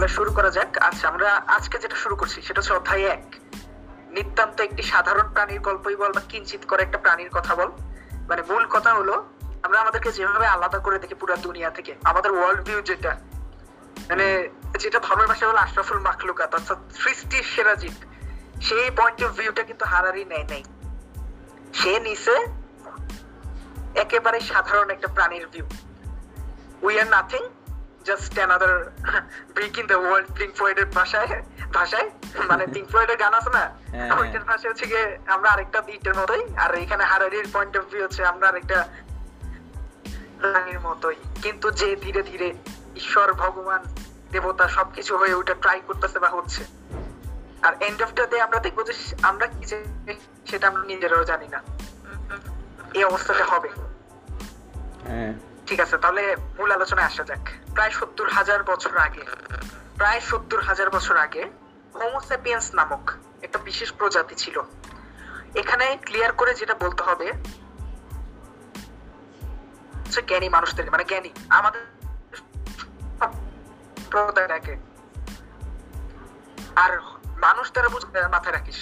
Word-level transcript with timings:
তাহলে 0.00 0.16
শুরু 0.18 0.32
করা 0.32 0.50
যাক। 0.50 0.78
আচ্ছা 0.78 1.08
আমরা 1.08 1.28
আজকে 1.46 1.78
যেটা 1.78 1.96
শুরু 1.96 2.16
করছি, 2.16 2.42
সেটা 2.42 2.60
হচ্ছে 2.60 2.74
অধ্যায় 2.74 3.02
এক। 3.02 3.24
নিতান্ত 4.10 4.60
একটি 4.60 4.82
সাধারণ 4.82 5.26
প্রাণীর 5.32 5.60
গল্পই 5.60 5.96
বল 5.96 6.12
বা 6.12 6.22
কিঞ্চিত 6.28 6.62
করে 6.68 6.82
একটা 6.82 6.98
প্রাণীর 6.98 7.30
কথা 7.32 7.54
বল। 7.54 7.70
মানে 8.28 8.42
মূল 8.42 8.66
কথা 8.70 8.94
হলো, 8.94 9.14
আমরা 9.62 9.80
আমাদেরকে 9.80 10.12
যেভাবে 10.12 10.46
আলাদা 10.46 10.78
করে 10.78 10.98
দেখি 10.98 11.14
পুরো 11.14 11.36
দুনিয়া 11.36 11.70
থেকে, 11.70 11.94
আমাদের 12.04 12.30
ওয়ার্ল্ড 12.32 12.60
ভিউ 12.62 12.80
যেটা 12.80 13.12
মানে 14.08 14.48
যেটা 14.78 14.98
ধর্মের 14.98 15.26
ভাষা 15.26 15.48
হলো 15.48 15.58
আশরাফুল 15.58 15.98
মাখলুকাত, 15.98 16.54
অর্থাৎ 16.54 16.78
সৃষ্টির 16.92 17.42
সেরা 17.42 17.74
জীব, 17.74 17.92
সেই 18.62 18.90
পয়েন্ট 18.90 19.24
অফ 19.24 19.30
ভিউটা 19.30 19.62
কিন্তু 19.62 19.84
হারারি 19.84 20.24
নেয় 20.24 20.44
নাই। 20.44 20.64
সে 21.74 22.00
নিছে 22.00 22.46
একেবারে 23.94 24.40
সাধারণ 24.40 24.90
একটা 24.90 25.08
প্রাণীর 25.08 25.46
view 25.46 25.66
we 26.82 27.00
are 27.00 27.06
nothing 27.06 27.42
just 28.04 28.34
another 28.34 28.92
brick 29.54 29.78
in 29.78 29.86
the 29.86 29.94
world 29.94 30.38
Pink 30.38 30.54
ফ্লয়েডের 30.54 30.86
ভাষায় 30.86 31.42
ভাষায়? 31.74 32.10
মানে 32.48 32.66
পিঙ্ক 32.66 32.88
ফ্লয়েডের 32.88 33.16
গান 33.16 33.34
আছে 33.34 33.50
না? 33.50 33.70
হ্যাঁ, 33.88 34.20
ওইটার 34.20 34.44
ভাষা 34.44 34.68
হচ্ছে 34.68 34.86
গিয়ে 34.86 35.18
আমরা 35.26 35.50
আরেকটা 35.50 35.80
বিটের 35.80 36.14
মতোই 36.14 36.56
আর 36.56 36.74
এখানে 36.74 37.04
হারারির 37.04 37.48
পয়েন্ট 37.52 37.76
অফ 37.76 37.84
ভিউ 37.84 38.02
হচ্ছে 38.02 38.24
আমরা 38.24 38.48
আরেকটা 38.48 38.88
প্রাণীর 40.40 40.80
মতোই। 40.80 41.14
কিন্তু 41.42 41.70
যে 41.70 41.96
ধীরে 41.96 42.22
ধীরে 42.22 42.54
ঈশ্বর 42.96 43.32
ভগবান 43.32 43.84
দেবতা 44.30 44.68
সবকিছু 44.68 45.16
হয়ে 45.16 45.34
ওটা 45.34 45.54
ট্রাই 45.54 45.80
করতেছে 45.86 46.18
বা 46.18 46.28
হচ্ছে। 46.28 46.64
আর 47.62 47.72
এন্ড 47.80 48.02
অফ 48.02 48.12
দ্য 48.12 48.30
ডে 48.30 48.40
আমরা 48.40 48.58
দেখব 48.58 48.82
যে 48.82 48.92
আমরা 49.22 49.46
কি 49.46 49.64
যে 49.66 49.84
সেটা 50.46 50.68
আমরা 50.68 50.82
নিজেরাও 50.82 51.24
জানি 51.24 51.48
না। 51.48 51.62
এই 52.94 53.04
অবস্থাটা 53.04 53.44
হবে। 53.44 53.68
হ্যাঁ। 55.08 55.32
ঠিক 55.70 55.80
আছে, 55.80 55.96
তাহলে 55.98 56.22
মূল 56.58 56.70
আলোচনায় 56.72 57.06
আসা 57.06 57.24
যাক। 57.24 57.44
প্রায় 57.74 57.90
সত্তর 57.90 58.28
হাজার 58.28 58.60
বছর 58.70 58.94
আগে, 59.06 59.24
প্রায় 59.96 60.20
সত্তর 60.20 60.60
হাজার 60.68 60.88
বছর 60.90 61.16
আগে 61.16 61.42
হোমোসেপিয়েন্স 61.94 62.66
নামক 62.74 63.04
একটা 63.42 63.58
বিশেষ 63.58 63.92
প্রজাতি 63.92 64.34
ছিল। 64.34 64.56
এখানে 65.54 65.86
ক্লিয়ার 66.06 66.32
করে 66.32 66.52
যেটা 66.54 66.74
বলতে 66.74 67.02
হবে 67.02 67.26
জ্ঞানী 70.28 70.48
মানুষদের 70.48 70.90
মানে 70.90 71.04
জ্ঞানী, 71.04 71.30
আমাদের 71.58 71.82
আর 76.76 76.92
মানুষ 77.46 77.66
বুঝ, 77.94 78.04
মাথায় 78.30 78.54
রাখিস। 78.58 78.78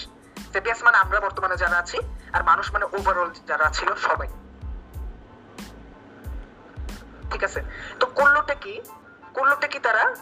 মানে 0.86 0.97
আমরা 0.97 1.19
বর্তমানে 1.20 1.56
যারা 1.56 1.77
আছি, 1.78 1.98
আর 2.33 2.42
মানুষ 2.44 2.66
মানে 2.72 2.86
ওভারঅল 2.97 3.31
যারা 3.47 3.66
ছিল 3.70 3.91
সবাই। 4.09 4.28
ঠিক 7.31 7.45
আছে? 7.45 7.62
তো 8.01 8.07
করলোটা 8.07 8.55
কি? 8.55 8.81
করলোটা 9.34 9.67
কি 9.67 9.79
তারা? 9.79 10.17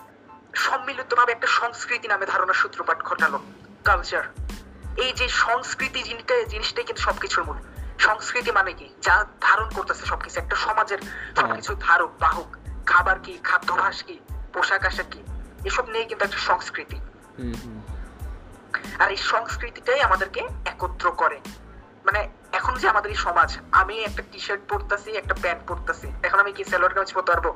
সম্মিলিত 0.54 1.14
ভাবে 1.14 1.32
একটা 1.32 1.46
সংস্কৃতি 1.46 2.08
নামে 2.08 2.26
ধারণার 2.26 2.54
সূত্রপাত 2.54 3.02
ঘটালো 3.02 3.38
কালচার 3.84 4.22
এই 4.96 5.12
যে 5.12 5.28
সংস্কৃতি 5.28 6.02
জিনিসটা 6.02 6.42
জিনিসটাই 6.42 6.84
কিন্তু 6.84 7.02
সবকিছুর 7.02 7.44
মূল। 7.44 7.56
সংস্কৃতি 7.98 8.50
মানে 8.50 8.72
কি? 8.72 8.88
যা 9.02 9.26
ধারণ 9.40 9.68
করতেছে 9.70 10.06
সবকিছু। 10.06 10.40
একটা 10.40 10.56
সমাজের 10.56 10.98
সবকিছু 11.40 11.76
ধারক 11.80 12.10
বাহক। 12.20 12.56
খাবার 12.86 13.20
কি 13.20 13.38
খাদ্যাভ্যাস 13.44 14.02
কি 14.02 14.20
পোশাক 14.52 14.86
আশাক 14.86 15.06
কি? 15.10 15.22
এসব 15.64 15.88
নিয়ে 15.88 16.04
কিন্তু 16.04 16.24
একটা 16.24 16.38
সংস্কৃতি। 16.38 17.00
আর 18.98 19.10
এই 19.10 19.16
সংস্কৃতিটাই 19.16 20.00
আমাদেরকে 20.00 20.40
একত্র 20.66 21.10
করে। 21.10 21.40
মানে 22.04 22.28
এখন 22.58 22.74
যে 22.82 22.86
আমাদের 22.92 23.10
এই 23.14 23.20
সমাজ, 23.26 23.50
আমি 23.80 23.94
একটা 24.08 24.22
টি 24.30 24.38
শার্ট 24.46 24.62
পরতেছি, 24.72 25.10
একটা 25.20 25.34
প্যান্ট 25.42 25.62
পরতেছি, 25.70 26.06
এখন 26.26 26.38
আমি 26.42 26.52
কি 26.56 26.62
সালোয়ার 26.70 26.94
কামিজ 26.94 27.10
পরতে 27.16 27.30
পারব? 27.32 27.46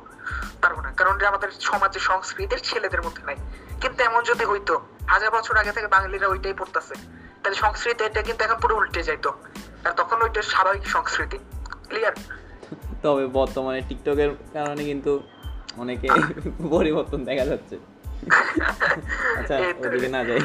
পারব 0.63 0.77
না, 0.85 0.89
কারণ 0.99 1.13
যে 1.21 1.25
আমাদের 1.31 1.49
সমাজে 1.69 1.99
সংস্কৃতির 2.09 2.61
ছেলেদের 2.69 3.01
মধ্যে 3.05 3.23
নাই। 3.29 3.37
কিন্তু 3.81 3.99
এমন 4.09 4.21
যদি 4.31 4.43
হইতো, 4.51 4.73
হাজার 5.13 5.31
বছর 5.35 5.55
আগে 5.61 5.71
থেকে 5.75 5.87
বাঙালিরা 5.95 6.27
ওইটাই 6.33 6.55
পড়তেছে 6.59 6.95
তাহলে 7.41 7.57
সংস্কৃতি 7.63 8.01
এটা 8.09 8.21
কিন্তু 8.27 8.41
এখন 8.45 8.57
পুরো 8.63 8.73
উল্টে 8.79 9.01
যাইতো। 9.09 9.29
আর 9.85 9.91
তখন 9.99 10.17
ওইটা 10.25 10.41
স্বাভাবিক 10.53 10.85
সংস্কৃতি 10.95 11.37
ক্লিয়ার 11.89 12.15
তবে 13.03 13.23
বর্তমানে 13.39 13.79
টিকটকের 13.89 14.31
কারণে 14.55 14.83
কিন্তু 14.89 15.11
অনেকে 15.81 16.07
পরিবর্তন 16.73 17.19
দেখা 17.29 17.45
যাচ্ছে। 17.51 17.75
আচ্ছা 19.39 19.57
ওদিকে 19.57 20.07
না 20.07 20.23
যাই। 20.23 20.39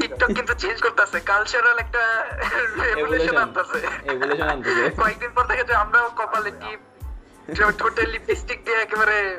টিকটক 0.00 0.26
কিন্তু 0.26 0.54
চেঞ্জ 0.54 0.82
করতেছে 0.82 1.20
কালচারাল 1.20 1.78
একটা 1.78 2.24
রেভলিউশন 2.82 3.36
আনতেছে। 3.36 4.08
Evolution 4.08 4.42
আনতেছে। 4.42 4.90
কয়েকদিন 5.02 5.30
পর 5.34 5.44
থেকে 5.44 5.64
যে 5.64 5.74
আমরাও 5.74 6.10
কপালে 6.10 6.50
টিপ 6.50 6.80
ঠোঁটে 7.78 8.06
লিপস্টিক 8.06 8.64
দিয়ে 8.64 8.76
একেবারে 8.76 9.38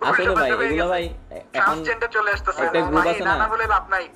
আসলে 0.00 0.30
ভাই 0.30 0.50
এগুলো 0.52 0.88
ভাই 0.88 1.14
এখন 1.52 1.84
চলে 2.10 2.30
আসতেছে। 2.32 2.62
একটা 2.62 2.78
group 2.78 3.08
আছে 3.08 3.24
না? 3.24 3.48
বলে 3.48 3.66
লাভ 3.66 3.88
নাই। 3.90 4.08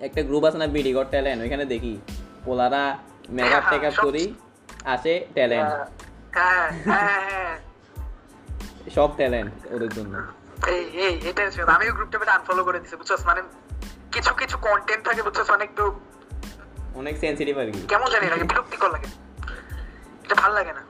একটা 0.00 0.22
গ্রুপ 0.22 0.44
আছে 0.44 0.58
না 0.58 0.66
বিডি 0.66 0.94
ট্যালেন্ট 1.10 1.42
ওইখানে 1.42 1.64
দেখি। 1.64 2.00
পোলারা 2.44 2.98
মেকআপ 3.28 3.62
হ্যাঁ, 3.64 3.80
টেকআপ 3.80 4.04
করি 4.04 4.34
আসে 4.84 5.26
ট্যালেন্ট 5.32 5.70
হ্যাঁ 6.34 6.72
হ্যাঁ 6.84 7.20
হ্যাঁ। 7.30 7.58
সব 8.94 9.16
ট্যালেন্ট 9.16 9.52
ওদের 9.72 9.88
জন্য। 9.88 10.22
এই 10.66 10.84
এই 11.06 11.28
এটা 11.28 11.72
আমি 11.74 11.90
গ্রুপটা 11.90 12.32
আনফলো 12.32 12.64
করে 12.64 12.80
দিছি 12.80 12.96
বুঝছস? 12.96 13.26
মানে 13.26 13.42
কিছু 14.12 14.34
কিছু 14.34 14.58
কন্টেন্ট 14.58 15.04
থাকে 15.04 15.22
বুঝছস? 15.22 15.50
অনেক 15.50 15.70
একটু 15.70 16.00
অনেক 16.94 17.18
সেন্সিটিভ 17.18 17.58
আর 17.58 17.70
কি 17.72 17.86
কেমন 17.86 18.10
জানি 18.10 18.26
লাগে 18.26 18.44
বিরক্তিকর 18.44 18.90
লাগে। 18.90 19.06
এটা 20.24 20.34
ভালো 20.34 20.54
লাগে 20.54 20.72
না। 20.72 20.82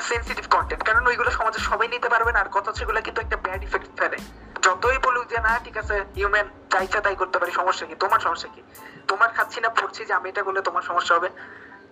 সেনসিটিভ 0.00 0.44
কন্টেন্ট 0.50 0.84
কারণ 0.84 1.06
ওইগুলো 1.06 1.30
সমাজে 1.30 1.58
সবাই 1.58 1.88
নিতে 1.88 2.08
পারবে 2.08 2.32
না 2.32 2.40
আর 2.40 2.48
কথা 2.52 2.72
এগুলো 2.82 3.00
কিন্তু 3.02 3.20
একটা 3.20 3.36
ব্যাড 3.36 3.64
ইফেক্ট 3.64 3.86
ফেলে। 3.98 4.16
যতই 4.62 4.98
বলুক 4.98 5.26
যে 5.26 5.38
না 5.38 5.60
ঠিক 5.64 5.76
আছে 5.76 6.04
হিউম্যান 6.16 6.48
যা 6.72 6.78
ইচ্ছা 6.80 7.00
তাই 7.00 7.16
করতে 7.16 7.38
পারি 7.38 7.52
সমস্যা 7.52 7.86
কি? 7.86 7.94
তোমার 7.94 8.20
সমস্যা 8.20 8.48
কি? 8.48 8.62
তোমার 9.08 9.28
খাচ্ছি 9.28 9.60
না 9.60 9.68
পড়ছি 9.68 10.04
যে 10.04 10.12
আমি 10.12 10.28
এটা 10.28 10.42
করলে 10.42 10.62
তোমার 10.62 10.82
সমস্যা 10.82 11.16
হবে? 11.16 11.28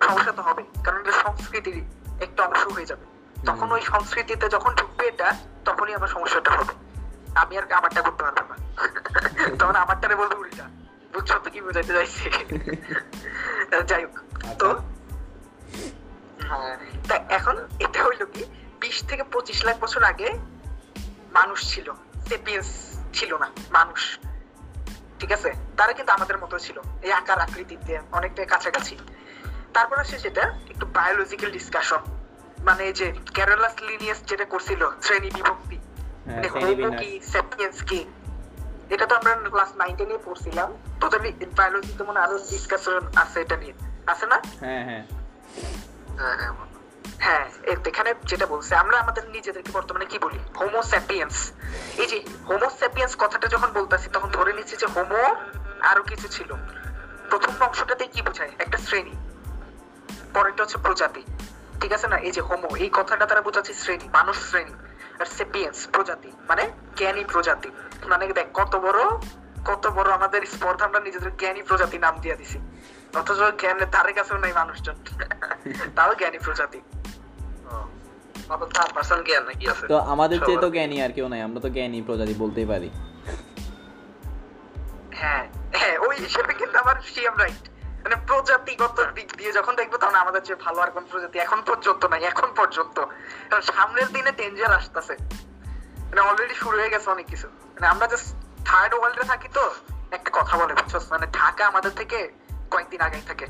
সমস্যা 0.03 0.33
তো 0.33 0.43
হবে 0.43 0.63
কারণ 0.85 1.01
এটা 1.01 1.13
সংস্কৃতির 1.13 1.83
একটা 2.21 2.43
অংশ 2.43 2.67
হয়ে 2.67 2.87
যাবে। 2.87 3.05
তখন 3.47 3.73
ওই 3.73 3.81
সংস্কৃতিতে 3.81 4.49
যখন 4.49 4.75
ঢুকবে 4.75 5.07
এটা 5.07 5.37
তখনই 5.65 5.95
আমার 5.95 6.09
সমস্যাটা 6.09 6.51
হবে। 6.51 6.94
আমি 7.43 7.55
আর 7.59 7.65
আমারটা 7.73 8.01
করতে 8.03 8.23
পারব 8.25 8.51
না। 8.51 8.57
তখন 9.59 9.77
আমারটারে 9.85 10.17
বলব 10.17 10.39
উল্টা 10.39 10.65
বুঝছ 11.13 11.31
তো 11.45 11.49
কি 11.51 11.61
বোঝাইতে 11.61 11.93
চাইছি? 11.93 12.25
যাই 13.89 14.03
হোক 14.05 14.15
তো 14.59 14.69
হ্যাঁ, 16.49 16.77
তা 17.09 17.15
এখন 17.37 17.57
এটা 17.81 18.01
হইল 18.05 18.23
কি 18.33 18.43
বিশ 18.81 18.97
থেকে 19.09 19.25
পঁচিশ 19.33 19.59
লাখ 19.65 19.77
বছর 19.81 20.03
আগে 20.03 20.29
মানুষ 21.33 21.59
ছিল 21.75 21.89
সেপিয়েন্স 22.29 22.69
ছিল 23.13 23.31
না 23.43 23.49
মানুষ। 23.71 24.01
ঠিক 25.19 25.31
আছে? 25.37 25.51
তারা 25.77 25.93
কিন্তু 25.93 26.13
আমাদের 26.13 26.39
মতো 26.39 26.57
ছিল 26.59 26.77
এই 27.03 27.13
আকার 27.13 27.39
আকৃতিতে 27.41 27.93
অনেকটাই 28.13 28.47
কাছাকাছি। 28.47 28.95
তারপর 29.75 29.97
আসে 29.99 30.17
যেটা 30.19 30.45
একটু 30.71 30.85
বায়োলজিক্যাল 30.87 31.51
ডিসকাশন 31.51 32.03
মানে 32.59 32.85
যে 32.99 33.07
ক্যারোলাস 33.35 33.75
লিনিয়াস 33.83 34.21
যেটা 34.25 34.45
করছিল 34.45 34.83
শ্রেণি 35.03 35.31
বিভক্তি। 35.35 35.77
হ্যাঁ, 36.27 38.05
এটা 38.91 39.07
তো 39.07 39.15
আমরা 39.17 39.51
ক্লাস 39.51 39.71
নাইন 39.77 39.97
টেনে 39.97 40.19
পড়ছিলাম। 40.25 40.73
টোটালি 41.01 41.33
বায়োলজিতে 41.57 42.05
মনে 42.05 42.21
আরও 42.21 42.39
ডিসকাশন 42.39 43.01
আছে 43.17 43.41
এটা 43.41 43.57
নিয়ে। 43.57 43.73
আছে 44.07 44.27
না? 44.27 44.43
হ্যাঁ 44.61 44.85
হ্যাঁ। 44.85 45.05
হ্যাঁ 47.19 47.45
এখানে 47.87 48.15
যেটা 48.25 48.47
বলছে 48.47 48.77
আমরা 48.77 48.99
আমাদের 48.99 49.29
নিজেদেরকে 49.29 49.73
বর্তমানে 49.73 50.05
কি 50.05 50.19
বলি? 50.19 50.39
হোমো 50.61 50.83
স্যাপিয়েন্স 50.83 51.53
এই 51.99 52.07
যে 52.07 52.23
হোমো 52.49 52.71
স্যাপিয়েন্স 52.71 53.17
কথাটা 53.19 53.49
যখন 53.49 53.73
বলতেছি 53.73 54.09
তখন 54.13 54.29
ধরে 54.29 54.53
নিচ্ছি 54.53 54.77
যে 54.77 54.87
হোমো 54.87 55.23
আরও 55.81 56.03
কিছু 56.03 56.29
ছিল। 56.29 56.55
প্রথম 57.31 57.53
অংশটাতে 57.61 58.07
কি 58.07 58.23
বোঝায়? 58.23 58.51
একটা 58.59 58.79
শ্রেণি। 58.79 59.15
পরেরটা 60.35 60.63
হচ্ছে 60.63 60.79
প্রজাতি। 60.79 61.23
ঠিক 61.81 61.93
আছে 61.93 62.09
না? 62.09 62.17
এই 62.17 62.31
যে 62.31 62.41
হোমো 62.41 62.77
এই 62.77 62.91
কথাটা 62.93 63.27
তারা 63.27 63.43
বোঝাচ্ছে 63.43 63.75
শ্রেণি 63.75 64.09
মানুষ 64.13 64.51
শ্রেণি। 64.51 64.75
সেপিয়েন্স 65.25 65.89
প্রজাতি 65.93 66.33
মানে 66.49 66.71
জ্ঞানী 66.97 67.25
প্রজাতি। 67.25 67.71
মানে 68.07 68.27
দেখ 68.27 68.47
কত 68.55 68.77
বড় 68.77 68.99
কত 69.65 69.87
বড় 69.87 70.13
আমাদের 70.13 70.47
স্পর্ধা 70.47 70.85
আমরা 70.85 71.01
নিজেদের 71.01 71.37
জ্ঞানী 71.37 71.63
প্রজাতি 71.63 71.99
নাম 71.99 72.19
দিয়ে 72.21 72.37
দিছি। 72.37 72.59
অথচ 73.17 73.61
জ্ঞানের 73.61 73.91
ধারে 73.91 74.13
কাছেও 74.13 74.39
নাই 74.39 74.53
মানুষজন। 74.53 74.95
তাও 75.97 76.15
জ্ঞানী 76.15 76.39
প্রজাতি। 76.39 76.81
তো 79.89 79.99
আমাদের 79.99 80.39
চেয়ে 80.47 80.59
তো 80.61 80.71
জ্ঞানী 80.71 81.03
আর 81.03 81.13
কেউ 81.13 81.29
নাই 81.29 81.43
আমরা 81.43 81.61
তো 81.61 81.69
জ্ঞানী 81.71 82.03
প্রজাতি 82.03 82.35
বলতেই 82.35 82.67
পারি। 82.67 82.91
হ্যাঁ 85.13 85.49
হ্যাঁ 85.75 85.99
ওই 85.99 86.17
হিসেবে 86.17 86.55
কিন্তু 86.55 86.79
আমার 86.79 86.97
সিএম 87.15 87.37
রাইট 87.39 87.74
মানে 88.05 88.17
প্রজাতিগত 88.27 89.07
দিক 89.15 89.33
দিয়ে 89.37 89.53
যখন 89.53 89.77
দেখব 89.77 89.97
তখন 89.97 90.15
আমাদের 90.15 90.43
চেয়ে 90.43 90.65
ভালো 90.65 90.81
আর 90.81 90.91
কোন 90.91 91.05
প্রজাতি 91.11 91.39
এখন 91.39 91.63
পর্যন্ত 91.67 92.05
নাই 92.05 92.25
এখন 92.25 92.49
পর্যন্ত। 92.57 93.01
কারণ 93.51 93.61
সামনের 93.61 94.09
দিনে 94.09 94.33
ডেঞ্জার 94.33 94.73
আসতেছে। 94.73 95.17
মানে 95.99 96.21
অলরেডি 96.21 96.55
শুরু 96.55 96.79
হয়ে 96.79 96.91
গেছে 96.91 97.11
অনেক 97.11 97.27
কিছু। 97.27 97.49
মানে 97.49 97.87
আমরা 97.87 98.07
জাস্ট 98.07 98.37
থার্ড 98.65 98.95
ওয়ার্ল্ডে 98.95 99.23
থাকি 99.23 99.49
তো 99.55 99.75
একটা 100.11 100.31
কথা 100.33 100.57
বলে 100.57 100.75
বুঝছস 100.75 101.13
মানে 101.13 101.27
ঢাকা 101.27 101.67
আমাদের 101.67 101.91
থেকে 101.91 102.33
কয়েকদিন 102.71 103.01
আগেই 103.01 103.21
থাকে। 103.21 103.47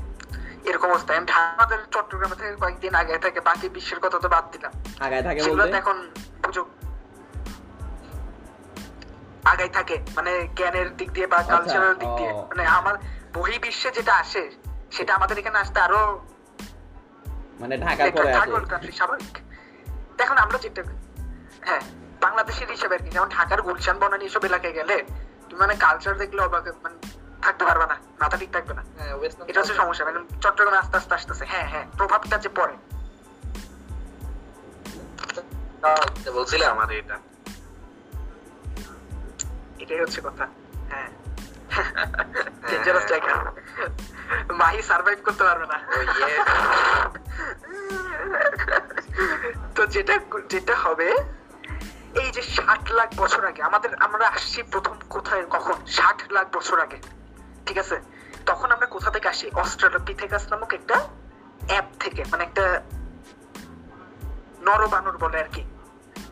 এরকম 0.64 0.90
অবস্থা। 0.90 1.16
আমি 1.16 1.26
ঢাকা 1.26 1.40
আমাদের 1.40 1.78
চট্টগ্রামে 1.90 2.36
থেকে 2.36 2.56
কয়েকদিন 2.56 2.94
আগে 2.94 3.18
থাকে 3.18 3.40
বাকি 3.40 3.68
বিশ্বের 3.68 4.00
কথা 4.00 4.18
তো 4.18 4.28
বাদ 4.28 4.50
দিলাম। 4.50 4.72
থাকে 4.98 5.42
বলতে? 5.42 5.76
এখন 5.76 6.10
বুঝো। 6.42 6.66
আগাই 9.44 9.68
থাকে। 9.68 9.98
মানে 10.16 10.48
জ্ঞানের 10.56 10.96
দিক 10.96 11.10
দিয়ে 11.10 11.26
বা 11.26 11.42
কালচারাল 11.42 11.94
দিক 11.94 12.08
দিয়ে। 12.08 12.32
মানে 12.32 12.66
আমার 12.66 12.94
বহি 13.34 13.58
বিশ্বে 13.58 13.88
যেটা 13.90 14.14
আসে 14.14 14.42
সেটা 14.90 15.12
আমাদের 15.14 15.38
এখানে 15.38 15.58
আসতে 15.58 15.78
আরও 15.81 16.00
মানে 17.60 17.75
ঢাকার 17.78 18.10
পরে 18.10 18.32
কান্ট্রি 18.69 18.92
স্বাভাবিক। 18.92 19.34
দেখুন 20.16 20.38
আমরা 20.38 20.58
যেটা 20.58 20.82
হ্যাঁ 21.60 21.82
বাংলাদেশের 22.20 22.69
হিসেবে 22.70 22.94
আর 22.94 23.02
কি 23.04 23.10
যেমন 23.10 23.28
ঢাকার 23.28 23.60
গুলশান 23.62 23.96
বনানী 23.98 24.25
এসব 24.25 24.44
এলাকায় 24.44 24.72
গেলে 24.72 24.96
তুমি 25.48 25.60
মানে 25.60 25.75
কালচার 25.75 26.14
দেখলে 26.19 26.40
অবাক 26.42 26.64
মানে 26.82 26.96
থাকতে 27.42 27.64
পারবে 27.64 27.86
না 27.86 27.96
মাথা 28.20 28.36
ঠিক 28.36 28.50
থাকবে 28.52 28.75
না। 28.75 28.82
হ্যাঁ 28.98 29.12
এটা 29.48 29.60
হচ্ছে 29.60 29.75
সমস্যা 29.75 30.04
মানে 30.04 30.20
চট্টগ্রামে 30.40 30.78
আস্তে 30.78 30.96
আস্তে 30.96 31.14
আসতেছে 31.14 31.44
হ্যাঁ 31.44 31.66
হ্যাঁ 31.69 31.87
প্রভাবটা 31.96 32.37
যে 32.38 32.48
পড়ে। 32.48 32.75
বলছিলাম 36.32 36.78
আর 36.78 36.90
এটা। 36.90 37.16
এটাই 39.78 40.00
হচ্ছে 40.00 40.20
কথা 40.25 40.44
হ্যাঁ। 40.90 41.08
ডেঞ্জারাস 42.70 43.06
জায়গা 43.06 43.52
মাহি 44.52 44.82
সার্ভাইভ 44.82 45.19
করতে 45.25 45.44
পারবে 45.44 45.66
না। 45.66 45.78
ইয়ে 46.02 46.44
তো 49.75 49.87
যেটা 49.87 50.19
যেটা 50.49 50.76
হবে 50.76 51.08
এই 52.20 52.31
যে 52.31 52.43
ষাট 52.43 52.93
লাখ 52.93 53.08
বছর 53.16 53.44
আগে 53.44 53.62
আমাদের 53.62 53.94
আমরা 53.94 54.28
আসছি 54.28 54.62
প্রথম 54.62 54.94
কোথায় 55.11 55.44
কখন? 55.46 55.87
ষাট 55.87 56.32
লাখ 56.32 56.56
বছর 56.56 56.81
আগে। 56.81 56.99
ঠিক 57.66 57.78
আছে? 57.78 58.00
তখন 58.46 58.72
আমরা 58.72 58.87
কোথা 58.87 59.11
থেকে 59.11 59.28
আসি? 59.28 59.50
অস্ট্রালোপিথেকাস 59.55 60.52
নামক 60.52 60.72
একটা 60.72 61.08
অ্যাপ 61.69 61.84
থেকে 62.00 62.25
মানে 62.31 62.44
একটা 62.44 62.82
নরবানর 64.62 65.19
বলে 65.19 65.38
আর 65.38 65.49
কি। 65.52 65.64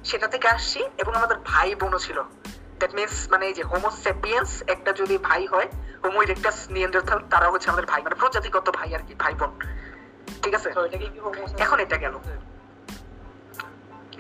সেটা 0.05 0.29
থেকে 0.29 0.49
আসছি 0.49 0.81
এবং 0.99 1.14
আমাদের 1.14 1.37
ভাই 1.44 1.75
বোনও 1.75 1.99
ছিল। 1.99 2.23
দ্যাট 2.82 2.94
মিনস 3.00 3.17
মানে 3.32 3.44
এই 3.50 3.55
যে 3.58 3.64
হোমোসেপিয়েন্স 3.73 4.50
একটা 4.75 4.90
যদি 5.00 5.17
ভাই 5.29 5.43
হয় 5.52 5.69
হোমো 6.05 6.19
ইরেক্টাস 6.26 6.58
নিয়েন্ডারথাল 6.75 7.20
তারা 7.32 7.46
হচ্ছে 7.52 7.69
আমাদের 7.70 7.87
ভাই 7.93 8.00
মানে 8.06 8.17
প্রজাতিগত 8.23 8.67
ভাই 8.79 8.88
আর 8.96 9.02
কি 9.08 9.14
ভাই 9.23 9.34
বোন। 9.40 9.50
ঠিক 10.43 10.55
আছে? 10.58 10.69
এখন 11.64 11.79
এটা 11.84 11.96
গেল। 12.05 12.14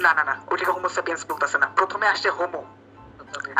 না 0.04 0.10
না 0.18 0.22
না 0.28 0.34
ওইটাকে 0.50 0.72
হোমোসেপিয়েন্স 0.76 1.22
বলতেছে 1.30 1.56
না। 1.62 1.66
প্রথমে 1.78 2.06
আসছে 2.12 2.28
হোমো 2.38 2.62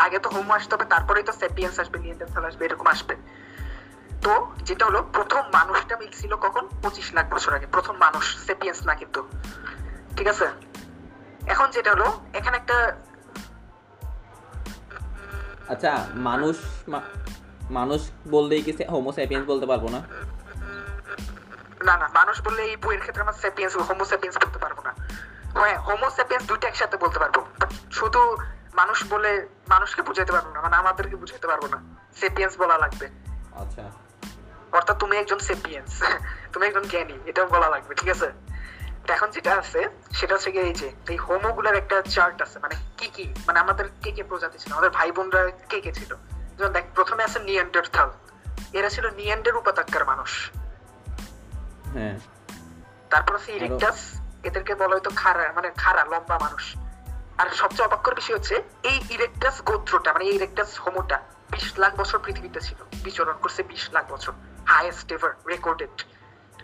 আগে 0.05 0.17
তো 0.23 0.27
হোমো 0.35 0.51
আসতে 0.57 0.71
হবে 0.75 0.85
তারপরেই 0.93 1.25
তো 1.29 1.33
সেপিয়েন্স 1.41 1.75
আসবে 1.83 1.97
নিয়েন্ডারথাল 2.03 2.43
আসবে 2.49 2.63
এরকম 2.65 2.87
আসবে। 2.93 3.15
তো 4.23 4.31
যেটা 4.67 4.83
হলো 4.85 4.99
প্রথম 5.13 5.43
মানুষটা 5.57 5.95
মিলছিল 6.01 6.33
কখন? 6.45 6.63
পঁচিশ 6.83 7.07
লাখ 7.13 7.25
বছর 7.33 7.51
আগে 7.57 7.67
প্রথম 7.75 7.95
মানুষ 8.05 8.25
সেপিয়েন্স 8.47 8.79
না 8.89 8.93
কিন্তু। 9.01 9.21
ঠিক 10.17 10.27
আছে? 10.33 10.47
এখন 11.53 11.67
যেটা 11.75 11.89
হলো 11.91 12.07
এখানে 12.33 12.55
একটা 12.61 12.77
আচ্ছা 15.69 16.07
মানুষ 16.13 16.57
মানুষ 17.69 18.09
বললেই 18.29 18.61
কি 18.61 18.71
হোমোস্যাপিয়েন্স 18.89 19.47
বলতে 19.47 19.65
পারব 19.65 19.89
না? 19.89 20.01
না 21.83 21.97
না 21.97 22.09
মানুষ 22.13 22.41
বললে 22.41 22.63
এই 22.63 22.75
বইয়ের 22.75 23.01
ক্ষেত্রে 23.01 23.21
আমরা 23.21 23.33
সেপিয়েন্স 23.33 23.77
হোমো 23.77 24.05
সেপিয়েন্স 24.05 24.45
বলতে 24.45 24.59
পারব 24.59 24.81
না। 24.81 24.93
হ্যাঁ 25.59 25.77
হোমো 25.77 26.09
সেপিয়েন্স 26.09 26.47
দুইটা 26.47 26.67
একসাথে 26.67 26.97
বলতে 26.97 27.19
পারব। 27.19 27.45
শুধু 27.91 28.37
মানুষ 28.73 29.03
বলে 29.09 29.47
মানুষকে 29.69 30.01
বুঝাইতে 30.01 30.31
পারব 30.31 30.53
না 30.53 30.61
মানে 30.61 30.75
আমাদেরকে 30.75 31.15
বুঝাইতে 31.15 31.47
পারব 31.47 31.65
না। 31.65 31.81
সেপিয়েন্স 32.15 32.59
বলা 32.59 32.77
লাগবে। 32.77 33.09
আচ্ছা। 33.53 33.91
অর্থাৎ 34.71 34.99
তুমি 34.99 35.17
একজন 35.17 35.39
সেপিয়েন্স 35.39 36.03
তুমি 36.53 36.65
একজন 36.65 36.81
জ্ঞানী 36.81 37.13
এটাও 37.25 37.47
বলা 37.47 37.69
লাগবে 37.69 37.95
ঠিক 37.95 38.09
আছে? 38.09 38.31
এখন 39.07 39.29
যেটা 39.29 39.55
আছে 39.55 39.89
সেটা 40.11 40.35
হচ্ছে 40.35 40.49
এই 40.49 40.73
যে 40.73 40.91
এই 41.09 41.17
হোমোগুলার 41.17 41.75
একটা 41.75 42.01
চার্ট 42.01 42.41
আছে 42.41 42.59
মানে 42.59 42.75
কি 42.97 43.07
কি 43.07 43.33
মানে 43.47 43.59
আমাদের 43.59 43.85
কে 44.03 44.11
কে 44.11 44.23
প্রজাতি 44.23 44.57
ছিল 44.57 44.73
আমাদের 44.73 44.89
ভাই 44.89 45.11
বোনরা 45.11 45.51
কে 45.69 45.81
কে 45.81 45.93
ছিল। 45.93 46.15
যেমন 46.57 46.71
দেখ 46.71 46.83
প্রথমে 46.95 47.23
আছে 47.23 47.39
নিয়ান্ডারথাল 47.39 48.11
এরা 48.73 48.89
ছিল 48.89 49.09
নিয়ান্ডের 49.09 49.55
উপত্যকার 49.55 50.05
মানুষ। 50.05 50.51
হ্যাঁ। 51.93 52.19
তারপর 53.09 53.35
আছে 53.35 53.51
ইরেকটাস 53.51 54.21
এদেরকে 54.43 54.75
বলা 54.75 54.95
হয়তো 54.95 55.11
খাড়া 55.15 55.53
মানে 55.55 55.71
খাড়া 55.77 56.05
লম্বা 56.05 56.39
মানুষ। 56.39 56.75
আর 57.37 57.49
সবচেয়ে 57.49 57.87
অবাক্যর 57.87 58.15
বিষয় 58.15 58.35
হচ্ছে 58.35 58.63
এই 58.83 58.99
ইরেকটাস 59.09 59.61
গোত্রটা 59.61 60.13
মানে 60.13 60.25
এই 60.25 60.35
ইরেকটাস 60.35 60.79
হোমোটা 60.79 61.21
বিশ 61.51 61.77
লাখ 61.77 61.95
বছর 61.95 62.19
পৃথিবীতে 62.19 62.59
ছিল 62.61 62.77
বিচরণ 63.03 63.33
করছে 63.33 63.63
বিশ 63.63 63.89
লাখ 63.91 64.11
বছর 64.11 64.33
হাইয়েস্ট 64.65 65.11
এভার 65.11 65.31
রেকর্ডেড 65.47 66.01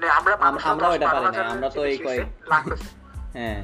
আমরাও 0.01 0.91
এটা 0.93 1.07
পারি 1.07 1.27
না, 1.27 1.41
আমরা 1.49 1.69
তো 1.69 1.81
এই 1.85 1.97
কয়েক- 1.97 2.07
হয়েছে, 2.07 2.49
লাখ 2.49 2.63
হয়েছে। 2.67 2.87
হ্যাঁ 3.37 3.59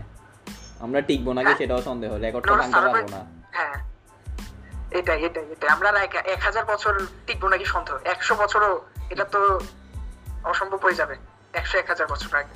আমরা 0.80 1.00
টিকবো 1.02 1.32
নাকি 1.34 1.46
হ্যাঁ। 1.46 1.58
সেটাও 1.58 1.82
সন্দেহ 1.82 2.12
রেকর্ডটা 2.16 2.54
ভাঙতে 2.54 2.80
পারব 2.86 3.08
না 3.10 3.22
হ্যাঁ 3.54 3.76
এটাই 4.92 5.20
এটাই 5.26 5.46
এটাই 5.52 5.70
আমরা 5.70 5.90
এক- 6.06 6.44
হাজার 6.44 6.66
বছর 6.66 6.94
টিকবো 7.28 7.48
নাকি 7.48 7.66
সন্দেহ 7.66 7.96
একশো 8.06 8.34
বছরও 8.36 8.72
এটা 9.10 9.26
তো 9.26 9.40
অসম্ভব 10.44 10.80
হয়ে 10.84 10.98
যাবে 11.02 11.16
একশো 11.54 11.76
এক 11.78 11.88
হাজার 11.90 12.08
বছর 12.08 12.32
আগে 12.36 12.54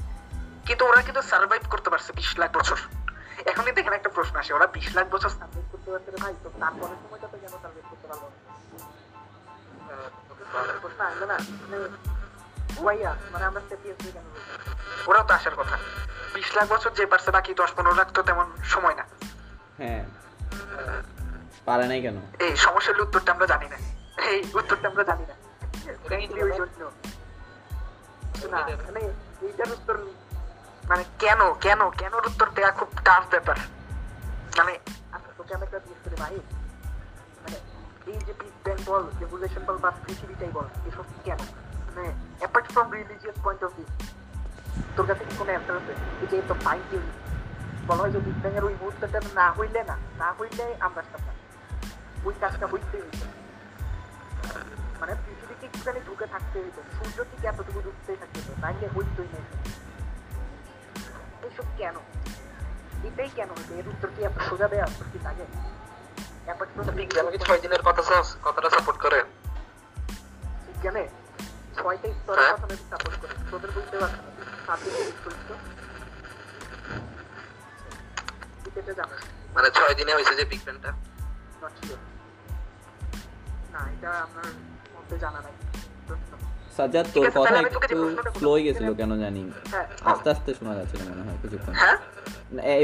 কিন্তু 0.65 0.83
ওরা 0.85 1.01
কিন্তু 1.01 1.21
সার্ভাইভ 1.21 1.63
করতে 1.69 1.89
পারছে 1.89 2.11
বিশ 2.15 2.29
লাখ 2.39 2.51
বছর 2.53 2.77
এখন 3.45 3.63
কিন্তু 3.65 3.79
এখানে 3.81 3.95
একটা 3.95 4.11
প্রশ্ন 4.15 4.35
আসে 4.39 4.51
ওরা 4.53 4.67
বিশ 4.67 4.87
লাখ 4.95 5.07
বছর 5.11 5.29
সার্ভাইভ 5.29 5.65
করতে 5.71 5.89
পারছে 5.91 6.09
ভাই 6.17 6.33
তো 6.43 6.49
তারপরের 6.59 6.97
সময়টা 7.03 7.27
তো 7.27 7.37
কেন 7.37 7.53
সার্ভাইভ 7.63 7.85
করতে 7.91 8.05
পারব 8.07 8.23
না? 8.23 8.37
প্রশ্ন 10.81 10.99
আসবে 11.05 11.25
না 11.25 11.37
মানে 11.61 11.77
ওয়াইয়া 12.77 13.11
মানে 13.31 13.45
আমরা 13.45 13.61
ওরাও 15.07 15.23
তো 15.27 15.33
আসার 15.33 15.55
কথা। 15.55 15.75
বিশ 16.33 16.49
লাখ 16.57 16.65
বছর 16.73 16.91
যে 16.97 17.05
পারছে 17.11 17.29
বাকি 17.31 17.51
দশ 17.53 17.71
পনেরো 17.75 17.95
লাখ 17.95 18.09
তো 18.11 18.21
তেমন 18.23 18.47
সময় 18.63 18.95
না। 18.99 19.05
হ্যাঁ। 19.79 20.03
পারে 21.65 21.85
নাই 21.87 21.99
কেন? 22.01 22.17
এই 22.45 22.51
সমস্যার 22.65 23.01
উত্তরটা 23.01 23.31
আমরা 23.31 23.47
জানি 23.53 23.67
না। 23.73 23.77
এই 24.31 24.39
উত্তরটা 24.59 24.87
আমরা 24.91 25.03
জানি 25.03 25.25
না। 25.29 25.35
মানে 28.85 29.01
এইটার 29.47 29.71
উত্তর 29.71 29.95
মানে 30.89 31.03
কেন 31.19 31.53
কেন 31.65 31.89
কেন 31.89 32.13
উত্তর 32.13 32.47
দেওয়া 32.49 32.71
খুব 32.71 32.89
টাফ 33.05 33.23
ব্যাপার। 33.29 33.57
মানে 34.57 34.73
আচ্ছা 35.15 35.31
তোকে 35.37 35.51
আমি 35.55 35.63
একটা 35.65 35.79
করি 36.03 36.15
ভাই। 36.23 36.35
মানে 37.43 37.57
এই 38.11 38.17
যে 38.27 38.33
বিগ 38.39 38.55
ব্যাং 38.63 38.77
বল 38.85 39.03
বল 39.67 39.77
বা 39.83 39.89
পৃথিবীটাই 40.05 40.51
বল 40.53 40.67
এসব 40.87 41.07
কেন? 41.25 41.39
মানে 41.89 42.13
apart 42.39 42.67
from 42.71 42.87
religious 42.91 43.37
point 43.43 43.63
of 43.63 43.71
view 43.75 43.85
তোর 44.95 45.05
কাছে 45.07 45.23
কি 45.25 45.35
কোনো 45.37 45.51
অ্যান্সার 45.51 45.75
আছে? 45.77 45.93
এই 46.35 46.41
তো 46.47 46.53
ফাইন 46.53 46.81
থিওরি 46.89 47.11
বলা 47.87 48.01
হয় 48.01 48.11
যে 48.11 48.19
বিগ 48.19 48.37
ব্যাং 48.41 48.53
এর 48.53 48.63
ওই 48.63 48.73
মুহূর্তটা 48.73 49.21
না 49.33 49.51
হইলে 49.51 49.83
না 49.83 49.97
না 50.17 50.33
হইলে 50.39 50.75
আমরা 50.79 51.01
আসতাম 51.01 51.21
ওই 52.25 52.33
কাজটা 52.41 52.67
হইতেই 52.67 53.01
হইতো 53.01 53.25
মানে 54.99 55.13
পৃথিবীকে 55.25 55.65
একটুখানি 55.65 55.99
ঢুকে 56.05 56.25
থাকতে 56.25 56.59
হইতো 56.59 56.81
সূর্য 56.97 57.17
ঠিক 57.31 57.45
এতটুকু 57.45 57.81
ঢুকতেই 57.81 58.15
থাকতে 58.15 58.39
হতো 58.39 58.53
নাইলে 58.61 58.87
হইতোই 58.87 59.27
না। 59.33 59.39
এসব 61.47 61.63
কেন? 61.77 61.95
এটাই 63.03 63.29
কেন 63.35 63.49
হইতো 63.49 63.75
এর 63.75 63.87
উত্তর 63.87 64.09
কি 64.15 64.23
এত 64.23 64.37
সোজা 64.49 64.67
দেয়া 64.67 64.85
কি 65.13 65.19
লাগে? 65.23 65.45
Apart 66.51 66.69
কি 67.31 67.37
ছয় 67.37 67.59
দিনের 67.59 67.81
কথা 67.81 68.01
কথাটা 68.43 68.69
সাপোর্ট 68.69 68.99
করে? 68.99 69.23
বিজ্ঞানে? 70.67 71.07
ছয়টা 71.79 72.07
স্তরের। 72.19 72.53
কথা 72.53 72.65
নাকি 72.71 72.85
সাপোর্ট 72.89 73.15
করে। 73.21 73.33
তোদের 73.51 73.71
বুঝতে 73.75 73.95
পারছ 74.01 74.15
জানো 78.99 79.15
মানে 79.55 79.67
ছয় 79.69 79.93
দিনে 79.99 80.11
হয়েছে 80.13 80.33
যে 80.35 80.43
বিগ 80.45 80.61
ব্যাংটা 80.65 80.89
না 83.73 83.79
এটা 83.93 84.09
আমার 84.25 84.47
মধ্যে 84.95 85.15
জানা 85.23 85.39
নাই। 85.45 85.53
সাজ্জাদ 86.77 87.05
তোর 87.13 87.25
কথা 87.35 87.55
আমি 87.57 87.69
একটু 87.69 87.97
স্লো 88.39 88.49
হয়ে 88.51 88.63
গেছিল 88.63 88.87
কেন 88.99 89.11
জানি। 89.23 89.41
হ্যাঁ। 89.71 89.87
আস্তে 90.11 90.27
আস্তে 90.29 90.49
শোনা 90.59 90.73
যাচ্ছিল 90.75 90.99
মনে 91.09 91.21
হয় 91.27 91.37
কিছুক্ষণ। 91.41 91.73
হ্যাঁ? 91.73 91.97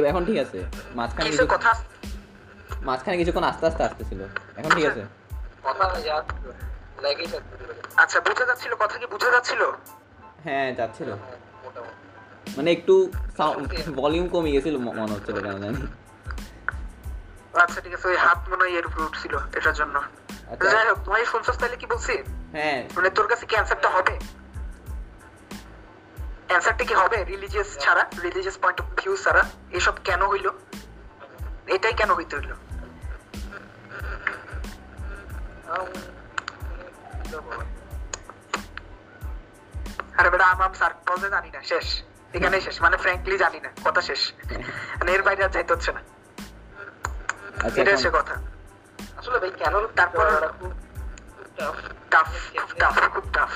এখন 0.09 0.23
ঠিক 0.29 0.37
আছে। 0.45 0.59
মাঝখানে 0.95 1.29
কিছু 1.29 1.43
কিছু 1.43 1.55
কথা? 1.55 1.71
মাঝখানে 2.87 3.15
কিছুক্ষণ 3.17 3.43
আস্তে 3.51 3.63
আস্তে 3.69 3.81
আসতেছিল। 3.87 4.21
এখন 4.57 4.71
ঠিক 4.77 4.85
আছে। 4.91 5.03
কথা 5.63 5.85
আচ্ছা 8.01 8.17
বোঝা 8.27 8.45
যাচ্ছিল 8.49 8.71
কথা 8.83 8.95
কি 9.01 9.05
বোঝা 9.13 9.29
যাচ্ছিল? 9.35 9.61
হ্যাঁ 10.45 10.67
যাচ্ছিল। 10.79 11.09
মানে 12.57 12.69
একটু 12.77 12.93
ভলিউম 13.99 14.27
কমে 14.33 14.49
গেছিল 14.55 14.75
মনে 14.87 15.13
হচ্ছিল 15.15 15.37
কেন 15.45 15.55
জানি। 15.63 15.81
আচ্ছা 17.63 17.79
ঠিক 17.83 17.93
আছে 17.97 18.07
ওই 18.11 18.17
হাত 18.25 18.39
মনে 18.49 18.61
হয় 18.63 18.73
এর 18.79 18.85
উপরে 18.89 19.03
উঠছিল 19.09 19.33
এটার 19.57 19.75
জন্য। 19.79 19.95
আচ্ছা। 20.51 20.67
যাই 20.73 20.85
হোক 20.89 20.99
তোমার 21.05 21.19
শুনছস 21.33 21.57
তাহলে 21.61 21.77
কি 21.81 21.85
বলছি? 21.93 22.15
হ্যাঁ। 22.55 22.79
মানে 22.95 23.09
তোর 23.17 23.27
কাছে 23.31 23.43
কি 23.49 23.53
অ্যান্সারটা 23.57 23.89
হবে? 23.95 24.13
অ্যান্সারটা 26.49 26.83
কি 26.89 26.95
হবে? 27.01 27.17
রিলিজিয়াস 27.33 27.69
ছাড়া 27.83 28.03
রিলিজিয়াস 28.25 28.57
পয়েন্ট 28.61 28.77
অফ 28.81 28.87
ভিউ 28.99 29.13
ছাড়া 29.23 29.43
এসব 29.77 29.95
কেন 30.07 30.21
হইল? 30.31 30.47
এটাই 31.75 31.93
কেন 31.99 32.09
হইতে 32.17 32.33
হইল? 32.39 32.53
আরে 40.17 40.29
বেটা 40.29 40.45
আম 40.45 40.61
আম 40.61 40.73
জানি 41.29 41.51
না 41.51 41.61
শেষ। 41.63 42.03
এখানেই 42.33 42.61
শেষ 42.61 42.81
মানে 42.81 42.97
ফ্র্যাঙ্কলি 42.97 43.37
জানি 43.37 43.59
না 43.59 43.69
কথা 43.85 44.01
শেষ। 44.01 44.33
মানে 44.95 45.11
এর 45.11 45.23
বাইরে 45.23 45.43
আর 45.43 45.49
যাইতে 45.49 45.73
হচ্ছে 45.73 45.91
না। 45.91 45.99
আচ্ছা 47.63 47.81
এটা 47.81 47.91
এখন? 47.91 47.91
হচ্ছে 47.91 48.09
কথা। 48.13 48.35
আসলে 49.17 49.39
ভাই 49.39 49.51
কেন 49.51 49.87
তারপর- 49.87 50.69
টাফ 52.09 52.27
টাফ 52.79 53.09
খুব 53.11 53.23
টাফ 53.33 53.49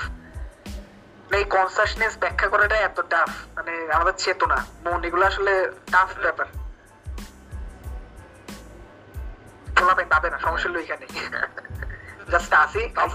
এই 1.34 1.44
কনসাসনেস 1.44 2.18
ব্যাখ্যা 2.18 2.48
করাটা 2.48 2.76
এত 2.76 3.00
টাফ 3.00 3.30
মানে 3.54 3.88
আমাদের 3.92 4.12
চেতনা 4.16 4.66
মন 4.84 5.04
এগুলো 5.04 5.26
আসলে 5.26 5.70
টাফ 5.92 6.18
ব্যাপার। 6.18 6.46
পোলাপে 9.76 10.04
পাবে 10.04 10.30
না 10.30 10.38
সমস্যা 10.38 10.70
হলো 10.70 10.80
এখানে 10.80 11.06
জাস্ট 12.32 12.52
আসি 12.62 12.82
tough 12.96 13.14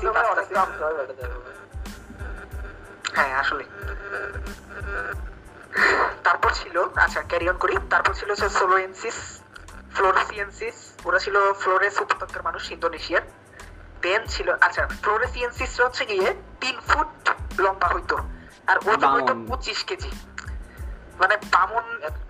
হয় 3.17 3.33
আসলে। 3.41 3.63
তারপর 6.25 6.51
ছিল 6.61 6.75
আচ্ছা 7.03 7.21
ক্যারি 7.29 7.45
অন 7.49 7.57
করি। 7.63 7.75
তারপর 7.89 8.13
ছিল 8.19 8.29
হচ্ছে 8.31 8.49
সোলোয়েন্সিস 8.59 9.17
ফ্লোরেসিয়েন্সিস 9.95 10.77
ওরা 11.07 11.19
ছিল 11.25 11.35
ফ্লোরেস 11.61 11.95
উপত্যকার 12.01 12.41
মানুষ 12.43 12.63
ইন্দোনেশিয়ার। 12.75 13.23
দেন 14.01 14.21
ছিল 14.33 14.47
আচ্ছা 14.65 14.83
ফ্লোরেসিয়েন্সিস 15.03 15.71
হচ্ছে 15.81 16.03
গিয়ে 16.05 16.27
তিন 16.61 16.75
ফুট 16.87 17.29
লম্বা 17.63 17.87
হইতো। 17.87 18.17
আর 18.69 18.77
ওজন 18.89 19.09
হইতো 19.15 19.33
পঁচিশ 19.47 19.79
কেজি। 19.89 20.11
মানে 21.21 21.35
বামন 21.53 21.85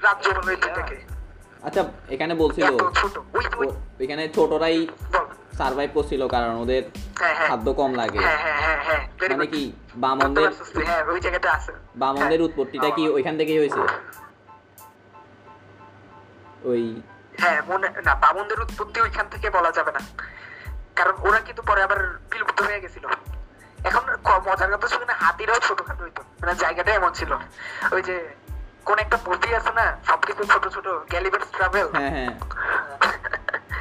রাজ্য 0.06 0.26
বলে 0.38 0.56
আচ্ছা 1.68 1.82
এখানে 2.10 2.34
বলছিল 2.42 2.64
ছোট। 3.00 3.16
ওই 3.38 3.44
ওই 3.58 3.68
এখানে 4.04 4.24
ছোটরাই 4.36 4.78
সার্ভাইভ 5.58 5.90
করছিল 5.94 6.28
কারণ 6.28 6.52
ওদের 6.56 6.84
হ্যাঁ 7.20 7.36
হ্যাঁ। 7.36 7.48
খাদ্য 7.50 7.74
কম 7.74 7.94
লাগে। 7.94 8.20
হ্যাঁ 8.20 9.08
মানে 9.32 9.48
কি 9.48 9.72
বামনদের 9.96 10.50
ওই 11.08 11.20
জায়গাটা 11.20 11.50
আছে। 11.54 11.72
বামনদের। 11.96 12.42
উৎপত্তিটা 12.42 12.90
কি 12.90 13.10
ওইখান 13.10 13.38
থেকেই 13.38 13.58
হয়েছে? 13.58 13.82
ওই 16.64 17.02
হ্যাঁ 17.40 17.62
মনে 17.68 17.88
না 18.06 18.16
বামনদের 18.16 18.60
উৎপত্তি 18.62 19.02
ওইখান 19.02 19.26
থেকে 19.32 19.50
বলা 19.50 19.72
যাবে 19.72 19.92
না। 19.92 20.00
কারণ 20.96 21.14
ওরা 21.20 21.40
কিন্তু 21.40 21.62
পরে 21.62 21.84
আবার 21.84 22.00
বিলুপ্ত 22.32 22.62
হয়ে 22.62 22.82
গেছিল। 22.82 23.06
এখন 23.84 24.04
মজার 24.48 24.72
কথা 24.72 24.88
ছিল 24.88 25.02
না 25.04 25.14
হাতিরাও 25.14 25.60
ছোটখাটো 25.60 26.04
হইতো। 26.04 26.22
মানে 26.42 26.56
জায়গাটা 26.56 26.92
এমন 26.94 27.12
ছিল। 27.14 27.32
ওই 27.92 28.02
যে 28.02 28.16
কোন 28.86 29.00
একটা 29.00 29.18
মুভি 29.28 29.56
আছে 29.56 29.72
না 29.72 29.86
সবকিছু 30.08 30.44
ছোট 30.44 30.68
ছোট 30.68 30.88
ট্রাভেল 31.58 31.88
হ্যাঁ। 31.88 32.12
হ্যাঁ। 32.12 32.32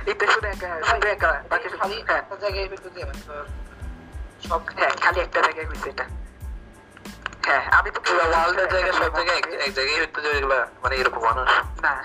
এটা 0.07 0.27
শুধু 0.27 0.49
একা 0.49 0.83
শুধু 0.83 1.09
একা 1.09 1.43
বাকি 1.51 1.69
খালি 1.69 2.03
হ্যাঁ। 2.03 2.19
একটা 2.19 2.37
জায়গায় 2.37 2.69
মানে 2.69 3.23
সব 4.49 4.61
হ্যাঁ 4.77 4.91
খালি 4.91 5.21
একটা 5.21 5.41
জায়গায় 5.41 5.67
এটা। 5.87 6.05
হ্যাঁ 7.47 7.67
আমি 7.71 7.91
তো 7.91 8.01
পুরো 8.01 8.29
ওয়ার্ল্ডের 8.29 8.69
জায়গায় 8.69 8.93
সব 8.93 9.17
জায়গায় 9.17 9.39
এক- 9.39 9.73
জায়গায় 9.73 10.01
হইতো 10.01 10.21
যে 10.21 10.45
মানে 10.83 10.97
এরকম 10.97 11.25
মানুষ। 11.25 11.51
না 11.83 12.03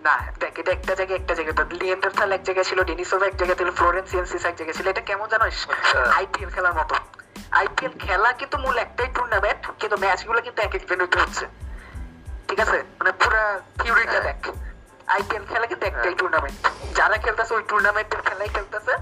না 0.00 0.32
দেখ 0.40 0.58
এটা 0.58 0.72
একটা 0.72 0.94
জায়গায় 0.94 1.18
একটা 1.18 1.34
জায়গায়। 1.34 1.56
তো 1.56 1.76
লিয়েন্ডারথাল 1.76 2.32
এক 2.32 2.42
জায়গায় 2.42 2.64
ছিল 2.64 2.84
ডেনিসোভা 2.84 3.26
এক 3.26 3.36
জায়গায় 3.36 3.58
ছিল 3.58 3.70
ফ্লোরেন্সিয়েন্সিস 3.70 4.44
এক 4.44 4.56
জায়গায় 4.56 4.76
ছিল। 4.76 4.88
এটা 4.88 5.00
কেমন 5.00 5.28
জানোস? 5.28 5.70
আচ্ছা। 5.70 6.12
আইপিএল 6.14 6.50
খেলার 6.50 6.74
মতো। 6.74 6.94
আইপিএল 7.50 7.92
খেলা 7.98 8.32
কিন্তু 8.32 8.58
মূল 8.58 8.78
একটাই 8.78 9.06
টুর্নামেন্ট 9.14 9.70
কিন্তু 9.80 9.96
ম্যাচগুলো 9.96 10.40
কিন্তু 10.40 10.62
এক 10.62 10.74
এক 10.74 10.82
ভেন্যুতে 10.88 11.18
হচ্ছে। 11.18 11.46
ঠিক 12.48 12.60
আছে? 12.60 12.76
মানে 12.76 13.12
পুরা 13.12 13.60
থিওরিটা 13.82 14.20
দেখ। 14.20 14.36
আইপিএল 15.14 15.44
খেলা 15.50 15.66
কিন্তু 15.70 15.84
একটাই 15.86 16.14
টুর্নামেন্ট 16.20 16.56
যারা 16.98 17.16
খেলতেছে 17.24 17.52
ওই 17.54 17.64
টুর্নামেন্টের 17.68 18.20
খেলাই 18.26 18.50
খেলতেছে 18.56 18.94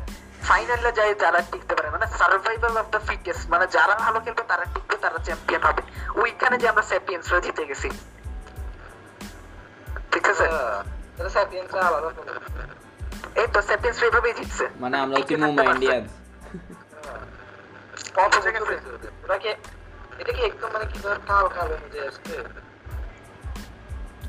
ফাইনালে 0.48 0.90
যায় 0.98 1.14
যারা 1.14 1.40
টিকতে 1.52 1.72
পারে। 1.76 1.88
মানে 1.90 2.06
সার্ভাইভাল 2.18 2.74
অফ 2.82 2.86
দ্য 2.94 3.00
ফিটেস্ট 3.08 3.42
মানে 3.50 3.64
যারা 3.76 3.94
ভালো 4.04 4.18
খেলবে 4.24 4.42
তারা 4.52 4.64
টিকবে 4.74 4.96
তারা 5.04 5.18
চ্যাম্পিয়ন 5.26 5.62
হবে। 5.68 5.82
ওইখানে 6.22 6.56
যে 6.62 6.66
আমরা 6.68 6.82
স্যাপিয়েন্সরা 6.82 7.40
জিতে 7.40 7.62
গেছি। 7.66 7.88
ঠিক 10.12 10.24
আছে? 10.32 10.46
তো। 11.72 11.78
এই 13.40 13.46
তো 13.54 13.60
স্যাপিয়েন্সরা 13.68 14.06
এইভাবেই 14.06 14.34
জিতছে। 14.38 14.64
মানে 14.82 14.96
আমরা 15.02 15.16
হচ্ছে 15.18 15.36
মুম্বাই 15.36 15.66
পারছে। 15.66 15.74
ইন্ডিয়ান্স 15.74 16.10
কত 18.16 18.34
কি 19.42 19.48
এটা 20.20 20.32
কি 20.36 20.42
একদম 20.42 20.68
মানে 20.72 20.86
কি 20.92 20.98
ধর 21.02 21.18
কাল 21.28 21.44
কাল 21.56 21.68
অনুযায়ী 21.76 22.04
আসছে 22.08 22.34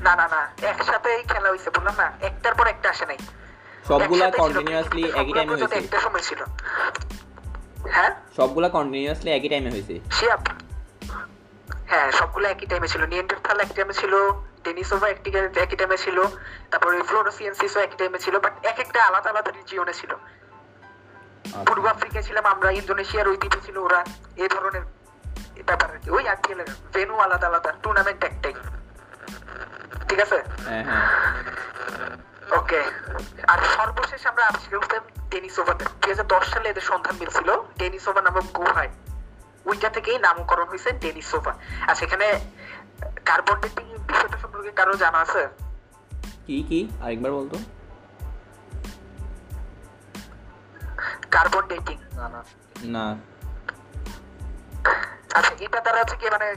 না 0.00 0.16
না 0.16 0.28
না। 0.28 0.66
একসাথেই 0.66 1.22
খেলা 1.22 1.48
হয়েছে 1.48 1.70
বললাম 1.70 1.94
না? 1.96 2.12
একটার 2.20 2.54
পর 2.54 2.66
একটা 2.66 2.90
আসে 2.90 3.06
নাই। 3.06 3.18
সবগুলা 3.88 4.30
কন্টিনিউয়াসলি 4.30 5.02
একই 5.20 5.32
টাইমে 5.32 5.54
একটা 5.76 6.00
সময় 6.00 6.20
ছিল। 6.20 6.44
হ্যাঁ? 7.90 8.10
সবগুলা 8.36 8.68
কন্টিনিউয়াসলি 8.68 9.30
একই 9.30 9.48
টাইমে 9.48 9.70
শিয়াপ 10.10 10.42
হ্যাঁ 11.86 12.10
সবগুলো 12.10 12.48
একই 12.48 12.66
টাইমে 12.66 12.88
ছিল। 12.88 13.02
নিয়েন্ডারথাল 13.06 13.60
এক 13.60 13.68
টাইমে 13.74 13.92
ছিল 13.92 14.12
ডেনিসোভা 14.64 15.08
একটি 15.08 15.30
একই 15.60 15.76
টাইমে 15.76 15.96
ছিল 15.96 16.24
তারপরে 16.70 17.02
ফ্লোরোসিয়েন্সিসও 17.02 17.80
একই 17.80 17.96
টাইমে 17.96 18.18
ছিল 18.18 18.38
বাট 18.38 18.66
এক 18.66 18.78
একটা 18.80 19.04
আলাদা 19.04 19.30
আলাদা 19.30 19.50
রিজিয়নে 19.50 19.92
ছিল। 19.92 20.12
আচ্ছা। 20.14 21.64
পূর্ব 21.64 21.86
আফ্রিকায় 21.86 22.22
ছিলাম 22.22 22.46
আমরা 22.46 22.70
ইন্দোনেশিয়ার 22.70 23.28
ওই 23.28 23.36
দ্বীপে 23.36 23.60
ছিল 23.66 23.78
ওরা 23.78 24.04
এই 24.36 24.48
ধরনের 24.48 24.82
ব্যাপার 25.66 25.90
আর 25.90 25.98
কি। 25.98 26.10
ওই 26.10 26.28
আইপিএল 26.28 26.60
এর 26.60 26.70
ভেনু 26.94 27.14
আলাদা 27.18 27.46
আলাদা 27.46 27.72
টুর্নামেন্ট 27.82 28.24
একটাই। 28.24 28.54
ঠিক 30.10 30.20
আছে? 30.20 30.42
হ্যাঁ 30.66 30.84
হ্যাঁ। 30.84 31.06
ওকে। 32.58 32.84
আর 33.48 33.58
সর্বশেষ 33.76 34.26
আমরা 34.26 34.46
আজকে 34.46 34.76
উঠতাম 34.76 35.02
টেনিসোভাতে 35.30 35.84
দুই 35.84 36.08
হাজার 36.08 36.26
দশ 36.26 36.50
সালে 36.50 36.68
এদের 36.68 36.82
সন্ধান 36.82 37.16
মিলছিল। 37.16 37.50
টেনিসোভা 37.78 38.22
নামক 38.22 38.44
গুহায়। 38.54 38.90
ওইটা 39.66 39.88
থেকেই 39.88 40.18
নামকরণ 40.18 40.64
হয়েছে 40.64 40.92
টেনিসোভা 41.00 41.54
আর 41.88 41.94
সেখানে 41.94 42.40
কার্বন 43.26 43.60
ডেটিং 43.60 43.86
বিষয়টা 43.98 44.38
সম্পর্কে 44.38 44.70
কারও 44.70 44.94
জানা 44.94 45.18
আছে? 45.18 45.48
কি 46.46 46.62
কি? 46.62 46.88
আরেকবার 47.02 47.32
বলতো। 47.32 47.58
কার্বন 51.30 51.62
ডেটিং 51.68 51.98
না 52.14 52.28
না 52.28 52.44
না। 52.84 53.16
আচ্ছা 55.38 55.52
এটা 55.66 55.80
তারা 55.80 55.98
হচ্ছে 56.00 56.16
কি 56.20 56.26
মানে 56.30 56.48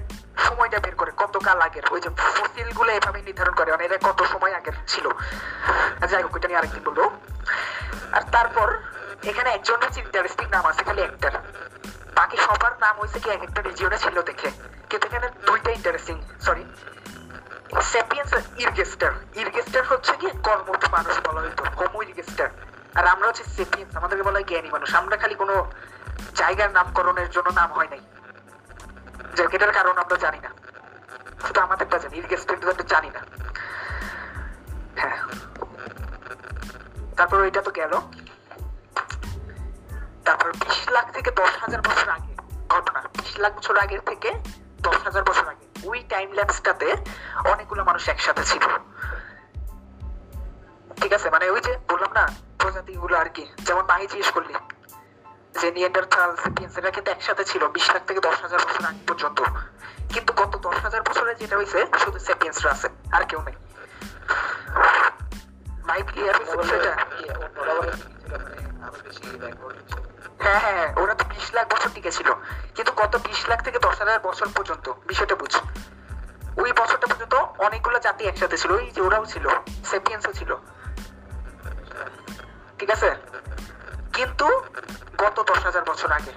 সময়টা 0.48 0.78
বের 0.80 0.96
করে 0.96 1.12
কত 1.22 1.38
কাল 1.38 1.60
আগের? 1.68 1.86
ওই 1.94 2.02
যে 2.02 2.10
ফসিলগুলো 2.18 2.92
এভাবে 2.94 3.22
নির্ধারণ 3.22 3.56
করে 3.60 3.72
মানে 3.72 3.84
এরা 3.86 3.98
কত 4.08 4.20
সময় 4.24 4.54
আগের 4.60 4.76
ছিল? 4.88 5.06
আর 6.02 6.08
যাই 6.12 6.24
হোক, 6.24 6.34
ওইটা 6.34 6.48
নিয়ে 6.48 6.60
আরেকদিন 6.60 6.84
আর 8.16 8.24
তারপর, 8.36 8.68
এখানে 9.32 9.50
একজন 9.50 9.78
হচ্ছে 9.84 10.00
ইন্টারেস্টিং 10.02 10.48
নাম 10.56 10.66
আছে, 10.66 10.84
খালি 10.84 11.02
একটার 11.02 11.36
বাকি 12.16 12.38
সবার 12.38 12.74
নাম 12.82 12.96
হয়েছে 13.00 13.20
কি, 13.20 13.30
এক 13.30 13.42
একটা 13.44 13.62
ছিল 14.06 14.18
দেখে। 14.22 14.50
কিন্তু 14.90 15.08
এখানে 15.08 15.28
দুইটা 15.48 15.72
interesting 15.72 16.16
sorry 16.46 16.64
sapiens 17.92 18.32
ergaster 18.64 19.12
ergaster 19.42 19.84
হচ্ছে 19.90 20.14
কি 20.22 20.28
কর্মঠ 20.44 20.82
মানুষ 20.92 21.14
বলা 21.26 21.42
হইতো 21.42 21.64
হোমো 21.78 22.00
ইরগেস্টার 22.04 22.50
আর 22.96 23.06
আমরা 23.14 23.26
হচ্ছে 23.28 23.44
সেপিয়েন্স 23.44 23.92
আমাদেরকে 23.98 24.24
বলা 24.24 24.38
হয় 24.40 24.48
জ্ঞানী 24.50 24.70
মানুষ। 24.70 24.90
আমরা 24.96 25.16
খালি 25.18 25.36
কোনো 25.36 25.56
জায়গার 26.36 26.72
নামকরণের 26.72 27.30
জন্য 27.30 27.48
নাম 27.50 27.70
হয় 27.74 27.90
নাই। 27.94 28.02
যে 29.34 29.48
এটার 29.52 29.74
কারণ 29.74 29.98
আমরা 29.98 30.18
জানি 30.18 30.40
না। 30.40 30.50
শুধু 31.48 31.62
আমাদেরটা 31.62 32.00
জানি 32.00 32.22
জানি 32.88 33.10
না। 33.10 33.20
হ্যাঁ। 34.96 35.18
তারপর 37.18 37.44
এটা 37.44 37.62
তো 37.62 37.72
গেল। 37.72 38.02
তারপর 40.26 40.52
বিশ 40.52 40.90
লাখ 40.90 41.12
থেকে 41.12 41.32
দশ 41.32 41.50
হাজার 41.62 41.82
বছর 41.82 42.10
আগে, 42.10 42.36
ঘটনা। 42.70 43.02
বিশ 43.02 43.40
লাখ 43.40 43.56
বছর 43.56 43.78
আগের 43.78 44.00
থেকে 44.00 44.34
দশ 44.82 45.04
হাজার 45.04 45.24
বছর 45.24 45.48
আগে। 45.48 45.66
ওই 45.84 46.04
টাইম 46.10 46.32
ল্যাপসটাতে 46.32 46.96
অনেকগুলো 47.46 47.84
মানুষ 47.84 48.10
একসাথে 48.10 48.44
ছিল। 48.44 48.64
ঠিক 51.02 51.14
আছে? 51.14 51.30
মানে 51.30 51.50
ওই 51.50 51.62
যে 51.62 51.78
বললাম 51.90 52.12
না 52.14 52.28
প্রজাতি 52.60 52.94
গুলো 52.94 53.18
আর 53.18 53.30
কি। 53.30 53.48
যেমন 53.60 53.86
মাহি 53.86 54.08
জিজ্ঞেস 54.08 54.32
করলি। 54.32 54.54
যে 55.62 55.68
নিয়েন্ডারথাল 55.72 56.32
সেপিয়েন্স 56.44 56.76
কিন্তু 56.96 57.12
একসাথে 57.12 57.44
ছিল 57.46 57.68
বিশ 57.68 57.86
লাখ 57.94 58.04
থেকে 58.06 58.20
দশ 58.20 58.38
হাজার 58.42 58.60
বছর 58.66 58.84
আগে 58.86 59.04
পর্যন্ত। 59.08 59.40
কিন্তু 60.14 60.32
গত 60.34 60.54
দশ 60.68 60.78
হাজার 60.86 61.02
বছরে 61.02 61.36
যেটা 61.36 61.56
হয়েছে 61.58 61.80
শুধু 62.00 62.20
সেপিয়েন্সরা 62.20 62.72
আছে 62.72 62.88
আর 63.12 63.24
কেউ 63.26 63.42
নেই। 63.42 63.56
মাই 65.88 66.02
ক্লিয়ার 66.02 66.36
হয়েছে 66.36 66.56
বিষয়টা 66.58 66.92
মানে 67.80 67.92
হ্যাঁ 70.44 70.60
হ্যাঁ 70.60 70.76
হ্যাঁ, 70.78 70.92
ওরা 71.02 71.14
তো 71.16 71.24
বিশ 71.24 71.54
লাখ 71.54 71.66
বছর 71.74 71.90
টিকে 71.94 72.12
ছিল। 72.12 72.30
কিন্তু 72.76 72.92
গত 72.92 73.14
বিশ 73.28 73.40
লাখ 73.50 73.60
থেকে 73.64 73.80
দশ 73.80 73.96
হাজার 74.00 74.20
বছর 74.20 74.48
পর্যন্ত 74.56 74.86
বিষয়টা 75.08 75.36
বুঝ। 75.36 75.54
ওই 76.58 76.72
বছরটা 76.72 77.08
পর্যন্ত 77.08 77.36
অনেকগুলো 77.66 78.00
জাতি 78.00 78.24
একসাথে 78.26 78.58
ছিল 78.58 78.72
ওই 78.72 78.92
যে 78.96 79.02
ওরাও 79.02 79.26
ছিল 79.26 79.46
সেপিয়েন্সও 79.92 80.34
ছিল। 80.34 80.52
ঠিক 82.80 82.90
আছে? 82.90 83.10
কিন্তু 84.14 84.48
গত 85.18 85.38
দশ 85.50 85.60
হাজার 85.64 85.84
বছর 85.84 86.12
আগে 86.12 86.34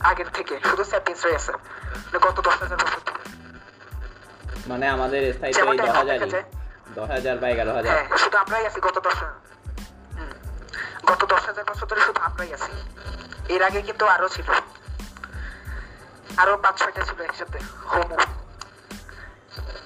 আগের 0.00 0.28
থেকে 0.34 0.54
শুধু 0.70 0.84
স্যাপিয়েন্সরাই 0.84 1.34
আছে 1.34 1.52
মানে 1.52 2.18
গত 2.18 2.40
দশ 2.40 2.56
হাজার 2.62 2.78
বছর 2.78 3.00
মানে 4.68 4.88
আমাদের 4.88 5.34
স্থায়িত্ব 5.34 5.72
এই 5.72 5.78
দশ 5.78 5.88
হাজারই। 5.88 6.30
দশ 6.94 7.08
হাজার 7.10 7.38
বা 7.38 7.48
এগারো 7.48 7.72
হাজার। 7.72 7.90
হ্যাঁ 7.92 8.18
শুধু 8.18 8.36
আমরাই 8.38 8.66
আছি 8.66 8.80
গত 8.80 8.96
দশ 8.98 9.18
গত 11.06 11.22
দশ 11.24 11.42
হাজার 11.46 11.64
বছর 11.64 11.86
ধরে 11.86 12.00
শুধু 12.00 12.20
আমরাই 12.20 12.50
আছি। 12.52 12.72
এর 13.54 13.62
আগে 13.62 13.82
কিন্তু 13.82 14.04
আরও 14.06 14.28
ছিল। 14.28 14.48
আরও 16.36 16.56
পাঁচ 16.56 16.74
ছয়টা 16.78 17.02
ছিল 17.02 17.18
একসাথে 17.22 17.58
হোমো। 17.86 18.16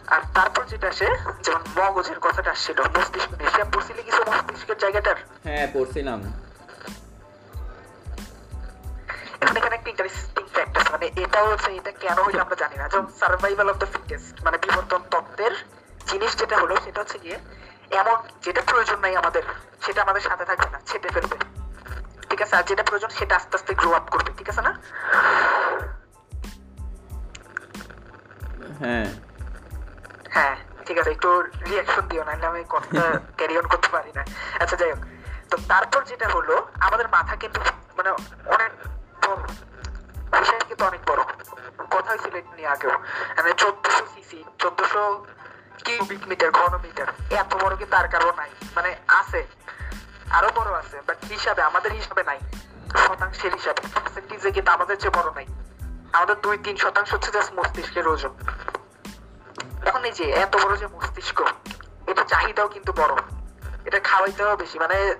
আর 0.07 0.21
তারপর 0.35 0.63
যেটা 0.65 0.89
আসে 0.89 1.07
যেমন 1.43 1.63
মগজের 1.79 2.19
কথাটা 2.21 2.51
আসছিল 2.51 2.79
মস্তিষ্ক 2.97 3.31
নিয়ে। 3.39 3.51
সে 3.51 3.63
পড়ছিলে 3.73 4.03
কিছু 4.03 4.21
মস্তিষ্কের 4.29 4.79
জায়গাটার? 4.79 5.17
হ্যাঁ 5.45 5.67
পড়ছিলাম। 5.75 6.21
একটা 9.43 9.91
ইন্টারেস্টিং 9.91 10.45
ফ্যাক্ট 10.47 10.93
মানে 10.93 11.07
এটাও 11.17 11.47
হচ্ছে 11.51 11.77
এটা 11.77 11.93
কেন 11.93 12.19
হইল 12.23 12.39
আমরা 12.41 12.55
জানি 12.55 12.77
না। 12.77 12.89
যেমন 12.89 13.07
সার্ভাইভাল 13.21 13.71
অফ 13.71 13.77
দ্য 13.77 13.87
ফিটেস্ট 13.87 14.45
মানে 14.45 14.59
বিবর্তন 14.59 15.03
তত্ত্বের 15.11 15.55
জিনিস 16.07 16.37
যেটা 16.37 16.57
হলো 16.59 16.77
সেটা 16.85 17.01
হচ্ছে 17.01 17.19
গিয়ে 17.19 17.39
এমন 17.91 18.17
যেটা 18.43 18.63
প্রয়োজন 18.71 18.99
নাই 19.01 19.17
আমাদের 19.17 19.43
সেটা 19.87 20.03
আমাদের 20.03 20.21
সাথে 20.21 20.45
থাকবে 20.45 20.71
না 20.71 20.81
ছেটে 20.87 21.09
ফেলবে। 21.09 21.37
ঠিক 22.31 22.43
আছে? 22.43 22.57
আর 22.57 22.63
যেটা 22.63 22.83
প্রয়োজন 22.83 23.09
সেটা 23.09 23.37
আস্তে 23.37 23.57
আস্তে 23.57 23.75
গ্রো 23.75 23.93
আপ 23.93 24.07
করবে। 24.11 24.33
ঠিক 24.39 24.49
আছে 24.49 24.63
না? 24.63 24.73
হ্যাঁ। 28.79 29.07
হ্যাঁ 30.29 30.57
ঠিক 30.87 30.99
আছে। 30.99 31.11
একটু 31.11 31.43
রিয়াকশন 31.43 32.05
দিও 32.09 32.25
না 32.25 32.49
আমি 32.49 32.65
কথা 32.69 33.19
ক্যারি 33.37 33.59
অন 33.59 33.67
করতে 33.67 33.89
পারি 33.93 34.13
না। 34.15 34.25
আচ্ছা 34.61 34.77
যাই 34.77 34.91
হোক। 34.91 35.01
তো 35.51 35.57
তারপর 35.69 36.05
যেটা 36.05 36.29
হলো 36.29 36.69
আমাদের 36.81 37.09
মাথা 37.09 37.37
কিন্তু 37.37 37.61
মানে 37.97 38.11
অনেক 38.47 38.73
বিষয় 39.29 40.61
কিন্তু 40.61 40.85
অনেক 40.85 41.01
বড়। 41.07 41.23
কথা 41.91 42.11
হয়েছিল 42.11 42.37
নিয়ে 42.37 42.69
আগেও। 42.69 42.91
মানে 43.37 43.53
চোদ্দশো 43.53 44.07
সিসি 44.15 44.45
চোদ্দশো 44.59 45.27
কিউবিক 45.85 46.29
মিটার 46.29 46.51
ঘন 46.51 46.77
মিটার 46.77 47.07
এত 47.31 47.55
বড় 47.55 47.77
কিন্তু 47.77 47.97
আর 47.97 48.09
কারও 48.09 48.33
নাই। 48.37 48.51
মানে 48.77 48.97
আছে, 49.09 49.47
আরও 50.31 50.49
বড় 50.55 50.73
আছে 50.73 51.01
বাট 51.07 51.25
হিসাবে, 51.25 51.63
আমাদের 51.63 51.93
হিসাবে 51.93 52.23
নাই। 52.23 52.41
শতাংশের 52.97 53.53
হিসাবে। 53.53 53.87
পার্সেন্টেজে 53.95 54.51
কিন্তু 54.51 54.73
আমাদের 54.73 54.97
চেয়ে 54.99 55.23
বড় 55.23 55.33
নাই। 55.35 55.47
আমাদের 56.13 56.41
দুই 56.41 56.59
তিন 56.59 56.77
শতাংশ 56.77 57.15
হচ্ছে 57.15 57.31
জাস্ট 57.31 57.53
মস্তিষ্কের 57.53 58.09
ওজন। 58.09 58.31
এখন 59.87 60.05
এই 60.05 60.13
যে 60.13 60.31
এত 60.31 60.57
বড় 60.57 60.77
যে 60.77 60.87
মস্তিষ্ক 60.87 61.43
এটা 62.07 62.25
চাহিদাও 62.25 62.69
কিন্তু 62.69 62.93
বড়। 62.93 63.17
এটা 63.85 64.01
খাওয়াইতেও 64.01 64.57
বেশি। 64.57 64.79
মানে 64.79 65.15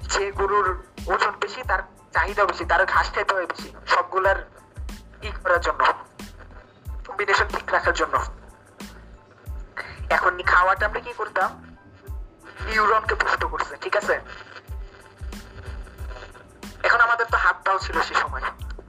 যে 0.00 0.32
গরুর 0.32 0.82
ওজন 1.06 1.30
বেশি, 1.30 1.62
তার 1.62 1.82
চাহিদাও 2.12 2.46
বেশি 2.46 2.64
তার 2.64 2.86
ঘাস 2.86 3.14
খাইতে 3.14 3.34
হয় 3.34 3.46
বেশি 3.46 3.72
সবগুলার 3.86 4.50
ই 5.22 5.30
করার 5.42 5.60
জন্য 5.60 5.84
কম্বিনেশন 7.06 7.44
ঠিক 7.44 7.72
রাখার 7.72 7.92
জন্য। 7.92 8.24
এখন 10.10 10.42
খাওয়াটা 10.42 10.86
আমরা 10.86 11.00
কি 11.00 11.12
করতাম? 11.12 11.76
নিউরনকে 12.66 13.14
পুষ্ট 13.14 13.44
করছে 13.44 13.76
ঠিক 13.76 13.96
আছে? 13.96 14.20
এখন 16.82 17.00
আমাদের 17.00 17.26
তো 17.26 17.36
হাত 17.36 17.56
পাও 17.64 17.78
ছিল 17.78 18.02
সে 18.02 18.14
সময়। 18.14 18.42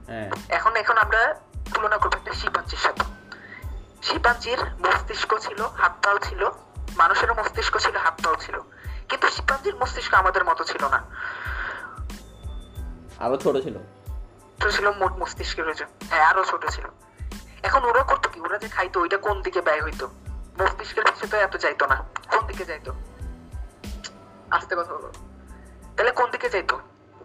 হ্যাঁ। 0.06 0.30
এখন 0.48 0.76
এখন 0.76 0.98
আমরা 0.98 1.34
তুলনা 1.74 1.98
করব 1.98 2.14
একটা 2.14 2.32
শিম্পাঞ্জির 2.32 2.78
সাথে। 2.78 3.04
শিম্পাঞ্জির 4.02 4.58
মস্তিষ্ক 4.64 5.38
ছিল 5.38 5.62
হাত 5.62 6.06
পাও 6.06 6.18
ছিল 6.18 6.50
মানুষেরও 6.96 7.34
মস্তিষ্ক 7.34 7.76
ছিল 7.76 7.96
হাত 7.96 8.24
পাও 8.24 8.36
ছিল। 8.36 8.60
কিন্তু 9.08 9.30
শিম্পাঞ্জির 9.30 9.76
মস্তিষ্ক 9.76 10.14
আমাদের 10.14 10.44
মতো 10.44 10.64
ছিল 10.64 10.88
না। 10.88 11.02
আরও 13.18 13.36
ছোট 13.36 13.56
ছিল। 13.56 13.78
ছোট 14.62 14.72
ছিল 14.72 14.90
মোট 14.90 15.12
মস্তিষ্কের 15.12 15.68
ওজন 15.68 15.86
হ্যাঁ 16.10 16.24
আরও 16.24 16.44
ছোট 16.44 16.68
ছিল। 16.68 16.84
এখন 17.62 17.84
ওরা 17.84 18.02
করতো 18.02 18.28
কি? 18.28 18.40
ওরা 18.40 18.58
যে 18.58 18.68
খাইতো 18.68 19.00
ওইটা 19.00 19.16
কোন 19.16 19.42
দিকে 19.42 19.60
ব্যয় 19.60 19.82
হইতো? 19.82 20.10
মস্তিষ্কের 20.60 21.04
পিছনে 21.04 21.28
তো 21.30 21.36
এত 21.36 21.56
যাইতো 21.56 21.86
না। 21.86 22.04
কোন 22.30 22.46
দিকে 22.46 22.64
যাইতো? 22.64 22.94
আস্তে 24.50 24.76
কথা 24.76 24.94
বলো। 24.94 25.12
তাহলে 25.96 26.10
কোন 26.10 26.30
দিকে 26.30 26.48
যাইতো? 26.48 26.80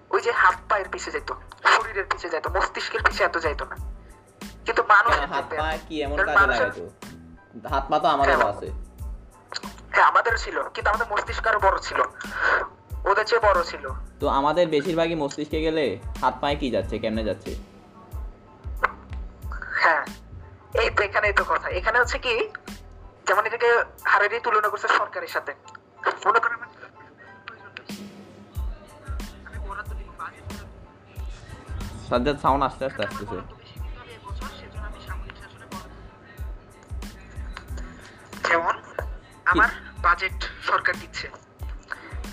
ওই 0.09 0.21
যে 0.21 0.31
হাত 0.31 0.55
পায়ের 0.69 0.89
পিছে 0.89 1.11
যাইতো 1.11 1.35
শরীরের 1.65 2.05
পিছে 2.05 2.29
যাইতো 2.29 2.49
মস্তিষ্কের 2.49 3.03
পিছে 3.03 3.23
এত 3.23 3.37
যাইতো 3.37 3.65
না। 3.65 3.75
কিন্তু 4.65 4.83
মানুষ 4.83 5.15
হাত 5.15 5.45
পা 5.57 5.77
কি 5.89 6.01
এমন 6.01 6.17
কাজে 6.17 6.47
লাগাইতো? 6.47 6.89
হাত 7.69 7.85
পা 7.89 7.99
তো 7.99 8.07
আমাদেরও 8.07 8.47
আছে। 8.47 8.71
হ্যাঁ 9.91 10.05
আমাদের 10.05 10.37
ছিল 10.37 10.63
কিন্তু 10.63 10.89
আমাদের 10.89 11.07
মস্তিষ্ক 11.11 11.47
আরও 11.47 11.59
বড় 11.59 11.77
ছিল। 11.79 12.03
ওদের 13.09 13.25
চেয়ে 13.29 13.43
বড় 13.47 13.59
ছিল। 13.71 13.85
তো 14.21 14.25
আমাদের 14.39 14.65
বেশিরভাগই 14.75 15.17
মস্তিষ্কে 15.23 15.59
গেলে 15.67 15.83
হাত 16.21 16.35
পায়ে 16.41 16.57
কি 16.61 16.67
যাচ্ছে 16.75 16.95
কেমনে 17.03 17.23
যাচ্ছে? 17.29 17.51
হ্যাঁ 19.81 20.03
এই 20.81 20.87
তো 20.95 21.01
এখানেই 21.07 21.33
তো 21.39 21.43
কথা। 21.51 21.67
এখানে 21.79 21.97
হচ্ছে 22.01 22.17
কি 22.25 22.33
যেমন 23.27 23.43
এটাকে 23.49 23.69
হারেরই 24.11 24.41
তুলনা 24.45 24.69
করছে 24.71 24.87
সরকারের 24.99 25.31
সাথে। 25.35 25.51
মনে 26.27 26.39
করেন 26.43 26.57
সাজ্জাদ 32.09 32.37
সাউন্ড 32.43 32.61
আস্তে 32.67 32.83
আস্তে 32.89 33.01
আসতেছে। 33.07 33.37
যেমন 38.47 38.75
আমার 39.51 39.69
বাজেট 40.05 40.37
সরকার 40.69 40.93
দিচ্ছে। 41.01 41.27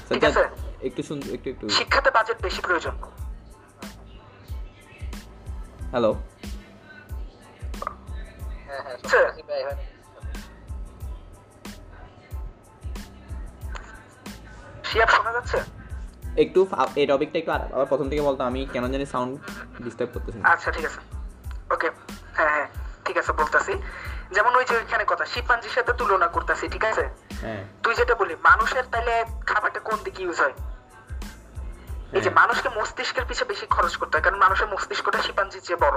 ঠিক 0.09 0.25
আছে। 0.29 0.45
একটু 0.81 1.03
শুন 1.03 1.23
একটু 1.33 1.51
একটু। 1.51 1.69
শিক্ষাতে 1.69 2.11
বাজেট 2.11 2.43
বেশি 2.43 2.61
প্রয়োজন। 2.61 2.95
হ্যালো 5.91 6.15
হ্যাঁ 8.67 8.83
একটু 16.37 16.67
এই 16.97 17.07
টপিকটা 17.07 17.39
একটু 17.39 17.53
আবার 17.53 17.87
প্রথম 17.87 18.09
থেকে 18.09 18.23
বলতো 18.23 18.45
আমি 18.45 18.67
কেন 18.73 18.93
জানি 18.93 19.07
সাউন্ড 19.07 19.39
ডিস্টার্ব 19.83 20.11
করতেছি 20.15 20.39
আচ্ছা 20.43 20.73
ঠিক 20.73 20.85
আছে। 20.85 21.01
ওকে 21.71 21.91
হ্যাঁ 22.35 22.51
হ্যাঁ 22.51 22.69
ঠিক 23.05 23.17
আছে 23.17 23.33
বলতাছি। 23.33 23.73
যেমন 24.33 24.57
ওই 24.57 24.65
যে 24.65 24.77
ওইখানে 24.77 25.05
কথা 25.07 25.27
শিম্পাঞ্জির 25.27 25.71
সাথে 25.71 25.93
তুলনা 25.93 26.27
করতেছি 26.27 26.69
ঠিক 26.69 26.85
আছে? 26.85 27.09
হ্যাঁ। 27.41 27.65
তুই 27.83 27.95
যেটা 27.95 28.15
বলি 28.15 28.37
মানুষের 28.43 28.85
তাহলে 28.93 29.25
খাবারটা 29.47 29.81
কোন 29.81 29.99
দিকে 30.05 30.23
ইউজ 30.23 30.41
হয়? 30.41 30.53
এই 32.17 32.23
যে। 32.25 32.31
মানুষকে 32.31 32.69
মস্তিষ্কের 32.69 33.25
পিছে 33.29 33.45
বেশি 33.45 33.67
খরচ 33.67 33.95
করতে 33.97 34.15
হয় 34.17 34.25
কারণ 34.25 34.39
মানুষের 34.39 34.69
মস্তিষ্কটা 34.69 35.21
শিম্পাঞ্জির 35.23 35.63
চেয়ে 35.67 35.81
বড়। 35.85 35.97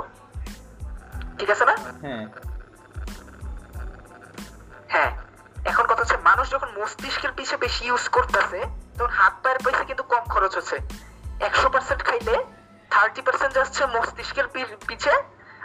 ঠিক 1.38 1.50
আছে 1.50 1.66
না? 1.66 1.76
হ্যাঁ। 2.04 2.26
হ্যাঁ। 4.94 5.12
এখন 5.66 5.86
কথা 5.90 6.02
হচ্ছে 6.04 6.18
মানুষ 6.30 6.46
যখন 6.52 6.70
মস্তিষ্কের 6.80 7.32
পিছে 7.38 7.56
বেশি 7.58 7.82
ইউজ 7.86 8.06
করতেছে 8.10 8.60
তখন 8.98 9.12
হাত 9.20 9.34
পায়ের 9.44 9.60
পয়সা 9.64 9.84
কিন্তু 9.84 10.04
কম 10.04 10.24
খরচ 10.30 10.54
হচ্ছে। 10.58 10.78
একশো 11.40 11.68
পার্সেন্ট 11.70 12.02
খাইলে 12.04 12.36
থার্টি 12.92 13.22
পার্সেন্ট 13.22 13.54
যাচ্ছে 13.54 13.82
মস্তিষ্কের 13.86 14.48
পিছে 14.88 15.14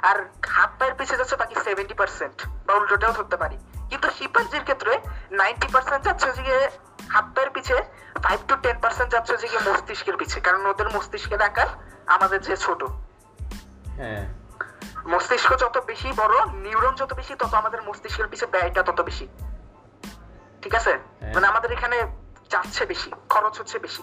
আর 0.08 0.16
হাত 0.56 0.70
পায়ের 0.78 0.94
পিছে 0.94 1.14
যাচ্ছে 1.16 1.36
বাকি 1.36 1.54
সেভেন্টি 1.64 1.94
পার্সেন্ট 1.94 2.36
বা 2.66 2.72
উল্টোটাও 2.74 3.12
ধরতে 3.12 3.36
পারি। 3.36 3.56
কিন্তু 3.90 4.06
শিম্পাঞ্জির 4.10 4.62
ক্ষেত্রে 4.62 4.92
নাইনটি 5.30 5.68
পার্সেন্ট 5.72 6.02
যাচ্ছে 6.04 6.28
গিয়ে 6.42 6.60
হাত 7.10 7.24
পায়ের 7.24 7.50
পিছে 7.50 7.82
ফাইভ 8.22 8.40
টু 8.48 8.56
টেন 8.56 8.80
পার্সেন্ট 8.80 9.12
যাচ্ছে 9.12 9.48
গিয়ে 9.48 9.70
মস্তিষ্কের 9.70 10.16
পিছে 10.16 10.40
কারণ 10.40 10.66
ওদের 10.66 10.88
মস্তিষ্কের 10.88 11.42
আকার 11.42 11.66
আমাদের 12.06 12.40
যে 12.40 12.56
ছোট। 12.56 12.84
হ্যাঁ। 13.96 14.34
মস্তিষ্ক 15.06 15.56
যত 15.56 15.82
বেশি 15.86 16.12
বড় 16.16 16.46
নিউরন 16.46 16.94
যত 16.94 17.14
বেশি 17.14 17.34
তত 17.34 17.54
আমাদের 17.54 17.82
মস্তিষ্কের 17.82 18.28
পিছে 18.28 18.46
ব্যয়টা 18.46 18.82
তত 18.82 19.00
বেশি। 19.00 19.28
ঠিক 20.62 20.74
আছে? 20.74 20.98
হ্যাঁ। 21.20 21.34
মানে 21.34 21.46
আমাদের 21.46 21.72
এখানে 21.72 22.06
যাচ্ছে 22.50 22.86
বেশি 22.86 23.10
খরচ 23.28 23.60
হচ্ছে 23.60 23.78
বেশি। 23.78 24.02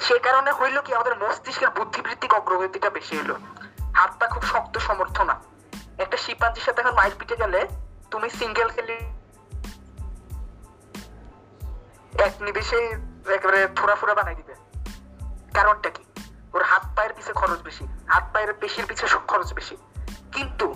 সে 0.00 0.18
কারণে 0.18 0.52
হইল 0.52 0.80
কি 0.80 0.94
আমাদের 0.94 1.18
মস্তিষ্কের 1.18 1.70
বুদ্ধিবৃত্তিক 1.70 2.34
অগ্রগতিটা 2.34 2.90
বেশি 2.90 3.18
হইল। 3.18 3.34
হাত 3.96 4.10
পা 4.20 4.26
খুব 4.26 4.42
শক্ত 4.42 4.78
সমর্থ 4.78 5.20
না 5.20 5.40
একটা 5.98 6.16
শিম্পাঞ্জির 6.16 6.62
সাথে 6.62 6.80
এখন 6.80 6.94
মাইর 6.94 7.12
পিটে 7.18 7.36
গেলে 7.36 7.68
তুমি 8.10 8.30
সিঙ্গেল 8.30 8.68
খেলি 8.68 9.19
এক 12.18 12.42
নিবেশে 12.42 12.76
একেবারে 13.34 13.68
ফোরা 13.76 13.94
ফোরা 13.94 14.14
বানাই 14.14 14.34
দিবে। 14.34 14.54
কারণটা 15.54 15.90
কি? 15.90 16.04
ওর 16.54 16.62
হাত 16.62 16.82
পায়ের 16.96 17.12
পিছে 17.12 17.32
খরচ 17.32 17.60
বেশি 17.60 17.86
হাত 18.06 18.24
পায়ের 18.32 18.52
পেশির 18.52 18.86
পিছে 18.86 19.06
খরচ 19.28 19.52
বেশি। 19.54 19.76
কিন্তু 20.32 20.74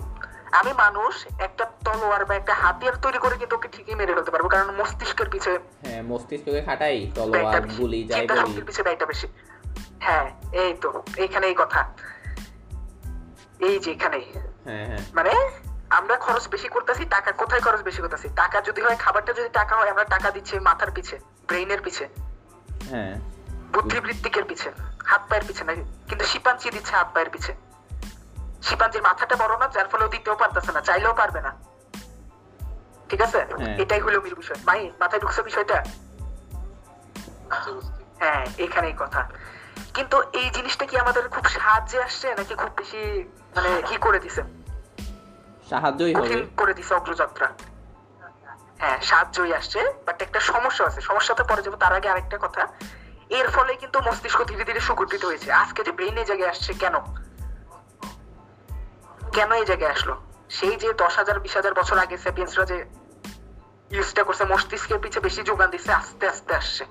আমি 0.51 0.73
মানুষ 0.73 1.25
একটা 1.39 1.65
তলোয়ার 1.65 2.25
বা 2.25 2.35
একটা 2.35 2.53
হাতিয়ার 2.53 2.95
তৈরি 2.95 3.17
করে 3.17 3.37
কিন্তু 3.37 3.55
ওকে 3.55 3.67
ঠিকই 3.67 3.95
মেরে 3.95 4.13
ফেলতে 4.13 4.31
পারব 4.31 4.47
কারণ 4.47 4.75
মস্তিষ্কের 4.75 5.29
পিছে 5.29 5.59
হ্যাঁ 5.85 6.03
মস্তিষ্ককে 6.03 6.61
খাটাই 6.61 7.11
তলোয়ার 7.15 7.61
গুলি 7.61 8.03
যাই 8.03 8.27
বলি। 8.27 8.61
পিছে 8.61 8.83
ব্যয়টা 8.83 9.05
বেশি। 9.05 9.27
হ্যাঁ 9.99 10.31
এই 10.51 10.73
তো 10.73 11.03
এইখানে 11.17 11.47
এই 11.47 11.55
কথা। 11.57 11.93
এই 13.59 13.79
যে 13.79 13.91
এখানে 13.91 14.21
হ্যাঁ 14.65 14.85
হ্যাঁ। 14.85 14.99
মানে 15.13 15.49
আমরা 15.95 16.15
খরচ 16.15 16.47
বেশি 16.47 16.67
করতেছি 16.67 17.05
টাকা 17.05 17.31
কোথায় 17.31 17.61
খরচ 17.61 17.81
বেশি 17.81 18.01
করতেছি? 18.01 18.27
টাকা 18.35 18.61
যদি 18.61 18.81
হয় 18.81 18.95
খাবারটা 18.95 19.33
যদি 19.33 19.49
টাকা 19.49 19.75
হয় 19.75 19.89
আমরা 19.89 20.03
টাকা 20.03 20.31
দিচ্ছি 20.31 20.59
মাথার 20.59 20.91
পিছে 20.91 21.19
ব্রেইনের 21.47 21.81
পিছে। 21.81 22.09
হ্যাঁ। 22.89 23.15
বুদ্ধিবৃত্তিকের 23.73 24.43
পিছে 24.43 24.71
হাত 25.05 25.21
পায়ের 25.29 25.43
পিছে 25.47 25.63
না 25.63 25.73
কিন্তু 26.09 26.25
শিপাঞ্চি 26.25 26.69
দিচ্ছে 26.69 26.95
হাত 26.95 27.09
পায়ের 27.13 27.29
পিছে। 27.29 27.55
শিপাঞ্চির 28.61 29.01
মাথাটা 29.01 29.35
বড় 29.35 29.57
না 29.57 29.67
যার 29.67 29.87
ফলে 29.87 30.07
দিতেও 30.07 30.35
পারতেছে 30.35 30.71
না 30.71 30.81
চাইলেও 30.81 31.13
পারবে 31.13 31.41
না। 31.41 31.51
ঠিক 33.09 33.21
আছে? 33.21 33.45
হ্যাঁ। 33.57 33.77
এটাই 33.77 33.99
হলো 33.99 34.21
মূল 34.21 34.33
বিষয়। 34.33 34.57
মাই 34.65 34.91
মাথায় 34.99 35.21
ঢুকছে 35.21 35.41
বিষয়টা। 35.41 35.83
হ্যাঁ 38.19 38.45
এখানেই 38.57 38.95
কথা। 38.99 39.21
কিন্তু 39.93 40.21
এই 40.33 40.49
জিনিসটা 40.49 40.85
কি 40.85 40.95
আমাদের 40.97 41.29
খুব 41.29 41.45
সাহায্যে 41.45 42.03
আসছে 42.03 42.27
নাকি 42.35 42.53
খুব 42.55 42.71
বেশি 42.77 43.01
মানে 43.55 43.81
কি 43.87 43.95
করে 43.97 44.19
দিছে? 44.19 44.43
সাহায্যই 45.69 46.13
হবে। 46.13 46.35
করে 46.57 46.73
দিছে 46.77 46.93
অগ্রযাত্রা। 46.95 47.47
হ্যাঁ 48.81 48.97
সাহায্যই 49.01 49.53
আসছে 49.59 49.79
বাট 50.05 50.17
একটা 50.21 50.39
সমস্যা 50.51 50.83
আছে। 50.85 50.99
পরে 51.49 51.61
যাব 51.65 51.75
তার 51.83 51.93
আগে 51.93 52.07
আরেকটা 52.09 52.37
কথা। 52.45 52.61
এর 53.29 53.47
ফলে 53.55 53.73
কিন্তু 53.81 53.97
মস্তিষ্ক 54.07 54.39
ধীরে 54.43 54.63
ধীরে 54.63 54.79
সুগঠিত 54.79 55.23
হয়েছে। 55.25 55.49
আজকে 55.51 55.79
যে 55.83 55.91
ব্রেইনে 55.91 56.23
জায়গায় 56.25 56.49
আসছে 56.49 56.71
কেন? 56.73 56.95
কেন 59.33 59.49
এই 59.61 59.65
জায়গায় 59.65 59.91
আসলো? 59.91 60.15
সেই 60.49 60.75
যে 60.75 60.89
দশ 60.93 61.13
হাজার 61.19 61.37
বিশ 61.39 61.53
হাজার 61.55 61.73
বছর 61.73 61.97
আগে 61.97 62.15
স্যাপিয়েন্সরা 62.17 62.65
যে 62.65 62.77
ইউজটা 63.95 64.21
করছে 64.23 64.43
মস্তিষ্কের 64.45 64.99
পিছে 65.03 65.19
বেশি 65.19 65.41
যোগান 65.49 65.69
দিচ্ছে 65.69 65.91
আস্তে 65.91 66.25
আস্তে 66.27 66.51
আসছে। 66.55 66.83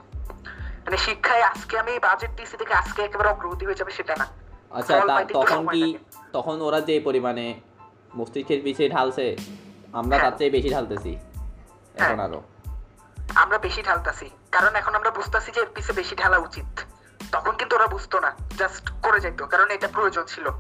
মানে 0.85 0.97
শিক্ষায় 0.97 1.43
আজকে 1.43 1.75
আমি 1.79 1.93
বাজেট 1.99 2.33
দিছি 2.39 2.57
থেকে 2.57 2.75
আজকে 2.75 3.01
একেবারে 3.03 3.29
অগ্রগতি 3.29 3.65
হয়ে 3.67 3.75
যাবে 3.75 3.93
সেটা 3.99 4.15
না। 4.17 4.27
আচ্ছা 4.71 4.95
তখন 5.33 5.61
কি 5.75 5.83
তখন 6.33 6.57
ওরা 6.63 6.81
যে 6.81 6.95
পরিমাণে 7.01 7.47
মস্তিষ্কের 8.17 8.61
পিছিয়ে 8.65 8.89
ঢালছে 8.89 9.37
আমরা 9.93 10.19
তার 10.19 10.33
চেয়ে 10.39 10.51
বেশি 10.51 10.71
ঢালতেছি 10.71 11.17
এখন 11.95 12.15
হ্যাঁ। 12.15 12.29
আরও। 12.29 12.43
আমরা 13.35 13.59
বেশি 13.59 13.83
ঢালতাছি 13.83 14.31
কারণ 14.53 14.77
এখন 14.77 14.95
আমরা 14.95 15.11
বুঝতাছি 15.11 15.53
যে 15.53 15.61
এর 15.61 15.67
পিছে 15.75 15.93
বেশি 15.93 16.17
ঢালা 16.17 16.39
উচিত। 16.39 16.81
তখন 17.33 17.53
কিন্তু 17.53 17.77
ওরা 17.77 17.87
বুঝতো 17.87 18.21
না 18.21 18.35
জাস্ট 18.59 18.91
করে 19.03 19.21
যাইতো 19.21 19.47
কারণ 19.47 19.71
এটা 19.71 19.89
প্রয়োজন 19.89 20.25
ছিল। 20.25 20.51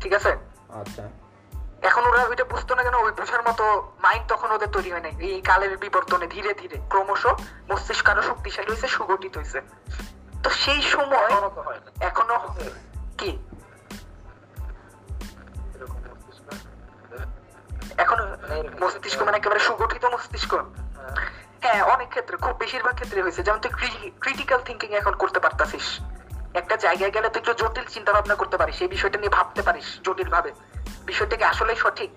ঠিক 0.00 0.12
আছে? 0.12 0.36
আচ্ছা। 0.68 1.08
এখন 1.82 2.06
ওরা 2.06 2.24
ওইটা 2.24 2.44
বুঝতো 2.44 2.74
না 2.74 2.82
কেন 2.82 2.94
ওই 2.94 3.12
বোঝার 3.12 3.42
মতো 3.42 3.92
মাইন্ড 3.98 4.28
তখন 4.28 4.50
ওদের 4.50 4.68
তৈরি 4.68 4.90
হয় 4.90 5.00
নাই। 5.00 5.12
এই 5.18 5.40
কালের 5.40 5.76
বিবর্তনে 5.76 6.26
ধীরে 6.26 6.54
ধীরে 6.54 6.76
ক্রমশ 6.88 7.26
মস্তিষ্ক 7.70 8.08
আরও 8.08 8.22
শক্তিশালী 8.22 8.68
হয়েছে 8.68 8.88
সুগঠিত 8.88 9.36
হয়েছে 9.36 9.60
তো 10.42 10.50
সেই 10.50 10.82
সময় 10.82 11.30
এখনও 11.30 11.50
এখনও 12.00 12.38
কি? 13.18 13.38
মস্তিষ্ক 18.82 19.22
মানে 19.22 19.36
একেবারে 19.36 19.60
সুগঠিত 19.60 20.04
মস্তিষ্ক। 20.04 20.54
হ্যাঁ। 21.62 21.82
অনেক 21.82 22.08
ক্ষেত্রে, 22.08 22.36
খুব 22.36 22.56
বেশিরভাগ 22.56 22.94
ক্ষেত্রে 22.94 23.22
হয়েছে। 23.22 23.42
যেমন 23.42 23.58
তুই 23.58 23.70
ক্রিটিক্যাল 24.20 24.60
থিঙ্কিং 24.64 24.90
এখন 24.90 25.14
করতে 25.14 25.40
পারতাছিস 25.40 25.86
একটা 26.54 26.76
জায়গায় 26.76 27.10
গেলে 27.10 27.28
তুই 27.28 27.42
একটু 27.42 27.54
জটিল 27.54 27.84
চিন্তা 27.84 28.12
ভাবনা 28.12 28.34
করতে 28.34 28.56
পারিস, 28.56 28.76
সেই 28.78 28.88
বিষয়টা 28.88 29.18
নিয়ে 29.18 29.30
ভাবতে 29.30 29.62
পারিস 29.62 29.88
জটিল 30.02 30.28
ভাবে 30.28 30.52
বিষয়টা 31.06 31.36
কি 31.36 31.44
আসলেই 31.44 31.76
সঠিক? 31.76 32.10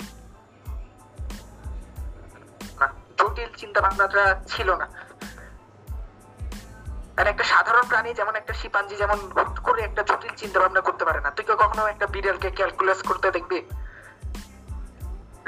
জটিল 3.19 3.49
চিন্তা 3.57 3.81
ভাবনাটা 3.81 4.23
ছিল 4.47 4.75
না। 4.75 4.87
আর 7.17 7.27
একটা 7.27 7.43
সাধারণ 7.43 7.83
প্রাণী 7.87 8.13
যেমন 8.13 8.35
একটা 8.35 8.53
শিপাঞ্জি 8.53 8.95
যেমন 8.95 9.19
হুট 9.37 9.59
করে 9.59 9.81
একটা 9.81 10.03
জটিল 10.03 10.33
চিন্তা 10.35 10.59
ভাবনা 10.59 10.81
করতে 10.81 11.05
পারে 11.05 11.19
না। 11.21 11.31
তুই 11.31 11.45
কখনো 11.45 11.87
একটা 11.87 12.07
বিড়ালকে 12.07 12.49
ক্যালকুলেস 12.51 13.01
করতে 13.01 13.31
দেখবি? 13.31 13.59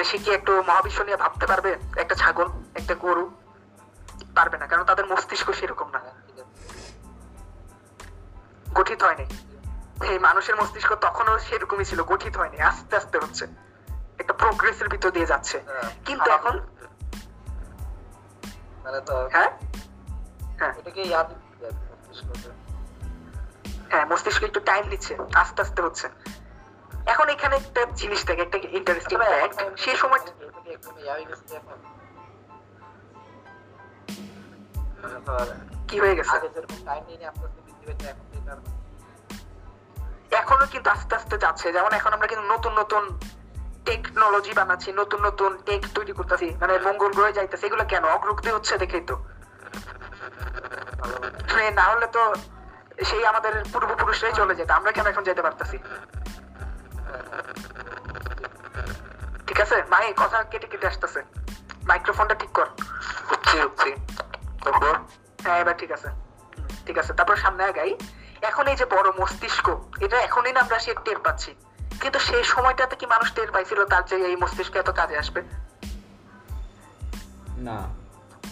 সে 0.03 0.17
কি 0.17 0.31
একটু 0.31 0.61
মহাবিশ্ব 0.61 1.03
নিয়ে 1.03 1.17
ভাবতে 1.17 1.47
পারবে? 1.47 1.77
একটা 1.97 2.15
ছাগল 2.15 2.47
একটা 2.75 2.95
গরু? 2.95 3.31
পারবে 4.35 4.57
না 4.57 4.67
কারণ 4.67 4.83
তাদের 4.83 5.05
মস্তিষ্ক 5.05 5.51
সেরকম 5.51 5.89
না। 5.89 6.01
গঠিত 8.73 9.03
হয়নি। 9.03 9.25
এই 10.05 10.19
মানুষের 10.19 10.55
মস্তিষ্ক 10.55 10.95
তখনও 10.95 11.39
সেরকমই 11.39 11.85
ছিল 11.85 12.03
গঠিত 12.03 12.37
হয়নি 12.37 12.61
আস্তে 12.61 12.95
আস্তে 12.95 13.17
হচ্ছে। 13.17 13.47
একটা 14.19 14.33
প্রোগ্রেসের 14.33 14.89
ভিতর 14.89 15.11
দিয়ে 15.11 15.25
যাচ্ছে। 15.25 15.61
হ্যাঁ। 15.67 15.89
কিন্তু 16.05 16.31
এখন 16.31 16.59
মানে 18.83 19.29
হ্যাঁ? 19.31 19.51
হ্যাঁ। 20.59 20.73
হ্যাঁ 23.89 24.05
মস্তিষ্ক 24.05 24.43
একটু 24.43 24.59
টাইম 24.59 24.87
নিচ্ছে 24.87 25.17
আস্তে 25.33 25.61
আস্তে 25.61 25.81
হচ্ছে। 25.81 26.09
এখন 27.11 27.27
এখানে 27.35 27.55
একটা 27.55 27.81
জিনিস 28.01 28.21
থাকে 28.27 28.41
একটা 28.43 28.57
ইন্টারেস্টিং 28.79 29.17
ফ্যাক্ট 29.21 29.57
সেই 29.83 29.97
সময় 30.01 30.21
আর 35.33 35.47
কি 35.87 35.95
হয়ে 36.03 36.15
গেছে? 36.19 36.35
এখন 40.41 40.59
কিন্তু 40.73 40.87
আস্তে 40.95 41.13
আস্তে 41.19 41.35
যাচ্ছে 41.37 41.67
যেমন 41.71 41.91
এখন 41.99 42.11
আমরা 42.13 42.27
কিন্তু 42.27 42.45
নতুন 42.53 42.73
নতুন 42.81 43.03
টেকনোলজি 43.85 44.51
বানাচ্ছি 44.59 44.89
নতুন 45.01 45.19
নতুন 45.27 45.51
টেক 45.65 45.81
তৈরি 45.95 46.13
করতেছি 46.13 46.47
মানে 46.61 46.73
মঙ্গল 46.87 47.11
গ্রহে 47.15 47.37
যাইতেছে 47.37 47.65
এগুলো 47.67 47.83
কেন? 47.91 48.03
অগ্রগতি 48.15 48.49
হচ্ছে 48.55 48.73
দেখেই 48.77 49.03
তো। 49.09 49.15
মানে 51.53 51.69
না 51.79 51.85
হলে 51.91 52.07
তো 52.15 52.23
সেই 53.03 53.23
আমাদের 53.31 53.53
পূর্বপুরুষরাই 53.73 54.33
চলে 54.39 54.53
যেত 54.55 54.69
আমরা 54.71 54.91
কেন 54.95 55.05
এখন 55.07 55.23
যেতে 55.23 55.41
পারতেছি? 55.41 55.77
ঠিক 59.47 59.61
আছে 59.61 59.83
মাই 59.89 60.13
কথা 60.17 60.43
কেটে 60.43 60.67
কেটে 60.67 60.87
আসতেছে। 60.87 61.23
মাইক্রোফোনটা 61.83 62.35
ঠিক 62.35 62.49
কর। 62.49 62.65
হচ্ছে 63.29 63.95
তারপর? 64.63 64.93
হ্যাঁ 65.43 65.57
এবার 65.57 65.77
ঠিক 65.77 65.91
আছে। 65.91 66.07
ঠিক 66.85 66.97
আছে 66.97 67.13
তারপর 67.13 67.35
সামনে 67.35 67.63
আগাই। 67.63 67.97
এখন 68.41 68.67
এই 68.67 68.75
যে 68.75 68.85
বড় 68.85 69.11
মস্তিষ্ক 69.19 69.69
এটা 70.01 70.21
এখনই 70.21 70.51
না 70.51 70.59
আমরা 70.59 70.79
সে 70.79 70.95
টের 71.05 71.17
পাচ্ছি। 71.17 71.55
কিন্তু 72.01 72.19
সেই 72.19 72.43
সময়টাতে 72.43 72.95
কি 72.95 73.05
মানুষ 73.05 73.31
টের 73.33 73.51
পাইছিল 73.51 73.85
তার 73.85 74.05
যে 74.05 74.15
এই 74.15 74.35
মস্তিষ্ক 74.35 74.75
এত 74.75 74.89
কাজে 74.89 75.17
আসবে? 75.17 75.41
না। 77.57 77.93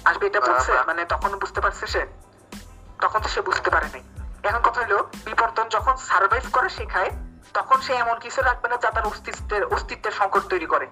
আসবে 0.05 0.27
এটা 0.27 0.41
বলছে? 0.41 0.71
মানে 0.87 1.05
তখন 1.05 1.35
বুঝতে 1.35 1.61
পারছে 1.61 1.87
সে? 1.87 2.05
তখন 3.01 3.19
তো 3.19 3.29
সে 3.29 3.41
বুঝতে 3.41 3.69
পারে 3.69 3.85
নাই 3.85 4.03
এখন 4.43 4.59
কথা 4.59 4.81
হলো 4.81 5.09
বিবর্তন 5.25 5.69
যখন 5.69 5.95
সার্ভাইভ 5.95 6.43
করে 6.51 6.69
শেখায় 6.69 7.11
তখন 7.53 7.81
সে 7.81 7.93
এমন 7.93 8.19
কিছু 8.19 8.41
রাখবে 8.41 8.69
না 8.69 8.77
যা 8.77 8.91
তার 8.91 9.05
অস্তিত্বের 9.05 9.65
অস্তিত্বের 9.65 10.11
সংকট 10.11 10.41
তৈরি 10.41 10.65
করে। 10.65 10.87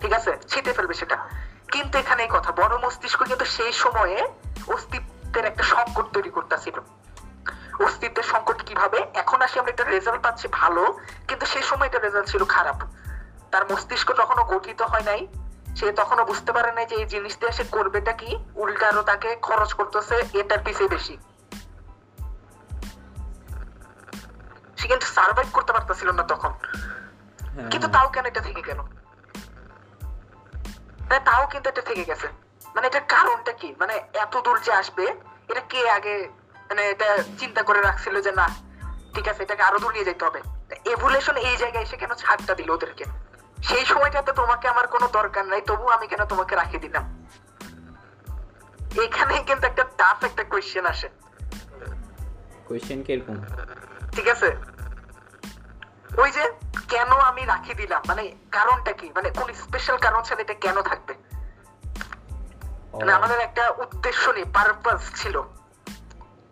ঠিক 0.00 0.12
আছে? 0.12 0.36
ছিটে 0.48 0.72
ফেলবে 0.72 0.94
সেটা। 0.94 1.28
কিন্তু 1.72 1.98
এখানে 1.98 2.28
কথা, 2.30 2.52
বড় 2.52 2.78
মস্তিষ্ক 2.78 3.22
কিন্তু 3.22 3.44
সেই 3.44 3.72
সময়ে 3.72 4.28
অস্তিত্বের 4.68 5.44
একটা 5.44 5.62
সংকট 5.62 6.04
তৈরি 6.12 6.30
করতেছিল। 6.30 6.80
অস্তিত্বের 7.84 8.24
সংকট 8.24 8.62
কীভাবে? 8.62 9.06
এখন 9.14 9.42
আসি 9.42 9.58
আমরা 9.58 9.70
একটা 9.70 9.84
রেজাল্ট 9.84 10.22
পাচ্ছি 10.22 10.48
ভালো, 10.52 10.98
কিন্তু 11.28 11.46
সেই 11.46 11.62
সময় 11.62 11.86
এটা 11.86 11.98
রেজাল্ট 11.98 12.28
ছিল 12.28 12.44
খারাপ। 12.44 12.76
তার 13.50 13.72
মস্তিষ্ক 13.72 14.12
তখনও 14.12 14.44
গঠিত 14.44 14.82
হয় 14.82 15.00
নাই। 15.00 15.26
সে 15.76 15.92
তখনও 15.92 16.24
বুঝতে 16.24 16.52
পারে 16.52 16.72
নাই 16.72 16.86
যে 16.86 16.96
এই 16.96 17.04
জিনিস 17.04 17.38
দিয়ে 17.38 17.52
সে 17.52 17.64
করবেটা 17.64 18.12
কি। 18.12 18.38
উল্টা 18.54 18.88
আরও 18.88 19.02
তাকে 19.02 19.36
খরচ 19.36 19.72
করতেছে, 19.72 20.38
এটার 20.38 20.58
পিছে 20.64 20.88
বেশি। 20.88 21.18
সে 24.80 24.88
কিন্তু 24.88 25.06
সার্ভাইভ 25.06 25.48
করতে 25.52 25.72
পারতেছিল 25.72 26.10
না 26.10 26.22
তখন। 26.22 26.48
হ্যাঁ। 26.48 27.70
কিন্তু 27.70 27.88
তাও 27.88 28.08
কেন 28.08 28.26
এটা 28.26 28.40
থেকে 28.40 28.62
গেল? 28.62 28.80
তাও 31.24 31.46
কিন্তু 31.46 31.68
এটা 31.68 31.82
থেকে 31.82 32.04
গেছে। 32.04 32.28
মানে 32.74 32.86
এটার 32.86 33.00
কারণটা 33.08 33.52
কি? 33.52 33.74
মানে 33.78 33.94
এত 34.14 34.36
দূর 34.36 34.60
যে 34.60 34.72
আসবে 34.72 35.06
এটা 35.48 35.60
কে 35.60 35.90
আগে 35.90 36.28
মানে 36.60 36.90
এটা 36.90 37.18
চিন্তা 37.38 37.62
করে 37.62 37.80
রাখছিল 37.80 38.20
যে 38.20 38.32
না 38.32 38.48
ঠিক 39.14 39.28
আছে 39.28 39.42
এটাকে 39.42 39.62
আরও 39.62 39.78
দূর 39.78 39.92
নিয়ে 39.92 40.04
যেতে 40.04 40.24
হবে। 40.24 40.40
এভুলেশন 40.84 41.36
এই 41.36 41.56
জায়গায় 41.56 41.84
এসে 41.84 41.96
কেন 41.96 42.14
ছাড়টা 42.14 42.54
দিল 42.54 42.70
ওদেরকে? 42.70 43.04
সেই 43.62 43.84
সময়টাতে 43.84 44.32
তোমাকে 44.32 44.68
আমার 44.68 44.86
কোনো 44.86 45.08
দরকার 45.08 45.44
নাই 45.46 45.60
তবু 45.60 45.88
আমি 45.88 46.06
কেন 46.06 46.24
তোমাকে 46.24 46.56
রাখি 46.56 46.78
দিলাম? 46.78 47.26
এখানে 49.02 49.42
কিন্তু 49.42 49.66
একটা 49.66 49.84
টাফ 49.98 50.24
একটা 50.24 50.44
কোয়েশ্চেন 50.44 50.86
আসে। 50.86 51.08
কোয়েশ্চেন 52.66 53.02
কীরকম? 53.02 53.36
ঠিক 54.12 54.28
আছে? 54.28 54.56
ওই 56.16 56.30
যে 56.30 56.52
কেন 56.88 57.12
আমি 57.12 57.44
রাখি 57.44 57.74
দিলাম? 57.74 58.02
মানে 58.08 58.34
কারণটা 58.50 58.92
কি? 58.92 59.10
মানে 59.14 59.30
কোন 59.30 59.52
স্পেশাল 59.52 59.96
কারণ 59.96 60.22
ছাড়া 60.22 60.40
এটা 60.40 60.54
কেন 60.54 60.82
থাকবে? 60.82 61.14
মানে 62.94 63.12
আমাদের 63.12 63.40
একটা 63.40 63.68
উদ্দেশ্য 63.68 64.30
নেই 64.30 64.44
পারপাস 64.44 65.10
ছিল। 65.14 65.40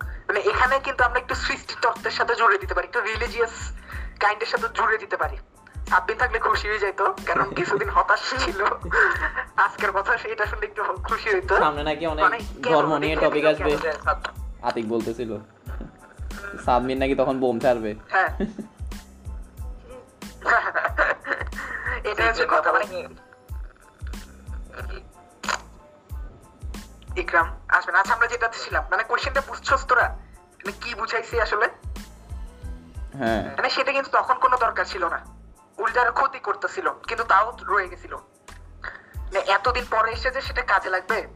মানে 0.04 0.40
এখানে 0.40 0.78
কিন্তু 0.78 1.04
আমরা 1.04 1.18
একটু 1.18 1.34
সৃষ্টি 1.34 1.74
তত্ত্বের 1.82 2.10
সাথে 2.10 2.34
জুড়ে 2.34 2.58
দিতে 2.58 2.74
পারি 2.74 2.86
একটু 2.86 3.00
রিলিজিয়াস 3.00 3.72
কাইন্ডের 4.20 4.46
সাথে 4.46 4.68
জুড়ে 4.74 4.98
দিতে 4.98 5.16
পারি। 5.16 5.36
সাতদিন 5.88 6.18
থাকলে 6.18 6.38
খুশি 6.38 6.68
হয়ে 6.68 6.78
যাইতো 6.78 7.14
কারণ 7.26 7.50
কিছুদিন 7.54 7.88
হতাশ 7.88 8.34
ছিল। 8.38 8.64
আজকের 9.56 9.92
কথা 9.92 10.18
সেটা 10.18 10.46
শুনলে 10.46 10.66
একটু 10.66 10.84
খুশি 10.84 11.30
হইতো। 11.30 11.56
সামনে 11.56 11.82
নাকি 11.82 12.06
অনেক 12.06 12.24
মানে 12.24 12.38
ধর্ম 12.62 12.98
নিয়ে 12.98 13.16
টপিক 13.16 13.44
আসবে? 13.44 13.76
আতিক 14.62 14.88
বলতেছিল। 14.88 15.38
সাবমিন 16.64 16.98
নাকি 16.98 17.14
তখন 17.14 17.40
বোম 17.40 17.58
ছাড়বে? 17.58 17.94
হ্যাঁ। 18.08 18.28
এটা 22.04 22.26
হচ্ছে 22.26 22.46
কথা 22.48 22.72
মানে 22.72 23.08
ইকরাম 27.20 27.60
আসবেন। 27.68 27.94
আচ্ছা 27.94 28.14
আমরা 28.14 28.26
যেটাতে 28.26 28.58
ছিলাম 28.58 28.84
মানে 28.90 29.02
কোশ্চেনটা 29.02 29.42
বুঝছস 29.48 29.86
তোরা? 29.86 30.08
মানে 30.52 30.72
কি 30.72 30.94
বুঝাইছি 30.94 31.40
আসলে? 31.40 31.68
হ্যাঁ। 33.14 33.44
মানে 33.44 33.70
সেটা 33.70 33.92
কিন্তু 33.92 34.10
তখন 34.10 34.34
কোনো 34.34 34.56
দরকার 34.56 34.84
ছিল 34.84 35.08
না। 35.08 35.26
উল্টা 35.78 36.02
আরও 36.02 36.12
ক্ষতি 36.12 36.38
করতেছিল 36.38 36.90
কিন্তু 36.90 37.24
তাও 37.24 37.56
রয়ে 37.62 37.88
গেছিল। 37.88 38.16
মানে 39.16 39.38
এতদিন 39.38 39.84
পরে 39.90 40.12
এসে 40.12 40.30
যে 40.30 40.40
সেটা 40.40 40.62
কাজে 40.62 40.90
লাগবে 40.90 41.26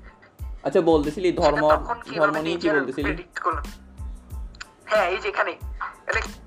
আচ্ছা 0.62 0.80
বলতেছিলি 0.80 1.32
ধর্ম 1.32 1.70
ধর্ম 2.16 2.40
নিয়ে 2.40 2.56
কি 2.56 2.70
বলতেছিলি? 2.70 3.10
predict 3.10 3.42
করল? 3.42 3.81
হ্যাঁ 4.92 5.08
এই 5.08 5.18
যে 5.18 5.28
এখানে 5.28 5.58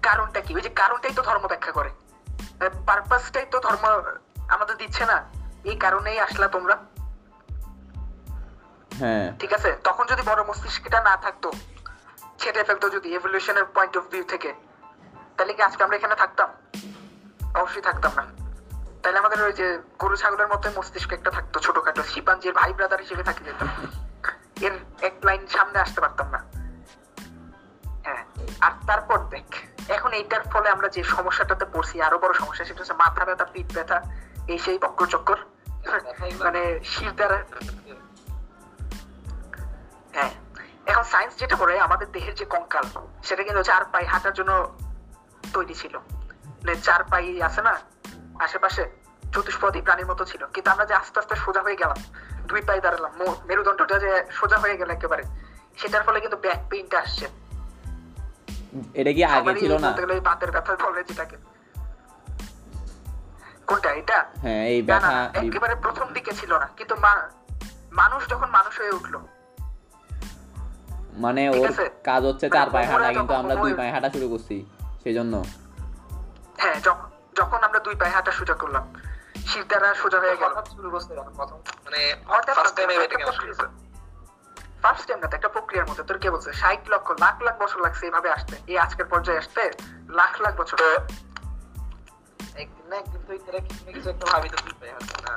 কারণটা 0.02 0.42
কি? 0.42 0.56
ওই 0.56 0.62
যে 0.62 0.70
কারণটাই 0.70 1.14
তো 1.14 1.22
ধর্ম 1.22 1.48
ব্যাখ্যা 1.48 1.72
করে। 1.72 1.92
পারপাসটাই 2.86 3.46
তো 3.52 3.60
ধর্ম 3.60 3.86
আমাদের 4.48 4.78
দিচ্ছে 4.78 5.06
না। 5.06 5.18
এই 5.64 5.76
কারণেই 5.76 6.20
আসলা 6.20 6.48
তোমরা। 6.48 6.76
হ্যাঁ। 8.94 9.38
ঠিক 9.40 9.54
আছে? 9.54 9.78
তখন 9.84 10.06
যদি 10.06 10.22
বড় 10.26 10.44
মস্তিষ্কটা 10.44 11.02
না 11.02 11.18
থাকতো 11.18 11.52
ছেটে 12.40 12.64
ফেলতো 12.64 12.90
যদি 12.90 13.16
এভলিউশনের 13.16 13.66
পয়েন্ট 13.66 13.98
অফ 13.98 14.04
ভিউ 14.04 14.24
থেকে 14.24 14.54
তাহলে 15.38 15.54
কি 15.54 15.62
আজকে 15.62 15.84
আমরা 15.84 15.96
এখানে 15.96 16.16
থাকতাম? 16.16 16.50
অবশ্যই 17.56 17.82
থাকতাম 17.82 18.12
না। 18.16 18.26
তাহলে 19.04 19.20
আমাদের 19.20 19.44
ওই 19.44 19.54
যে 19.54 19.80
গরু 20.00 20.16
ছাগলের 20.16 20.48
মতো 20.48 20.70
মস্তিষ্ক 20.78 21.14
একটা 21.14 21.32
থাকতো 21.32 21.60
ছোটখাটো। 21.60 22.04
শিপাঞ্জির 22.04 22.54
ভাই 22.54 22.74
ব্রাদার 22.74 23.00
হিসেবে 23.00 23.24
থাকি 23.24 23.44
যেতাম। 23.44 23.68
এর 24.62 24.72
এক 25.02 25.14
লাইন 25.24 25.48
সামনে 25.48 25.80
আসতে 25.80 26.02
পারতাম 26.02 26.30
না। 26.30 26.65
আর 28.62 28.72
তারপর 28.88 29.18
দেখ 29.18 29.46
এখন 29.90 30.12
এইটার 30.12 30.42
ফলে 30.42 30.70
আমরা 30.70 30.88
যে 30.88 31.04
সমস্যাটাতে 31.04 31.66
পড়ছি, 31.74 32.02
আরও 32.02 32.18
বড় 32.20 32.34
সমস্যা, 32.34 32.66
সেটা 32.66 32.80
হচ্ছে 32.80 32.94
মাথা 32.94 33.26
ব্যথা, 33.26 33.46
পিঠ 33.46 33.74
ব্যথা, 33.74 34.02
এই 34.48 34.60
সেই 34.60 34.78
বক্র 34.78 35.06
চক্কর। 35.06 35.38
মানে 36.44 36.80
শির 36.84 37.12
দ্বারা 37.12 37.44
হ্যাঁ। 40.14 40.30
এখন 40.86 41.04
সায়েন্স 41.04 41.38
যেটা 41.38 41.56
করে 41.56 41.80
আমাদের 41.80 42.12
দেহের 42.12 42.36
যে 42.36 42.46
কঙ্কাল, 42.46 42.84
সেটা 43.24 43.44
কিন্তু 43.44 43.64
চার 43.64 44.06
হাঁটার 44.06 44.34
জন্য 44.34 44.78
তৈরি 45.54 45.74
ছিল। 45.74 45.98
মানে 45.98 46.76
চার 46.76 47.04
পাই 47.04 47.42
আছে 47.42 47.62
না, 47.62 47.80
আশেপাশে 48.40 48.90
চতুষ্পদী 49.32 49.82
প্রাণীর 49.82 50.06
মতো 50.06 50.26
ছিল। 50.26 50.46
কিন্তু 50.46 50.72
আমরা 50.72 50.86
যে 50.86 50.94
আস্তে 50.94 51.20
আস্তে 51.20 51.36
সোজা 51.36 51.62
হয়ে 51.62 51.76
গেলাম, 51.76 51.98
দুই 52.44 52.62
পায়ে 52.62 52.82
দাঁড়ালাম 52.82 53.12
মেরুদণ্ডটা 53.46 54.00
যে 54.00 54.24
সোজা 54.32 54.58
হয়ে 54.58 54.78
গেল 54.78 54.90
একেবারে, 54.90 55.24
সেটার 55.78 56.04
ফলে 56.04 56.20
কিন্তু 56.20 56.38
ব্যাক 56.38 56.58
পেইনটা 56.70 57.00
আসছে। 57.00 57.45
এটা 59.00 59.12
কি 59.18 59.22
আগে 59.36 59.54
ছিল 59.62 59.74
না? 59.86 59.90
বাতের 60.30 60.52
ব্যথা 60.56 60.74
বলে 60.84 61.02
যেটাকে। 61.10 61.38
কোনটা 63.68 63.90
এটা? 64.02 64.20
হ্যাঁ 64.44 64.64
এই 64.74 64.80
ব্যথা 64.82 65.16
একেবারে 65.40 65.76
প্রথম 65.76 66.08
দিকে 66.14 66.32
ছিল 66.40 66.52
না 66.62 66.68
কিন্তু 66.78 66.96
মানুষ 68.00 68.22
যখন 68.30 68.50
মানুষ 68.58 68.74
হয়ে 68.82 68.94
উঠল। 69.00 69.16
মানে 71.24 71.42
ওর 71.50 71.70
কাজ 72.04 72.22
হচ্ছে 72.30 72.46
মানে 72.48 72.56
চার 72.58 72.68
পায়ে 72.74 72.88
হাঁটা 72.90 73.10
কিন্তু 73.18 73.34
আমরা 73.42 73.56
দুই 73.64 73.74
পায়ে 73.74 73.92
হাঁটা 73.92 74.10
শুরু 74.10 74.28
করছি 74.30 74.56
সেই 75.04 75.14
জন্য 75.14 75.34
হ্যাঁ 76.62 76.78
যখন 77.40 77.60
আমরা 77.68 77.80
দুই 77.80 77.96
পায়ে 78.00 78.14
হাঁটা 78.16 78.32
সোজা 78.32 78.56
করলাম 78.62 78.86
শির 79.50 79.64
দ্বারা 79.70 79.90
সোজা 80.02 80.20
হয়ে 80.24 80.38
গেল। 80.42 80.54
শুরু 80.76 80.90
করছে 80.94 81.12
মানে 81.86 82.00
ফার্স্ট 82.58 82.76
টাইম 82.78 82.90
এটা 82.90 83.18
প্রক্রিয়া। 83.28 83.85
ফার্স্ট 84.86 85.06
টাইম 85.08 85.20
না 85.22 85.28
একটা 85.38 85.52
প্রক্রিয়ার 85.56 85.88
মধ্যে 85.90 86.04
তোর 86.10 86.18
কে 86.24 86.30
বলছে? 86.36 86.50
ষাট 86.62 86.82
লক্ষ 86.94 87.08
লাখ 87.24 87.36
লাখ 87.46 87.56
বছর 87.64 87.80
লাগছে 87.86 88.04
এইভাবে 88.08 88.30
আসতে। 88.38 88.56
এই 88.72 88.78
আজকের 88.86 89.08
পর্যায়ে 89.12 89.40
আসতে 89.44 89.64
লাখ 90.20 90.34
লাখ 90.44 90.54
বছর। 90.62 90.78
একদিন 92.64 92.86
না 92.90 92.96
একদিন 93.02 93.22
তো 93.28 93.32
এরা 93.50 93.60
কিছু 93.96 94.08
একটা 94.14 94.26
ভাবি 94.32 94.48
তো 94.54 94.58
তুই 94.64 94.74
না। 95.26 95.34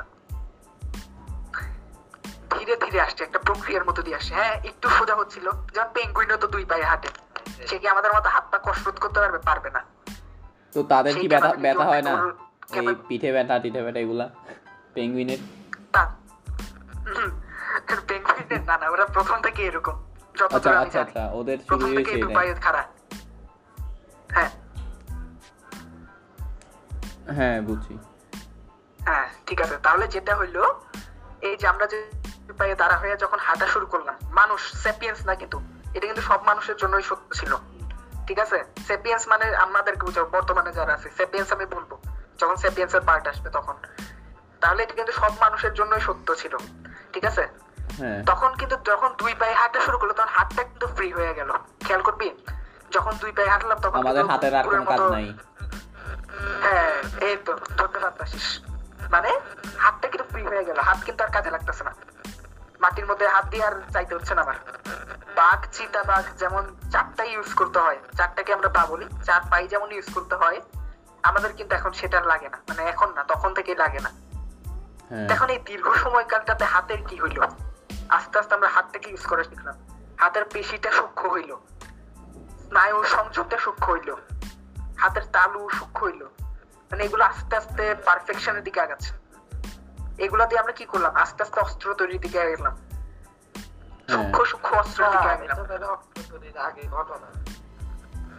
ধীরে 2.52 2.74
ধীরে 2.84 2.98
আসছে 3.06 3.20
একটা 3.24 3.40
প্রক্রিয়ার 3.48 3.84
মতো 3.88 4.00
দিয়ে 4.06 4.16
আসছে। 4.20 4.32
হ্যাঁ 4.38 4.54
একটু 4.70 4.86
সোজা 4.96 5.14
হচ্ছিল। 5.20 5.46
যেমন 5.74 5.88
পেঙ্গুইনও 5.96 6.38
তো 6.42 6.46
দুই 6.54 6.64
পায়ে 6.70 6.84
হাঁটে। 6.90 7.10
সে 7.68 7.76
কি 7.80 7.86
আমাদের 7.94 8.10
মতো 8.16 8.28
হাত 8.34 8.44
পা 8.52 8.58
কসরত 8.66 8.96
করতে 9.04 9.18
পারবে? 9.22 9.38
পারবে 9.48 9.70
না। 9.76 9.80
তো 10.74 10.80
তাদের 10.92 11.14
কি 11.20 11.26
ব্যথা 11.32 11.50
ব্যথা 11.64 11.84
হয় 11.90 12.04
না? 12.08 12.12
এই 12.80 12.86
পিঠে 13.08 13.30
ব্যথা 13.36 13.54
টিঠে 13.62 13.80
ব্যথা 13.86 14.00
এগুলা? 14.04 14.26
পেঙ্গুইনের 14.94 15.40
হুম, 17.90 18.00
পেঙ্গুইনের 18.08 18.60
না 18.60 18.78
না 18.78 18.88
ওরা 18.88 19.06
প্রথম 19.06 19.42
থেকে 19.42 19.62
এরকম। 19.62 20.04
আচ্ছা 20.52 20.80
আচ্ছা 20.80 21.00
আচ্ছা 21.00 21.30
ওদের 21.32 21.58
প্রথম 21.68 21.94
থেকে 21.94 22.10
হয়েছে 22.10 22.34
পায়ে 22.34 22.54
খাড়া 22.54 22.82
হ্যাঁ। 24.28 24.50
হ্যাঁ 27.32 27.60
বুঝছি। 27.60 27.98
হ্যাঁ 29.00 29.28
ঠিক 29.46 29.60
আছে। 29.60 29.76
তাহলে 29.82 30.08
যেটা 30.08 30.36
হইল 30.36 30.62
এই 31.40 31.56
যে 31.56 31.66
আমরা 31.68 31.86
যে 31.86 32.12
পায়ে 32.58 32.74
দাঁড়া 32.74 32.96
হয়ে 32.96 33.16
যখন 33.16 33.38
হাঁটা 33.38 33.66
শুরু 33.66 33.86
করলাম 33.86 34.14
মানুষ 34.30 34.82
সেপিয়েন্স 34.82 35.26
না 35.26 35.34
কিন্তু 35.34 35.60
এটা 35.94 36.06
কিন্তু 36.06 36.22
সব 36.22 36.42
মানুষের 36.42 36.76
জন্যই 36.76 37.02
সত্য 37.02 37.34
ছিল। 37.34 37.56
ঠিক 38.26 38.38
আছে? 38.38 38.64
সেপিয়েন্স 38.86 39.28
মানে 39.28 39.56
আমাদেরকে 39.56 40.06
বুঝাও 40.06 40.26
বর্তমানে 40.26 40.72
যারা 40.72 40.92
আছে। 40.94 41.10
সেপিয়েন্স 41.16 41.52
আমি 41.52 41.66
বলব 41.66 41.96
যখন 42.38 42.56
সেপিয়েন্স 42.56 42.94
এর 42.94 43.00
পার্ট 43.00 43.28
আসবে 43.28 43.50
তখন। 43.50 43.74
তাহলে 44.60 44.82
এটা 44.82 44.94
কিন্তু 44.94 45.12
সব 45.12 45.32
মানুষের 45.40 45.74
জন্যই 45.74 46.00
সত্য 46.00 46.34
ছিল। 46.34 46.56
ঠিক 47.12 47.24
আছে? 47.24 47.48
তখন 48.26 48.54
কিন্তু 48.54 48.76
যখন 48.76 49.08
দুই 49.18 49.34
পায়ে 49.34 49.54
হাঁটা 49.54 49.80
শুরু 49.80 49.98
করল 49.98 50.12
তখন 50.12 50.28
হাতটা 50.28 50.62
কিন্তু 50.62 50.86
ফ্রি 50.86 51.12
হয়ে 51.12 51.34
গেল। 51.34 51.52
খেয়াল 51.80 52.02
করবি? 52.02 52.30
যখন 52.90 53.12
দুই 53.12 53.32
পায়ে 53.32 53.48
হাঁটলাম 53.48 53.78
তখন 53.78 53.98
আমাদের 53.98 54.26
হাতের 54.26 54.54
আর 54.54 54.64
কোনো 54.64 54.84
কাজ 54.84 55.00
নাই। 55.00 55.34
হ্যাঁ 56.62 57.20
এই 57.20 57.36
তো 57.44 57.58
আশিস 58.20 58.60
মানে 59.10 59.40
হাতটা 59.78 60.08
কিন্তু 60.08 60.28
ফ্রি 60.30 60.46
হয়ে 60.46 60.64
গেল। 60.64 60.78
হাত 60.78 60.98
কিন্তু 61.04 61.24
আর 61.24 61.28
কাজে 61.28 61.50
লাগতেছে 61.50 61.84
না। 61.84 61.94
মাটির 62.80 63.06
মধ্যে 63.06 63.28
হাত 63.28 63.46
দিয়ে 63.46 63.64
আর 63.64 63.72
চাইতে 63.92 64.14
হচ্ছে 64.14 64.34
না 64.34 64.42
আমার। 64.42 64.54
বাঘ 65.34 65.66
চিতা 65.72 66.02
বাঘ 66.02 66.24
যেমন 66.38 66.76
চারটাই 66.92 67.32
ইউজ 67.32 67.54
করতে 67.54 67.78
হয় 67.78 67.98
চারটাকে 68.16 68.52
আমরা 68.52 68.68
পা 68.68 68.86
বলি 68.86 69.06
চার 69.24 69.40
পাই 69.50 69.68
যেমন 69.68 69.92
ইউজ 69.92 70.14
করতে 70.14 70.34
হয় 70.34 70.60
আমাদের 71.22 71.52
কিন্তু 71.52 71.76
এখন 71.76 71.92
সেটা 71.92 72.20
লাগে 72.20 72.48
না। 72.48 72.58
মানে 72.68 72.82
এখন 72.82 73.12
না 73.14 73.24
তখন 73.24 73.54
থেকেই 73.54 73.74
লাগে 73.74 73.98
না। 73.98 74.10
হ্যাঁ। 75.10 75.28
এখন 75.28 75.48
এই 75.48 75.58
দীর্ঘ 75.58 75.94
সময়কালটাতে 75.94 76.64
হাতের 76.64 76.98
কি 77.08 77.16
হইল? 77.16 77.40
আস্তে 78.08 78.38
আস্তে 78.38 78.54
আমরা 78.54 78.68
হাতটাকে 78.68 79.10
ইউজ 79.10 79.26
করা 79.26 79.44
শিখলাম। 79.44 79.74
হাতের 80.20 80.44
পেশিটা 80.44 80.90
সূক্ষ্ম 80.90 81.28
হইল। 81.28 81.56
স্নায়ু 82.58 83.04
সংযোগটা 83.04 83.58
সূক্ষ্ম 83.58 83.92
হইল। 83.92 84.14
হাতের 84.98 85.22
তালু 85.32 85.68
সূক্ষ্ম 85.68 86.06
হইল। 86.06 86.28
মানে 86.90 87.04
এগুলো 87.04 87.24
আস্তে 87.24 87.56
আস্তে 87.56 87.94
পারফেকশনের 87.94 88.64
দিকে 88.64 88.80
আগাচ্ছে। 88.80 89.12
এগুলা 90.18 90.46
দিয়ে 90.46 90.60
আমরা 90.60 90.72
কি 90.72 90.84
করলাম? 90.84 91.14
আস্তে 91.14 91.42
আস্তে 91.42 91.60
অস্ত্র 91.60 91.94
তৈরির 91.94 92.20
দিকে 92.20 92.56
গেলাম 92.56 92.74
হ্যাঁ। 92.74 94.32
সূক্ষ্ম 94.32 94.44
সূক্ষ্ম 94.44 95.06
দিকে 95.06 95.68
গেলাম 95.68 95.90
অস্ত্র 95.90 96.22
তৈরির 96.30 96.58
আগে 96.58 96.82
ঘটনা। 96.88 97.44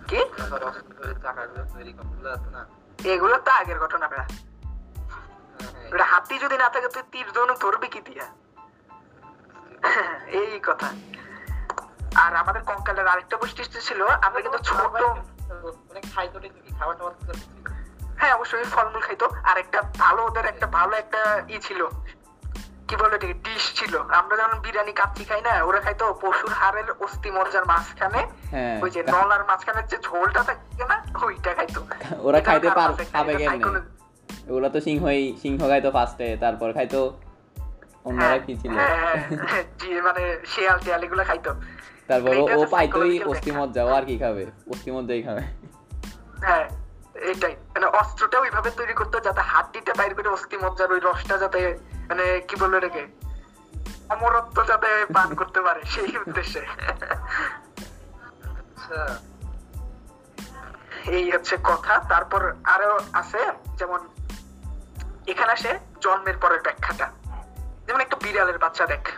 কি? 0.08 0.18
এগুলো 3.10 3.38
তো 3.38 3.52
আগের 3.52 3.80
ঘটনা 3.80 4.08
হ্যাঁ, 4.08 4.28
হ্যাঁ। 5.72 5.88
এটা 5.94 6.04
হাতি 6.04 6.40
যদি 6.40 6.58
না 6.58 6.70
থাকে 6.70 6.88
তুই 6.88 7.04
তীর 7.12 7.32
ধরবি 7.60 7.88
কি 7.88 8.02
দিয়া? 8.02 8.49
এই 10.28 10.60
কথা। 10.64 10.88
আর 12.16 12.36
আমাদের 12.36 12.62
কঙ্কালের 12.62 13.08
আরেকটা 13.08 13.38
বৈশিষ্ট্য 13.38 13.82
ছিল 13.82 14.08
আমরা 14.08 14.42
কিন্তু 14.42 14.58
ছোট 14.58 14.82
মানে। 14.82 15.06
হ্যাঁ 18.18 18.34
অবশ্যই 18.34 18.64
ফলমূল 18.64 19.02
খাইতো। 19.02 19.30
আর 19.44 19.58
একটা 19.58 19.82
ভালো 19.82 20.26
ওদের 20.26 20.46
একটা 20.46 20.68
ভালো 20.68 20.98
একটা 20.98 21.42
ই 21.50 21.60
ছিল। 21.60 21.86
কি 22.88 22.96
বলে 22.96 23.16
এটাকে 23.16 23.34
ডিশ 23.34 23.80
ছিল। 23.80 23.98
আমরা 23.98 24.38
যখন 24.38 24.60
বিরিয়ানি 24.60 24.92
কাচ্চি 24.92 25.24
খাই 25.24 25.42
না 25.42 25.64
ওরা 25.64 25.80
খাইতো 25.80 26.20
পশুর 26.22 26.50
হাড়ের 26.50 26.92
অস্থি 26.92 27.32
মজ্জার 27.32 27.66
মাঝখানে। 27.66 28.30
হ্যাঁ। 28.52 28.82
ওই 28.82 28.90
যে 28.90 29.04
নলার 29.04 29.46
মাঝখানে 29.46 29.88
যে 29.88 29.98
ঝোলটা 29.98 30.44
থাকে 30.44 30.86
না 30.86 31.04
ওইটা 31.22 31.54
খাইতো। 31.54 31.88
ওরা 32.20 32.42
খাইতে 32.42 32.70
কারণ 32.70 32.96
পার 32.96 33.06
খাবে 33.12 33.36
কেমনে? 33.36 33.58
psychology- 33.58 34.70
তো 34.70 34.82
সিংহই 34.82 35.38
সিংহ 35.42 35.70
খাইতো 35.70 35.92
ফার্স্টে 35.92 36.38
তারপর 36.38 36.74
খাইতো 36.74 37.18
অন্যরা 38.04 38.28
হ্যাঁ, 38.28 38.40
কি 38.40 38.56
ছিল? 38.58 38.72
হ্যাঁ, 38.72 38.98
হ্যাঁ, 38.98 40.02
মানে 40.02 40.40
শিয়াল 40.46 40.80
টিয়াল 40.80 41.04
এগুলো 41.04 41.24
খাইতো। 41.24 41.56
তারপর 42.08 42.38
ও- 42.38 42.66
পাইতোই 42.66 43.20
ব্যাখ্যা। 43.20 43.54
মজ্জা 43.54 43.96
আর 43.96 44.06
কি 44.06 44.18
খাবে? 44.18 44.46
অস্থি 44.46 44.92
মজ্জাই 44.92 45.22
খাবে। 45.22 45.42
হ্যাঁ 46.38 46.70
এটাই 47.16 47.52
মানে 47.52 47.86
অস্ত্রটা 47.86 48.40
ওইভাবে 48.40 48.72
তৈরি 48.72 48.94
করতো 48.94 49.20
যাতে 49.20 49.42
হাড্ডিটা 49.42 49.94
বাইর 49.94 50.16
করে 50.16 50.30
ওই 50.94 51.00
রসটা 51.04 51.38
যাতে 51.38 51.78
মানে 52.10 52.42
কি 52.48 52.56
বলল 52.56 52.76
এটাকে? 52.78 53.08
অমরত্ব 54.10 54.68
যাতে 54.68 55.06
পান 55.14 55.36
করতে 55.36 55.62
পারে 55.62 55.82
সেই 55.86 56.18
উদ্দেশ্যে। 56.18 56.66
আচ্ছা। 58.44 59.20
এই 61.06 61.32
হচ্ছে 61.32 61.58
কথা। 61.64 62.00
তারপর 62.10 62.56
আরও 62.64 63.00
আছে 63.14 63.40
যেমন 63.76 64.00
এখানে 65.28 65.52
আসে 65.52 65.80
জন্মের 66.02 66.38
পরের 66.38 66.62
ব্যাখ্যাটা। 66.62 67.19
যেমন 67.90 68.02
একটা 68.02 68.18
বিড়ালের 68.24 68.58
বাচ্চা 68.58 68.86
দেখ। 68.86 69.10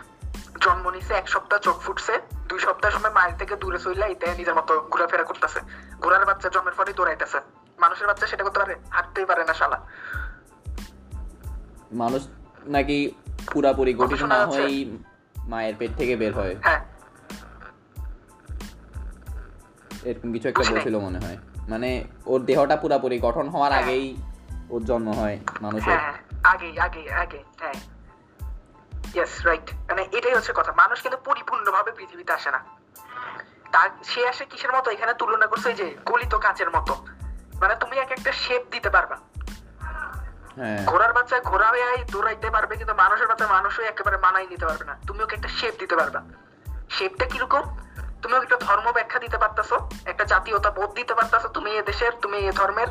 জন্ম 0.60 0.90
নিছে 0.90 1.14
এক 1.14 1.28
সপ্তাহ 1.28 1.58
চোখ 1.58 1.80
ফুটছে 1.80 2.20
দুই 2.48 2.58
সপ্তাহ 2.58 2.90
সময় 2.90 3.10
মায়ের 3.10 3.36
থেকে 3.38 3.56
দূরে 3.56 3.78
চইলা 3.78 4.06
এটা 4.06 4.34
নিজের 4.34 4.54
মতো 4.54 4.80
ঘোরাফেরা 4.90 5.22
করতেছে। 5.22 5.60
ঘোড়ার 6.00 6.26
বাচ্চা 6.26 6.48
জন্মের 6.48 6.74
পরে 6.74 6.92
দৌড়াইতেছে। 6.92 7.40
মানুষের 7.78 8.06
বাচ্চা 8.06 8.26
সেটা 8.26 8.44
করতে 8.44 8.58
পারে 8.58 8.74
হাঁটতেই 8.90 9.24
পারে 9.24 9.44
না 9.44 9.54
শালা। 9.54 9.86
মানুষ 11.92 12.28
নাকি 12.66 13.12
পুরাপুরি 13.52 13.94
গঠিত 13.94 14.22
না? 14.22 14.46
হয়েই 14.46 14.98
মায়ের 15.46 15.74
পেট 15.78 15.90
থেকে 15.96 16.16
বের 16.16 16.34
হয়। 16.34 16.56
হ্যাঁ। 16.62 16.84
এরকম 20.02 20.32
কিছু 20.32 20.48
একটা 20.48 20.64
বলছিল 20.70 20.98
মনে 20.98 21.18
হয়। 21.18 21.38
মানে 21.68 22.04
ওর 22.26 22.44
দেহটা 22.44 22.76
পুরাপুরি 22.76 23.18
গঠন 23.18 23.48
হওয়ার 23.48 23.72
হ্যাঁ। 23.72 23.82
আগেই 23.82 24.16
ওর 24.70 24.84
জন্ম 24.84 25.12
হয় 25.12 25.38
মানুষের। 25.60 25.98
হ্যাঁ 25.98 26.14
আগে 26.44 26.80
আগে 26.80 27.12
আগে 27.12 27.42
হ্যাঁ। 27.60 27.91
ইয়েস 29.14 29.46
রাইট 29.46 29.70
মানে 29.70 30.08
এটাই 30.12 30.34
হচ্ছে 30.34 30.52
কথা। 30.56 30.72
মানুষ 30.72 31.02
কিন্তু 31.02 31.18
পরিপূর্ণভাবে 31.18 31.92
পৃথিবীতে 31.92 32.32
আসে 32.32 32.50
না। 32.50 32.64
তার 33.72 33.90
সে 34.04 34.28
আসে 34.28 34.44
কিসের 34.44 34.72
মতো? 34.72 34.90
এখানে 34.90 35.14
তুলনা 35.14 35.46
করছে 35.46 35.74
যে 35.74 35.96
গলিত 36.06 36.34
কাঁচের 36.34 36.70
মতো। 36.70 37.06
মানে 37.60 37.74
তুমি 37.76 37.98
এক 37.98 38.12
একটা 38.12 38.32
শেপ 38.32 38.62
দিতে 38.70 38.90
পারবা। 38.90 39.16
হ্যাঁ। 40.56 40.84
ঘোড়ার 40.86 41.12
বাচ্চা 41.12 41.40
ঘোড়া 41.40 41.68
হয়ে 41.68 42.04
দৌড়াইতে 42.10 42.50
পারবে 42.50 42.76
কিন্তু 42.76 42.94
মানুষের 42.94 43.28
বাচ্চা 43.28 43.46
মানুষও 43.46 43.82
একেবারে 43.82 44.16
মানাই 44.16 44.46
নিতে 44.46 44.66
পারবে 44.66 44.84
না। 44.84 44.98
তুমি 45.06 45.22
ওকে 45.22 45.36
একটা 45.36 45.48
শেপ 45.48 45.74
দিতে 45.78 45.96
পারবা। 45.96 46.22
শেপটা 46.90 47.26
কীরকম? 47.26 47.76
তুমি 48.22 48.36
একটা 48.36 48.56
ধর্ম 48.56 48.92
ব্যাখ্যা 48.92 49.20
দিতে 49.20 49.38
পারতাছো 49.38 49.90
একটা 50.04 50.24
জাতীয়তা 50.24 50.70
বোধ 50.70 50.92
দিতে 50.92 51.14
পারতাছো 51.14 51.48
তুমি 51.48 51.70
এ 51.70 51.82
দেশের 51.82 52.12
তুমি 52.12 52.38
এ 52.38 52.52
ধর্মের। 52.52 52.88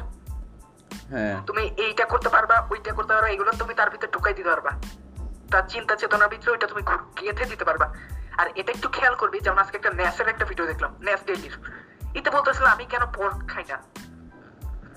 হ্যাঁ। 1.10 1.46
তুমি 1.46 1.64
এইটা 1.78 2.06
করতে 2.06 2.30
পারবা 2.30 2.68
ওইটা 2.70 2.94
করতে 2.94 3.14
পারবা 3.14 3.30
এগুলো 3.30 3.52
তুমি 3.52 3.74
তার 3.74 3.90
ভিতরে 3.90 4.12
ঢুকাই 4.12 4.34
দিতে 4.34 4.50
পারবা। 4.50 4.72
তার 5.52 5.66
চিন্তা 5.74 5.94
চেতনার 6.02 6.32
ভিতরে 6.34 6.52
ওইটা 6.52 6.68
তুমি 6.72 6.82
গেঁথে 7.20 7.46
দিতে 7.52 7.66
পারবা। 7.70 7.88
আর 8.40 8.48
এটা 8.60 8.72
একটু 8.76 8.88
খেয়াল 8.96 9.16
করবি 9.22 9.38
যেমন 9.46 9.60
আজকে 9.64 9.76
একটা 9.78 9.92
ন্যাসের 10.00 10.28
একটা 10.34 10.46
ভিডিও 10.50 10.66
দেখলাম 10.72 10.92
ন্যাস 11.06 11.22
ডেলির 11.30 11.56
এতে 12.20 12.30
বলতেছিল 12.36 12.66
আমি 12.76 12.86
কেন 12.94 13.04
পর্ক 13.18 13.38
খাই 13.52 13.66
না? 13.72 13.78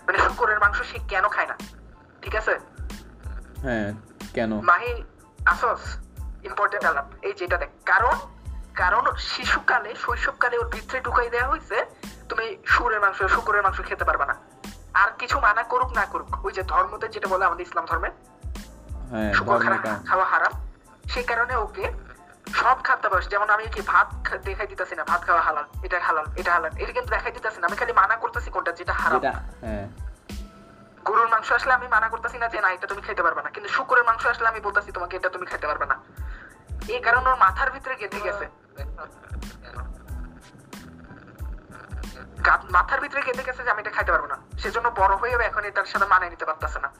মানে 0.06 0.18
শুকরের 0.26 0.58
মাংস 0.62 0.78
সে 0.90 0.98
কেন 1.12 1.24
খায় 1.34 1.48
না? 1.50 1.56
ঠিক 2.22 2.34
আছে? 2.40 2.54
হ্যাঁ 3.64 3.88
কেন? 4.36 4.50
মাহি 4.70 4.92
আসস 5.52 5.82
ইম্পর্টেন্ট 6.48 6.84
আলাপ। 6.90 7.06
এই 7.26 7.32
যেটা 7.40 7.56
দেখ 7.62 7.70
কারণ 7.90 8.16
কারণ 8.82 9.04
শিশুকালে 9.30 9.90
শৈশবকালে 10.02 10.56
ওর 10.58 10.68
ভিতরে 10.74 10.98
ঢুকাই 11.06 11.28
দেওয়া 11.34 11.50
হয়েছে 11.52 11.76
তুমি 12.28 12.46
সুরের 12.72 13.00
মাংস 13.04 13.18
শুকুরের 13.34 13.62
মাংস 13.66 13.78
খেতে 13.88 14.04
পারবে 14.08 14.24
না। 14.30 14.34
আর 15.02 15.10
কিছু 15.20 15.36
মানা 15.46 15.62
করুক 15.72 15.90
না 15.98 16.04
করুক 16.12 16.30
ওই 16.46 16.52
যে 16.56 16.62
ধর্মতে 16.72 17.06
যেটা 17.14 17.28
বলে 17.32 17.44
আমাদের 17.48 17.66
ইসলাম 17.66 17.84
ধর্মে 17.90 18.10
হ্যাঁ 19.14 19.32
খাওয়া- 20.06 20.26
হারাম। 20.26 20.52
সেই 21.08 21.24
কারণে 21.24 21.56
ওকে 21.56 21.92
সব 22.54 22.76
খাদ্য 22.84 23.08
বয়স 23.08 23.28
যেমন 23.28 23.50
আমি 23.50 23.66
কি 23.66 23.80
ভাত 23.86 24.36
দেখাই 24.36 24.66
দিতেছি 24.66 24.94
না 24.94 25.04
ভাত 25.04 25.22
খাওয়া 25.22 25.42
হালাল 25.42 25.64
এটা 25.82 26.00
হালাল 26.00 26.24
এটা 26.36 26.52
হালাল 26.52 26.70
এটা 26.76 26.92
কিন্তু 26.92 27.10
দেখাই 27.10 27.32
দিতেছি 27.32 27.60
না। 27.60 27.66
আমি 27.66 27.76
খালি 27.76 27.92
মানা 27.92 28.16
করতেছি 28.16 28.50
কোনটা 28.50 28.72
যেটা 28.72 28.92
হারাম। 28.92 29.20
হ্যাঁ। 29.60 29.88
গরুর 31.04 31.28
মাংস 31.28 31.52
আসলে 31.52 31.72
আমি 31.72 31.88
মানা 31.88 32.08
করতেছি 32.08 32.38
না 32.38 32.48
যে 32.48 32.60
না 32.60 32.68
এটা 32.70 32.86
তুমি 32.86 33.02
খেতে 33.02 33.22
পারবে 33.22 33.42
না। 33.42 33.50
কিন্তু 33.50 33.70
শুকুরের 33.70 34.04
মাংস 34.04 34.26
আসলে 34.26 34.48
আমি 34.48 34.60
বলতেছি 34.60 34.92
তোমাকে 34.92 35.16
এটা 35.16 35.28
তুমি 35.28 35.46
খেতে 35.46 35.66
পারবে 35.66 35.86
না। 35.86 35.98
এই 36.88 37.00
কারণে 37.00 37.28
ওর 37.28 37.36
মাথার 37.36 37.70
ভিতরে 37.70 37.94
গেঁথে 37.94 38.20
গেছে। 38.20 38.48
মাথার 42.70 43.00
ভিতরে 43.00 43.22
গেঁথে 43.22 43.42
গেছে 43.42 43.64
যে 43.64 43.70
আমি 43.70 43.80
এটা 43.80 43.90
খাইতে 43.90 44.12
পারব 44.12 44.26
না। 44.26 44.36
সেজন্য 44.58 44.92
বড় 44.96 45.16
হয়েও 45.16 45.40
এখন 45.40 45.64
এটার 45.64 45.84
সাথে 45.84 46.04
মানিয়ে 46.04 46.30
নিতে 46.30 46.44
পারতেছে 46.44 46.80
না। 46.80 46.92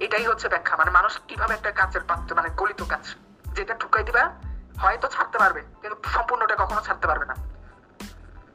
এটাই 0.00 0.26
হচ্ছে 0.26 0.48
ব্যাখ্যা। 0.48 0.76
মানে 0.76 0.90
মানুষ 0.90 1.20
কীভাবে 1.28 1.54
একটা 1.54 1.72
কাচের 1.72 2.00
পাত্র 2.00 2.34
মানে 2.34 2.48
গলিত 2.56 2.82
কাজ 2.82 3.14
যেটা 3.54 3.74
ঢুকাই 3.74 4.04
দিবা 4.04 4.30
হয়তো 4.78 5.08
ছাড়তে 5.08 5.38
পারবে 5.38 5.60
কিন্তু 5.82 6.08
সম্পূর্ণটা 6.08 6.56
কখনো 6.56 6.80
ছাড়তে 6.80 7.06
পারবে 7.06 7.26
না। 7.26 7.34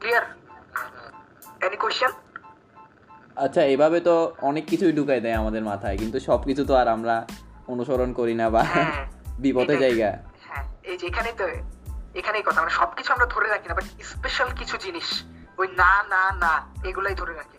ক্লিয়ার 0.00 0.24
এনি 1.60 1.76
কোয়েশ্চেন 1.76 2.10
আচ্ছা 3.36 3.62
এভাবে 3.62 4.00
তো 4.00 4.34
অনেক 4.40 4.66
কিছুই 4.66 4.92
ঢুকাই 4.92 5.20
দেয় 5.20 5.34
আমাদের 5.34 5.62
মাথায় 5.64 5.98
কিন্তু 5.98 6.20
সব 6.20 6.44
কিছু 6.44 6.64
তো 6.64 6.74
আর 6.74 6.88
আমরা 6.88 7.26
অনুসরণ 7.68 8.12
করি 8.12 8.34
না 8.34 8.50
বা 8.50 8.62
হ্যাঁ। 8.62 9.08
এটাই। 9.62 9.76
জায়গা। 9.76 10.18
হ্যাঁ 10.40 10.64
এই 10.82 10.98
যে 10.98 11.06
এখানেই 11.06 11.32
তো 11.32 11.44
এখানেই 12.14 12.42
কথা। 12.42 12.60
মানে 12.60 12.70
সবকিছু 12.70 13.12
আমরা 13.12 13.26
ধরে 13.26 13.48
রাখি 13.48 13.68
না 13.68 13.74
বাট 13.74 13.84
স্পেশাল 13.84 14.50
কিছু 14.50 14.76
জিনিস 14.76 15.24
ওই 15.58 15.68
না 15.76 16.02
না 16.02 16.32
না 16.32 16.52
এগুলাই 16.84 17.14
ধরে 17.14 17.34
রাখি। 17.34 17.58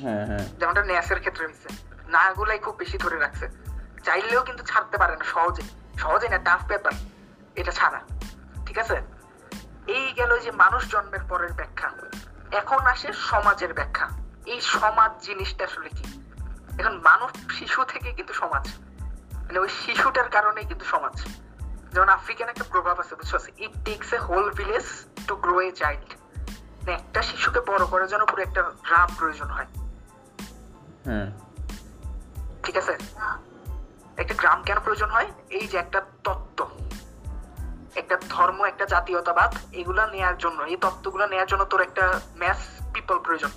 হ্যাঁ 0.00 0.26
হ্যাঁ। 0.26 0.44
যেমনটা 0.60 0.82
ন্যাসের 0.84 1.20
ক্ষেত্রে 1.20 1.46
হয়েছে। 1.46 1.87
না 2.08 2.32
গুলাই 2.32 2.58
খুব 2.58 2.76
বেশি 2.76 2.98
ধরে 2.98 3.18
রাখছে। 3.18 3.48
চাইলেও 4.04 4.42
কিন্তু 4.42 4.64
ছাড়তে 4.64 4.98
পারে 4.98 5.16
না, 5.16 5.24
সহজে। 5.24 5.62
সহজে 5.98 6.28
না 6.28 6.38
টাফ 6.38 6.66
ব্যাপার 6.66 6.92
এটা 7.56 7.72
ছাড়া। 7.72 8.00
ঠিক 8.66 8.78
আছে? 8.78 9.02
এই 9.86 10.12
গেল 10.12 10.38
যে 10.38 10.50
মানুষ 10.50 10.90
জন্মের 10.90 11.18
পরের 11.28 11.52
ব্যাখ্যা। 11.52 11.90
এখন 12.52 12.78
আসে 12.78 13.12
সমাজের 13.12 13.74
ব্যাখ্যা। 13.74 14.08
এই 14.46 14.60
সমাজ 14.60 15.24
জিনিসটা 15.24 15.64
আসলে 15.64 15.88
কি? 15.88 16.22
এখন 16.78 16.98
মানব 16.98 17.28
শিশু 17.50 17.84
থেকে 17.84 18.12
কিন্তু 18.12 18.34
সমাজ। 18.34 18.68
মানে 19.32 19.58
ওই 19.58 19.68
শিশুটার 19.68 20.28
কারণে 20.28 20.64
কিন্তু 20.64 20.84
সমাজ। 20.84 21.26
যেমন 21.92 22.08
আফ্রিকান 22.08 22.48
একটা 22.48 22.64
প্রভাব 22.70 23.00
আছে, 23.00 23.14
বুঝছ? 23.14 23.48
It 23.58 23.70
takes 23.84 24.12
a 24.12 24.18
whole 24.18 24.50
village 24.50 24.84
to 25.26 25.36
grow 25.36 25.60
a 25.60 25.72
child 25.72 26.04
একটা 26.88 27.22
শিশুকে 27.22 27.60
বড় 27.60 27.86
করার 27.86 28.08
জন্য 28.08 28.26
পুরো 28.26 28.42
একটা 28.42 28.62
গ্রাম 28.62 29.08
প্রয়োজন 29.18 29.46
হয়। 29.46 29.66
হ্যাঁ। 31.04 31.47
ঠিক 32.68 32.76
আছে? 32.76 32.98
একটা 34.16 34.34
গ্রাম 34.34 34.62
কেন 34.62 34.80
প্রয়োজন 34.80 35.10
হয়? 35.10 35.32
এই 35.50 35.68
যে 35.68 35.78
একটা 35.78 36.00
তত্ত্ব। 36.24 36.68
একটা 37.94 38.18
ধর্ম, 38.28 38.64
একটা 38.64 38.84
জাতীয়তাবাদ, 38.84 39.54
এগুলা 39.72 40.06
নেয়ার 40.06 40.38
জন্য। 40.38 40.62
এই 40.62 40.76
তত্ত্বগুলো 40.76 41.26
নেয়ার 41.26 41.46
জন্য 41.46 41.64
তোর 41.64 41.80
একটা 41.80 42.20
ম্যাস 42.36 42.68
পিপল 42.94 43.18
প্রয়োজন। 43.18 43.48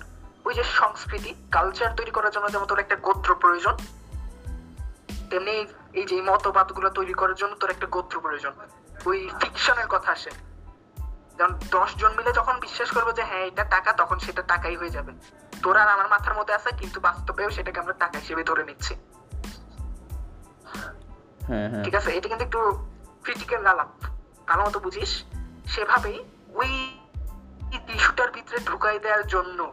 ওই 0.44 0.54
যে 0.54 0.62
সংস্কৃতি 0.64 1.34
কালচার 1.50 1.96
তৈরি 1.96 2.10
করার 2.10 2.30
জন্য 2.30 2.52
যেমন 2.52 2.64
তোর 2.64 2.78
একটা 2.78 2.96
গোত্র 2.96 3.34
প্রয়োজন, 3.34 3.76
তেমনি 5.30 5.66
এই 5.92 6.04
যে 6.04 6.22
মতবাদগুলো 6.22 6.90
তৈরি 6.90 7.12
করার 7.12 7.34
জন্য 7.34 7.56
তোর 7.56 7.70
একটা 7.70 7.86
গোত্র 7.86 8.20
প্রয়োজন। 8.20 8.52
ওই 9.06 9.30
ফিকশনের 9.40 9.86
কথা 9.86 10.12
আসে। 10.12 10.30
যেমন 11.38 11.58
দশ 11.70 11.96
জন 11.96 12.12
মিলে 12.16 12.32
যখন 12.32 12.60
বিশ্বাস 12.60 12.90
করব 12.90 13.12
যে 13.12 13.22
হ্যাঁ 13.22 13.46
এটা 13.46 13.64
টাকা, 13.64 13.92
তখন 13.92 14.18
সেটা 14.18 14.42
টাকাই 14.42 14.76
হয়ে 14.76 14.90
যাবে। 14.90 15.12
তোর 15.62 15.76
আর 15.76 15.88
আমার 15.88 16.08
মাথার 16.08 16.34
মধ্যে 16.34 16.54
আছে 16.54 16.70
কিন্তু 16.76 17.00
বাস্তবেও 17.00 17.50
সেটাকে 17.50 17.80
আমরা 17.80 17.92
টাকা 17.92 18.18
হিসেবে 18.18 18.44
ধরে 18.44 18.64
নিচ্ছি। 18.64 18.94
হ্যাঁ 21.42 21.70
হ্যাঁ। 21.70 21.84
ঠিক 21.84 21.94
আছে? 21.94 22.10
এটা 22.16 22.28
কিন্তু 22.28 22.44
একটু 22.44 22.88
ক্রিটিক্যাল 23.22 23.66
আলাপ 23.66 23.88
ভালো 24.48 24.64
মতো 24.64 24.80
বুঝিস? 24.80 25.24
সেভাবেই 25.66 26.24
ওই 26.54 26.98
ইস্যুটার 27.88 28.30
ভিতরে 28.30 28.58
ঢুকাই 28.58 28.98
দেওয়ার 28.98 29.26
জন্য 29.26 29.72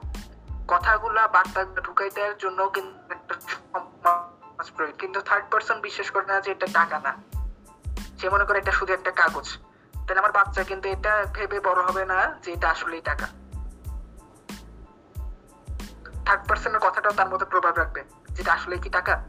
কথাগুলা 0.68 1.28
বার্তা 1.28 1.66
ঢুকাই 1.86 2.10
দেওয়ার 2.10 2.38
জন্য 2.38 2.70
কিন্তু 2.70 3.14
একটা 3.14 3.36
কিন্তু 5.00 5.22
থার্ড 5.22 5.46
পার্সন 5.52 5.82
বিশ্বাস 5.82 6.12
করে 6.12 6.26
না 6.26 6.42
যে 6.42 6.52
এটা 6.52 6.68
টাকা 6.74 7.00
না। 7.00 7.18
সে 8.20 8.30
মনে 8.30 8.46
করে 8.46 8.58
এটা 8.58 8.72
শুধু 8.72 8.94
একটা 8.94 9.12
কাগজ। 9.12 9.58
তাহলে 9.94 10.20
আমার 10.20 10.32
বাচ্চা 10.32 10.64
কিন্তু 10.64 10.90
এটা 10.90 11.26
ভেবে 11.34 11.60
বড় 11.60 11.84
হবে 11.84 12.06
না 12.06 12.40
যে 12.44 12.52
এটা 12.54 12.70
আসলেই 12.70 13.02
টাকা। 13.02 13.28
থার্ড 16.30 16.48
পার্সনের 16.48 16.80
কথাটাও 16.80 17.12
তার 17.12 17.30
মধ্যে 17.30 17.46
প্রভাব 17.46 17.78
রাখবে 17.78 18.04
যেটা 18.30 18.54
আসলে 18.54 18.78
কি 18.78 18.90
টাকা? 18.90 19.24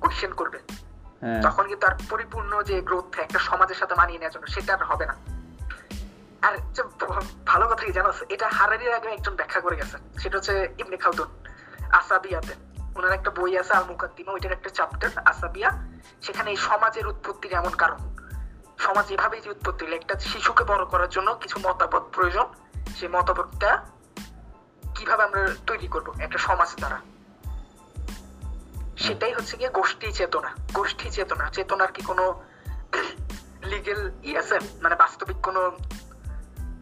কোশ্চেন 0.00 0.32
করবে। 0.32 0.58
হ্যাঁ। 1.20 1.42
তখন 1.42 1.68
কিন্তু 1.68 1.86
আর 1.86 1.94
পরিপূর্ণ 2.10 2.62
যে 2.62 2.80
গ্রোথ 2.80 3.18
একটা 3.18 3.38
সমাজের 3.38 3.76
সাথে 3.76 3.94
মানিয়ে 3.94 4.18
নেওয়ার 4.18 4.32
জন্য 4.32 4.46
সেটা 4.46 4.74
আর 4.74 4.84
হবে 4.84 5.06
না। 5.06 5.14
আর 6.42 6.56
যে 6.72 6.82
ভালো 7.46 7.66
কথা 7.66 7.86
কি 7.86 7.92
জানো? 7.92 8.12
এটা 8.28 8.48
হারারির 8.48 8.94
আগে 8.94 9.08
একজন 9.08 9.34
ব্যাখ্যা 9.34 9.60
করে 9.60 9.76
গেছেন 9.76 10.00
সেটা 10.18 10.36
হচ্ছে 10.36 10.74
ইবনে 10.78 10.96
খালদুন 10.96 11.44
আসাবিয়াতে। 11.92 12.54
ওনার 12.96 13.12
একটা 13.12 13.30
বই 13.30 13.58
আছে 13.58 13.72
আল 13.72 13.84
মুকাদ্দিমা 13.84 14.32
ওইটার 14.32 14.52
একটা 14.52 14.70
চ্যাপ্টার 14.70 15.10
আসাবিয়া। 15.24 15.70
সেখানে 16.22 16.50
এই 16.50 16.56
সমাজের 16.56 17.06
উৎপত্তির 17.06 17.52
এমন 17.52 17.70
কারণ। 17.70 18.16
সমাজ 18.78 19.12
এভাবেই 19.12 19.40
যে 19.40 19.50
উৎপত্তি 19.50 19.86
একটা 19.86 20.18
শিশুকে 20.18 20.64
বড় 20.64 20.84
করার 20.84 21.08
জন্য 21.08 21.34
কিছু 21.34 21.58
মতামত 21.58 22.02
প্রয়োজন। 22.12 22.46
সেই 22.96 23.08
মতামতটা 23.08 23.95
কীভাবে 24.96 25.22
আমরা 25.22 25.54
তৈরি 25.66 25.86
করব? 25.86 26.20
একটা 26.20 26.38
সমাজ 26.38 26.76
দ্বারা 26.76 27.00
সেটাই 28.96 29.32
হচ্ছে 29.32 29.56
গিয়ে 29.56 29.68
গোষ্ঠী 29.68 30.12
চেতনা। 30.12 30.54
গোষ্ঠী 30.74 31.10
চেতনা। 31.10 31.50
চেতনার 31.50 31.92
কি 31.92 32.02
কোনো 32.02 32.42
লিগেল 33.64 34.10
ই 34.22 34.36
আছে? 34.36 34.58
মানে 34.82 34.94
বাস্তবিক 34.94 35.36
কোনো 35.36 35.78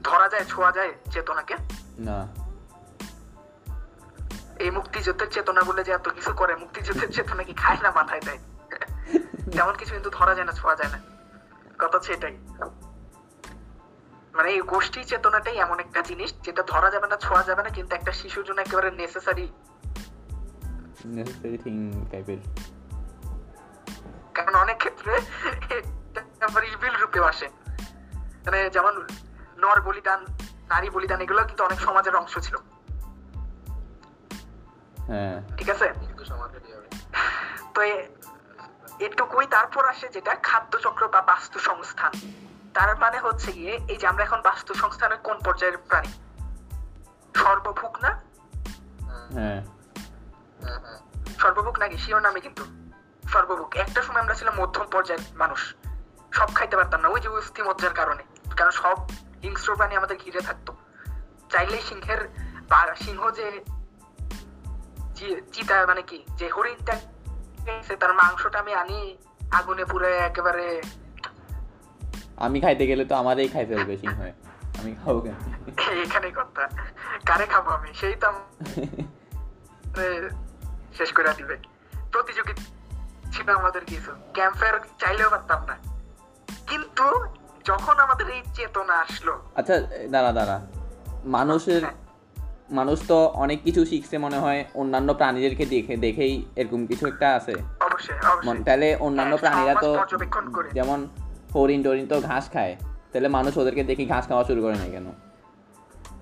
ধরা 0.03 0.29
যায় 0.29 0.45
ছোঁয়া 0.45 0.73
যায় 0.73 0.93
চেতনাকে? 1.11 1.57
না। 1.99 2.29
এই 4.59 4.71
মুক্তিযুদ্ধের 4.71 5.31
চেতনা 5.31 5.61
বলে 5.61 5.85
যে 5.85 5.93
এত 5.93 6.09
কিছু 6.09 6.33
করে 6.33 6.57
মুক্তিযুদ্ধের 6.57 7.13
চেতনা 7.13 7.43
কি 7.43 7.55
খায় 7.55 7.79
না 7.83 7.91
মাথায় 7.91 8.21
দেয়? 8.21 8.39
তেমন 9.53 9.73
কিছু 9.73 9.93
কিন্তু 9.95 10.11
ধরা 10.11 10.35
যায় 10.35 10.47
না 10.47 10.53
ছোঁয়া 10.53 10.77
যায় 10.77 10.91
না। 10.91 10.99
কথা 11.79 11.99
হচ্ছে 11.99 12.13
এটাই। 12.13 12.39
মানে 14.35 14.51
এই 14.51 14.61
গোষ্ঠী 14.61 15.05
চেতনাটাই 15.05 15.57
এমন 15.57 15.81
একটা 15.81 16.03
জিনিস 16.03 16.35
যেটা 16.43 16.63
ধরা 16.63 16.91
যাবে 16.91 17.07
না 17.07 17.17
ছোঁয়া 17.17 17.43
যাবে 17.43 17.63
না 17.63 17.69
কিন্তু 17.69 17.97
একটা 17.97 18.13
শিশুর 18.13 18.45
জন্য 18.45 18.61
একেবারে 18.61 18.91
নেসেসারি 18.91 19.53
নেসেসারি 21.07 21.59
থিং 21.59 22.07
টাইপের 22.11 22.37
কারণ 24.35 24.55
অনেক 24.55 24.77
ক্ষেত্রে 24.77 25.13
এটা 25.71 26.47
আবার 26.47 26.65
ইভিল 26.65 26.95
রূপেও 27.01 27.25
আসে। 27.25 27.49
মানে 28.47 28.71
যেমন 28.71 29.07
নর 29.59 29.81
বলিদান 29.81 30.25
নারী 30.69 30.91
বলিদান 30.91 31.21
এগুলো 31.21 31.45
কিন্তু 31.45 31.65
অনেক 31.65 31.81
সমাজের 31.81 32.17
অংশ 32.17 32.39
ছিল। 32.39 32.57
হ্যাঁ। 35.07 35.57
ঠিক 35.57 35.71
আছে? 35.71 35.93
তো 37.75 37.83
এটুকুই 38.99 39.47
তারপর 39.47 39.89
আসে 39.89 40.09
যেটা 40.09 40.35
খাদ্যচক্র 40.35 41.09
বা 41.09 41.23
বাস্তু 41.23 41.59
সংস্থান 41.59 42.13
তার 42.75 42.99
মানে 42.99 43.19
হচ্ছে 43.19 43.53
গিয়ে 43.53 43.73
এই 43.89 43.97
যে 43.97 44.07
আমরা 44.07 44.25
এখন 44.25 44.41
বাস্তু 44.41 44.75
সংস্থানের 44.75 45.19
কোন 45.19 45.39
পর্যায়ের 45.45 45.79
প্রাণী? 45.79 46.13
সর্বভুক 47.37 47.97
না? 48.03 48.23
হ্যাঁ। 49.33 49.65
সর্বভুক 51.39 51.79
নাকি? 51.79 51.97
শিওর 51.97 52.23
নামে 52.23 52.41
কিন্তু। 52.41 52.65
সর্বভুক। 53.29 53.77
একটা 53.77 54.03
সময় 54.03 54.21
আমরা 54.21 54.35
ছিলাম 54.35 54.55
মধ্যম 54.55 54.85
পর্যায়ের 54.85 55.37
মানুষ। 55.37 55.75
সব 56.33 56.55
খাইতে 56.55 56.77
পারতাম 56.77 57.01
না। 57.01 57.09
ওই 57.09 57.21
যে 57.21 57.29
অস্থি 57.29 57.63
মজ্জার 57.63 57.95
কারণে। 57.95 58.23
কারণ 58.57 58.71
সব 58.71 58.97
হিংস্র 59.43 59.77
প্রাণী 59.77 59.97
আমাদের 59.97 60.17
ঘিরে 60.17 60.41
থাকতো। 60.41 60.77
চাইলেই 61.53 61.83
সিংহের 61.83 62.29
সিংহ 62.97 63.31
যে 63.31 63.65
চিতা 65.53 65.87
মানে 65.87 66.03
কি? 66.03 66.25
যে 66.37 66.49
হরিণটা 66.49 67.01
তার 68.01 68.15
মাংসটা 68.15 68.59
আমি 68.59 68.75
আনি 68.75 69.17
আগুনে 69.51 69.85
পুরে 69.85 70.17
একেবারে 70.17 70.83
আমি 72.37 72.61
খাইতে 72.61 72.87
গেলে 72.87 73.05
তো 73.05 73.15
আমারই 73.15 73.49
খাই 73.49 73.67
ফেলবে 73.67 73.97
সিংহ 73.99 74.23
আমি 74.81 74.95
খাব 75.05 75.21
কেন? 75.21 75.35
এখানেই 76.03 76.33
কথা। 76.33 76.69
কারে 77.27 77.47
খাব 77.47 77.69
আমি? 77.69 77.95
সেই 77.95 78.15
তো 78.15 78.33
শেষ 80.95 81.13
করে 81.13 81.35
দিবে। 81.37 81.57
প্রতিযোগী 82.13 82.53
ছিল 83.33 83.51
আমাদের 83.51 83.85
কিছু। 83.85 84.13
ক্যাম্পের 84.33 84.81
চাইলেও 85.01 85.31
পারতাম 85.31 85.65
না। 85.65 85.77
কিন্তু 86.67 87.25
যখন 87.65 87.99
আমাদের 87.99 88.29
এই 88.29 88.43
চেতনা 88.55 88.93
আসলো 88.93 89.43
আচ্ছা 89.55 89.81
দাঁড়া 90.11 90.33
দাঁড়া। 90.33 90.67
মানুষের 91.25 91.83
মানুষ 92.71 93.07
তো 93.09 93.27
অনেক 93.27 93.63
কিছু 93.63 93.85
শিখছে 93.85 94.19
মনে 94.19 94.39
হয় 94.39 94.65
অন্যান্য 94.75 95.15
প্রাণীদেরকে 95.15 95.67
দেখে 95.67 95.97
দেখেই 95.97 96.45
এরকম 96.57 96.87
কিছু 96.87 97.07
একটা 97.07 97.35
আছে। 97.35 97.55
অবশ্যই 97.81 98.63
তাহলে 98.65 98.97
অন্যান্য 98.97 99.35
হ্যাঁ, 99.35 99.53
প্রাণীরা 99.53 99.75
তো 99.81 99.97
যেমন 100.73 101.09
হরিণ 101.55 101.83
টরিণ 101.83 102.07
তো 102.07 102.21
ঘাস 102.21 102.51
খায়। 102.53 102.77
তাহলে 103.13 103.29
মানুষ 103.29 103.59
ওদেরকে 103.59 103.85
দেখি 103.85 104.07
ঘাস 104.07 104.29
খাওয়া 104.29 104.45
শুরু 104.45 104.63
করে 104.63 104.75
না 104.75 104.85
কেন? 104.85 105.07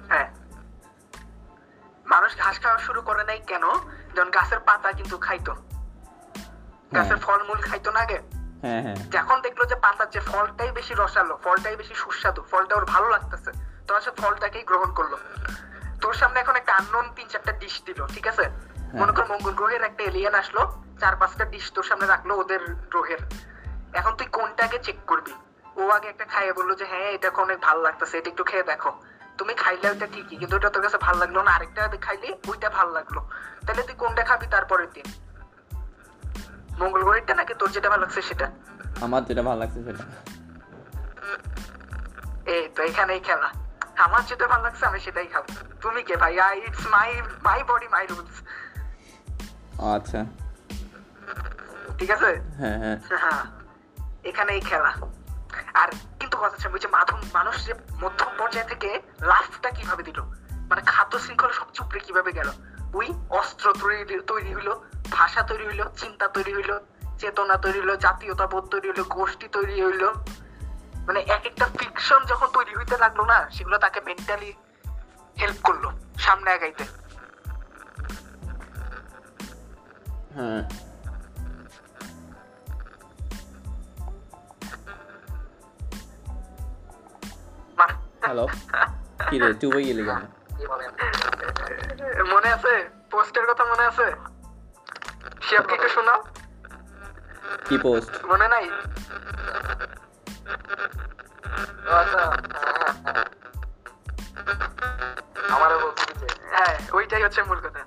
হ্যাঁ। 0.08 0.28
মানুষ 2.06 2.38
ঘাস 2.38 2.60
খাওয়া 2.60 2.78
শুরু 2.78 3.02
করে 3.02 3.24
নাই 3.24 3.40
কেন? 3.46 3.64
যখন 4.16 4.30
গাছের 4.30 4.58
পাতা 4.58 4.92
কিন্তু 4.92 5.18
খাইতো। 5.18 5.54
গাছের 6.94 7.16
ফলমূল 7.16 7.58
খাইতো 7.58 7.90
না 7.90 8.00
আগে? 8.00 8.18
হ্যাঁ 8.62 8.82
হ্যাঁ। 8.82 8.96
যখন 9.10 9.40
দেখল 9.40 9.64
যে 9.64 9.74
পাতার 9.74 10.10
যে 10.10 10.20
ফলটাই 10.20 10.70
বেশি 10.70 10.94
রসালো 10.94 11.38
ফলটাই 11.44 11.76
বেশি 11.76 11.94
সুস্বাদু 11.94 12.42
ফলটা 12.50 12.76
ওর 12.76 12.84
ভালো 12.84 13.08
লাগতেছে 13.08 13.50
তখন 13.86 14.00
সে 14.00 14.10
ফলটাকেই 14.10 14.62
গ্রহণ 14.62 14.92
করল। 14.94 15.16
তোর 16.00 16.12
সামনে 16.12 16.40
এখন 16.40 16.56
একটা 16.56 16.72
আননোন 16.74 17.10
তিন 17.16 17.26
চারটা 17.28 17.52
ডিশ 17.52 17.82
দিল 17.86 18.06
ঠিক 18.06 18.26
আছে? 18.26 18.44
মনে 18.94 19.12
কর 19.12 19.24
মঙ্গল 19.28 19.52
গ্রহের 19.52 19.82
একটা 19.82 20.04
এলিয়েন 20.04 20.34
আসলো 20.34 20.82
চার 21.00 21.16
পাঁচটা 21.16 21.44
ডিশ 21.44 21.72
তোর 21.72 21.82
সামনে 21.82 22.06
রাখল 22.06 22.30
ওদের 22.30 22.74
গ্রহের। 22.74 23.51
এখন 23.94 24.16
তুই 24.16 24.26
কোনটাকে 24.26 24.78
চেক 24.78 24.96
করবি? 25.06 25.32
ও 25.76 25.88
আগে 25.88 26.08
একটা 26.08 26.24
খাইয়ে 26.24 26.52
বলল 26.52 26.74
যে 26.74 26.84
হ্যাঁ 26.84 27.10
এটা 27.10 27.30
অনেক 27.36 27.60
ভালো 27.60 27.82
লাগতেছে 27.82 28.18
এটা 28.18 28.30
একটু 28.30 28.44
খেয়ে 28.44 28.62
দেখো। 28.62 29.02
তুমি 29.38 29.54
খাইলে 29.54 29.90
ওইটা 29.90 30.06
ঠিকই 30.06 30.36
কিন্তু 30.36 30.56
ওটা 30.56 30.70
তোর 30.70 30.82
কাছে 30.82 30.98
ভালো 30.98 31.18
লাগল 31.18 31.42
না 31.42 31.50
আরেকটা 31.50 31.88
খাইলে 32.00 32.36
ওইটা 32.48 32.70
ভালো 32.70 32.92
লাগল। 32.92 33.20
তাহলে 33.66 33.82
তুই 33.82 33.94
কোনটা 33.94 34.24
খাবি 34.24 34.46
তারপরের 34.46 34.90
দিন? 34.90 35.04
নাকি 37.36 37.54
তোর 37.54 37.70
যেটা 37.70 37.90
ভালো 37.90 38.02
লাগছে 38.02 38.22
সেটা? 38.22 38.50
আমার 39.00 39.24
যেটা 39.24 39.42
ভালো 39.42 39.60
লাগছে 39.60 39.84
সেটা। 39.84 40.04
এই 42.46 42.68
তো 42.68 42.82
এখানেই 42.82 43.20
খেলা। 43.20 43.50
আমার 43.96 44.26
যেটা 44.26 44.48
ভালো 44.48 44.62
লাগছে 44.62 44.86
আমি 44.86 45.00
সেটাই 45.00 45.26
খাব। 45.26 45.44
তুমি 45.80 46.02
কে 46.02 46.16
ভাই? 46.16 46.40
I 46.40 46.58
it's 46.58 46.86
my 46.86 47.22
my 47.22 47.64
body 47.64 47.88
my 47.88 48.06
rules. 48.06 48.42
আচ্ছা। 49.80 50.24
ঠিক 51.98 52.10
আছে? 52.10 52.40
হ্যাঁ 52.58 52.78
হ্যাঁ। 52.78 53.18
হ্যাঁ। 53.18 53.61
এখানেই 54.24 54.60
খেলা। 54.60 54.92
আর 55.74 55.88
কিন্তু 56.20 56.36
কথা 56.36 56.48
হচ্ছে 56.48 56.68
ওই 56.68 56.78
যে 56.78 56.88
মাধ্যম 56.88 57.20
মানুষ 57.34 57.66
যে 57.66 57.74
মধ্যম 58.02 58.26
পর্যায় 58.38 58.68
থেকে 58.68 59.02
লাফটা 59.20 59.70
কীভাবে 59.70 60.02
দিল? 60.02 60.20
মানে 60.50 60.82
খাদ্য 60.86 61.18
শৃঙ্খলা 61.18 61.52
সব 61.52 61.66
চুপড়ে 61.72 62.00
কীভাবে 62.00 62.32
গেল? 62.32 62.50
ওই 62.94 63.12
অস্ত্র 63.30 63.72
তৈরি 63.72 64.20
তৈরি 64.20 64.54
হইল, 64.54 64.72
ভাষা 65.10 65.42
তৈরি 65.42 65.66
হইল, 65.66 65.84
চিন্তা 65.96 66.28
তৈরি 66.28 66.54
হইল, 66.54 66.78
চেতনা 67.18 67.56
তৈরি 67.56 67.80
হইল, 67.80 67.96
জাতীয়তাবোধ 67.96 68.64
তৈরি 68.68 68.90
হইল, 68.90 69.02
গোষ্ঠী 69.02 69.48
তৈরি 69.48 69.82
হইল। 69.82 70.08
মানে 70.96 71.20
এক 71.20 71.46
একটা 71.46 71.68
ফিকশন 71.78 72.24
যখন 72.24 72.46
তৈরি 72.46 72.74
হইতে 72.74 72.98
লাগল 72.98 73.24
না, 73.24 73.50
সেগুলো 73.50 73.78
তাকে 73.78 74.00
মেন্টালি 74.00 74.54
হেল্প 75.40 75.56
করল, 75.62 75.90
সামনে 76.18 76.50
আগাইতে। 76.52 76.84
হ্যাঁ। 80.34 80.91
হ্যালো 88.22 88.46
কি 89.30 89.38
রে 89.38 89.54
চুপ 89.54 89.74
হয়ে 89.74 89.84
গেলি 89.84 90.04
কেন? 90.04 90.22
কি 90.58 90.66
বলেন 90.66 90.90
মনে 92.32 92.52
আছে? 92.52 92.90
পোস্টের 93.10 93.46
কথা 93.46 93.64
মনে 93.64 93.82
আছে? 93.82 94.06
শিয়াব 95.42 95.64
কি 95.64 95.74
একটু 95.74 95.88
শোনাও। 95.88 96.24
কি 97.68 97.78
পোস্ট? 97.78 98.24
মনে 98.24 98.48
নাই? 98.48 98.70
হ্যাঁ, 101.84 102.04
হ্যাঁ। 102.04 102.32
আমারও 105.48 105.92
হ্যাঁ 106.50 106.74
ওইটাই 106.92 107.22
হচ্ছে 107.22 107.42
মূল 107.42 107.60
কথা। 107.60 107.80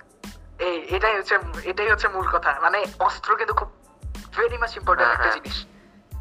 এই 0.58 0.76
এটাই 0.78 1.16
হচ্ছে 1.16 1.38
এটাই 1.64 1.90
হচ্ছে 1.90 2.08
মূল 2.08 2.26
কথা। 2.28 2.60
মানে 2.62 2.84
অস্ত্র 2.98 3.36
কিন্তু 3.36 3.54
খুব 3.54 3.68
ভেরি 4.36 4.58
মাচ 4.58 4.76
ইম্পর্টেন্ট 4.76 5.12
হ্যাঁ, 5.12 5.26
একটা 5.26 5.30
হ্যাঁ। 5.30 5.42
জিনিস। 5.42 5.66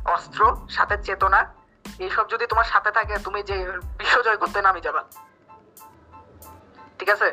অস্ত্র 0.06 0.68
সাথে 0.70 1.04
চেতনা 1.04 1.54
এইসব 2.00 2.26
যদি 2.30 2.46
তোমার 2.48 2.64
সাথে 2.64 2.92
থাকে 2.92 3.18
তুমি 3.24 3.44
যে 3.44 3.56
বিশ্ব 3.98 4.22
জয় 4.22 4.38
করতে 4.38 4.62
নামি 4.62 4.82
যাবা। 4.82 5.04
ঠিক 7.00 7.10
আছে? 7.10 7.30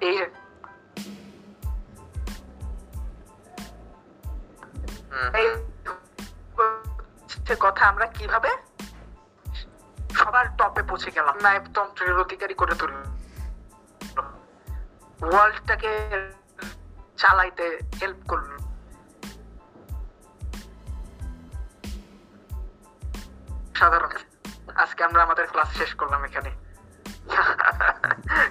এই 0.00 0.16
এই 5.40 5.48
কথা 7.60 7.82
আমরা 7.86 8.06
কীভাবে 8.06 8.50
সবার 10.14 10.46
টপে 10.58 10.82
পৌঁছে 10.82 11.10
গেলাম। 11.10 11.36
নায়কতন্ত্রের 11.42 12.18
অধিকারী 12.18 12.54
করে 12.54 12.74
তুলল 12.74 12.96
ওয়ার্ল্ডটাকে 15.20 15.92
চালাইতে 17.16 17.66
হেল্প 18.00 18.20
করল। 18.28 18.63
সাধারণ। 23.78 24.12
আজকে 24.82 25.00
আমরা 25.04 25.20
আমাদের 25.22 25.46
ক্লাস 25.46 25.70
শেষ 25.76 25.90
করলাম 25.94 26.20
এখানে। 26.24 26.50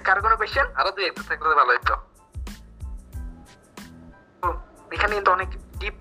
কার 0.04 0.18
কোনো 0.22 0.36
কোয়েশ্চেন 0.36 0.66
আরও 0.74 0.90
দুই 0.90 1.04
একটা 1.04 1.22
থাকলে 1.28 1.54
ভালো 1.54 1.72
হতো 1.72 1.94
এখানে 4.92 5.12
কিন্তু 5.14 5.30
অনেক 5.30 5.50
ডিপ 5.78 5.96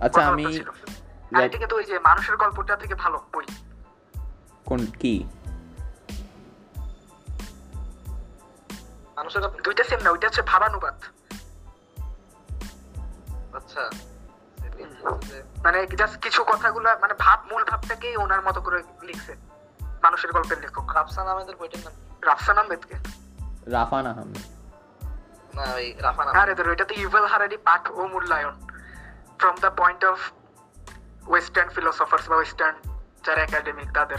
আচ্ছা 0.00 0.22
আমি 0.26 0.44
আর 1.34 1.42
এটা 1.44 1.58
কিন্তু 1.58 1.76
ওই 1.76 1.84
যে 1.84 1.96
মানুষের 1.98 2.36
গল্পটা 2.36 2.74
থেকে 2.76 2.94
ভালো 2.94 3.18
বই। 3.32 3.46
কোন 4.66 4.80
কি? 5.00 5.14
মানুষের 9.16 9.42
দুইটা 9.64 9.84
সেম 9.84 10.00
না 10.02 10.10
ওইটা 10.10 10.26
হচ্ছে 10.28 10.42
ভাবানুবাদ। 10.42 10.96
আচ্ছা। 13.58 13.82
মানে 15.64 15.86
জাস্ট 15.86 16.20
কিছু 16.20 16.44
কথাগুলো 16.44 16.90
মানে 17.00 17.14
ভাব 17.18 17.52
মূল 17.52 17.64
ভাবটাকেই 17.64 18.16
ওনার 18.16 18.42
মতো 18.42 18.60
করে 18.60 18.82
লিখছে। 19.02 19.36
মানুষের 20.02 20.30
গল্পের 20.30 20.60
লেখক। 20.60 20.92
রাফসান 20.94 21.26
আহমেদের 21.26 21.56
বইটার 21.56 21.80
নাম 21.84 21.92
কি? 21.92 22.26
রাফসান 22.26 22.58
আহমেদকে? 22.58 22.94
রাফান 23.66 24.06
আহমেদ। 24.06 24.36
না 25.56 25.74
ওই 25.74 25.92
রাফান 25.92 26.28
আহমেদ। 26.28 26.28
আরে 26.28 26.40
আহমেদ 26.40 26.58
ধরো 26.58 26.72
এটা 26.72 26.84
তো 26.84 26.94
ইভেল 26.94 27.24
হারারি 27.24 27.56
পাঠ 27.56 27.90
ও 27.90 28.06
মূল্যায়ন। 28.06 28.66
From 29.38 29.54
the 29.60 29.70
point 29.76 30.04
of 30.04 30.18
western 31.26 31.70
philosophers 31.70 32.30
বা 32.30 32.36
ওয়েস্টার্ন 32.36 33.00
যারা 33.26 33.42
একাডেমিক 33.42 33.92
তাদের। 33.92 34.18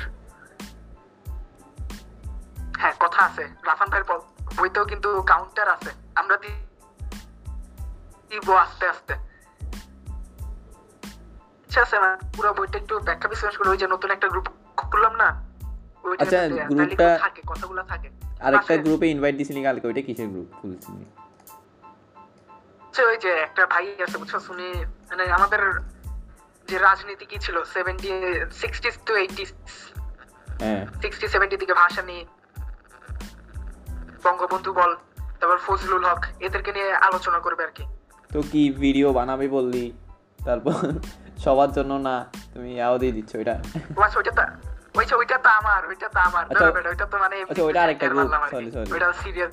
হ্যাঁ 2.77 2.93
কথা 2.99 3.25
আছে। 3.25 3.47
রাফান 3.65 3.87
ভাইয়ের 3.87 4.03
বল- 4.03 4.61
বইতেও 4.61 4.85
কিন্তু 4.85 5.21
কাউন্টার 5.21 5.69
আছে। 5.69 5.89
আমরা 6.15 6.37
দি- 6.37 6.65
দিব 8.29 8.55
আস্তে 8.55 8.89
আস্তে। 8.89 9.32
আচ্ছা 11.73 11.85
আছে 11.87 11.97
মানে 11.99 12.15
পুরো 12.33 12.49
বইটা 12.53 12.77
একটু 12.79 12.93
ব্যাখ্যা 12.99 13.27
বিশ্লেষণ 13.29 13.57
করে 13.57 13.69
ওই 13.69 13.77
যে 13.77 13.87
নতুন 13.87 14.09
একটা 14.11 14.27
গ্রুপ 14.29 14.47
খুললাম 14.81 15.13
না 15.15 15.29
আচ্ছা, 16.19 16.37
গ্রুপটা- 16.69 17.19
থাকে 17.19 17.41
কথাগুলো 17.47 17.81
থাকে। 17.83 18.07
আরেকটা 18.39 18.73
গ্রুপে 18.77 19.07
ইনভাইট 19.07 19.35
দিছিলি 19.37 19.63
কালকে 19.63 19.85
ওইটা 19.87 20.01
কিসের 20.01 20.27
গ্রুপ 20.27 20.49
খুলছিলি? 20.61 21.03
ওই 23.03 23.17
যে 23.17 23.31
একটা 23.39 23.65
ভাই 23.65 23.85
আছে 24.03 24.17
বুঝছ 24.17 24.35
শুনি 24.37 24.67
মানে 25.09 25.23
আমাদের 25.31 25.61
যে 26.67 26.77
রাজনীতি 26.77 27.25
কি 27.25 27.37
ছিল 27.39 27.57
সেভেন্টি 27.73 28.09
সিক্সটি 28.51 28.89
টু 29.05 29.13
এইটি 29.15 29.43
হ্যাঁ। 30.59 30.81
সিক্সটি 31.01 31.27
সেভেন্টি 31.27 31.57
দিকে 31.57 31.73
ভাষা 31.73 32.01
নিয়ে 32.01 32.23
বঙ্গবন্ধু 34.23 34.71
বল 34.73 34.91
তারপর 35.39 35.57
ফজলুল 35.57 36.03
হক 36.05 36.21
এদেরকে 36.39 36.71
নিয়ে 36.71 36.89
আলোচনা 37.01 37.39
করবে 37.39 37.63
আর 37.63 37.71
কি। 37.71 37.83
তো 38.31 38.41
কি 38.51 38.71
ভিডিও 38.77 39.13
বানাবি 39.13 39.47
বললি? 39.47 39.83
তারপর 40.45 40.73
সবার 41.45 41.69
জন্য 41.77 41.91
না 42.07 42.15
তুমি 42.53 42.69
ইয়াও 42.77 42.95
দিয়ে 43.01 43.13
দিচ্ছ 43.17 43.31
ওইটা। 43.39 43.55
আচ্ছা 44.03 44.17
ওইটা 44.19 44.33
তো 44.39 44.43
ওই 44.99 45.05
ওইটা 45.21 45.37
তো 45.45 45.49
আমার 45.59 45.81
ওইটা 45.89 46.07
তো 46.15 46.19
আমার। 46.29 46.43
ধরো 46.55 46.71
বেটা, 46.75 46.89
ওইটা 46.93 47.05
তো 47.11 47.15
মানে 47.23 47.35
আচ্ছা, 47.51 47.63
ওইটা 47.67 47.79
আরেকটা 47.85 48.05
আর 48.05 48.11
কি। 48.13 48.17
sorry, 48.53 48.69
sorry. 48.75 48.89
ওইটা 48.93 49.07
সিরিয়াস 49.23 49.51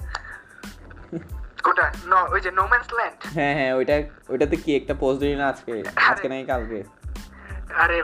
কোটা 1.66 1.86
ন 2.11 2.12
ওই 2.34 2.41
যে 2.45 2.51
নোম্যান্স 2.59 2.88
ল্যান্ড 2.99 3.18
হ্যাঁ 3.36 3.55
হ্যাঁ 3.59 3.72
ওইটা 3.78 3.95
ওইটাতে 4.32 4.57
কি 4.62 4.70
একটা 4.80 4.95
পোস্ট 5.03 5.18
দিলি 5.22 5.36
না 5.41 5.47
আজকে? 5.53 5.72
আজকে 6.11 6.26
নাকি 6.32 6.45
কালকে? 6.53 6.78
আরে 7.82 7.99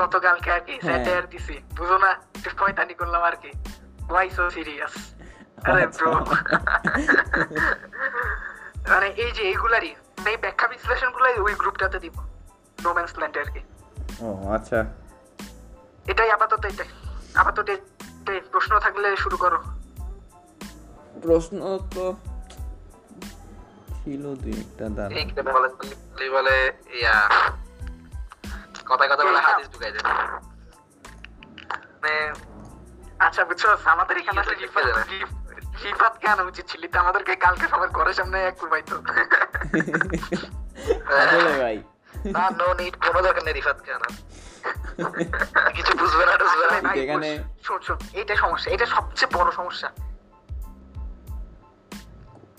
গতকালকে 0.00 0.48
আর 0.56 0.62
কি 0.66 0.74
হ্যাঁ। 0.74 0.86
স্যাটার 0.86 1.24
দিছি। 1.32 1.56
বুঝো 1.78 1.96
না 2.04 2.10
একটু 2.38 2.50
পয়তানি 2.60 2.94
করলাম 3.00 3.22
আর 3.30 3.36
কি। 3.42 3.50
ওয়াই 4.12 4.28
সো 4.36 4.42
সিরিয়াস 4.56 4.94
আরে 5.68 5.80
আচ্ছা। 5.86 6.04
ব্রো 6.04 6.10
মানে 8.92 9.08
এই 9.22 9.30
যে 9.36 9.42
এইগুলারই 9.50 9.92
এই 10.30 10.36
ব্যাখ্যা 10.44 10.66
বিশ্লেষণ 10.72 11.10
গুলাই 11.16 11.34
ওই 11.46 11.54
গ্রুপটাতে 11.62 11.98
দিব। 12.04 12.16
ল্যান্ড 12.84 13.36
আর 13.38 13.48
কি। 13.54 13.60
ও 14.22 14.28
আচ্ছা। 14.52 14.80
এটাই 16.06 16.30
আপাতত 16.30 16.64
এটাই। 16.64 16.88
আপাতত 17.34 17.68
এটাই। 17.68 18.40
প্রশ্ন 18.50 18.72
থাকলে 18.78 19.16
শুরু 19.16 19.36
করো। 19.36 19.58
প্রশ্ন 21.22 21.78
তো 21.94 22.04
ছিল 23.98 24.34
দুই 24.34 24.52
একটা 24.52 24.84
দাঁড়া 24.88 25.14
ঠিক 25.14 25.28
বলে 25.52 25.68
তুই 26.16 26.28
বলে 26.30 26.72
ইয়া 26.90 27.16
কথায় 28.86 29.10
কথা 29.10 29.24
বলে 29.24 29.38
হাদিস 29.38 29.68
ঢুকাই 29.70 29.92
দেবে। 29.92 30.10
মানে 32.02 32.32
আচ্ছা 33.18 33.44
বুঝছ 33.44 33.62
আমাদের 33.84 34.16
এখানে 34.18 34.40
আসলে 34.40 34.56
কি 34.56 34.64
রিফাত 34.64 34.86
রিফাত 35.84 36.14
কেন 36.18 36.38
উচিত 36.40 36.64
ছিল? 36.68 36.82
তো 36.86 36.96
আমাদেরকে 36.98 37.36
কালকে 37.36 37.66
সবার 37.68 37.88
ঘরের 37.88 38.12
সামনে 38.12 38.38
এক 38.44 38.54
কুবাইতো 38.60 38.94
আসলে 41.22 41.52
ভাই 41.62 41.76
না 42.24 42.50
নো 42.50 42.74
নিড 42.74 43.06
কোনো 43.06 43.22
দরকার 43.22 43.44
নেই 43.44 43.52
রিফাত 43.52 43.88
আনার। 43.88 44.10
কিছু 45.72 45.98
বুঝবে 45.98 46.26
না 46.26 46.36
টুঝবে 46.36 46.80
না। 46.80 46.94
এখানে- 46.94 47.42
শোন 47.62 47.80
শোন 47.80 47.98
এইটা 48.12 48.36
সমস্যা 48.36 48.72
এটা 48.72 48.86
সবচেয়ে 48.86 49.38
বড় 49.38 49.52
সমস্যা। 49.52 49.90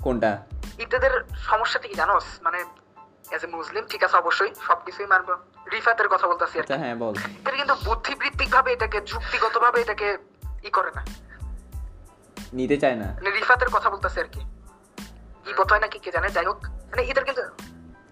কোনটা? 0.04 0.46
ইত্যাদের 0.80 1.12
সমস্যাটা 1.38 1.88
কি 1.88 1.94
জানোস? 1.94 2.24
মানে 2.42 2.64
এজ 3.32 3.44
এ 3.44 3.48
মুসলিম 3.48 3.86
ঠিক 3.90 4.04
আছে 4.04 4.18
অবশ্যই 4.18 4.54
সবকিছুই 4.68 5.06
মানবো। 5.06 5.36
রিফাতের 5.72 6.08
কথা 6.08 6.28
বলতেছি 6.28 6.60
আর 6.60 6.80
হ্যাঁ 6.80 6.96
বল। 6.96 7.14
এটা 7.18 7.52
কিন্তু 7.52 7.76
বুদ্ধিবৃত্তিক 7.86 8.52
ভাবে 8.52 8.74
এটাকে 8.74 9.02
যুক্তিগত 9.02 9.58
ভাবে 9.58 9.82
এটাকে 9.82 10.18
ই 10.64 10.70
করে 10.70 10.92
না। 10.96 11.06
নিতে 12.54 12.78
চায় 12.78 12.96
না। 12.96 13.06
মানে 13.06 13.32
রিফাতের 13.32 13.70
কথা 13.70 13.90
বলতেছি 13.90 14.20
আর 14.20 14.26
কি। 14.26 14.40
কি 15.46 15.54
কথা 15.58 15.70
হয় 15.70 15.80
না 15.80 15.88
কি 15.88 16.00
কে 16.00 16.12
জানে 16.12 16.30
যাই 16.30 16.46
হোক। 16.46 16.66
মানে 16.66 17.02
এদের 17.02 17.24
কিন্তু 17.24 17.42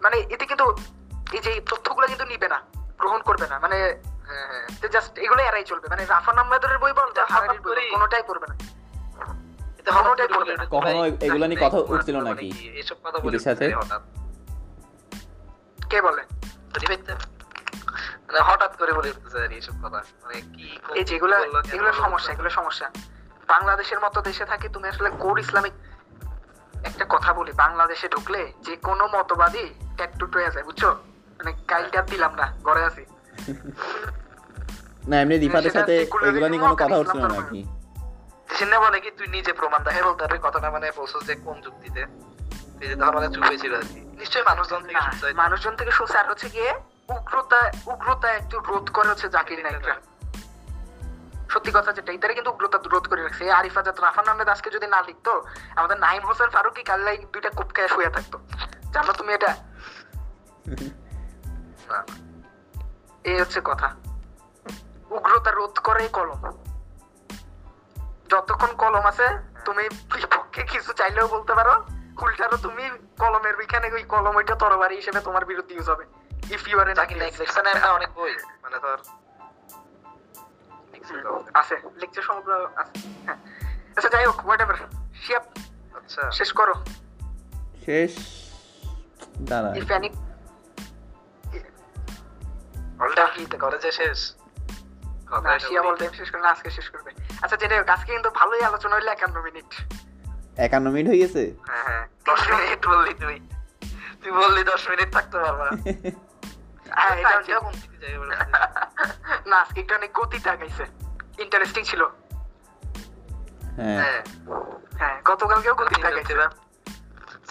মানে 0.04 0.18
এতে 0.18 0.46
কিন্তু 0.46 0.78
এই 1.34 1.40
যে 1.40 1.62
তথ্যগুলো 1.70 2.08
কিন্তু 2.08 2.26
নিবে 2.26 2.48
না 2.48 2.60
গ্রহণ 3.00 3.22
করবে 3.22 3.48
না 3.48 3.60
মানে 3.60 3.78
হ্যাঁ 4.28 4.48
হ্যাঁ 4.48 4.90
জাস্ট 4.90 5.18
এগুলো 5.18 5.42
এরাই 5.44 5.64
চলবে 5.64 5.88
মানে 5.90 6.06
রাফান 6.06 6.38
আহমেদের 6.38 6.78
বই 6.78 6.94
বল 6.94 7.10
বই 7.64 7.90
কোনোটাই 7.90 8.24
পড়বে 8.28 8.48
না। 8.50 8.58
কখনো 10.66 11.06
এগুলো 11.06 11.48
নিয়ে 11.48 11.68
কথা 11.68 11.78
মানে 11.78 11.94
উঠছিল 11.94 12.22
নাকি? 12.22 12.50
এসব 12.80 12.96
কথা 13.04 13.20
বলে 13.20 13.40
সাথে? 13.40 13.66
কে 15.90 16.02
বলে? 16.02 16.24
মানে 18.28 18.40
হঠাৎ 18.42 18.78
করে 18.78 18.94
বলে 18.94 19.10
এসব 19.56 19.74
কথা। 19.84 20.04
মানে 20.22 20.42
কি 20.42 20.80
এই 20.96 21.04
যে 21.04 21.16
এগুলা 21.16 21.94
সমস্যা 21.94 22.34
এগুলো 22.34 22.50
সমস্যা। 22.50 22.92
বাংলাদেশের 23.48 24.00
মতো 24.00 24.22
দেশে 24.22 24.46
থাকি 24.46 24.68
তুমি 24.70 24.88
আসলে 24.88 25.10
কোর 25.10 25.40
ইসলামিক 25.40 25.74
একটা 26.84 27.06
কথা 27.10 27.34
বলি 27.34 27.52
বাংলাদেশে 27.52 28.08
ঢুকলে 28.10 28.54
যে 28.62 28.76
কোনো 28.76 29.08
মতবাদী 29.08 29.66
ট্যাটুট 29.96 30.36
হয়ে 30.36 30.52
যায় 30.52 30.66
বুঝছ? 30.66 30.86
মানে 31.38 31.52
কাইলটা 31.68 32.00
দিলাম 32.02 32.34
না 32.36 32.48
ঘরে 32.64 32.82
আছি। 32.84 33.04
না 35.08 35.16
এমনি 35.22 35.36
রিফাতের 35.38 35.72
সাথে 35.72 35.94
এগুলো 35.98 36.48
নিয়ে 36.48 36.62
কোনো 36.62 36.76
কথা 36.76 36.98
উঠছিল 36.98 37.22
ধর্ম 37.22 37.36
নাকি? 37.40 37.62
সিনেমা 38.56 38.80
বলে 38.86 39.00
কি 39.00 39.10
তুই 39.12 39.28
নিজে 39.28 39.52
প্রমাণ 39.54 39.84
দেখাই 39.84 40.04
বলতে 40.04 40.22
পারবি 40.24 40.40
কথাটা 40.44 40.68
মানে 40.72 40.92
বলছিস 40.96 41.22
যে 41.28 41.36
কোন 41.36 41.56
যুক্তিতে 41.62 42.02
এই 42.82 42.88
যে 42.90 42.96
ধর 42.96 43.12
মানে 43.16 43.28
চুপ 43.28 43.44
হয়েছিল 43.44 43.74
আর 43.76 43.86
কি। 43.94 44.00
নিশ্চয়ই 44.18 44.44
মানুষজন 44.44 44.82
থেকে 44.82 44.94
না, 44.94 45.12
হয়। 45.22 45.34
মানুষজন 45.34 45.76
থেকে 45.76 45.92
শুনছে 45.92 46.18
আর 46.18 46.28
হচ্ছে 46.30 46.50
গিয়ে 46.50 46.72
উগ্রতা 47.10 47.72
উগ্রতা 47.86 48.30
একটু 48.34 48.56
রোধ 48.60 48.86
করে 48.90 49.08
হচ্ছে 49.10 49.30
জাকির 49.30 49.60
নাইকরা 49.64 49.96
সত্যি 51.50 51.72
কথা 51.74 51.92
যেটা 51.94 52.12
ইতারে 52.12 52.34
কিন্তু 52.34 52.52
উগ্রতা 52.52 52.78
রোধ 52.86 53.06
করে 53.08 53.22
রাখছে। 53.24 53.44
এই 53.44 53.52
আরিফা 53.52 53.82
জাত 53.82 53.98
রাফান 54.00 54.28
আহমেদ 54.28 54.50
আজকে 54.50 54.70
যদি 54.70 54.88
না 54.88 55.00
লিখতো 55.08 55.32
আমাদের 55.76 56.00
নাইম 56.00 56.24
হোসেন 56.26 56.50
ফারুকি 56.50 56.84
কাল্লাই 56.84 57.18
দুইটা 57.34 57.50
কুপকায় 57.50 57.88
শুয়ে 57.88 58.10
থাকতো। 58.10 58.38
জানো 58.94 59.14
তুমি 59.14 59.32
এটা? 59.34 59.52
না। 61.90 62.06
এই 63.24 63.42
হচ্ছে 63.42 63.62
কথা। 63.64 63.96
উগ্রতা 65.10 65.52
রোধ 65.52 65.80
করে 65.80 66.08
কলম। 66.08 66.52
যতক্ষণ 68.30 68.76
কলম 68.76 69.02
আছে 69.02 69.28
তুমি 69.66 69.90
বিপক্ষে 69.90 70.64
কিছু 70.64 70.94
চাইলেও 70.94 71.28
বলতে 71.28 71.56
পারো। 71.56 71.84
উল্টারও 72.22 72.58
তুমি 72.58 72.90
কলমের 73.20 73.56
ওইখানে 73.56 73.92
ওই 73.92 74.04
কলম 74.04 74.36
ওইটা 74.36 74.56
তরবারি 74.56 74.96
হিসেবে 74.96 75.20
তোমার 75.20 75.46
বিরুদ্ধে 75.46 75.76
ইউজ 75.76 75.90
হবে। 75.90 76.06
ইফ 76.50 76.68
ইউ 76.68 76.80
আর 76.80 77.90
অনেক 77.90 78.10
বই। 78.16 78.36
মানে 78.64 78.80
ধর 78.80 78.98
আছে। 81.54 81.78
লেকচার 81.96 82.24
সমগ্র 82.24 82.68
আছে। 82.76 83.10
হ্যাঁ। 83.26 83.36
আচ্ছা 83.96 84.10
যাই 84.10 84.26
হোক 84.26 84.40
হোয়াট 84.40 84.62
এভার 84.62 84.76
শিয়াপ 85.16 85.44
আচ্ছা। 85.94 86.32
শেষ 86.32 86.54
করো। 86.54 86.74
শেষ 87.86 88.18
দাঁড়া। 89.42 89.76
ইফ 89.76 90.27
কলেজে 93.00 93.92
শেষ। 93.92 94.34
শিয়া 95.68 95.82
বলি। 95.82 96.08
শেষ 96.18 96.36
আজকে 96.36 96.70
শেষ 96.70 96.90
করবে। 96.90 97.12
আচ্ছা 97.42 97.58
যেটা 97.58 97.78
হোক 97.78 97.90
আজকে 97.90 98.12
কিন্তু 98.12 98.30
ভালোই 98.30 98.64
আলোচনা 98.64 98.96
হইল 98.96 99.08
একান্ন 99.08 99.42
মিনিট। 99.42 99.94
একান্ন 100.58 100.92
মিনিট 100.92 101.08
হয়ে 101.08 101.18
গেছে 101.18 101.54
হ্যাঁ 101.68 101.84
হ্যাঁ। 101.84 102.08
দশ 102.26 102.52
মিনিট 102.52 102.88
বললি 102.88 103.14
তুই। 103.14 103.40
তুই 104.24 104.32
বললি 104.32 104.64
দশ 104.64 104.90
মিনিট 104.90 105.14
থাকতে 105.14 105.38
পারবা 105.38 105.66
হ্যাঁ, 106.96 107.10
এটা 107.10 107.30
এটা 107.30 107.38
হচ্ছে- 107.38 107.60
কোন 107.60 107.72
দিকে 107.72 107.98
যাই 107.98 108.18
বলে 108.18 108.36
না 109.46 109.62
আজকে 109.62 109.82
একটু 109.82 109.96
অনেক 109.96 110.14
গতিটা 110.14 110.56
গাইছে 110.56 110.86
ইন্টারেস্টিং 111.42 111.84
ছিল। 111.84 112.04
হ্যাঁ। 113.76 114.02
হ্যাঁ। 114.02 114.24
হ্যাঁ 114.98 115.22
গতকালকেও 115.26 115.74
গতিটা 115.76 116.12
গাইছে 116.12 116.36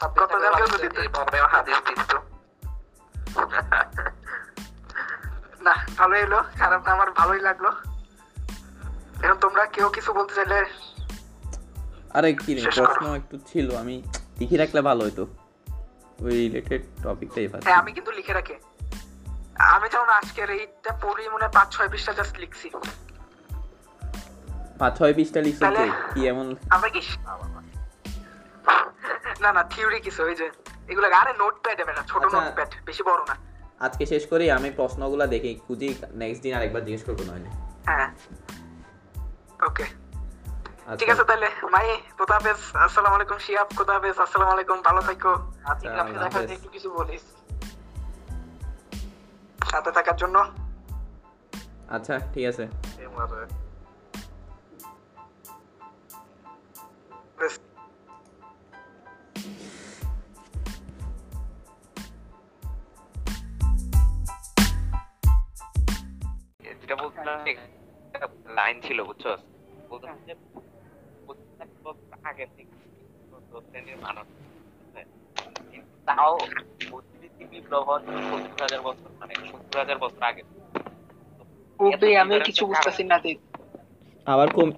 গতকালকেও 0.00 0.66
তো 0.66 1.46
হাদিস 1.46 1.82
দিত। 1.86 2.16
না 5.68 5.74
ভালোই 5.98 6.22
হলো 6.26 6.40
খারাপ 6.60 6.80
না 6.86 6.90
আমার 6.96 7.10
ভালোই 7.18 7.40
লাগল। 7.48 7.66
এখন 9.22 9.38
তোমরা 9.44 9.62
কেউ 9.74 9.86
কিছু 9.96 10.10
বলতে 10.18 10.32
চাইলে 10.38 10.58
আরে 12.16 12.28
কি 12.42 12.50
রে 12.54 12.60
প্রশ্ন 12.76 13.06
একটু 13.20 13.36
ছিল 13.48 13.66
আমি 13.82 13.94
লিখে 14.38 14.56
রাখলে 14.62 14.80
ভালো 14.88 15.02
হতো 15.08 15.24
ওই 16.24 16.34
রিলেটেড 16.42 16.82
টপিকটাই 17.04 17.48
পাচ্ছি 17.52 17.66
হ্যাঁ 17.68 17.78
আমি 17.82 17.90
কিন্তু 17.96 18.10
লিখে 18.18 18.32
রাখি। 18.38 18.54
আমি 19.74 19.86
যেমন 19.92 20.10
আজকের 20.18 20.48
এইটা 20.56 20.92
পড়ি 21.02 21.24
মনে 21.34 21.46
পাঁচ 21.56 21.68
ছয় 21.74 21.88
পৃষ্ঠা 21.92 22.12
জাস্ট 22.18 22.34
লিখছি। 22.42 22.68
পাঁচ 24.80 24.92
ছয় 24.98 25.14
পিসটা 25.16 25.40
লিখছে 25.46 25.64
কি? 26.12 26.20
এমন? 26.32 26.46
আমরা 26.74 26.88
কি 26.94 27.00
না 29.42 29.50
না 29.56 29.62
থিওরি 29.72 29.98
কিছু 30.06 30.20
ওই 30.28 30.34
যে 30.40 30.46
এগুলো 30.88 31.06
আরে 31.20 31.32
নোট 31.42 31.54
প্যাড 31.64 31.78
হবে 31.82 31.92
না 31.98 32.02
ছোট 32.10 32.22
আচ্ছা। 32.24 32.36
নোট 32.36 32.48
প্যাড 32.56 32.70
বেশি 32.88 33.02
বড় 33.08 33.22
না। 33.30 33.34
আজকে 33.80 34.06
শেষ 34.06 34.26
করি 34.26 34.50
আমি 34.50 34.70
প্রশ্নগুলো 34.70 35.26
দেখে 35.26 35.54
খুঁজি 35.54 35.94
নেক্সট 36.12 36.42
দিন 36.42 36.54
আরেকবার 36.54 36.84
জিজ্ঞেস 36.84 37.04
করব 37.04 37.20
নইলে। 37.20 37.50
হ্যাঁ। 37.86 38.08
ওকে 39.66 39.84
আচ্ছা। 39.84 40.96
ঠিক 40.96 41.08
আছে 41.10 41.24
তাহলে 41.24 41.48
মাই 41.70 41.86
হাফেজ 42.30 42.76
আসসালামু 42.76 43.14
আলাইকুম 43.14 43.38
শিয়াব 43.38 43.68
হাফেজ 43.90 44.18
আসসালামু 44.18 44.52
আলাইকুম 44.52 44.78
ভালো 44.82 45.00
থাকো। 45.00 45.32
আচ্ছা, 45.64 45.90
দেখা 45.90 46.24
হাফেজ। 46.24 46.50
একটু 46.50 46.68
কিছু 46.68 46.90
বলিস। 46.90 47.22
সাথে 49.70 49.90
থাকার 49.92 50.16
জন্য। 50.16 50.36
আচ্ছা 51.88 52.20
ঠিক 52.34 52.44
আছে। 52.46 52.64
বেশ। 57.40 57.58
যেটা 66.86 67.02
বলছিলাম 67.02 67.38
লাইন 68.58 68.76
ছিল 68.86 68.98
বুঝছ? 69.08 69.24
বলছিলাম 69.90 70.18
যে 70.26 70.32
আগে 72.30 72.44
থেকে 72.54 72.72
শ্রেণির 73.60 73.98
মানুষ 74.04 74.26
তাও 76.08 76.32
বুদ্ধিবৃত্তিক 76.90 77.46
বিপ্লব 77.52 77.82
হচ্ছে 77.88 78.12
সত্তর 78.28 78.62
হাজার 78.64 78.80
বছর 78.86 79.08
মানে 79.20 79.34
সত্তর 79.50 79.78
হাজার 79.82 79.98
বছর 80.04 80.22
আগে। 80.30 80.42
উবে 81.78 82.08
আমি 82.22 82.34
কিছু 82.48 82.62
বুঝতেছি 82.70 83.02
না 83.04 83.16
আবার 84.26 84.48
কম 84.56 84.68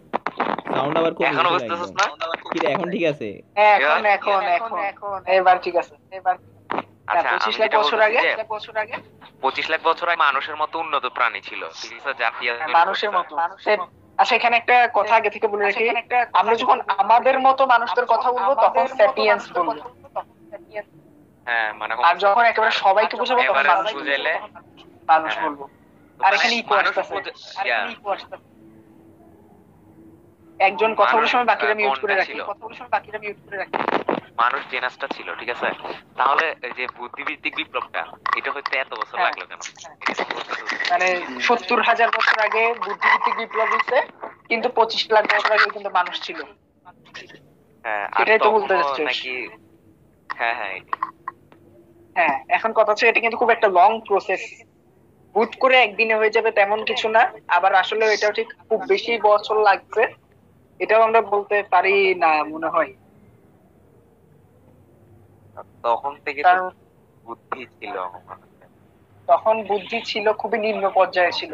সাউন্ড 0.67 0.95
আবার 1.01 1.13
কম 1.15 1.25
এখনও 1.31 1.51
বুঝতেছিস 1.55 1.91
না? 1.99 2.05
কি 2.53 2.59
এখন 2.75 2.87
ঠিক 2.95 3.05
আছে? 3.13 3.29
এখন 3.69 4.03
এখন 4.17 4.41
এখন। 4.59 4.79
এখন 4.91 5.19
এবার 5.39 5.57
ঠিক 5.65 5.75
আছে। 5.83 5.95
এবার 6.19 6.35
আচ্ছা 7.09 7.31
পঁচিশ 7.33 7.61
লাখ 7.61 7.75
বছর 7.77 8.01
আগে 8.01 8.19
যে, 8.21 8.45
বছর 8.49 8.77
আগে। 8.77 8.93
পঁচিশ 9.41 9.71
লাখ 9.71 9.81
বছর 9.85 10.09
আগে 10.09 10.17
মানুষের 10.17 10.57
মতো 10.57 10.79
উন্নত 10.79 11.07
প্রাণী 11.07 11.41
ছিল। 11.41 11.65
হ্যাঁ, 12.59 12.69
মানুষের 12.69 13.11
মতো। 13.11 13.37
আচ্ছা 14.19 14.35
এখানে 14.37 14.57
একটা 14.57 14.89
কথা 14.95 15.15
আগে 15.17 15.31
থেকে 15.31 15.47
বলে 15.49 15.65
রাখি। 15.65 15.89
আমরা 16.33 16.55
যখন 16.55 16.81
আমাদের 16.89 17.39
মতো 17.39 17.67
মানুষদের 17.67 18.05
কথা 18.05 18.33
বলব 18.33 18.55
তখন 18.55 18.87
স্যাপিয়েন্স 18.87 19.53
বলব। 19.53 19.81
হ্যাঁ 21.47 21.73
মানে 21.73 21.95
আর 22.03 22.17
যখন 22.17 22.43
একেবারে 22.43 22.71
সবাইকে 22.71 23.17
বুঝাবো 23.17 23.43
তখন 23.43 23.67
মানুষ 23.67 23.93
বুঝাইলে 23.93 24.39
মানুষ 25.09 25.35
হ্যাঁ। 25.35 25.49
বলব। 25.49 25.69
আর 26.21 26.35
এখানে 26.35 26.55
ইকো 26.55 26.75
আসতেছে। 26.75 27.15
বুঝে- 27.15 27.61
আর 27.61 27.67
ইয়া, 27.67 27.77
এখানে 27.77 27.93
ইকো 27.93 28.15
একজন 30.59 30.95
কথা 30.95 31.17
বলার 31.17 31.27
সময় 31.27 31.45
বাকিরা 31.45 31.75
মিউট 31.75 31.99
করে 32.01 32.15
রাখি? 32.15 32.33
কথা 32.47 32.55
বলার 32.61 32.77
সময় 32.77 32.89
বাকিরা 32.89 33.19
মিউট 33.19 33.37
করে 33.47 33.57
রাখি। 33.57 33.73
মানুষ 34.39 34.61
জেনাসটা 34.71 35.07
ছিল 35.09 35.29
ঠিক 35.35 35.51
আছে? 35.51 35.69
তাহলে 36.17 36.47
এই 36.63 36.73
যে 36.77 36.85
বুদ্ধিবৃত্তিক 36.99 37.53
বিপ্লবটা 37.57 38.03
এটা 38.39 38.51
হইতে 38.53 38.75
এত 38.79 38.93
বছর 38.93 39.17
হ্যাঁ। 39.17 39.27
লাগল 39.27 39.43
কেন? 39.51 39.61
মানে 40.91 41.07
সত্তর 41.41 41.81
হাজার 41.83 42.09
বছর 42.11 42.37
আগে 42.41 42.63
বুদ্ধিভিত্তিক 42.81 43.35
বিপ্লব 43.37 43.69
হচ্ছে 43.73 43.97
কিন্তু 44.49 44.69
পঁচিশ 44.69 45.03
লাখ 45.11 45.25
বছর 45.33 45.51
আগে 45.53 45.69
কিন্তু 45.71 45.91
মানুষ 45.91 46.17
ছিল। 46.21 46.39
হ্যাঁ 47.85 48.05
এটাই 48.21 48.39
তো 48.39 48.49
বলতে 48.51 48.75
তখনও 48.75 49.07
হ্যাঁ 50.31 50.55
হ্যাঁ 50.55 50.77
হ্যাঁ 52.17 52.37
এখন 52.49 52.71
কথা 52.73 52.91
হচ্ছে 52.91 53.09
এটা 53.09 53.21
কিন্তু 53.21 53.37
খুব 53.37 53.51
একটা 53.51 53.69
লং 53.69 53.91
প্রসেস 54.09 54.43
বুট 55.35 55.53
করে 55.57 55.77
একদিনে 55.79 56.15
হয়ে 56.15 56.31
যাবে 56.31 56.51
তেমন 56.51 56.79
কিছু 56.85 57.07
না 57.09 57.23
আবার 57.49 57.73
আসলে 57.75 58.05
এটাও 58.07 58.33
ঠিক 58.33 58.49
খুব 58.69 58.81
বেশি 58.89 59.13
বছর 59.23 59.57
লাগছে। 59.61 60.03
এটাও 60.81 61.03
আমরা 61.03 61.21
বলতে 61.31 61.57
পারি 61.71 61.95
না 62.15 62.31
মনে 62.45 62.69
হয়। 62.69 62.91
তখন 65.85 66.13
থেকে 66.25 66.41
তো 66.49 66.63
বুদ্ধি 67.25 67.63
ছিল 67.75 67.95
তখন 69.29 69.55
বুদ্ধি 69.69 69.99
ছিল 70.05 70.27
খুবই 70.41 70.59
নিম্ন 70.65 70.85
পর্যায়ে 70.95 71.33
ছিল। 71.33 71.53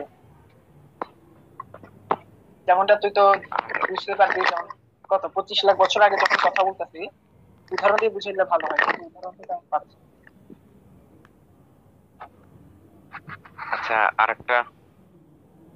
যেমনটা 2.69 2.95
তুই 3.03 3.13
তো 3.17 3.25
বুঝতে 3.89 4.13
পারবি 4.21 4.41
কত 5.11 5.23
পঁচিশ 5.35 5.59
লাখ 5.67 5.77
বছর 5.83 6.01
আগে 6.03 6.17
যখন 6.23 6.39
কথা 6.47 6.61
বলতেছি 6.67 7.01
উদাহরণ 7.71 7.97
দিয়ে 8.01 8.15
বুঝাইলে 8.15 8.45
ভালো 8.53 8.65
হয় 8.67 8.81
কিন্তু 8.83 9.03
উদাহরণ 9.09 9.33
দিতে 9.39 9.53
আমি 9.55 9.67
পারছি 9.73 9.97
আচ্ছা 13.75 13.99
আরেকটা 14.23 14.57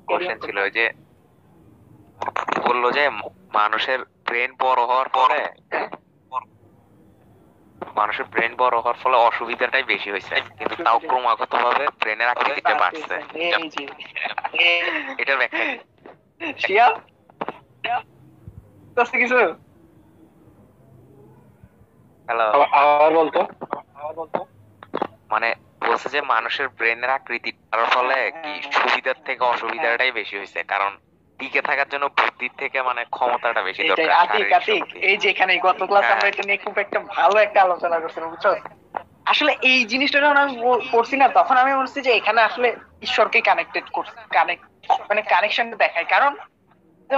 কোশ্চেন 0.09 0.39
ছিল 0.41 0.57
ওই 0.59 0.73
যে 0.73 0.85
বলল 2.61 2.85
যে 2.93 3.05
মানুষের 3.55 4.01
ব্রেন 4.25 4.51
বড় 4.61 4.81
হওয়ার 4.83 5.09
ফলে 5.17 5.41
মানুষের 7.97 8.25
ব্রেন 8.25 8.57
বড় 8.57 8.79
হওয়ার 8.79 8.95
ফলে 8.95 9.17
অসুবিধাটাই 9.17 9.83
বেশি 9.83 10.11
হয়েছে। 10.11 10.41
কিন্তু 10.59 10.85
তাও 10.85 10.99
ক্রমাগত 10.99 11.55
ভাবে 11.55 11.87
ব্রেনের 12.01 12.29
আকৃতিটা 12.29 12.75
বাড়ছে। 12.75 13.15
এটার 15.19 15.39
ব্যাখ্যা? 15.39 17.01
বুঝতে 18.97 19.19
কিছু? 19.19 19.55
হ্যালো 22.29 22.43
আবার 22.43 23.15
বলতো। 23.15 23.47
মানে 25.31 25.55
বলছে 25.87 26.09
যে 26.09 26.21
মানুষের 26.21 26.69
ব্রেনের 26.69 27.11
আকৃতি 27.11 27.53
বাড়ার 27.53 27.87
ফলে 27.87 28.31
কি 28.31 28.73
সুবিধার 28.73 29.15
থেকে 29.25 29.45
অসুবিধাটাই 29.45 30.13
বেশি 30.13 30.37
হয়েছে। 30.37 30.63
কারণ 30.63 30.99
টিকে 31.39 31.63
থাকার 31.63 31.89
জন্য 31.89 32.07
বুদ্ধির 32.07 32.51
থেকে 32.59 32.83
মানে 32.83 33.05
ক্ষমতাটা 33.11 33.63
বেশি 33.63 33.89
দরকার 33.89 34.11
আতিক 34.11 34.53
আতিক। 34.53 34.97
এই 34.97 35.17
যেখানে 35.17 35.59
গত 35.59 35.83
ক্লাস 35.85 36.05
হ্যাঁ। 36.05 36.15
আমরা 36.15 36.29
এটা 36.29 36.43
নিয়ে 36.47 36.57
খুব 36.57 36.79
একটা 36.79 37.01
ভালো 37.01 37.39
একটা 37.39 37.63
আলোচনা 37.63 37.99
করছিলাম 37.99 38.31
বুঝছ? 38.31 38.47
আসলে 39.27 39.57
এই 39.63 39.85
জিনিসটা 39.85 40.21
যখন 40.21 40.37
আমি 40.37 40.57
পড়ছি 40.93 41.17
না 41.17 41.29
তখন 41.29 41.57
আমি 41.57 41.75
বলছি 41.75 42.01
যে 42.01 42.13
এখানে 42.13 42.43
আসলে 42.43 42.77
ঈশ্বরকে 43.03 43.41
কানেক্টেড 43.41 43.85
কানেক্ট 44.31 44.65
মানে 44.91 45.23
কানেকশনটা 45.23 45.77
দেখায়। 45.77 46.05
কারণ 46.05 46.37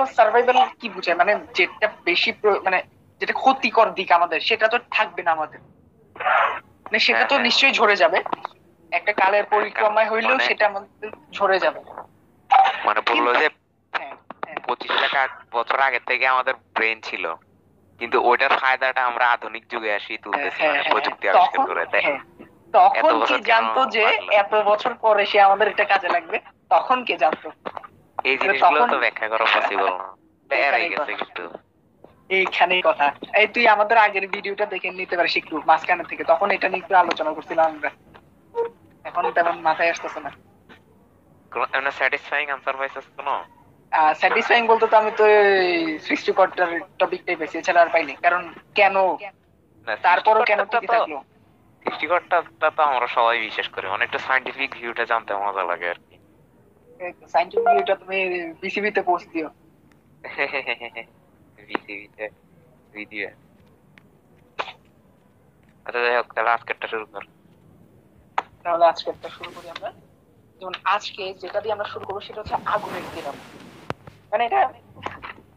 সার্ভাইভাল 0.06 0.66
কি 0.80 0.88
বুঝায়? 0.88 1.16
মানে 1.16 1.38
যেটা 1.54 1.88
বেশি 2.04 2.32
মানে 2.44 2.82
যেটা 3.20 3.32
ক্ষতিকর 3.32 3.90
দিক 3.90 4.12
আমাদের 4.12 4.40
সেটা 4.40 4.68
তো 4.68 4.78
থাকবে 4.90 5.22
না 5.22 5.32
আমাদের। 5.32 5.60
মানে 6.84 6.98
সেটা 6.98 7.18
তো 7.18 7.24
হ্যাঁ, 7.24 7.28
হ্যাঁ। 7.28 7.40
নিশ্চয়ই 7.40 7.72
ঝরে 7.72 7.96
যাবে। 7.96 8.22
একটা 8.92 9.12
কালের 9.12 9.44
পরিক্রমায় 9.44 10.10
হইলেও 10.10 10.30
মানে- 10.30 10.46
সেটা 10.46 10.66
আমাদের 10.66 11.10
ঝরে 11.32 11.58
যাবে। 11.58 11.80
মানে 12.84 13.00
বলল 13.00 13.26
যে 13.32 13.38
হ্যাঁ 13.38 13.38
হ্যাঁ 13.38 13.59
পঁচিশ 14.70 14.90
লাখ 15.14 15.30
বছর 15.52 15.80
আগে 15.80 16.00
থেকে 16.00 16.26
আমাদের 16.26 16.54
ব্রেন 16.74 17.00
ছিল। 17.00 17.34
কিন্তু 18.00 18.22
ওইটার 18.22 18.48
ফায়দাটা 18.48 19.04
আমরা 19.04 19.30
আধুনিক 19.30 19.64
যুগে 19.68 19.94
আসি 19.94 20.18
তুলতেছি 20.18 20.62
মানে 20.62 20.82
প্রযুক্তি 20.82 21.26
হ্যাঁ। 21.26 21.36
আবিষ্কার 21.36 21.66
করে 21.66 21.86
তাই 21.86 22.02
তখন 22.74 23.24
কি 23.26 23.40
জানতো 23.40 23.86
যে 23.86 24.04
এত 24.30 24.54
বছর 24.54 24.94
পরে 24.94 25.26
সে 25.26 25.40
আমাদের 25.40 25.68
এটা 25.68 25.84
কাজে 25.84 26.08
লাগবে? 26.08 26.38
তখন 26.68 27.04
কে 27.04 27.16
জানতো? 27.16 27.48
এই 28.24 28.38
জিনিসগুলো 28.38 28.86
তো 28.86 28.98
ব্যাখ্যা 28.98 29.28
করা 29.28 29.44
পসিবল 29.44 29.88
বেড়াই 30.50 30.88
গেছে। 30.88 31.12
কিন্তু। 31.14 31.58
এইখানেই 32.30 32.82
কথা। 32.82 33.12
এই 33.32 33.46
তুই 33.46 33.68
আমাদের 33.68 33.98
আগের 33.98 34.28
ভিডিওটা 34.28 34.66
দেখে 34.66 34.90
নিতে 34.90 35.16
পারিস 35.16 35.36
একটু 35.36 35.62
মাঝখানে 35.66 36.04
থেকে। 36.04 36.24
তখন 36.24 36.50
এটা 36.50 36.68
নিয়ে 36.68 36.82
একটু 36.82 36.94
আলোচনা 36.94 37.32
করছিলাম 37.32 37.66
আমরা। 37.66 37.90
এখন 39.04 39.30
তেমন 39.32 39.60
মাথায় 39.60 39.90
আসতেছে 39.90 40.20
না। 40.20 40.30
কোনো 41.52 41.66
এমন 41.72 41.90
স্যাটিসফাইং 41.90 42.50
আনসার 42.50 42.76
পাইছিস 42.76 43.06
কোনো? 43.16 43.59
স্যাটিসফাইং 44.14 44.62
বলতে 44.66 44.86
তো 44.86 44.96
আমি 44.96 45.10
তো 45.16 45.24
সৃষ্টিকর্তার 46.00 46.70
টপিকটাই 46.98 47.36
বেশি 47.36 47.54
এছাড়া 47.58 47.80
আর 47.80 47.88
পাইনি। 47.88 48.14
কারণ 48.16 48.42
কেন? 48.74 48.96
তারপরও 50.02 50.42
কেন 50.44 50.60
তো- 50.64 50.80
থাকল 50.86 51.12
সৃষ্টিকর্তাটা 51.82 52.68
তো 52.70 52.82
আমরা 52.82 53.06
সবাই 53.06 53.36
বিশ্বাস 53.40 53.68
করি। 53.68 53.86
অনেকটা 53.88 54.18
সাইন্টিফিক 54.18 54.70
ভিউটা 54.80 55.04
জানতে 55.04 55.30
মজা 55.36 55.62
লাগে 55.64 55.86
আর 55.90 55.98
কি। 56.00 56.16
সাইন্টিফিক 57.28 57.74
এটা 57.80 57.94
তুমি 57.94 58.18
বিসিবিতে 58.62 59.00
পোস্ট 59.02 59.26
দিও। 59.32 59.48
বিসিবিতে 61.68 62.24
ভিডিও 62.92 63.28
আচ্ছা 65.86 66.00
যাই 66.04 66.16
হোক 66.16 66.28
তাহলে 66.34 66.50
আজকেরটা 66.50 66.86
শুরু 66.88 67.06
কর। 67.06 67.22
তাহলে 68.64 68.84
আজকেরটা 68.86 69.28
শুরু 69.28 69.50
করি 69.54 69.68
আমরা। 69.70 69.90
যেমন 70.60 70.74
আজকে 70.84 71.22
যেটা 71.34 71.58
দিয়ে 71.60 71.72
আমরা 71.72 71.88
শুরু 71.88 72.04
করব 72.06 72.20
সেটা 72.20 72.40
হচ্ছে 72.40 72.56
আগুনের 72.66 73.06
দিলাম 73.14 73.36
মানে 74.32 74.42
এটা 74.44 74.60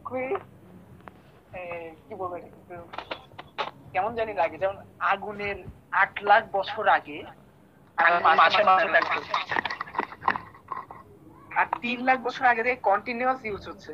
খুবই 0.04 0.28
এ, 1.52 1.60
কি 2.04 2.14
বলব 2.14 2.32
এটা 2.38 2.48
কেমন 3.94 4.12
জানি 4.18 4.32
লাগে 4.34 4.56
যেমন 4.58 4.76
আগুনের 5.12 5.56
আট 5.92 6.12
লাখ 6.22 6.42
বছর 6.52 6.84
আগে 6.88 7.18
থাকতো। 9.04 9.20
আর 11.50 11.66
তিন 11.82 11.98
লাখ 12.08 12.18
বছর 12.26 12.44
আগে 12.44 12.62
থেকে 12.66 12.78
কন্টিনিউয়াস 12.82 13.40
ইউজ 13.44 13.62
হচ্ছে। 13.68 13.92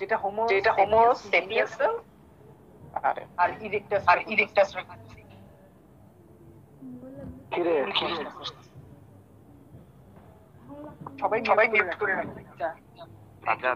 যেটা 0.00 0.16
হোমো 0.16 0.42
যেটা 0.52 0.70
হোমো 0.78 1.00
সেপিয়াস 1.24 1.72
আর 3.04 3.16
আর 3.38 3.50
ইরেক্টাস 3.66 4.02
আর 4.08 4.18
ইরেক্টাস 4.32 4.68
সবাই 11.20 11.40
সবাই 11.46 11.66
মিউট 11.68 11.92
করে 12.00 12.12
রাখবে 12.14 12.42
আচ্ছা 13.52 13.68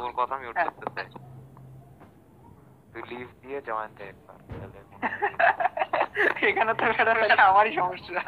তোর 0.00 0.12
কথা 0.20 0.34
মিউট 0.40 0.56
হ্যাঁ। 0.56 0.70
করতে 0.70 0.90
চাই। 0.96 1.06
তুই 2.92 3.02
লিভ 3.10 3.28
দিয়ে 3.42 3.58
জয়েন 3.68 3.90
দে 3.98 4.04
একবার 4.12 4.36
এখানে 6.48 6.72
তো 6.78 6.84
আমারই 7.50 7.72
সমস্যা। 7.80 8.20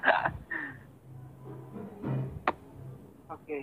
ওকে। 3.34 3.58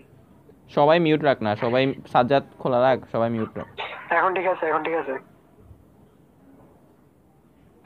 সবাই 0.75 0.97
মিউট 1.05 1.21
রাখ 1.27 1.37
না 1.45 1.51
সবাই 1.63 1.83
সাজ্জাদ 2.13 2.43
খোলা 2.61 2.79
রাখ 2.87 2.99
সবাই 3.13 3.29
মিউট 3.35 3.51
রাখ। 3.59 3.67
এখন 4.17 4.31
ঠিক 4.37 4.47
আছে 4.53 4.63
এখন 4.69 4.81
ঠিক 4.87 4.95
আছে। 5.01 5.15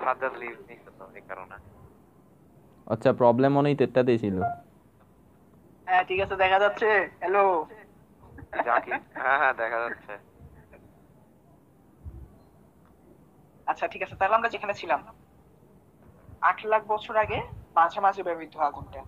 সাজ্জাদ 0.03 0.33
লিভ 0.41 0.55
নিছে 0.69 0.89
তো 0.99 1.03
এই 1.19 1.23
কারণে। 1.29 1.57
আচ্ছা 2.87 3.09
প্রবলেম 3.21 3.51
মনে 3.57 3.67
হয় 3.69 3.77
তেরটাতেই 3.81 4.19
ছিল 4.23 4.37
হ্যাঁ 5.87 6.03
ঠিক 6.09 6.19
আছে 6.25 6.35
দেখা 6.43 6.57
যাচ্ছে। 6.63 6.89
হ্যালো 7.21 7.43
জাকি 8.53 8.91
হ্যাঁ 9.15 9.37
হ্যাঁ 9.41 9.53
দেখা 9.53 9.79
যাচ্ছে। 9.83 10.13
আচ্ছা 13.67 13.85
ঠিক 13.87 14.01
আছে 14.03 14.15
তাহলে 14.19 14.35
আমরা 14.35 14.49
যেখানে 14.49 14.73
ছিলাম 14.73 15.01
আট 16.41 16.59
লাখ 16.65 16.81
বছর 16.87 17.15
আগে 17.17 17.39
মাঝে 17.75 17.99
মাঝে 18.01 18.21
ব্যবহৃত 18.23 18.55
আগুনটা। 18.69 19.01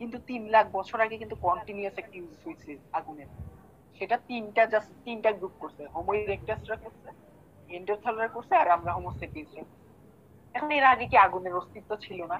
কিন্তু 0.00 0.16
তিন 0.26 0.42
লাখ 0.48 0.66
বছর 0.72 0.98
আগে 1.00 1.16
কিন্তু 1.18 1.36
কন্টিনিউয়াস 1.36 1.96
একটা 1.98 2.16
ইউজ 2.18 2.38
হয়েছে 2.46 2.70
আগুনের 2.92 3.28
সেটা 4.00 4.16
তিনটা 4.28 4.62
জাস্ট 4.66 4.90
তিনটা 5.04 5.30
গ্রুপ 5.32 5.54
করছে 5.58 5.82
হোমো 5.94 6.12
ইরেক্টাসরা 6.14 6.76
করছে 6.76 7.08
এন্ডোথালরা 7.70 8.28
করছে 8.28 8.54
আর 8.56 8.68
আমরা 8.70 8.90
হোমো 8.92 9.10
সেপিয়েন্সরা 9.20 9.64
এখন 10.54 10.70
এর 10.70 10.84
আগে 10.84 11.04
কি 11.06 11.16
আগুনের 11.16 11.54
অস্তিত্ব 11.54 11.90
ছিল 11.96 12.20
না? 12.26 12.38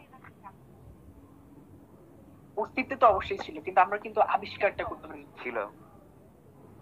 অস্তিত্ব 2.57 2.93
তো 3.01 3.05
অবশ্যই 3.07 3.39
ছিল 3.39 3.57
কিন্তু 3.61 3.80
আমরা 3.80 3.99
কিন্তু 3.99 4.20
আবিষ্কারটা 4.34 4.84
করতে 4.84 5.07
পারি 5.09 5.24
ছিল। 5.43 5.57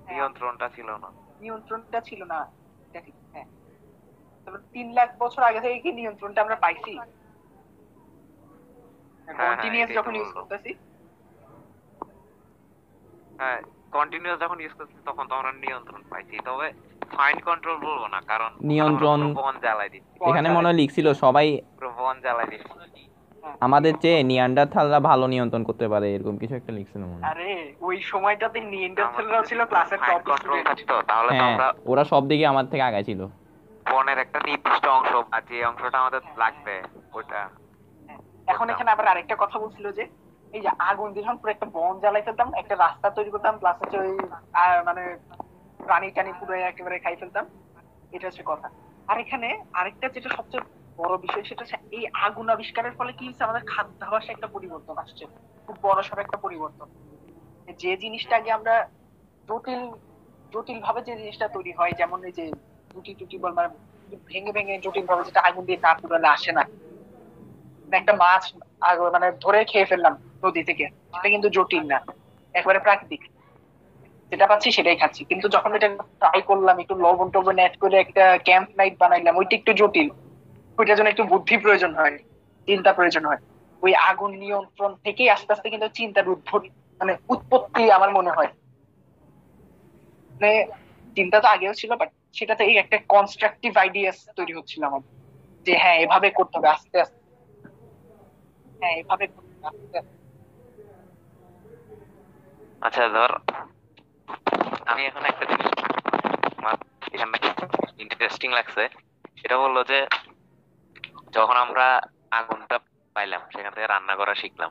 নিয়ন্ত্রণটা 0.08 0.68
ছিল 0.68 0.90
না। 0.96 1.08
নিয়ন্ত্রণটা 1.40 2.00
ছিল 2.00 2.24
না। 2.24 2.52
এটা 2.90 3.00
ঠিক 3.00 3.14
হ্যাঁ 3.32 3.44
তিন 4.72 4.92
লাখ 4.92 5.08
বছর 5.18 5.42
আগে 5.42 5.60
থেকে 5.60 5.78
কি 5.78 5.92
নিয়ন্ত্রণটা 5.92 6.42
আমরা 6.42 6.56
পাইছি? 6.56 6.98
হ্যাঁ, 9.28 9.56
কন্টিনিউয়াস 9.56 9.90
যখন 9.94 10.14
ইউজ 10.16 10.32
করতেছি। 10.32 10.74
হ্যাঁ 13.38 13.62
কন্টিনিউয়াস 13.92 14.40
যখন 14.40 14.60
ইউজ 14.60 14.72
করছি 14.72 14.94
তখন 15.04 15.28
তো 15.28 15.34
আমরা 15.34 15.52
নিয়ন্ত্রণ 15.52 16.02
পাইছি। 16.10 16.38
তবে 16.44 16.72
ফাইন 17.16 17.40
কন্ট্রোল 17.40 17.76
বলব 17.76 18.06
না 18.06 18.20
কারণ 18.20 18.50
নিয়ন্ত্রণ- 18.60 19.22
আমরা 19.22 19.42
বন 19.42 19.58
জ্বালাই 19.60 19.88
দিচ্ছি। 19.88 20.24
এখানে 20.30 20.48
মনে 20.50 20.68
হয় 20.68 20.74
লিখছিল 20.74 21.12
সবাই 21.12 21.60
বন 21.96 22.20
জ্বালাই 22.20 22.46
দিচ্ছি। 22.46 23.03
আমাদের 23.60 23.92
চেয়ে 24.02 24.20
নিয়ান্ডারথালরা 24.24 24.98
ভালো 25.10 25.24
নিয়ন্ত্রণ 25.26 25.62
করতে 25.64 25.86
পারে 25.88 26.06
এরকম 26.14 26.34
কিছু 26.38 26.54
একটা 26.56 26.72
লিখছিল 26.72 27.02
মনে 27.04 27.24
আরে 27.24 27.50
ওই 27.80 27.96
সময়টাতে 28.12 28.58
নিয়েন্ডারথালরা 28.72 29.40
ছিল 29.42 29.60
ক্লাসের 29.64 30.00
টপ 30.00 30.20
কন্ট্রোল 30.22 30.38
স্টুডেন্ট 30.40 30.66
থাকতো 30.70 30.94
তাহলে 31.10 31.30
তো 31.30 31.34
হ্যাঁ 31.36 31.48
আমরা 31.50 31.66
ওরা 31.86 32.04
সব 32.12 32.22
দিকে 32.30 32.44
আমার 32.46 32.66
থেকে 32.70 32.84
আগায় 32.84 33.06
ছিল। 33.06 33.20
বনের 33.86 34.18
একটা 34.18 34.38
নির্দিষ্ট 34.48 34.84
অংশ 34.96 35.12
আর 35.32 35.42
যে 35.48 35.56
অংশটা 35.64 35.98
আমাদের 36.00 36.20
লাগবে 36.38 36.74
ওটা 37.12 37.40
এখন 38.48 38.66
এখানে 38.72 38.90
আবার 38.90 39.06
আরেকটা 39.08 39.36
কথা 39.38 39.56
বলছিল 39.58 39.86
যে 39.92 40.04
এই 40.52 40.62
যে 40.62 40.70
আগুন 40.88 41.08
দিয়ে 41.12 41.24
যখন 41.24 41.38
পুরো 41.40 41.52
একটা 41.52 41.66
বন 41.76 41.94
জ্বালাই 42.00 42.24
ফেলতাম 42.26 42.48
একটা 42.54 42.74
রাস্তা 42.76 43.08
তৈরি 43.10 43.30
করতাম 43.30 43.54
প্লাস 43.58 43.76
হচ্ছে 43.80 43.96
ওই 43.98 44.12
আহ, 44.54 44.78
মানে 44.88 45.02
প্রাণী 45.80 46.08
টানি 46.10 46.32
পুরো 46.38 46.52
একেবারে 46.62 46.96
খাই 46.98 47.16
ফেলতাম 47.16 47.44
এটা 48.12 48.26
হচ্ছে 48.28 48.44
কথা। 48.46 48.66
আর 49.08 49.16
এখানে 49.20 49.48
আরেকটা 49.72 50.06
যেটা 50.14 50.30
সবচেয়ে 50.38 50.62
বড় 50.98 51.14
বিষয় 51.16 51.44
সেটা 51.44 51.62
হচ্ছে 51.64 51.78
এই 51.96 52.04
আগুন 52.26 52.46
আবিষ্কারের 52.48 52.94
ফলে 52.98 53.12
কি 53.18 53.24
হচ্ছে 53.28 53.44
আমাদের 53.44 53.62
খাদ্যাভ্যাসে 53.66 54.30
একটা 54.32 54.46
পরিবর্তন 54.46 54.94
আসছে। 54.98 55.24
খুব 55.68 55.76
বড় 55.82 56.02
সড় 56.02 56.20
একটা 56.22 56.36
পরিবর্তন। 56.36 56.88
যে 57.80 57.90
জিনিসটা 57.96 58.34
আগে 58.36 58.50
আমরা 58.58 58.74
জটিল 59.48 59.82
জটিল 60.52 60.78
ভাবে 60.80 61.00
যে 61.02 61.12
জিনিসটা 61.16 61.46
তৈরি 61.48 61.72
হয়, 61.78 61.92
যেমন 62.00 62.18
এই 62.24 62.32
যে 62.32 62.44
রুটি 62.94 63.12
টুটি 63.14 63.36
বল 63.38 63.52
মানে 63.52 63.68
ভেঙে 64.28 64.52
ভেঙে 64.52 64.74
জটিল 64.78 65.06
ভাবে 65.06 65.22
যেটা 65.24 65.40
আগুন 65.40 65.64
দিয়ে 65.64 65.78
না 65.82 65.90
পুরালে 65.94 66.28
আসে 66.28 66.52
না। 66.52 66.64
মানে 67.84 67.96
একটা 67.96 68.12
মাছ 68.12 68.42
মানে 69.14 69.28
ধরে 69.44 69.60
খেয়ে 69.64 69.84
ফেললাম 69.84 70.14
নদী 70.44 70.62
থেকে। 70.62 70.84
সেটা 71.12 71.28
কিন্তু 71.28 71.48
জটিল 71.56 71.84
না, 71.92 71.98
একবারে 72.54 72.78
প্রাকৃতিক। 72.78 73.22
যেটা 74.32 74.46
পাচ্ছি 74.46 74.68
সেটাই 74.72 74.96
খাচ্ছি। 74.96 75.22
কিন্তু 75.24 75.46
যখন 75.48 75.70
এটা 75.74 75.88
ট্রাই 76.20 76.40
করলাম, 76.42 76.76
একটু 76.78 76.94
লবণ 76.94 77.28
টবণ 77.30 77.56
অ্যাড 77.60 77.74
করে 77.80 77.96
একটা 78.00 78.24
ক্যাম্প 78.38 78.68
নাইট 78.76 78.94
বানাইলাম, 79.00 79.34
ওইটা 79.36 79.54
একটু 79.56 79.72
জটিল। 79.72 80.08
ওইটার 80.78 80.96
জন্য 80.98 81.08
একটু 81.12 81.24
বুদ্ধি 81.32 81.56
প্রয়োজন 81.64 81.92
হয়, 82.00 82.16
চিন্তা 82.68 82.90
প্রয়োজন 82.98 83.24
হয়। 83.30 83.40
ওই 83.82 83.92
আগুন 84.10 84.30
নিয়ন্ত্রণ 84.42 84.92
থেকেই 85.04 85.28
আস্তে 85.34 85.50
আস্তে 85.54 85.68
কিন্তু 85.72 85.88
চিন্তার 85.98 86.32
উদ্ভব 86.34 86.60
মানে 87.00 87.12
উৎপত্তি 87.32 87.82
আমার 87.96 88.10
মনে 88.18 88.30
হয়। 88.36 88.50
মানে 90.30 90.52
চিন্তা 91.16 91.36
তো 91.42 91.48
আগেও 91.54 91.74
ছিল 91.80 91.90
বাট 92.00 92.10
সেটাতে 92.38 92.62
এই 92.70 92.76
একটা 92.82 92.96
কনস্ট্রাকটিভ 93.14 93.72
আইডিয়াস 93.84 94.18
তৈরি 94.38 94.52
হচ্ছিল 94.58 94.82
আমার, 94.90 95.02
যে 95.66 95.72
হ্যাঁ 95.82 95.98
এভাবে 96.04 96.28
করতে 96.38 96.54
হবে, 96.56 96.68
আস্তে 96.76 96.96
আস্তে। 97.04 97.20
হ্যাঁ 98.80 98.94
এভাবে 99.00 99.24
আচ্ছা 102.86 103.02
ধর, 103.14 103.32
আমি 104.90 105.02
এখন 105.08 105.22
একটা 105.30 105.44
জিনিস 105.50 105.72
ইন্টারেস্টিং 108.02 108.48
লাগছে। 108.58 108.82
সেটা 109.40 109.56
বলল 109.62 109.76
যে 109.90 109.98
যখন 111.34 111.56
আমরা 111.56 112.00
আগুনটা 112.30 112.78
পাইলাম 113.14 113.40
সেখান 113.56 113.74
থেকে 113.74 113.86
রান্না 113.86 114.16
করা 114.16 114.34
শিখলাম 114.34 114.70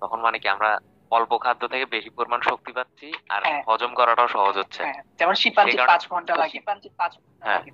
তখন 0.00 0.20
মানে 0.20 0.38
কি 0.38 0.48
আমরা 0.48 0.78
অল্প 1.10 1.38
খাদ্য 1.38 1.68
থেকে 1.68 1.86
বেশি 1.86 2.10
পরিমাণ 2.10 2.40
শক্তি 2.40 2.72
পাচ্ছি 2.72 3.12
আর 3.28 3.42
হ্যাঁ। 3.42 3.62
হজম 3.68 3.94
করাটাও 3.94 4.28
সহজ 4.28 4.58
হচ্ছে। 4.58 4.82
হ্যাঁ 4.82 5.02
যেমন 5.18 5.34
কারণে- 5.56 5.86
পাঁচ 5.86 6.08
ঘণ্টা 6.08 6.36
লাগে। 6.36 6.50
শিপাঞ্জি 6.50 6.88
পাঁচ 6.96 7.18
হ্যাঁ। 7.40 7.58
লাগে। 7.58 7.70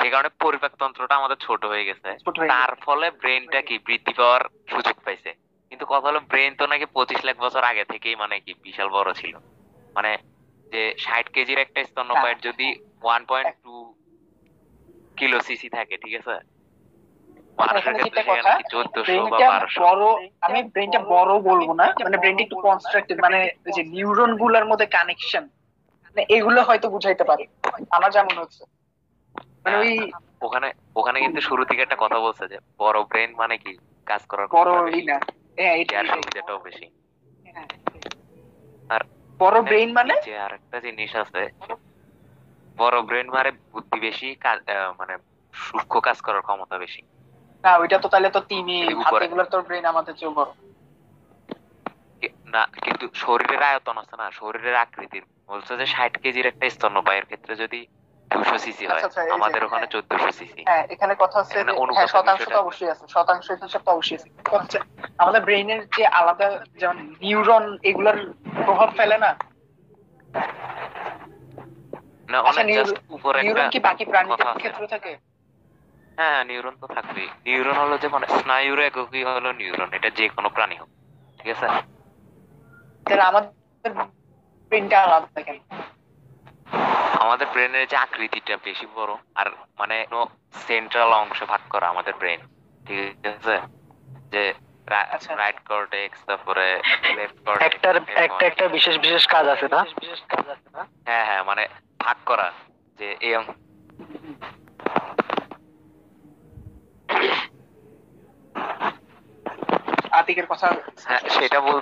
সেই 0.00 0.10
কারণে 0.10 0.28
পরিপাক 0.28 0.76
তন্ত্রটা 0.76 1.14
আমাদের 1.14 1.36
ছোট 1.36 1.64
হয়ে 1.64 1.84
গেছে। 1.84 2.16
তার 2.48 2.74
ফলে 2.74 3.10
ব্রেনটা 3.10 3.62
কি 3.62 3.78
বৃদ্ধি 3.78 4.12
পাওয়ার 4.12 4.40
সুযোগ 4.70 4.96
পাইছে। 5.04 5.34
কিন্তু 5.68 5.86
কথা 5.86 6.08
হলো 6.08 6.20
ব্রেন 6.20 6.54
তো 6.54 6.66
নাকি 6.66 6.84
পঁচিশ 6.84 7.24
লাখ 7.24 7.36
বছর 7.38 7.64
আগে 7.64 7.84
থেকেই 7.84 8.16
মানে 8.16 8.40
কি 8.40 8.54
বিশাল 8.62 8.88
বড় 8.88 9.12
ছিল। 9.12 9.36
মানে 9.94 10.16
যে 10.72 10.94
ষাট 10.98 11.28
কেজির 11.28 11.58
একটা 11.58 11.84
স্তন্যপায়ের 11.84 12.40
যদি 12.40 12.80
one 13.02 13.24
point 13.24 13.54
two 13.62 13.94
kilo 15.16 15.40
cc 15.40 15.68
থাকে 15.68 15.96
ঠিক 15.96 16.28
আছে? 16.28 16.55
আমি 20.40 20.62
ব্রেনটা 20.62 20.98
বড় 20.98 21.38
বলব 21.40 21.72
না 21.72 21.86
মানে 22.04 22.16
ব্রেনটা 22.16 22.42
একটু 22.42 22.56
কনস্ট্রাক্টেড 22.56 23.20
মানে 23.20 23.50
যে 23.74 23.82
নিউরনগুলার 23.82 24.64
মধ্যে 24.66 24.86
কানেকশন 24.86 25.44
মানে 26.06 26.26
এগুলো 26.28 26.62
হয়তো 26.62 26.90
বুঝাইতে 26.90 27.24
পারে 27.24 27.44
আমার 27.90 28.10
যেমন 28.12 28.38
হচ্ছে। 28.38 28.64
মানে 29.64 29.76
ওই 29.76 30.12
ওখানে 30.40 30.72
ওখানে 30.96 31.20
কিন্তু 31.20 31.40
শুরু 31.40 31.64
থেকে 31.64 31.82
একটা 31.82 31.96
কথা 31.98 32.18
বলছে 32.18 32.48
যে 32.48 32.58
বড় 32.78 33.02
ব্রেন 33.02 33.34
মানে 33.34 33.58
কি? 33.58 33.76
কাজ 34.06 34.26
করার 34.26 34.46
বড় 34.46 34.90
না 35.04 35.20
হ্যাঁ 35.56 35.74
এটা 35.76 36.04
সুবিধাটাও 36.04 36.58
বেশি। 36.58 36.90
হ্যাঁ। 37.44 37.66
আর 38.88 39.00
বড় 39.38 39.62
ব্রেন 39.62 39.92
মানে? 39.92 40.14
যে 40.24 40.38
আরেকটা 40.38 40.80
জিনিস 40.80 41.16
আছে 41.16 41.48
বড় 42.76 43.02
ব্রেন 43.02 43.30
মানে 43.30 43.50
বুদ্ধি 43.72 44.00
বেশি 44.00 44.36
মানে 44.98 45.16
সূক্ষ্ম 45.52 46.00
কাজ 46.00 46.20
করার 46.20 46.42
ক্ষমতা 46.42 46.78
বেশি। 46.78 47.02
না 47.64 47.70
ওইটা 47.80 47.96
তো 47.98 48.08
তাহলে 48.12 48.28
তো 48.30 48.40
তিমি 48.50 48.76
এই 48.82 48.94
হাত 48.96 49.12
উপরে। 49.12 49.44
তোর 49.52 49.62
ব্রেন 49.66 49.84
আমাদের 49.92 50.14
চেয়ে 50.18 50.32
বড়। 50.36 50.50
না 52.54 52.62
কিন্তু 52.84 53.04
শরীরের 53.22 53.62
আয়তন 53.62 53.96
আছে 54.02 54.14
না 54.20 54.26
শরীরের 54.40 54.76
আকৃতির। 54.84 55.24
বলছে 55.50 55.72
যে 55.80 55.86
ষাট 55.86 56.12
কেজির 56.22 56.46
একটা 56.46 56.64
স্তন্যপায়ের 56.70 57.24
ক্ষেত্রে 57.24 57.52
যদি 57.56 57.80
দুশো 58.30 58.56
সিসি 58.58 58.84
হয় 58.86 58.94
আচ্ছা, 58.98 59.20
আচ্ছা, 59.22 59.34
আমাদের 59.36 59.60
ওখানে 59.64 59.80
হ্যাঁ। 59.80 59.92
চোদ্দশো 59.94 60.30
সিসি 60.32 60.60
হ্যাঁ 60.68 60.84
এখানে 60.94 61.12
কথা 61.22 61.36
হচ্ছে 61.40 61.58
হ্যাঁ 61.96 62.08
শতাংশ 62.14 62.42
তো 62.48 62.58
অবশ্যই 62.58 62.90
আছে 62.90 63.04
শতাংশ 63.08 63.46
হিসাব 63.64 63.82
তো 63.86 63.90
অবশ্যই 63.92 64.16
আছে। 64.16 64.28
আমাদের 65.18 65.40
ব্রেনের 65.42 65.80
যে 65.96 66.04
আলাদা 66.20 66.46
যেমন 66.80 66.98
নিউরন 67.22 67.64
এগুলোর 67.82 68.18
প্রভাব 68.66 68.88
ফেলে 68.98 69.16
না? 69.18 69.30
না 72.28 72.38
আচ্ছা, 72.40 72.50
অনেক 72.52 72.74
জাস্ট 72.78 72.96
উপরে 73.08 73.36
একটা 73.36 73.44
নিউরন 73.46 73.66
কি 73.70 73.78
বাকি 73.80 74.04
প্রাণীদের 74.04 74.48
ক্ষেত্রে 74.54 74.86
থাকে? 74.86 75.12
হ্যাঁ 76.18 76.40
নিউরন 76.44 76.74
তো 76.80 76.86
থাকবেই। 76.86 77.28
নিউরন 77.46 77.76
হলো 77.76 77.94
যে 77.98 78.08
মানে 78.08 78.26
স্নায়ুর 78.36 78.80
এককই 78.80 79.22
হলো 79.28 79.50
নিউরন 79.52 79.88
এটা 79.92 80.08
যে 80.10 80.26
কোনো 80.28 80.48
প্রাণী 80.48 80.76
হোক 80.76 80.90
ঠিক 81.38 81.48
আছে? 81.54 81.66
তাহলে 83.06 83.22
আমাদের 83.22 83.92
ব্রেনটা 84.72 84.96
আলাদা 85.02 85.40
কেন? 85.42 85.58
আমাদের 87.20 87.46
ব্রেনের 87.52 87.84
যে 87.88 87.96
আকৃতিটা 87.96 88.54
বেশি 88.64 88.86
বড় 88.96 89.12
আর 89.34 89.46
মানে 89.78 89.96
সেন্ট্রাল 90.66 91.10
অংশে 91.12 91.44
ভাগ 91.44 91.62
করা 91.70 91.86
আমাদের 91.88 92.14
ব্রেন 92.14 92.40
ঠিক 92.84 92.98
আছে? 93.24 93.56
যে 94.32 94.42
আচ্ছা। 95.06 95.30
রাইট 95.36 95.58
কর্টেক্স 95.68 96.18
তারপরে 96.26 96.66
লেফট 97.16 97.36
একটার 97.60 97.96
একটা 98.18 98.44
একটা 98.46 98.64
বিশেষ 98.68 98.94
বিশেষ 98.98 99.24
কাজ 99.26 99.44
আছে 99.48 99.66
না? 99.68 99.80
বিশেষ 100.00 100.20
কাজ 100.28 100.44
আছে 100.48 100.66
হ্যাঁ 101.06 101.24
হ্যাঁ 101.24 101.42
মানে 101.44 101.62
ভাগ 102.00 102.16
করা 102.26 102.46
যে 102.98 103.08
এই 103.20 103.32
আতিকের 110.16 110.46
কথা 110.46 110.66
হ্যাঁ 111.04 111.22
সেটা 111.28 111.60
বল 111.60 111.80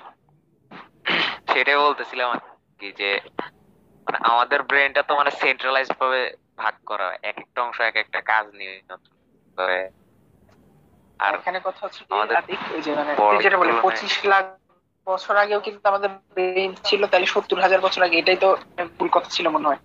সেটাই 1.47 1.77
বলতেছিলাম 1.77 2.29
কি 2.81 2.93
যে 2.93 3.11
মানে 4.07 4.19
আমাদের 4.23 4.63
ব্রেনটা 4.63 5.03
তো 5.03 5.17
মানে 5.17 5.31
সেন্ট্রালাইজড 5.31 5.97
ভাবে 6.01 6.21
ভাগ 6.57 6.75
করা 6.87 7.09
এক 7.23 7.37
একটা 7.39 7.63
অংশ 7.63 7.81
এক 7.81 7.97
একটা 7.97 8.21
কাজ 8.21 8.45
নিয়ে 8.55 8.83
করে। 9.59 9.91
আর 11.21 11.35
এখানে 11.35 11.61
কথা 11.65 11.81
হচ্ছে 11.87 12.05
আমাদের 12.11 12.37
আতিক 12.37 12.59
ওই 12.75 12.83
যে 12.83 12.95
মানে 12.95 13.13
যেটা 13.43 13.57
বলি 13.57 13.71
তুলনায়- 13.71 13.83
পঁচিশ 13.83 14.25
লাখ 14.25 14.45
বছর 15.07 15.37
আগেও 15.37 15.61
কিন্তু 15.61 15.89
আমাদের 15.89 16.09
ব্রেন 16.09 16.75
ছিল 16.85 17.07
তাহলে 17.07 17.27
সত্তর 17.27 17.61
হাজার 17.61 17.81
বছর 17.81 18.03
আগে 18.03 18.17
এটাই 18.19 18.37
তো 18.37 18.49
ভুল 18.99 19.09
কথা 19.09 19.29
ছিল 19.31 19.49
মনে 19.49 19.67
হয়। 19.69 19.81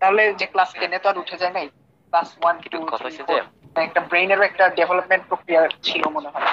তাহলে 0.00 0.22
যে 0.34 0.46
ক্লাস 0.46 0.70
টেনে 0.72 0.98
তো 0.98 1.08
আর 1.08 1.18
উঠে 1.18 1.36
যায় 1.36 1.52
নাই 1.52 1.68
ক্লাস 2.12 2.28
ওয়ান 2.42 2.56
টু 2.60 2.78
কথা 2.86 3.04
হচ্ছে 3.04 3.22
যে 3.22 3.36
একটা 3.76 4.00
ব্রেইনেরও 4.00 4.42
একটা 4.42 4.68
ডেভেলপমেন্ট 4.68 5.24
প্রক্রিয়া 5.28 5.68
ছিল 5.82 6.02
মনে 6.08 6.28
হয়। 6.28 6.46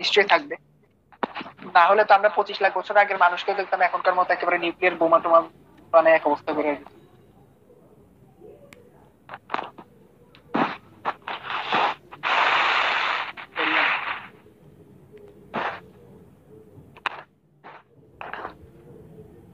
নিশ্চয়ই 0.00 0.28
থাকবে। 0.28 0.54
না 1.74 1.82
হলে 1.88 2.02
তো 2.04 2.12
আমরা 2.14 2.30
পঁচিশ 2.36 2.58
লাখ 2.60 2.72
বছর 2.76 2.94
আগের 2.96 3.18
মানুষকে 3.18 3.50
দেখতাম 3.54 3.80
এখনকার 3.82 4.14
মতো 4.14 4.30
একেবারে 4.32 4.58
নিউক্লিয়ার 4.58 4.98
বোমা 5.00 5.18
টোমা 5.20 5.40
মানে 5.92 6.08
এক 6.10 6.22
অবস্থা 6.26 6.50
করে 6.52 6.70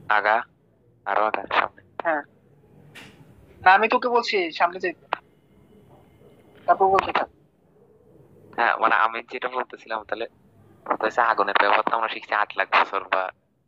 আগা 0.09 0.35
আরও 1.05 1.23
আগা 1.29 1.41
সামনে। 1.51 1.81
হ্যাঁ। 2.03 2.21
না 3.61 3.69
আমি 3.71 3.87
তোকে 3.93 4.07
বলছি 4.09 4.35
সামনে 4.51 4.77
যেতে। 4.79 5.03
তারপর 6.67 6.87
বলতে 6.93 7.11
থাক 7.11 7.29
হ্যাঁ 8.57 8.73
মানে 8.81 8.95
আমি 8.95 9.19
যেটা 9.31 9.49
বলতেছিলাম 9.49 9.99
তাহলে 10.09 10.25
হচ্ছে 10.85 11.21
আগুনের 11.31 11.57
ব্যবহার 11.61 11.85
তো 11.89 11.93
আমরা 11.97 12.09
শিখছি 12.13 12.33
আট 12.33 12.51
লাখ 12.57 12.67
বছর 12.79 13.01
বা 13.13 13.21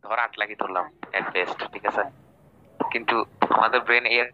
ধর 0.04 0.18
আট 0.18 0.32
লাখই 0.40 0.56
ধরলাম 0.62 0.84
এট 1.12 1.26
বেস্ট 1.34 1.58
ঠিক 1.72 1.84
আছে? 1.86 2.02
কিন্তু 2.80 3.16
আমাদের 3.50 3.80
ব্রেন 3.80 4.06
এর 4.18 4.26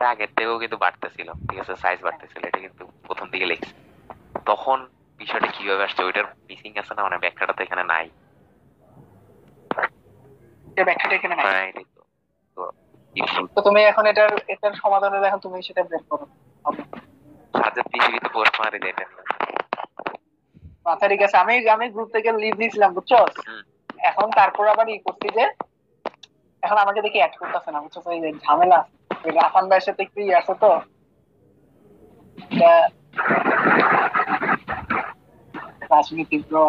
আগের 0.00 0.30
থেকেও 0.36 0.58
কিন্তু 0.58 0.76
বাড়তেছিল 0.76 1.28
ঠিক 1.48 1.58
আছে? 1.60 1.72
সাইজ 1.76 1.98
বাড়তেছিল 2.02 2.42
এটা 2.46 2.60
কিন্তু 2.60 2.82
প্রথম 3.06 3.26
দিকে 3.30 3.46
লিখছে 3.46 3.72
তখন 4.46 4.78
বিষয়টা 5.20 5.48
কীভাবে 5.52 5.82
আসছে 5.84 6.02
ওইটার 6.04 6.26
মিসিং 6.48 6.70
আছে 6.78 6.92
না? 6.94 7.00
মানে 7.02 7.16
ব্যাখ্যাটা 7.18 7.52
তো 7.52 7.60
এখানে 7.62 7.84
নাই। 7.84 8.06
ব্যাখ্যাটা 10.88 11.14
এখানে 11.14 11.34
নাই। 11.34 11.46
হ্যাঁ, 11.46 11.68
তো। 12.56 12.62
তুমি 13.66 13.80
এখন 13.82 14.04
এটার 14.06 14.30
এটার 14.48 14.74
সমাধানের 14.74 15.22
এখন 15.24 15.40
তুমি 15.40 15.56
সেটা 15.62 15.82
বের 15.82 16.02
করো। 16.10 16.24
সাথে 17.54 17.80
পৃথিবীতে 17.90 18.28
পোস্ট 18.28 18.54
মারি 18.60 18.78
দেয় 18.78 18.96
আচ্ছা 20.86 21.06
ঠিক 21.08 21.20
আছে। 21.22 21.36
আমি 21.36 21.54
আমি 21.68 21.86
গ্রুপ 21.90 22.08
থেকে 22.12 22.28
লিভ 22.34 22.54
নিয়েছিলাম 22.56 22.90
বুঝছ? 22.94 23.12
এখন 24.02 24.26
তারপর 24.30 24.64
আবার 24.68 24.86
ই 24.88 24.98
করছি 24.98 25.28
যে 25.36 25.44
এখন 26.62 26.78
আমাকে 26.78 27.00
দেখি 27.02 27.18
অ্যাড 27.18 27.34
করতেছে 27.36 27.70
না 27.70 27.78
বুঝছ? 27.80 27.96
এই 28.08 28.34
ঝামেলা। 28.44 28.78
আছে। 28.80 29.28
রাফান 29.32 29.64
ভাইয়ের 29.68 29.84
সাথে 29.86 30.00
একটু 30.02 30.20
আছে 30.34 30.54
তো। 30.60 30.70
রাজনীতি 35.90 36.36
ব্রো 36.40 36.64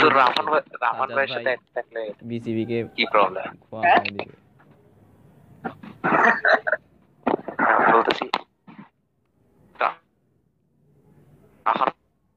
তো 0.00 0.06
রামান 0.10 0.46
ভাই 0.46 0.62
রামান 0.82 1.02
আজাদ 1.02 1.16
ভাইয়ের 1.16 1.32
সাথে 1.34 1.44
ভাই। 1.46 1.56
থাকলে 1.74 2.00
বিসিবি 2.22 2.64
কে 2.66 2.78
কি 2.96 3.04
প্রবলেম 3.12 3.48
হ্যাঁ? 3.76 4.00
খাওয়াই 4.00 4.26
বলতেছি। 7.92 8.24
রা- 9.76 10.00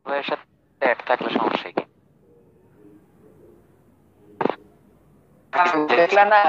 ভাইয়ের 0.05 0.27
সাথে 0.29 0.45
এক 0.81 0.99
থাকলে 1.05 1.29
সমস্যা 1.35 1.69
কি? 1.69 1.83
দেখলা 5.93 6.23
না 6.25 6.39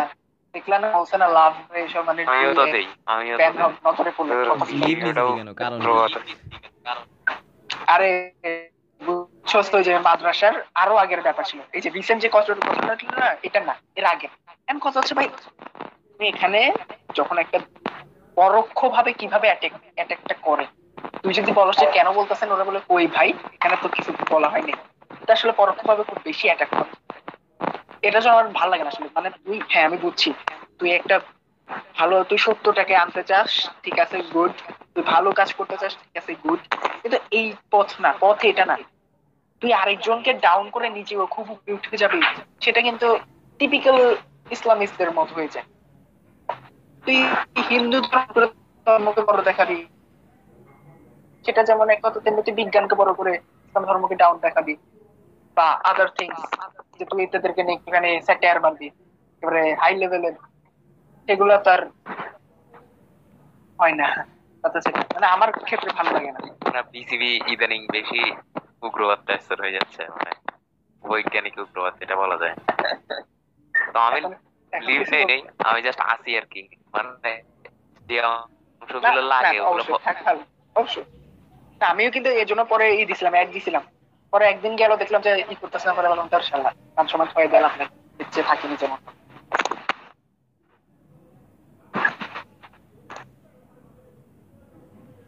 দেখলা 0.55 0.77
না 0.79 0.89
বলছে 0.95 1.17
লাভ 1.37 1.53
এইসব 1.75 2.03
মানে 2.09 2.21
আমিও 2.31 2.53
তো 2.55 2.63
দেই 2.69 2.87
আমিও 3.09 3.37
তো 3.37 3.43
নজরে 3.87 4.11
পড়ল 4.17 4.31
তোর 4.39 4.49
কত 4.53 4.63
লিভ 4.73 4.99
কি- 4.99 5.05
নিছে 5.07 5.23
কেন? 5.39 5.49
কারণ 5.57 5.79
আরে 7.89 8.11
বুঝছস 9.01 9.67
তো 9.73 9.79
যে 9.87 9.93
মাদ্রাসার 10.07 10.55
আরও 10.75 10.95
আগের 10.97 11.21
ব্যাপার 11.23 11.45
ছিল। 11.45 11.61
এই 11.73 11.81
যে 11.85 11.89
রিসেন্ট 11.91 12.21
যে 12.23 12.29
কষ্টটা 12.29 12.63
ছিল 12.97 13.11
না 13.17 13.29
এটা 13.43 13.61
না 13.61 13.75
এর 13.97 14.07
আগে। 14.07 14.27
এমন 14.69 14.81
কথা 14.81 14.97
হচ্ছে 15.01 15.15
ভাই 15.15 15.29
তুমি 16.11 16.27
এখানে 16.29 16.61
যখন 17.15 17.37
একটা 17.39 17.59
পরোক্ষ 18.37 18.79
ভাবে 18.89 19.11
কীভাবে 19.13 19.47
অ্যাটাকটা 19.97 20.35
করে 20.43 20.65
তুই 21.23 21.33
যদি 21.39 21.51
বলস 21.53 21.77
যে 21.79 21.87
কেন 21.93 22.09
বলতেছেন 22.13 22.49
ওরা 22.51 22.65
বলে 22.65 22.81
ওই 22.91 23.05
ভাই 23.09 23.29
এখানে 23.61 23.77
তো 23.83 23.89
কিছু 23.89 24.13
বলা 24.31 24.49
হয়নি। 24.49 24.73
এটা 25.23 25.33
আসলে 25.33 25.53
পরোক্ষ 25.53 25.87
ভাবে 25.87 26.03
খুব 26.03 26.19
বেশি 26.25 26.49
অ্যাটাক 26.49 26.69
করে। 26.69 27.17
এটা 28.03 28.21
যেন 28.21 28.33
আমার 28.33 28.49
ভালো 28.49 28.71
লাগে 28.71 28.85
না 28.85 28.89
আসলে। 28.89 29.09
মানে 29.15 29.31
তুই 29.31 29.61
হ্যাঁ 29.69 29.85
আমি 29.85 29.97
বুঝছি। 29.97 30.33
তুই 30.79 30.91
একটা 30.91 31.21
ভালো, 31.97 32.25
তুই 32.25 32.39
সত্যটাকে 32.39 32.97
আনতে 32.97 33.23
চাস, 33.23 33.71
ঠিক 33.83 33.99
আছে 33.99 34.23
গুড 34.35 34.53
তুই 34.95 35.03
ভালো 35.03 35.33
কাজ 35.33 35.55
করতে 35.55 35.77
চাস, 35.77 35.97
ঠিক 35.97 36.23
আছে 36.23 36.35
গুড 36.35 36.59
কিন্তু 37.03 37.19
এই 37.31 37.53
পথ 37.71 37.93
না, 38.01 38.15
পথ 38.21 38.45
এটা 38.45 38.67
না। 38.67 38.79
তুই 39.61 39.73
আরেকজনকে 39.73 40.33
ডাউন 40.33 40.71
করে 40.71 40.91
নিজে 40.91 41.17
ও 41.17 41.27
খুব 41.27 41.51
উঠে 41.51 41.97
যাবি, 41.97 42.23
সেটা 42.61 42.81
কিন্তু 42.81 43.19
টিপিক্যাল 43.59 44.17
ইসলামিস্টদের 44.51 45.15
মত 45.15 45.33
হয়ে 45.33 45.49
যায়। 45.49 45.65
তুই 47.05 47.29
হিন্দু 47.71 48.01
ধর্ম- 48.01 48.47
ধর্মকে 48.87 49.21
বড় 49.21 49.43
দেখাবি 49.43 49.87
সেটা 51.51 51.63
যেমন 51.71 51.87
এক 51.95 52.01
কথা 52.05 52.19
তেমনি 52.25 52.43
তুই 52.47 52.55
বিজ্ঞানকে 52.61 52.95
বড় 53.01 53.13
করে 53.19 53.33
ইসলাম 53.67 53.85
ধর্মকে 53.89 54.17
ডাউন 54.23 54.37
দেখাবি 54.47 54.75
বা 55.57 55.67
আদার 55.91 56.09
থিংস 56.19 56.41
যে 56.99 57.05
তুই 57.11 57.25
তাদেরকে 57.33 57.63
নিয়ে 57.67 57.81
এখানে 57.89 58.11
স্যাটায়ার 58.27 58.59
মারবি। 58.65 58.89
এবারে 59.43 59.63
হাই 59.81 59.93
লেভেলের 60.01 60.35
সেগুলো 61.29 61.55
তার 61.67 61.81
হয় 63.79 63.95
না। 64.01 64.09
মানে 65.15 65.27
আমার 65.35 65.49
ক্ষেত্রে 65.69 65.91
ভালো 65.99 66.11
লাগে 66.17 66.31
না। 66.35 66.41
না 66.75 66.81
বিসিবি 66.93 67.31
ইদানিং 67.53 67.81
বেশি 67.97 68.23
উগ্রবাদ 68.87 69.21
হয়ে 69.63 69.77
যাচ্ছে 69.77 70.03
মানে 70.17 70.33
বৈজ্ঞানিক 71.05 71.55
উগ্রবাদ 71.65 71.93
যেটা 72.01 72.15
বলা 72.23 72.37
যায়। 72.43 72.57
তো 73.95 73.99
আমি 74.09 74.21
লিভ 74.73 75.03
নেই 75.13 75.25
নেই 75.31 75.41
আমি 75.69 75.81
জাস্ট 75.87 76.01
আসি 76.13 76.31
আর 76.41 76.47
কি। 76.53 76.63
মানে 76.95 77.33
যে 78.09 78.17
অংশগুলো 78.83 79.23
লাগে 79.33 79.57
ওগুলো 79.65 79.83
অবশ্যই 79.83 79.99
থাক 80.07 80.17
ভালো, 80.27 80.43
অবশ্যই 80.77 81.05
না, 81.05 81.70
আমিও 81.81 82.11
কিন্তু 82.11 82.31
এই 82.33 82.47
জন্য 82.47 82.63
পরে 82.71 82.85
ই 82.93 83.03
দিছিলাম 83.11 83.33
অ্যাড 83.35 83.49
দিছিলাম। 83.53 83.83
পরে 84.33 84.45
একদিন 84.47 84.73
গেল 84.77 84.93
দেখলাম 84.97 85.21
যে 85.23 85.33
ই 85.45 85.55
করতেছে 85.61 85.87
না 85.89 85.95
পরে 85.95 86.09
বললাম 86.11 86.29
তার 86.31 86.43
শালা 86.49 86.71
কান 86.97 87.07
সমান 87.07 87.29
হয়ে 87.35 87.53
গেলাম 87.55 87.73
না 87.79 87.87
ইচ্ছে 88.21 88.41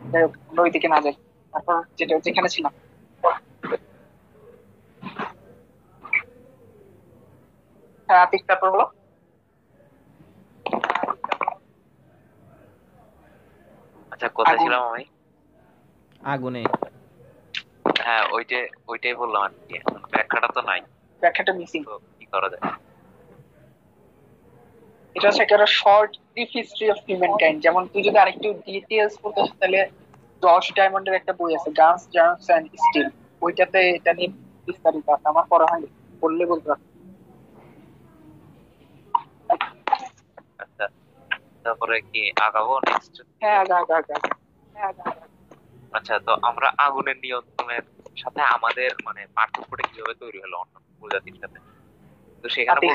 যাই 0.01 0.23
হোক, 0.25 0.33
আমরা 0.51 0.63
না 0.89 0.99
যাই। 1.05 1.15
তারপর 1.55 1.77
যেটা 1.99 2.15
যেখানে 2.27 2.49
ছিলাম। 2.55 2.73
হ্যাঁ 8.09 8.21
আতিক 8.25 8.43
তারপর 8.49 8.69
বলো। 8.73 8.87
আচ্ছা 14.13 14.29
কোথায় 14.37 14.59
ছিলাম 14.59 14.81
আমি? 14.89 15.03
আগুনে। 16.23 16.63
হ্যাঁ 18.01 18.25
ওইটাই 18.35 18.65
ওইটাই 18.89 19.15
বললাম 19.15 19.41
আর 19.47 19.53
কি 19.59 19.75
ব্যাখ্যাটা 20.13 20.49
তো 20.57 20.61
নাই। 20.69 20.81
ব্যাখ্যাটা 21.23 21.53
মিসিং 21.59 21.81
তো 21.85 21.95
কি 22.19 22.25
করা 22.33 22.49
যায়? 22.53 22.63
এটা 25.17 25.27
হচ্ছে 25.29 25.43
একটা 25.45 25.69
short 25.81 26.13
brief 26.33 26.51
history 26.59 26.87
of 26.91 26.99
human 27.09 27.35
kind 27.41 27.59
যেমন 27.63 27.83
তুই 27.93 28.03
যদি 28.03 28.19
আরেকটু 28.19 28.49
ডিটেলস 28.67 29.15
পড়তে 29.23 29.41
চাস, 29.41 29.51
তাহলে 29.61 29.81
জশ 30.43 30.67
ডায়মন্ডের 30.79 31.19
একটা 31.21 31.33
বই 31.39 31.51
আছে 31.59 31.71
গানস 31.81 32.03
জার্মস 32.15 32.47
অ্যান্ড 32.49 32.67
স্টিল 32.85 33.09
ওইটাতে 33.43 33.81
এটা 33.99 34.13
নিয়ে 34.13 34.31
বিস্তারিত 34.69 35.07
আছে 35.15 35.27
আমার 35.29 35.45
পড়া 35.51 35.67
হয়নি 35.71 35.89
পড়লে 36.23 36.45
বলতে 36.47 36.67
পারব। 36.71 36.83
আচ্ছা 40.59 40.85
তারপরে 41.65 41.97
কি 42.11 42.23
আগাবো 42.47 42.73
নেক্সট 42.87 43.15
হ্যাঁ 43.43 43.57
আগা 43.63 43.77
আগা 43.83 43.95
আগা 44.01 44.17
হ্যাঁ 44.75 44.87
আগা 44.91 45.05
আগা। 45.11 45.25
আচ্ছা 45.93 46.19
তো 46.19 46.37
আমরা 46.43 46.73
আগুনের 46.79 47.17
নিয়ন্ত্রণের 47.17 47.83
সাথে 48.17 48.41
আমাদের 48.43 48.91
মানে 49.05 49.27
পার্থক্যটা 49.35 49.89
কীভাবে 49.89 50.15
তৈরি 50.15 50.41
হলো 50.43 50.57
অন্য 50.57 50.81
প্রজাতির 51.01 51.37
সাথে? 51.41 51.59
তো 52.43 52.49
সেখানে 52.49 52.87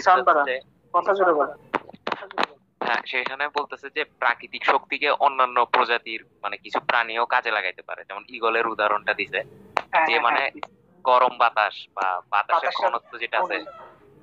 হ্যাঁ 2.81 3.01
সেখানে 3.05 3.47
বলতেছে 3.47 3.89
যে 3.89 4.03
প্রাকৃতিক 4.03 4.65
শক্তিকে 4.65 5.09
অন্যান্য 5.09 5.65
প্রজাতির 5.65 6.25
মানে 6.43 6.57
কিছু 6.57 6.79
প্রাণীও 6.79 7.25
কাজে 7.25 7.51
লাগাইতে 7.51 7.81
পারে। 7.81 8.03
যেমন 8.07 8.23
ইগলের 8.27 8.67
উদাহরণটা 8.67 9.13
দিছে। 9.13 9.39
হ্যাঁ, 9.91 10.07
যে 10.07 10.11
হ্যাঁ, 10.11 10.21
মানে। 10.21 10.51
গরম 11.03 11.37
বাতাস 11.37 11.87
বা 11.95 12.21
বাতাসের 12.31 12.69
বাতাসের 12.69 12.91
ঘনত্ব 12.91 13.17
যেটা 13.17 13.39
আছে 13.39 13.57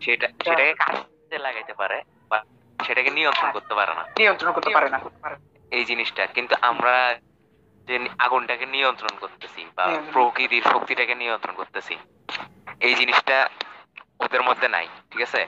সেটা 0.01 0.29
সেটাকে 0.45 0.75
কাজে 0.75 1.39
লাগাইতে 1.39 1.75
পারে 1.75 2.03
বা 2.31 2.45
সেটাকে 2.85 3.11
নিয়ন্ত্রণ 3.11 3.51
করতে 3.53 3.75
পারে 3.75 3.95
না। 3.95 4.05
নিয়ন্ত্রণ 4.19 4.53
করতে 4.53 4.71
পারে 4.75 4.89
না। 4.89 4.99
এই 5.71 5.85
জিনিসটা। 5.85 6.27
কিন্তু 6.27 6.55
আমরা 6.61 7.19
যে 7.87 8.09
আগুনটাকে 8.19 8.67
নিয়ন্ত্রণ 8.67 9.19
করতেছি 9.19 9.67
বা 9.77 10.01
প্রকৃতির 10.13 10.63
শক্তিটাকে 10.73 11.15
নিয়ন্ত্রণ 11.15 11.55
করতেছি। 11.55 11.97
এই 12.81 12.95
জিনিসটা 12.95 13.49
ওদের 14.21 14.43
মধ্যে 14.43 14.69
নাই 14.69 14.89
ঠিক 15.11 15.23
আছে? 15.23 15.47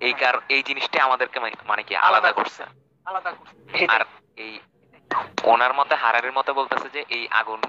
এই 0.00 0.12
কার 0.12 0.34
এই 0.48 0.62
জিনিসটা 0.62 1.04
আমাদেরকে 1.04 1.40
মানে- 1.40 1.84
কি 1.84 1.96
আলাদা 1.96 2.32
করছে। 2.32 2.62
আর 3.88 4.04
এই 4.36 4.60
ওনার 5.42 5.74
মতে 5.74 5.94
হারারের 5.94 6.32
মতে 6.32 6.52
বলতেছে 6.52 6.88
যে 6.88 7.04
এই 7.08 7.28
আগুন 7.30 7.60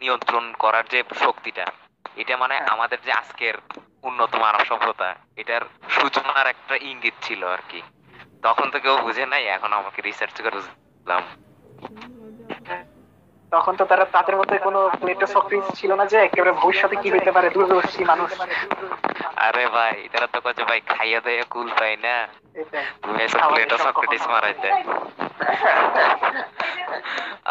নিয়ন্ত্রণ 0.00 0.52
করার 0.52 0.84
যে 0.84 1.02
শক্তিটা 1.24 1.66
এটা 2.16 2.36
মানে 2.36 2.56
হ্যাঁ। 2.56 2.66
আমাদের 2.66 2.98
যে 3.04 3.12
আজকের 3.12 3.54
উন্নত 4.02 4.34
মানব 4.34 4.64
সভ্যতা 4.64 5.14
এটার 5.36 5.60
সূচনার 5.88 6.46
একটা 6.46 6.76
ইঙ্গিত 6.76 7.14
ছিল 7.22 7.46
আর 7.46 7.58
কি। 7.68 7.82
তখন 8.42 8.70
তো 8.70 8.78
কেউ 8.78 8.96
বুঝে 8.96 9.26
নাই 9.26 9.44
এখন 9.44 9.72
আমাকে 9.72 10.02
রিসার্চ 10.02 10.42
করে 10.42 10.50
বুঝলাম। 10.50 11.22
তখন 13.54 13.72
তো 13.80 13.84
তারা 13.90 14.04
তাদের 14.16 14.36
মধ্যে 14.40 14.56
কোনো 14.66 14.80
প্লেটো 15.00 15.26
সক্রিস 15.34 15.64
ছিল 15.78 15.90
না 16.00 16.04
যে 16.12 16.18
একেবারে 16.20 16.52
ভবিষ্যতে 16.60 16.96
কি 17.02 17.08
হইতে 17.14 17.30
পারে 17.36 17.48
দূরদর্শী 17.54 18.02
মানুষ। 18.12 18.30
আরে 19.46 19.64
ভাই 19.76 19.94
এটারা 20.06 20.28
তো 20.34 20.38
কাছে 20.46 20.62
ভাই 20.70 20.80
খাইয়া 20.92 21.20
দেয় 21.26 21.42
কুল 21.52 21.68
পাই 21.78 21.94
না। 22.06 22.16
তুমি 23.02 23.18
এসব 23.26 23.40
প্লেটো 23.50 23.76
সক্রেটিস 23.86 24.24
মারাইতে 24.32 24.68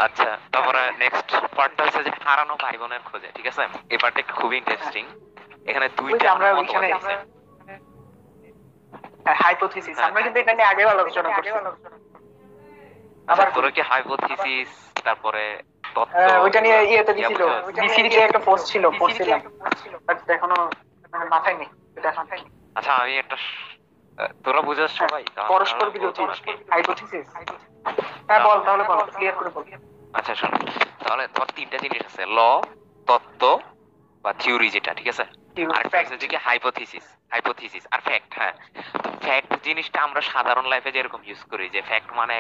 আচ্ছা 0.06 0.30
তারপরে 0.54 0.82
নেক্সট 1.04 1.28
পার্টটা 1.58 1.82
হচ্ছে 1.86 2.02
যে 2.08 2.12
হারানো 2.26 2.54
ভাই 2.64 2.76
বোনের 2.82 3.04
খোঁজে 3.08 3.30
ঠিক 3.38 3.46
আছে? 3.52 3.64
এই 3.94 3.98
পার্টটা 4.02 4.22
খুবই 4.40 4.56
ইন্টারেস্টিং 4.62 5.04
এখানে 5.70 5.88
দুইটা 6.00 6.26
আমরা 6.36 6.48
ওইখানে 6.60 6.88
হাইপোথিসিস 9.44 9.98
আমরা 10.08 10.20
কিন্তু 10.26 10.38
এটা 10.44 10.54
নিয়ে 10.58 10.70
আগেও 10.72 10.90
আলোচনা 10.96 11.30
করছি। 11.36 11.50
আবার 13.28 13.48
আবার 13.48 13.72
কি 13.76 13.82
হাইপোথিসিস 13.92 14.70
তারপরে 15.06 15.44
হ্যাঁ, 15.50 15.73
ওইটা 16.44 16.60
নিয়ে 16.66 16.78
ইয়েতে 16.92 17.14
দিছিল। 17.18 17.42
তে 18.10 18.20
একটা 18.28 18.42
পোস্ট 18.48 18.66
ছিল। 18.72 18.84
পড়ছিলাম 19.00 19.40
বাট 20.08 20.18
এখনও 20.30 20.60
মানে 21.14 21.26
মাথায় 21.34 21.56
নেই 21.60 21.70
এটা 21.98 22.10
মাথায় 22.20 22.42
নেই 22.42 22.52
আচ্ছা 22.78 22.92
আমি 23.02 23.14
একটা 23.18 23.36
তোরা 24.44 24.62
বুঝাস 24.68 24.92
সবাই 25.02 25.24
পরস্পর 25.52 25.88
বিরোধী। 25.96 26.24
হাইপোথিসিস 26.72 27.26
হ্যাঁ 28.30 28.42
বল 28.48 28.58
তাহলে 28.66 28.84
বল 28.90 29.00
ক্লিয়ার 29.16 29.36
করে 29.40 29.50
বল। 29.56 29.64
আচ্ছা 30.14 30.34
শোন 30.36 30.52
তাহলে 31.06 31.24
তোর 31.36 31.48
তিনটা 31.58 31.78
জিনিস 31.84 32.02
আছে 32.10 32.24
ল 32.38 32.40
তত্ত্ব 33.08 33.44
বা 34.26 34.32
থিওরি 34.42 34.68
যেটা 34.76 34.92
ঠিক 35.00 35.08
আছে? 35.14 35.26
আরেকটা 35.76 35.98
হচ্ছে 36.14 36.28
কি 36.28 36.38
হাইপোথিসিস 36.48 37.06
হাইপোথিসিস 37.32 37.84
আর 37.94 38.00
ফ্যাক্ট 38.08 38.32
হ্যাঁ। 38.40 38.54
ফ্যাক্ট 39.26 39.52
জিনিসটা 39.68 40.00
আমরা 40.08 40.22
সাধারণ 40.34 40.66
লাইফে 40.72 40.92
যেরকম 40.96 41.22
ইউজ 41.30 41.42
করি 41.52 41.66
যে 41.76 41.82
ফ্যাক্ট 41.90 42.10
মানে 42.22 42.36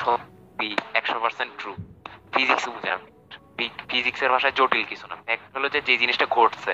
সত্যি 0.00 0.68
একশো 0.94 1.18
পার্সেন্ট 1.20 1.52
ট্রু 1.58 1.72
ফিজিক্স 2.34 2.64
বুঝান 2.68 3.00
ফিজিক্সের 3.88 4.30
ভাষায় 4.30 4.54
জটিল 4.58 4.84
কিছু 4.84 5.06
না। 5.06 5.16
ফ্যাক্ট 5.26 5.44
হলো 5.56 5.68
যে 5.68 5.80
যে 5.88 5.94
জিনিসটা 6.02 6.26
ঘটছে 6.30 6.72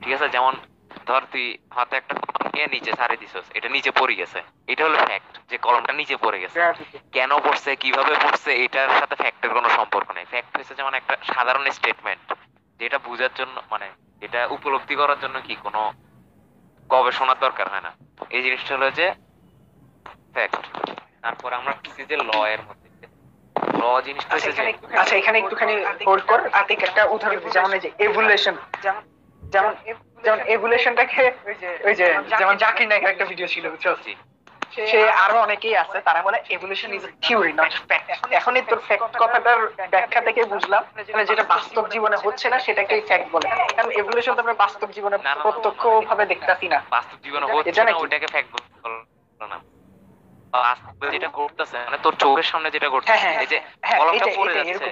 ঠিক 0.00 0.12
আছে? 0.16 0.28
যেমন 0.28 0.54
ধর 1.06 1.22
তুই 1.32 1.46
হাতে 1.74 1.94
একটা 1.96 2.14
কলম 2.14 2.48
নিয়ে 2.54 2.66
নিচে 2.66 2.92
ছাড়ে 2.92 3.16
দিছস 3.16 3.46
এটা 3.54 3.68
নিচে 3.68 3.90
পড়ে 3.90 4.14
গেছে। 4.14 4.38
এটা 4.72 4.82
হলো 4.84 4.96
ফ্যাক্ট 5.06 5.32
যে 5.50 5.56
কলমটা 5.58 5.92
নিচে 5.92 6.16
পড়ে 6.16 6.38
গেছে। 6.40 6.58
কেন 7.12 7.30
পড়ছে 7.38 7.70
কীভাবে 7.76 8.14
পড়ছে 8.22 8.50
এটার 8.64 8.90
সাথে 9.00 9.14
ফ্যাক্টের 9.14 9.50
কোনো 9.50 9.68
সম্পর্ক 9.68 10.08
নেই। 10.10 10.24
ফ্যাক্ট 10.24 10.50
হচ্ছে 10.58 10.74
যেমন 10.74 10.94
একটা 10.94 11.14
সাধারণ 11.34 11.64
স্টেটমেন্ট 11.70 12.26
যেটা 12.80 12.98
বোঝার 12.98 13.32
জন্য 13.34 13.56
মানে 13.70 13.86
এটা 14.20 14.40
উপলব্ধি 14.56 14.94
করার 14.94 15.18
জন্য 15.20 15.36
কি 15.40 15.54
কোনো 15.64 15.80
গবেষণার 16.90 17.38
দরকার 17.40 17.66
হয় 17.68 17.80
না। 17.80 17.92
এই 18.30 18.42
জিনিসটা 18.42 18.72
হলো 18.76 18.88
যে 18.90 19.06
ফ্যাক্ট 20.32 20.64
তারপর 21.22 21.50
আমরা 21.58 21.70
আসছি 21.76 22.02
যে 22.10 22.16
ল 22.30 22.32
এর 22.54 22.60
মধ্যে 22.68 22.88
ল 23.80 23.82
জিনিসটা 24.06 24.32
আচ্ছা 24.34 24.50
এখানে 24.52 24.70
আচ্ছা 25.00 25.14
একটুখানি 25.42 25.74
হোল্ড 26.08 26.24
কর। 26.30 26.40
আতিক 26.60 26.80
একটা 26.88 27.02
উদাহরণ 27.14 27.38
দিই 27.42 27.54
যেমন 27.56 27.70
এই 27.76 27.82
যে 27.84 27.90
এভুলেশন 28.06 28.54
যেমন 28.84 29.02
যেমন 29.42 29.72
যেমন 30.24 30.40
এভুলেশনটাকে 30.54 31.22
ওই 31.88 31.94
যে 32.00 32.06
যেমন 32.40 32.54
জাকির 32.64 32.86
নায়কের 32.88 33.12
একটা 33.12 33.26
ভিডিও 33.30 33.48
ছিল 33.54 33.64
বুঝছ? 33.72 33.86
সে 34.90 35.00
আরও 35.24 35.36
অনেকেই 35.46 35.76
আছে 35.82 35.98
তারা 36.08 36.20
বলে 36.26 36.38
evolution 36.56 36.90
is 36.96 37.04
theory 37.24 37.52
not 37.60 37.72
fact 37.88 38.06
এখনই 38.38 38.62
তোর 38.70 38.80
ফ্যাক্ট 38.88 39.14
কথাটার 39.22 39.60
ব্যাখ্যা 39.94 40.20
থেকে 40.26 40.40
বুঝলাম। 40.52 40.82
মানে 41.14 41.24
যেটা 41.30 41.44
বাস্তব 41.54 41.84
জীবনে 41.94 42.16
হচ্ছে 42.24 42.46
না 42.52 42.58
সেটাকেই 42.66 43.02
ফ্যাক্ট 43.08 43.26
বলে। 43.34 43.46
কারণ 43.76 43.90
এভলিউশন 44.00 44.32
তো 44.36 44.40
আমরা 44.44 44.56
বাস্তব 44.64 44.88
জীবনে। 44.96 45.16
প্রত্যক্ষ 45.44 45.82
ভাবে 46.08 46.24
দেখতাছি 46.32 46.66
না। 46.72 46.78
বাস্তব 46.96 47.18
জীবনে 47.24 47.46
হচ্ছে 47.54 47.80
না 47.80 47.84
নাকি? 47.86 48.00
ওইটাকে 48.02 48.26
ফ্যাক্ট 48.34 48.48
বলো 48.52 49.46
না 49.52 49.58
যেটা 51.12 51.28
ঘটতেছে 51.30 51.76
মানে 51.86 51.98
তোর 51.98 52.14
চোখের 52.14 52.42
সামনে 52.42 52.68
যেটা 52.70 52.86
হ্যাঁ 52.86 52.94
ঘটতেছে 52.94 53.18
হ্যাঁ 53.24 53.36
এই 53.40 53.46
যে 53.46 53.58
হ্যাঁ 53.82 53.98
কলমটা 54.00 54.26
পড়ে 54.36 54.52
যাচ্ছে 54.54 54.86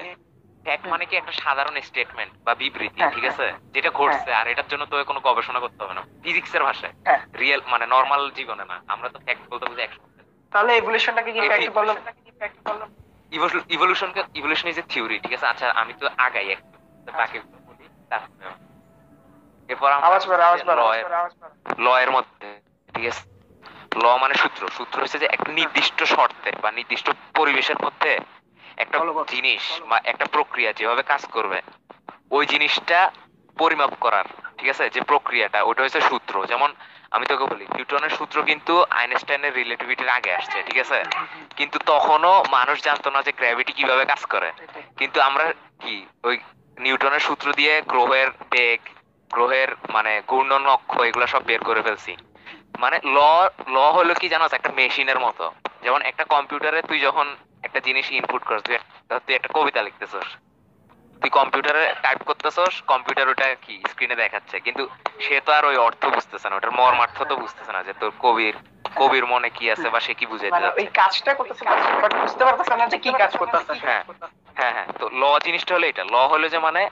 ফ্যাক্ট 0.66 0.84
মানে 0.88 1.04
কি 1.06 1.14
একটা 1.16 1.32
সাধারণ 1.32 1.76
স্টেটমেন্ট 1.80 2.32
বা 2.44 2.52
বিবৃতি 2.54 3.00
ঠিক 3.14 3.24
আছে? 3.24 3.46
যেটা 3.74 3.90
ঘটছে 3.90 4.30
আর 4.34 4.46
এটার 4.48 4.68
জন্য 4.68 4.82
কোনো 5.06 5.20
গবেষণা 5.20 5.60
করতে 5.60 5.80
হবে 5.82 5.94
না। 5.94 6.02
ফিজিক্স 6.22 6.52
এর 6.54 6.62
ভাষায়। 6.64 6.94
রিয়েল 7.34 7.60
মানে 7.66 7.84
নর্মাল 7.86 8.22
জীবনে 8.30 8.64
না। 8.64 8.76
আমরা 8.88 9.08
তো 9.08 9.18
ফ্যাক্ট 9.18 9.42
বলতে 9.50 9.64
বুঝি 9.66 9.82
একশো 9.82 10.00
তাহলে 10.52 10.72
কি 11.26 11.40
ফ্যাক্ট 12.38 12.58
বললাম 12.66 12.88
evolution 13.68 14.10
evolution 14.34 14.66
is 14.68 14.78
a 14.78 14.84
theory 14.88 15.16
ঠিক 15.18 15.32
আছে? 15.32 15.46
আচ্ছা 15.46 15.66
আমি 15.72 15.92
তো 15.92 16.04
আগাই 16.18 16.48
একটু। 16.48 16.76
তো 17.06 17.10
বাকি 17.12 17.36
বলি 17.68 17.84
তারপরে 18.08 18.46
এরপর 19.68 19.90
আওয়াজ 19.98 20.22
বাড়া 20.26 20.44
আওয়াজ 20.46 20.62
বাড়া 20.62 20.84
এর- 20.94 21.08
ল 21.78 21.86
এর 21.98 22.10
মধ্যে 22.10 22.46
ঠিক 22.94 23.04
আছে? 23.06 23.22
ল 24.02 24.04
মানে 24.16 24.34
সূত্র। 24.34 24.62
সূত্র 24.68 24.96
হচ্ছে 25.02 25.18
যে 25.18 25.26
একটা 25.30 25.50
নির্দিষ্ট 25.52 25.98
শর্তে 26.04 26.50
বা 26.62 26.70
নির্দিষ্ট 26.70 27.06
পরিবেশের 27.34 27.78
মধ্যে 27.84 28.12
একটা। 28.76 28.96
জিনিস 29.28 29.62
বা 29.88 29.96
একটা 30.04 30.24
প্রক্রিয়া 30.24 30.72
যেভাবে 30.72 31.02
কাজ 31.02 31.22
করবে 31.26 31.58
ওই 32.30 32.46
জিনিসটা 32.46 32.98
পরিমাপ 33.56 33.92
করার 34.00 34.24
ঠিক 34.58 34.68
আছে? 34.68 34.84
যে 34.90 35.00
প্রক্রিয়াটা 35.00 35.58
ওটা 35.62 35.82
হচ্ছে 35.82 36.00
সূত্র। 36.00 36.34
যেমন 36.46 36.70
আমি 37.10 37.26
তোকে 37.26 37.44
বলি 37.44 37.64
নিউটনের 37.74 38.10
সূত্র 38.10 38.36
কিন্তু 38.42 38.84
আইনস্টাইনের 38.90 39.54
রিলেটিভিটির 39.54 40.08
আগে 40.08 40.34
আসছে 40.34 40.62
ঠিক 40.62 40.78
আছে? 40.78 40.98
কিন্তু 41.56 41.78
তখনও 41.86 42.44
মানুষ 42.50 42.76
জানতো 42.82 43.10
না 43.10 43.22
যে 43.22 43.32
গ্র্যাভিটি 43.32 43.72
কীভাবে 43.72 44.04
কাজ 44.04 44.24
করে। 44.24 44.52
কিন্তু 44.96 45.20
আমরা 45.20 45.52
কি 45.80 45.94
ওই 46.24 46.36
নিউটনের 46.76 47.20
সূত্র 47.20 47.46
দিয়ে 47.52 47.82
গ্রহের 47.82 48.28
বেগ 48.50 48.80
গ্রহের 49.30 49.68
মানে 49.92 50.22
ঘূর্ণন 50.28 50.66
অক্ষ 50.66 50.92
এগুলো 51.00 51.26
সব 51.26 51.42
বের 51.44 51.62
করে 51.64 51.82
ফেলছি। 51.82 52.12
মানে 52.74 52.96
ল 53.06 53.18
ল 53.68 53.76
হলো 53.96 54.12
কি 54.14 54.26
জানোস 54.28 54.52
একটা 54.54 54.70
মেশিনের 54.72 55.18
মতো। 55.20 55.44
যেমন 55.82 56.00
একটা 56.02 56.24
কম্পিউটারে 56.24 56.80
তুই 56.82 56.98
যখন 57.00 57.26
একটা 57.62 57.80
জিনিস 57.80 58.06
ইনপুট 58.10 58.42
করছ 58.44 58.64
তুই 58.66 58.76
তুই 59.26 59.34
একটা 59.34 59.50
কবিতা 59.56 59.80
লিখতেছস। 59.82 60.28
তুই 61.22 61.30
কম্পিউটারে 61.30 61.82
টাইপ 62.02 62.20
করতেছস 62.28 62.74
কম্পিউটার 62.88 63.26
ওটা 63.28 63.46
কি 63.64 63.74
স্ক্রিনে 63.90 64.16
দেখাচ্ছে। 64.16 64.56
কিন্তু 64.66 64.82
সে 65.20 65.36
তো 65.40 65.50
আর 65.52 65.64
ওই 65.64 65.76
অর্থ 65.86 66.02
বুঝতেছে 66.16 66.46
না 66.48 66.54
ওটার 66.56 66.72
মর্মার্থ 66.80 67.18
তো 67.30 67.34
বুঝতেছে 67.36 67.72
না 67.72 67.80
যে 67.82 67.92
তোর 68.00 68.10
কবির 68.24 68.54
কবির 68.96 69.24
মনে 69.26 69.48
কি 69.50 69.64
আছে 69.70 69.86
বা 69.90 70.00
সে 70.00 70.12
কি 70.14 70.24
বুঝাইতে 70.26 70.54
মানে 70.54 70.64
যাচ্ছে। 70.64 70.80
ওই 70.80 70.86
কাজটা 71.00 71.30
করতেছে 71.34 71.62
বাট 72.02 72.12
বুঝতে 72.22 72.42
পারতেছে 72.44 72.74
না 72.76 72.84
যে 72.92 72.98
কি 72.98 73.10
কাজ 73.22 73.32
করতেছে 73.36 73.72
হ্যাঁ 73.86 74.02
হ্যাঁ 74.56 74.72
হ্যাঁ 74.76 74.88
তো 74.98 75.04
ল 75.20 75.24
জিনিসটা 75.46 75.72
হলো 75.74 75.86
এটা। 75.86 76.04
ল 76.04 76.16
হলো 76.32 76.46
যে 76.48 76.58
মানে 76.58 76.82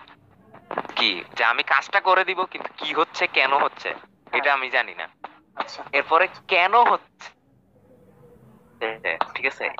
কি 0.97 1.11
যে 1.37 1.43
আমি 1.45 1.63
কাজটা 1.73 1.99
করে 2.01 2.23
দিব 2.25 2.41
কিন্তু 2.53 2.71
কি 2.77 2.89
হচ্ছে 2.99 3.25
কেন 3.37 3.53
হচ্ছে 3.65 3.89
এটা 4.33 4.51
আমি 4.53 4.69
জানি 4.71 4.95
না। 4.95 5.07
এরপরে 5.93 6.29
কেন 6.49 6.75
হচ্ছে? 6.85 7.29
ঠিক 9.35 9.47
আছে। 9.47 9.71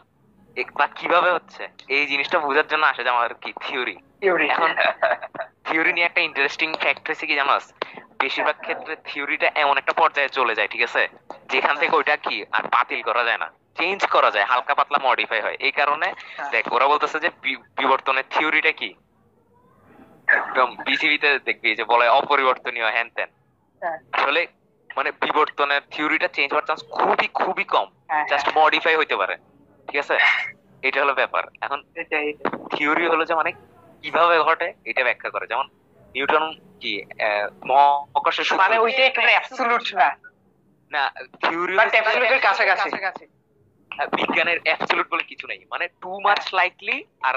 বা 0.75 0.87
কীভাবে 0.87 1.31
হচ্ছে? 1.31 1.69
এই 1.89 2.07
জিনিসটা 2.07 2.39
বোঝার 2.39 2.67
জন্য 2.67 2.87
আসে 2.87 3.05
যে 3.05 3.11
আমাদের 3.11 3.35
কি? 3.35 3.53
থিওরি। 3.61 3.97
থিওরি। 4.21 4.49
এখন 4.49 4.71
থিওরি 5.65 5.93
নিয়ে 5.93 6.07
একটা 6.07 6.21
ইন্টারেস্টিং 6.21 6.75
ফ্যাক্ট 6.75 7.09
হয়েছে 7.09 7.27
কি 7.27 7.35
জানোস? 7.35 7.73
বেশিরভাগ 8.19 8.57
ক্ষেত্রে 8.61 8.97
থিওরিটা 9.05 9.51
এমন 9.55 9.79
একটা 9.79 9.93
পর্যায়ে 9.93 10.29
চলে 10.29 10.55
যায় 10.55 10.69
ঠিক 10.69 10.83
আছে? 10.83 11.09
যেখান 11.49 11.77
থেকে 11.77 11.97
ওইটা 11.97 12.17
কি? 12.17 12.45
আর 12.53 12.63
বাতিল 12.63 13.03
করা 13.03 13.25
যায় 13.25 13.39
না। 13.39 13.51
চেঞ্জ 13.77 14.07
করা 14.07 14.31
যায় 14.31 14.45
হালকা 14.45 14.75
পাতলা 14.75 14.99
মডিফাই 15.03 15.41
হয়। 15.41 15.57
এই 15.61 15.71
কারণে 15.71 16.15
হ্যাঁ। 16.37 16.51
দেখ 16.51 16.73
ওরা 16.73 16.87
বলতেছে 16.89 17.21
যে 17.21 17.31
বিবর্তনের 17.77 18.25
থিওরিটা 18.31 18.73
কি? 18.73 18.95
একদম 20.29 20.77
পৃথিবীতে 20.77 21.39
দেখবি 21.39 21.77
যে 21.77 21.85
বলে 21.85 22.09
অপরিবর্তনীয় 22.09 22.91
হ্যান 22.91 23.09
ত্যান। 23.09 23.29
হ্যাঁ। 23.83 23.99
আসলে 24.13 24.47
মানে 24.97 25.11
বিবর্তনের 25.13 25.81
থিওরিটা 25.91 26.29
চেঞ্জ 26.29 26.53
হওয়ার 26.53 26.67
চান্স 26.67 26.81
খুবই 26.91 27.29
খুবই 27.29 27.65
কম। 27.65 27.89
হ্যাঁ, 28.09 28.27
জাস্ট 28.29 28.49
মডিফাই 28.57 28.97
হইতে 28.97 29.17
পারে। 29.17 29.37
ঠিক 29.89 29.97
আছে? 29.97 30.19
এটা 30.83 31.03
হলো 31.03 31.15
ব্যাপার। 31.15 31.43
এখন 31.61 31.83
থিওরি 32.77 33.07
হলো 33.07 33.25
যে 33.25 33.35
মানে 33.35 33.53
কীভাবে 34.03 34.39
ঘটে 34.39 34.73
এটা 34.85 35.05
ব্যাখ্যা 35.05 35.31
করে। 35.31 35.47
যেমন 35.47 35.67
নিউটন 36.15 36.55
কি 36.81 37.03
সূত্র 38.33 38.57
মানে 38.57 38.79
ওইটা 38.79 39.03
একটা 39.07 39.23
অ্যাবসলিউট 39.23 39.95
না। 39.95 40.17
না 40.91 41.11
থিওরি 41.49 41.75
বাট 41.77 41.91
অ্যাবসলিউটের 41.91 42.41
কাছাকাছি। 42.41 43.27
বিজ্ঞানের 44.17 44.59
অ্যাবসলিউট 44.65 45.11
বলে 45.11 45.23
কিছু 45.23 45.47
নেই। 45.47 45.65
মানে 45.71 45.89
টু 45.89 46.21
মাচ 46.21 46.55
লাইকলি 46.55 47.05
আর 47.23 47.35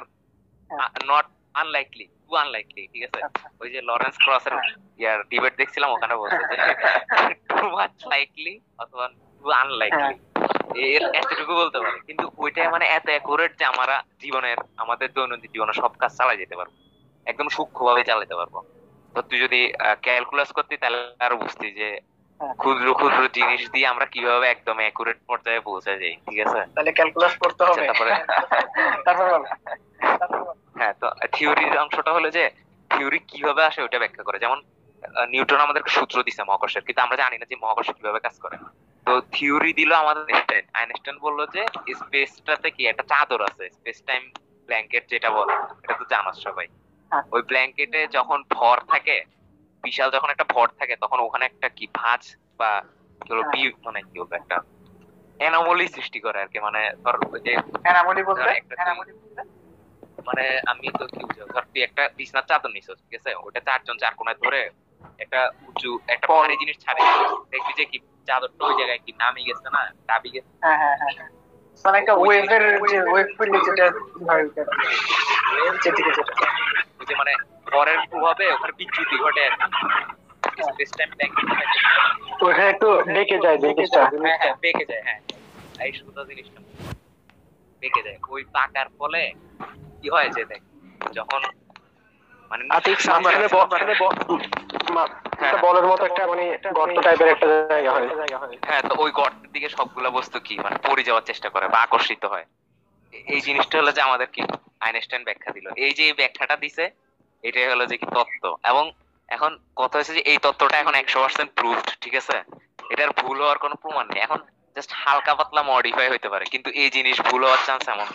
হ্যাঁ। 0.70 0.90
নট 1.06 1.26
আনলাইকলি 1.54 2.08
টু 2.30 2.36
আনলাইকলি 2.38 2.82
ঠিক 2.94 3.04
আছে 3.08 3.20
আচ্ছা। 3.28 3.46
ওই 3.62 3.70
যে 3.74 3.80
লরেন্স 3.82 4.16
ক্রসের 4.18 4.54
হ্যাঁ। 4.56 4.72
ইয়ার 5.00 5.20
ডিবেট 5.32 5.54
দেখছিলাম 5.58 5.90
ওখানে 5.92 6.14
বলছে 6.16 6.44
যে 6.52 6.58
টু 7.50 7.66
মাচ 7.76 7.94
লাইকলি 8.08 8.54
অথবা 8.80 9.06
টু 9.44 9.48
আনলাইকলি 9.58 10.16
এর 10.86 11.04
এতটুকু 11.14 11.54
বলতে 11.62 11.78
পারে 11.80 11.98
কিন্তু 12.08 12.26
ওইটা 12.38 12.60
মানে 12.70 12.86
এত 12.90 13.08
অ্যাকুরেট 13.10 13.52
যে 13.60 13.66
আমরা 13.66 13.96
জীবনের 14.24 14.58
আমাদের 14.78 15.08
দৈনন্দিন 15.16 15.52
জীবনে 15.54 15.74
সব 15.74 15.92
কাজ 16.02 16.12
চালাই 16.18 16.40
যেতে 16.42 16.56
পারব 16.60 16.72
একদম 17.28 17.48
সূক্ষ্মভাবে 17.50 18.02
চালাতে 18.04 18.36
পারব 18.40 18.56
তো 19.16 19.20
তুই 19.30 19.40
যদি 19.40 19.60
ক্যালকুলাস 20.04 20.50
করতি 20.58 20.76
তাহলে 20.78 21.00
আরও 21.20 21.36
বুঝতি 21.38 21.68
যে 21.80 21.90
হ্যাঁ। 22.40 22.56
ক্ষুদ্র 22.56 22.88
ক্ষুদ্র 22.94 23.22
জিনিস 23.38 23.62
দিয়ে 23.74 23.88
আমরা 23.88 24.06
কীভাবে 24.06 24.46
একদম 24.50 24.78
অ্যাকুরেট 24.80 25.20
পর্যায়ে 25.30 25.62
পৌঁছে 25.68 25.92
যাই 25.94 26.16
ঠিক 26.26 26.38
আছে 26.46 26.60
তাহলে 26.76 26.92
ক্যালকুলাস 26.92 27.34
করতে 27.44 27.62
হবে 27.64 27.82
আচ্ছা, 27.82 27.94
তারপরে? 29.06 29.32
হ্যাঁ 30.76 30.94
তো 30.94 31.10
থিওরির 31.32 31.78
অংশটা 31.78 32.14
হলো 32.14 32.30
যে 32.30 32.50
থিওরি 32.90 33.20
কীভাবে 33.20 33.66
আসে 33.66 33.84
ওটা 33.84 34.00
ব্যাখ্যা 34.00 34.24
করে। 34.24 34.40
যেমন 34.40 34.62
নিউটন 35.30 35.58
আমাদেরকে 35.58 35.90
সূত্র 35.90 36.24
দিছে 36.24 36.44
মহাকর্ষের। 36.44 36.82
কিন্তু 36.82 37.02
আমরা 37.02 37.16
জানি 37.16 37.38
না 37.38 37.46
যে 37.50 37.56
মহাকর্ষ 37.56 37.92
কীভাবে 37.92 38.20
কাজ 38.20 38.40
করে। 38.40 38.58
তো 39.06 39.22
থিওরি 39.32 39.74
দিল 39.74 39.94
আমাদের 39.94 40.24
আইনস্টাইন। 40.24 40.66
আইনস্টাইন 40.74 41.18
বলল 41.18 41.46
যে 41.46 41.66
স্পেসটাতে 41.94 42.72
কি 42.72 42.88
একটা 42.88 43.04
চাদর 43.04 43.42
আছে 43.42 43.70
স্পেস 43.70 44.04
টাইম 44.06 44.32
ব্ল্যাঙ্কেট 44.66 45.10
যেটা 45.10 45.30
বলে 45.30 45.54
এটা 45.84 45.94
তো 45.94 46.06
জানাস 46.10 46.42
সবাই। 46.44 46.68
হ্যাঁ। 47.10 47.24
ওই 47.32 47.42
ব্ল্যাঙ্কেটে 47.42 48.08
যখন 48.08 48.44
ভর 48.54 48.80
থাকে 48.88 49.24
বিশাল 49.84 50.12
যখন 50.12 50.30
একটা 50.30 50.44
ভর 50.44 50.68
থাকে 50.68 50.96
তখন 50.96 51.20
ওখানে 51.20 51.46
একটা 51.46 51.70
কি 51.70 51.88
ভাঁজ 51.94 52.36
বা 52.58 52.82
কি 53.22 53.34
বলব, 53.34 53.42
হ্যাঁ। 53.42 53.52
বি- 53.52 53.74
মানে 53.86 54.02
কি 54.02 54.20
বলব 54.20 54.34
একটা 54.34 54.62
এনামলি 55.40 55.88
সৃষ্টি 55.88 56.20
করে 56.20 56.42
আর 56.42 56.48
কি। 56.48 56.60
মানে 56.60 56.92
ধর 57.04 57.20
ওই 57.34 57.40
যে 57.40 57.54
এনামলি 57.54 58.24
বলতে? 58.24 58.62
বলতে? 58.98 59.59
মানে 60.30 60.46
আমি 60.72 60.86
তো 61.00 61.04
কি 61.14 61.22
বুঝাবো 61.28 61.52
ধর 61.54 61.66
তুই 61.72 61.82
একটা 61.88 62.04
বিছনার 62.18 62.46
চাদর 62.50 62.72
নিছিস 62.76 62.98
ঠিক 63.04 63.14
আছে? 63.20 63.32
ওটা 63.46 63.60
চারজন 63.68 63.96
চার 63.98 64.14
কোনায় 64.16 64.38
ধরে 64.44 64.60
একটা 65.20 65.40
উঁচু 65.68 65.90
একটা। 66.08 66.26
ভারী 66.32 66.56
জিনিস 66.62 66.78
ছাড়ে 66.86 67.02
দেখবি 67.52 67.74
যে 67.80 67.86
কি 67.92 67.98
চাদরটা 68.28 68.62
ওই 68.66 68.76
জায়গায় 68.80 69.02
কি 69.06 69.12
নামি 69.22 69.42
গেছে 69.50 69.68
না 69.76 69.82
দাবি 70.08 70.30
গেছে। 70.36 70.52
হ্যাঁ 70.64 70.78
হ্যাঁ 70.82 70.98
হ্যাঁ 71.00 71.30
মানে 71.86 71.98
একটা 71.98 72.14
ওয়েভের 72.14 72.64
যে 72.92 72.98
ওয়েভ 73.12 73.28
ফিল্ড 73.38 73.54
যেটা 73.68 73.86
হয় 74.28 74.44
ওটা 74.48 74.64
যে 77.08 77.14
মানে 77.16 77.34
পরের 77.72 78.00
প্রভাবে 78.10 78.46
ওখানে 78.52 78.74
বিচ্যুতি 78.80 79.16
ঘটে 79.24 79.44
স্পেস 80.68 80.92
টাইম 80.98 81.10
ওখানে 82.44 82.68
একটু 82.70 82.90
ডেকে 83.16 83.38
যায় 83.46 83.58
জিনিসটা। 83.58 84.02
হ্যাঁ 84.26 84.38
হ্যাঁ 84.42 84.56
বেঁকে 84.64 84.86
যায় 84.86 85.04
হ্যাঁ। 85.08 85.20
এই 85.86 85.92
সুন্দর 85.94 86.24
জিনিসটা। 86.26 86.60
বেঁকে 87.82 88.02
যায়। 88.04 88.18
ওই 88.30 88.42
পাকার 88.56 88.88
ফলে 89.00 89.22
কি 90.02 90.10
হয় 90.10 90.30
যে 90.30 90.46
দেখ 90.46 90.62
যখন 91.12 91.42
মানে 92.50 92.66
আতিক 92.70 92.98
মা- 94.92 95.10
একটা 95.42 95.58
বলের 95.58 95.86
মতো 95.86 96.06
একটা 96.06 96.28
মানে 96.28 96.58
গর্ত 96.74 97.00
টাইপের 97.00 97.28
একটা 97.28 97.48
জায়গা 97.48 97.92
হয়। 97.92 98.08
হ্যাঁ 98.66 98.82
তো 98.82 98.96
ওই 98.98 99.12
গর্তের 99.12 99.52
দিকে 99.52 99.70
সবগুলা 99.70 100.10
বস্তু 100.10 100.40
কি? 100.40 100.60
মানে 100.60 100.76
পড়ে 100.88 101.04
যাওয়ার 101.04 101.22
চেষ্টা 101.22 101.50
করে 101.50 101.68
বা 101.68 101.82
আকর্ষিত 101.82 102.26
হয়। 102.26 102.46
এই 103.14 103.42
জিনিসটা 103.42 103.78
হলো 103.78 103.92
যে 103.92 104.02
আমাদের 104.02 104.28
কি? 104.28 104.42
আইনস্টাইন 104.80 105.24
ব্যাখ্যা 105.24 105.52
দিল। 105.52 105.70
এই 105.76 105.92
যে 105.92 106.14
ব্যাখ্যাটা 106.14 106.56
দিছে 106.56 106.90
এটাই 107.44 107.68
হলো 107.68 107.86
যে 107.86 107.98
কি 107.98 108.06
তত্ত্ব। 108.06 108.56
এবং 108.64 108.92
এখন 109.28 109.60
কথা 109.76 109.98
হচ্ছে 110.00 110.14
যে 110.14 110.20
এই 110.20 110.38
তত্ত্বটা 110.38 110.78
এখন 110.78 110.96
একশো 110.96 111.20
পার্সেন্ট 111.20 111.52
প্রুভড 111.54 111.90
ঠিক 112.02 112.16
আছে? 112.16 112.44
এটার 112.90 113.10
ভুল 113.10 113.42
হওয়ার 113.42 113.58
কোনো 113.58 113.76
প্রমাণ 113.76 114.08
নেই। 114.14 114.22
এখন 114.22 114.38
জাস্ট 114.76 114.92
হালকা 114.94 115.36
পাতলা 115.36 115.64
মডিফাই 115.64 116.10
হইতে 116.10 116.30
পারে। 116.30 116.46
কিন্তু 116.46 116.70
এই 116.70 116.90
জিনিস 116.90 117.22
ভুল 117.22 117.44
হওয়ার 117.44 117.60
চান্স 117.66 117.90
এমন 117.90 118.06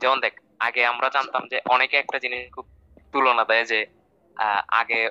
যেমন 0.00 0.20
দেখ 0.20 0.40
আগে 0.60 0.86
আমরা 0.86 1.08
জানতাম 1.08 1.48
যে 1.48 1.60
অনেকে 1.68 1.96
একটা 1.98 2.18
জিনিস 2.18 2.50
খুব 2.52 2.66
তুলনা 3.12 3.44
দেয় 3.44 3.64
যে 3.64 3.86
আহ, 4.36 4.62
আগে 4.68 5.08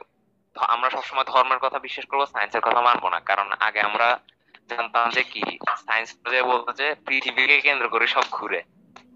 আমরা 0.56 0.90
সবসময় 0.90 1.24
ধর্মের 1.24 1.58
কথা 1.58 1.80
বিশ্বাস 1.80 2.06
করব 2.06 2.26
সায়েন্সের 2.26 2.62
কথা 2.62 2.82
মানবো 2.82 3.10
না। 3.10 3.20
কারণ 3.20 3.52
আগে 3.60 3.80
আমরা 3.80 4.20
জানতাম 4.70 5.10
যে 5.10 5.24
কি 5.24 5.42
সায়েন্স 5.78 6.10
যে 6.32 6.44
বলতো 6.44 6.74
যে 6.74 6.96
পৃথিবীকে 7.06 7.62
কেন্দ্র 7.62 7.90
করে 7.90 8.08
সব 8.08 8.26
ঘুরে। 8.32 8.62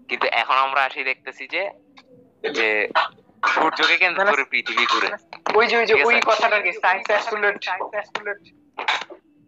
কিন্তু 0.08 0.26
এখন 0.26 0.54
আমরা 0.54 0.80
আসি 0.84 1.04
দেখতেছি 1.04 1.48
যে 1.48 1.70
যে 2.50 2.88
সূর্যকে 3.42 3.96
কেন্দ্র 3.96 4.24
করে 4.24 4.44
পৃথিবী 4.44 4.84
ঘুরে। 4.86 5.08
ওই 5.54 5.66
যে 5.66 5.76
ওই 5.76 5.86
যে 5.86 5.94
ওই 6.04 6.20
কথাটা 6.20 6.60
কি 6.60 6.72
সায়েন্স 6.72 7.06
অ্যাবসলিউট 7.10 7.56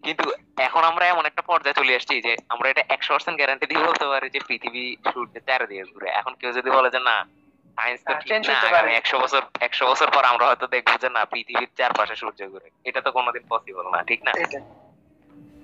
কিন্তু 0.05 0.25
এখন 0.59 0.83
আমরা 0.85 1.05
এমন 1.07 1.25
একটা 1.27 1.43
পর্যায়ে 1.43 1.79
চলে 1.81 1.97
আসছি 1.99 2.15
যে 2.27 2.33
আমরা 2.49 2.67
এটা 2.69 2.83
একশো 2.89 3.11
পার্সেন্ট 3.15 3.37
গ্যারান্টি 3.39 3.67
দিয়ে 3.67 3.87
বলতে 3.89 4.07
পারি 4.07 4.27
যে 4.31 4.41
পৃথিবী 4.49 4.85
সূর্যের 5.13 5.43
চারিদিকে 5.49 5.85
ঘুরে। 5.93 6.09
এখন 6.21 6.33
কেউ 6.35 6.51
যদি 6.53 6.71
বলে 6.71 6.91
যে 6.91 7.01
না 7.01 7.17
সায়েন্স 7.79 8.01
তো 8.01 8.13
হ্যাঁ, 8.13 8.21
ঠিক 8.21 8.31
না 8.49 8.55
আগামী 8.69 8.93
একশো 8.95 9.17
বছর 9.19 9.43
একশো 9.61 9.85
বছর 9.87 10.09
পর 10.11 10.25
আমরা 10.25 10.45
হয়তো 10.47 10.67
দেখব 10.67 10.93
যে 11.03 11.09
না 11.09 11.23
পৃথিবীর 11.25 11.71
চারপাশে 11.79 12.15
সূর্য 12.17 12.41
ঘুরে। 12.53 12.69
এটা 12.85 13.01
তো 13.01 13.11
কোনোদিন 13.13 13.45
পসিবল 13.49 13.85
না 13.95 14.01
ঠিক 14.03 14.21
না? 14.27 14.33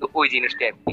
তো 0.01 0.05
ওই 0.14 0.26
জিনিসটা 0.28 0.64
আর 0.66 0.74
কি। 0.84 0.93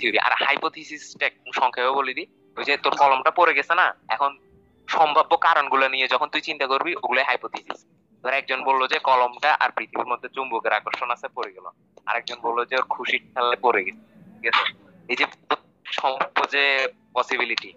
থিওরি 0.00 0.18
আর 0.18 0.32
হাইপোথিসিসটা 0.46 1.26
সংক্ষেপে 1.52 1.92
বলে 1.98 2.12
দিই। 2.14 2.26
ওই 2.56 2.64
যে 2.64 2.74
তোর 2.76 2.94
কলমটা 2.96 3.30
পড়ে 3.30 3.52
গেছে 3.54 3.74
না 3.74 3.86
এখন 4.08 4.30
সম্ভাব্য 4.88 5.32
কারণগুলো 5.36 5.86
নিয়ে 5.88 6.06
যখন 6.08 6.28
তুই 6.28 6.40
চিন্তা 6.40 6.66
করবি 6.66 6.90
ওগুলো 6.96 7.20
হাইপোথিসিস 7.28 7.78
ধর 8.24 8.32
একজন 8.32 8.60
বলল 8.64 8.82
যে 8.86 8.98
কলমটা 8.98 9.50
আর 9.54 9.70
পৃথিবীর 9.76 10.10
মধ্যে 10.12 10.28
চুম্বকের 10.28 10.72
আকর্ষণ 10.72 11.08
আছে 11.10 11.26
পড়ে 11.28 11.50
গেল। 11.52 11.66
আরেকজন 12.10 12.38
বলল 12.42 12.58
যে 12.64 12.74
ওর 12.76 12.86
খুশির 12.86 13.22
খেলায় 13.24 13.60
পড়ে 13.62 13.80
গেছে 13.84 14.02
ঠিক 14.34 14.46
আছে? 14.52 14.64
এই 15.08 15.16
যে 15.16 15.24
সম্ভাব্য 15.92 16.38
যে 16.50 16.62
পসিবিলিটি 17.14 17.70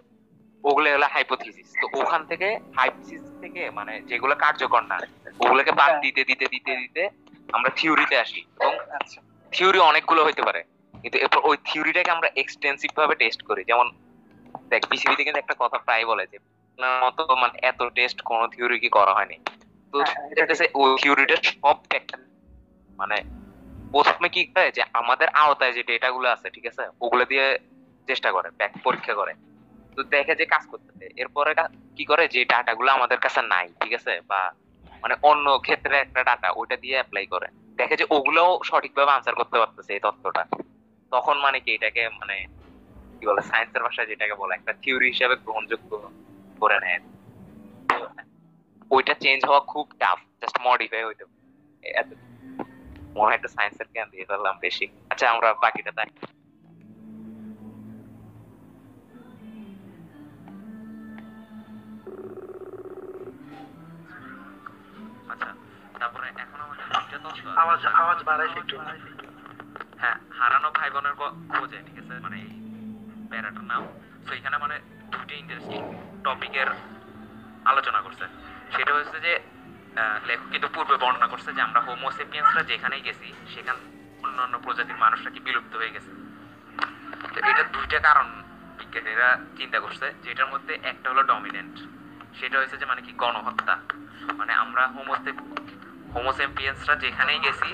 ওগুলো 0.64 0.88
হলো 0.92 1.06
হাইপোথিসিস 1.06 1.68
তো 1.72 1.86
ওখান 2.00 2.22
থেকে 2.26 2.48
হাইপোথিসিস 2.76 3.32
থেকে 3.40 3.70
মানে 3.70 3.92
যেগুলো 4.08 4.34
কার্যকর 4.34 4.82
না 4.82 4.96
ওগুলোকে 5.40 5.72
বাদ 5.72 5.92
দিতে 6.02 6.22
দিতে 6.24 6.46
দিতে 6.48 6.72
দিতে 6.76 7.02
আমরা 7.48 7.70
থিওরিতে 7.70 8.16
আসি 8.18 8.40
এবং 8.60 8.74
আচ্ছা। 8.90 9.18
থিওরি 9.52 9.78
অনেকগুলো 9.80 10.20
হইতে 10.24 10.42
পারে। 10.42 10.60
কিন্তু 10.94 11.16
এরপর 11.18 11.40
ওই 11.44 11.56
থিওরিটাকে 11.64 12.10
আমরা 12.10 12.28
এক্সটেন্সিভ 12.36 12.90
ভাবে 12.96 13.14
টেস্ট 13.14 13.40
করি। 13.42 13.62
যেমন 13.64 13.86
দেখ 14.70 14.82
বিসিবিতে 14.90 15.22
কিন্তু 15.24 15.40
একটা 15.40 15.54
কথা 15.58 15.78
প্রায় 15.78 16.04
বলে 16.04 16.24
যে 16.26 16.36
আপনার 16.68 17.02
মতো 17.02 17.22
মানে 17.36 17.54
এত 17.62 17.80
টেস্ট 17.94 18.18
কোন 18.22 18.40
থিওরি 18.48 18.76
কি 18.80 18.88
করা 18.88 19.12
হয়নি। 19.14 19.36
তো 19.92 19.96
হ্যাঁ, 20.00 20.26
এটা 20.30 20.54
ঠিক। 20.54 20.70
ওই 20.74 20.90
থিওরিটা 21.02 21.36
সব 21.50 21.76
একটা 21.90 22.16
মানে 22.98 23.16
প্রথমে 23.94 24.28
কি 24.34 24.42
করে 24.44 24.68
যে 24.76 24.82
আমাদের 25.00 25.28
আওতায় 25.42 25.74
যে 25.76 25.82
ডেটা 25.90 26.08
গুলো 26.10 26.28
আছে, 26.34 26.46
ঠিক 26.50 26.66
আছে? 26.70 26.82
ওগুলো 27.00 27.24
দিয়ে 27.32 27.46
চেষ্টা 28.08 28.28
করে 28.36 28.48
back 28.60 28.72
পরীক্ষা 28.84 29.14
করে। 29.20 29.32
তো 29.96 30.00
দেখে 30.14 30.34
যে 30.40 30.44
কাজ 30.54 30.62
করতেছে। 30.70 31.04
এরপরে 31.16 31.52
কি 31.96 32.04
করে? 32.10 32.24
যে 32.34 32.40
ডাটা 32.44 32.72
গুলো 32.74 32.90
আমাদের 32.92 33.18
কাছে 33.18 33.40
নাই, 33.42 33.66
ঠিক 33.80 33.92
আছে? 33.98 34.12
বা 34.30 34.40
মানে 35.02 35.14
অন্য 35.22 35.46
ক্ষেত্রে 35.58 35.94
একটা 36.04 36.20
ডাটা, 36.24 36.48
ওইটা 36.50 36.76
দিয়ে 36.76 36.96
অ্যাপ্লাই 36.98 37.26
করে। 37.26 37.48
দেখে 37.76 37.96
যে 37.96 38.06
ওগুলোও 38.10 38.50
সঠিকভাবে 38.64 39.10
আনসার 39.10 39.34
করতে 39.34 39.56
পারতেছে 39.58 39.90
এই 39.92 40.02
তথ্যটা। 40.06 40.44
তখন 41.10 41.36
মানে 41.44 41.58
কি 41.64 41.70
এটাকে 41.74 42.02
মানে 42.08 42.36
কি 43.18 43.24
বলে 43.26 43.42
সায়েন্সের 43.42 43.82
ভাষায় 43.82 44.06
যেটাকে 44.06 44.34
বলে, 44.34 44.52
একটা 44.54 44.72
থিওরি 44.82 45.06
হিসেবে 45.06 45.34
গ্রহণযোগ্য 45.44 45.90
করে 46.60 46.76
নেয়। 46.84 47.00
ওইটা 48.90 49.14
চেঞ্জ 49.14 49.40
হওয়া 49.46 49.60
খুব 49.72 49.86
টাফ 49.98 50.18
জাস্ট 50.40 50.56
মডিফাই 50.66 51.04
হইতে 51.04 51.24
এত 52.00 52.10
মনে 53.16 53.28
হয় 53.28 53.36
একটা 53.38 53.50
সায়েন্সের 53.56 53.88
জ্ঞান 53.94 54.08
দিয়ে 54.12 54.28
ফেললাম 54.30 54.54
বেশি। 54.64 54.86
আচ্ছা 55.12 55.26
আমরা 55.34 55.48
বাকিটা 55.64 55.92
তাই 55.98 56.08
আচ্ছা 65.32 65.50
তারপরে 66.00 66.26
এখন 66.44 66.58
আমাদের 66.66 66.86
দুইটা 66.94 67.18
তথ্য 67.24 67.42
আওয়াজ 67.62 67.80
আওয়াজ 68.02 68.18
বাড়াইছে 68.28 68.58
একটু। 68.62 68.76
হ্যাঁ 70.02 70.16
হারানো 70.38 70.68
ভাই 70.78 70.88
বোনের 70.94 71.14
খোঁজে 71.52 71.78
ঠিক 71.86 71.96
আছে? 72.02 72.14
মানে 72.24 72.36
এই 72.44 72.50
প্যারাটার 73.30 73.64
নাম। 73.72 73.82
তো 74.26 74.30
এখানে 74.38 74.56
মানে 74.64 74.76
ইন্টারেস্টিং 75.42 75.80
টপিকের 76.24 76.68
আলোচনা 77.70 78.00
করছে। 78.04 78.24
সেটা 78.74 78.92
হচ্ছে 78.96 79.18
যে 79.26 79.32
লেখক 80.28 80.46
কিন্তু 80.52 80.68
পূর্বে 80.74 80.96
বর্ণনা 81.02 81.28
করছে 81.32 81.50
যে 81.56 81.60
আমরা 81.66 81.80
হোমোসেপিয়েন্সরা 81.86 82.62
যেখানেই 82.70 83.02
গেছি, 83.06 83.28
সেখান 83.54 83.76
অন্যান্য 84.24 84.54
প্রজাতির 84.64 84.98
মানুষরা 85.04 85.30
কি 85.34 85.40
বিলুপ্ত 85.46 85.72
হয়ে 85.80 85.94
গেছে। 85.96 86.10
তো 87.32 87.38
এটা 87.50 87.64
দুইটা 87.74 87.98
কারণ 88.08 88.26
বিজ্ঞানীরা 88.78 89.28
চিন্তা 89.58 89.78
করছে, 89.84 90.06
যেটার 90.24 90.48
মধ্যে 90.52 90.74
একটা 90.90 91.06
হলো 91.10 91.22
ডমিনেন্ট 91.32 91.76
সেটা 92.38 92.56
হচ্ছে 92.60 92.76
যে 92.80 92.86
মানে 92.90 93.02
কি 93.06 93.12
গণহত্যা। 93.22 93.74
মানে 94.38 94.52
আমরা 94.64 94.82
হোমোসে 94.96 95.30
হোমোসেপিয়েন্সরা 96.14 96.94
যেখানেই 97.04 97.40
গেছি, 97.46 97.68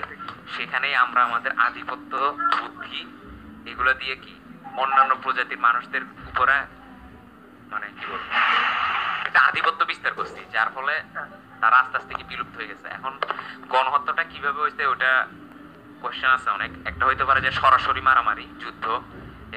সেখানেই 0.55 0.95
আমরা 0.95 1.21
আমাদের 1.27 1.51
আধিপত্য, 1.67 2.11
বুদ্ধি, 2.59 3.01
এগুলো 3.71 3.91
দিয়ে 3.93 4.15
কি 4.23 4.33
অন্যান্য 4.81 5.13
প্রজাতির 5.23 5.63
মানুষদের 5.67 6.03
উপরে 6.29 6.57
মানে 7.71 7.87
কি 7.97 8.03
বলব, 8.11 8.27
একটা 9.27 9.39
আধিপত্য 9.49 9.79
বিস্তার 9.91 10.13
করছি, 10.19 10.41
যার 10.53 10.69
ফলে 10.75 10.95
তারা 11.61 11.75
আস্তে 11.81 11.95
আস্তে 11.97 12.13
কি 12.17 12.23
বিলুপ্ত 12.31 12.53
হয়ে 12.57 12.69
গেছে? 12.71 12.87
এখন 12.97 13.13
গণহত্যাটা 13.73 14.23
কীভাবে 14.31 14.59
হয়েছে 14.63 14.83
ওটা 14.93 15.11
কোশ্চেন 16.01 16.31
আছে 16.37 16.49
অনেক। 16.57 16.71
একটা 16.89 17.03
হইতে 17.05 17.23
পারে 17.29 17.39
যে 17.45 17.51
সরাসরি 17.61 18.01
মারামারি, 18.01 18.45
যুদ্ধ, 18.59 18.85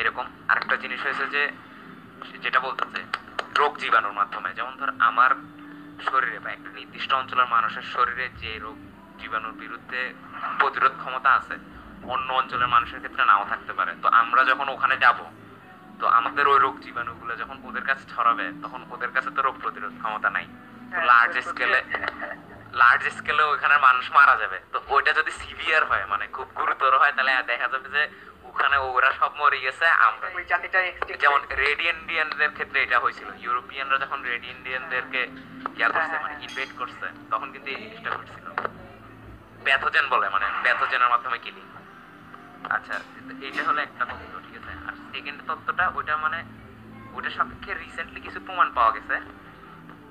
এরকম। 0.01 0.27
আরেকটা 0.49 0.77
জিনিস 0.77 1.01
হয়েছে 1.07 1.25
যে, 1.35 1.43
যেটা 2.45 2.61
বলতেছে, 2.67 3.01
রোগ 3.61 3.73
জীবাণুর 3.83 4.15
মাধ্যমে। 4.21 4.51
যেমন 4.59 4.73
ধর 4.81 4.91
আমার 5.09 5.31
শরীরে 6.09 6.39
বা 6.45 6.51
একটা 6.57 6.71
নির্দিষ্ট 6.79 7.11
অঞ্চলের 7.21 7.49
মানুষের 7.55 7.85
শরীরে 7.95 8.27
যে 8.43 8.51
রোগ 8.59 8.77
জীবাণুর 9.21 9.55
বিরুদ্ধে 9.63 10.01
প্রতিরোধ 10.61 10.93
ক্ষমতা 11.03 11.31
আছে, 11.39 11.55
অন্য 12.13 12.29
অঞ্চলের 12.41 12.71
মানুষের 12.75 13.01
ক্ষেত্রে 13.03 13.25
নাও 13.25 13.45
থাকতে 13.49 13.73
পারে। 13.73 13.93
তো 14.03 14.07
আমরা 14.21 14.43
যখন 14.51 14.67
ওখানে 14.75 14.95
যাব, 15.05 15.19
তো 16.01 16.05
আমাদের 16.19 16.45
ওই 16.53 16.59
রোগ 16.59 16.75
জীবাণুগুলো 16.87 17.33
যখন 17.43 17.57
ওদের 17.69 17.85
কাছে 17.89 18.05
ছড়াবে, 18.15 18.47
তখন 18.63 18.81
ওদের 18.91 19.11
কাছে 19.15 19.31
তো 19.37 19.41
রোগ 19.43 19.55
প্রতিরোধ 19.63 19.95
ক্ষমতা 20.03 20.31
নাই। 20.37 20.47
লার্জ 21.11 21.35
স্কেলে 21.49 21.81
লার্জ 22.81 23.05
স্কেলে 23.19 23.43
ওখানে 23.43 23.77
মানুষ 23.79 24.05
মারা 24.13 24.35
যাবে। 24.43 24.59
তো 24.73 24.79
ওইটা 24.95 25.13
যদি 25.13 25.31
সিভিয়ার 25.31 25.85
হয় 25.85 26.05
মানে 26.13 26.25
খুব 26.27 26.47
গুরুতর 26.59 26.93
হয় 26.99 27.13
তাহলে 27.17 27.33
দেখা 27.43 27.69
যাবে 27.69 27.89
যে 27.97 28.03
ওখানে 28.45 28.77
ওরা 28.77 29.11
সব 29.13 29.31
মরে 29.41 29.59
গেছে 29.61 29.87
আমরা। 30.09 30.27
যেমন 31.23 31.41
রেড 31.63 31.81
ইন্ডিয়ানদের 31.81 32.51
ক্ষেত্রে 32.57 32.83
এটা 32.83 32.99
হয়েছিল। 32.99 33.29
ইউরোপিয়ানরা 33.45 33.99
যখন 33.99 34.19
রেড 34.23 34.45
ইন্ডিয়ানদেরকে 34.45 35.21
ইয়া 35.79 35.89
করছে 35.89 36.09
হ্যাঁ, 36.11 36.23
মানে 36.23 36.35
হ্যাঁ। 36.35 36.45
ইনভেট 36.47 36.71
করছে 36.79 37.07
তখন 37.31 37.49
কিন্তু 37.53 37.71
এই 37.71 37.77
জিনিসটা 37.83 38.11
ঘটছিল। 38.17 38.47
প্যাথোজেন 39.65 40.09
বলে 40.09 40.29
মানে 40.29 40.47
প্যাথোজেনের 40.63 41.09
মাধ্যমে 41.09 41.39
কিলিং 41.39 41.67
আচ্ছা 42.71 42.95
এইটা 43.47 43.63
হলো 43.69 43.81
একটা 43.83 44.05
তথ্য 44.05 44.35
ঠিক 44.47 44.55
আছে? 44.61 44.73
আর 44.89 44.95
সেকেন্ড 45.13 45.39
তথ্যটা 45.49 45.85
ওইটা 45.95 46.17
মানে 46.17 46.39
ওইটার 47.15 47.31
সাপেক্ষে 47.31 47.75
রিসেন্টলি 47.75 48.21
কিছু 48.21 48.41
প্রমাণ 48.47 48.73
পাওয়া 48.73 48.93
গেছে। 48.93 49.17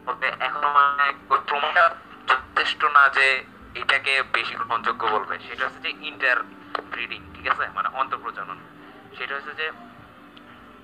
তবে 0.07 0.27
এখনও 0.47 0.69
মানে 0.77 1.05
প্রমাণটা 1.47 1.83
যথেষ্ট 2.29 2.81
না 2.97 3.03
যে 3.17 3.27
এটাকে 3.75 4.13
বেশি 4.33 4.53
গ্রহণযোগ্য 4.59 5.01
বলবে। 5.07 5.35
সেটা 5.47 5.63
হচ্ছে 5.65 5.81
যে 5.85 5.91
ইন্টার 6.09 6.37
ব্রিডিং 6.91 7.21
ঠিক 7.35 7.45
আছে? 7.51 7.65
মানে 7.77 7.89
অন্তঃপ্রজনন। 7.99 8.59
সেটা 9.17 9.33
হচ্ছে 9.35 9.53
যে 9.61 9.67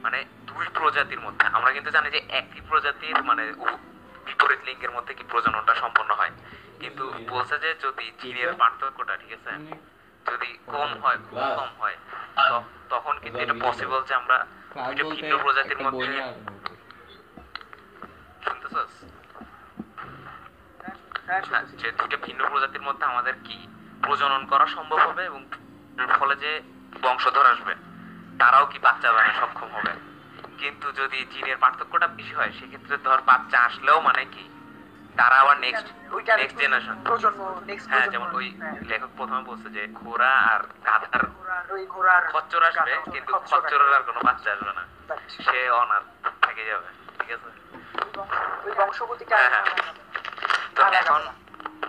মানে 0.04 0.20
দুই 0.50 0.66
প্রজাতির 0.78 1.22
মধ্যে 1.26 1.46
আমরা 1.58 1.70
কিন্তু 1.76 1.90
জানি 1.92 2.08
যে 2.16 2.22
একই 2.40 2.62
প্রজাতির 2.70 3.18
মানে 3.24 3.44
বিপরীত 4.26 4.62
লিঙ্গের 4.68 4.92
মধ্যে 4.92 5.14
কি 5.14 5.24
প্রজননটা 5.32 5.74
সম্পন্ন 5.76 6.12
হয়। 6.20 6.34
কিন্তু 6.82 7.04
বলছে 7.30 7.56
যে 7.64 7.70
যদি 7.86 8.06
জিনের 8.22 8.52
পার্থক্যটা 8.54 9.14
ঠিক 9.18 9.32
আছে? 9.38 9.52
যদি 10.26 10.50
কম 10.74 10.90
হয় 11.04 11.18
খুব 11.26 11.40
কম 11.60 11.72
হয় 11.82 11.98
তখন 12.90 13.14
কিন্তু 13.24 13.38
এটা 13.40 13.56
পসিবল 13.66 14.00
যে 14.10 14.14
আমরা 14.22 14.38
দুইটা 14.86 15.04
ভিন্ন 15.14 15.34
প্রজাতির 15.44 15.80
মধ্যে 15.86 16.08
শুনতেছস 18.50 18.92
হ্যাঁ, 21.28 21.44
হ্যাঁ, 21.44 21.66
যে 21.80 21.88
দুইটা 21.92 22.18
ভিন্ন 22.26 22.42
প্রজাতির 22.50 22.84
মধ্যে 22.84 23.06
আমাদের 23.06 23.36
কি 23.44 23.58
প্রজনন 24.04 24.44
করা 24.46 24.66
সম্ভব 24.68 25.00
হবে 25.08 25.24
এবং 25.26 25.42
ফলে 26.12 26.36
যে 26.36 26.52
বংশধর 27.02 27.46
আসবে 27.46 27.74
তারাও 28.40 28.66
কি 28.66 28.78
বাচ্চা 28.80 29.10
বানায় 29.14 29.38
সক্ষম 29.40 29.70
হবে? 29.72 29.94
কিন্তু 30.60 30.88
যদি 30.92 31.18
জিনের 31.32 31.58
পার্থক্যটা 31.58 32.08
বেশি 32.10 32.34
হয় 32.34 32.52
সেক্ষেত্রে 32.52 32.96
ধর 32.98 33.20
বাচ্চা 33.22 33.58
আসলেও 33.60 34.00
মানে 34.02 34.24
কি 34.26 34.44
তারা 35.16 35.36
আবার 35.40 35.58
নেক্সট 35.60 35.88
নেক্সট 36.40 36.58
জেনারেশন 36.60 36.96
হ্যাঁ 37.92 38.08
যেমন 38.14 38.30
ওই 38.34 38.48
হ্যাঁ। 38.54 38.76
লেখক 38.90 39.12
প্রথমে 39.18 39.42
বলছে 39.44 39.68
যে 39.70 39.82
ঘোড়া 39.94 40.32
আর 40.52 40.62
গাধার 40.88 41.24
খচ্চর 42.34 42.62
আসবে 42.64 42.94
কিন্তু 43.14 43.32
খচ্চরের 43.50 43.92
আর 43.94 44.04
কোনো 44.04 44.20
বাচ্চা 44.28 44.50
আসবে 44.52 44.72
না। 44.74 44.84
সে 45.38 45.60
অনাথ 45.74 46.06
থেকে 46.46 46.64
যাবে 46.66 46.90
ঠিক 47.20 47.30
আছে? 47.38 47.50
ওই 48.66 48.72
বংশগতিটা 48.78 49.36
হ্যাঁ, 49.38 49.50
হ্যাঁ। 49.50 49.66
তো 50.76 50.82
এখন 50.94 51.22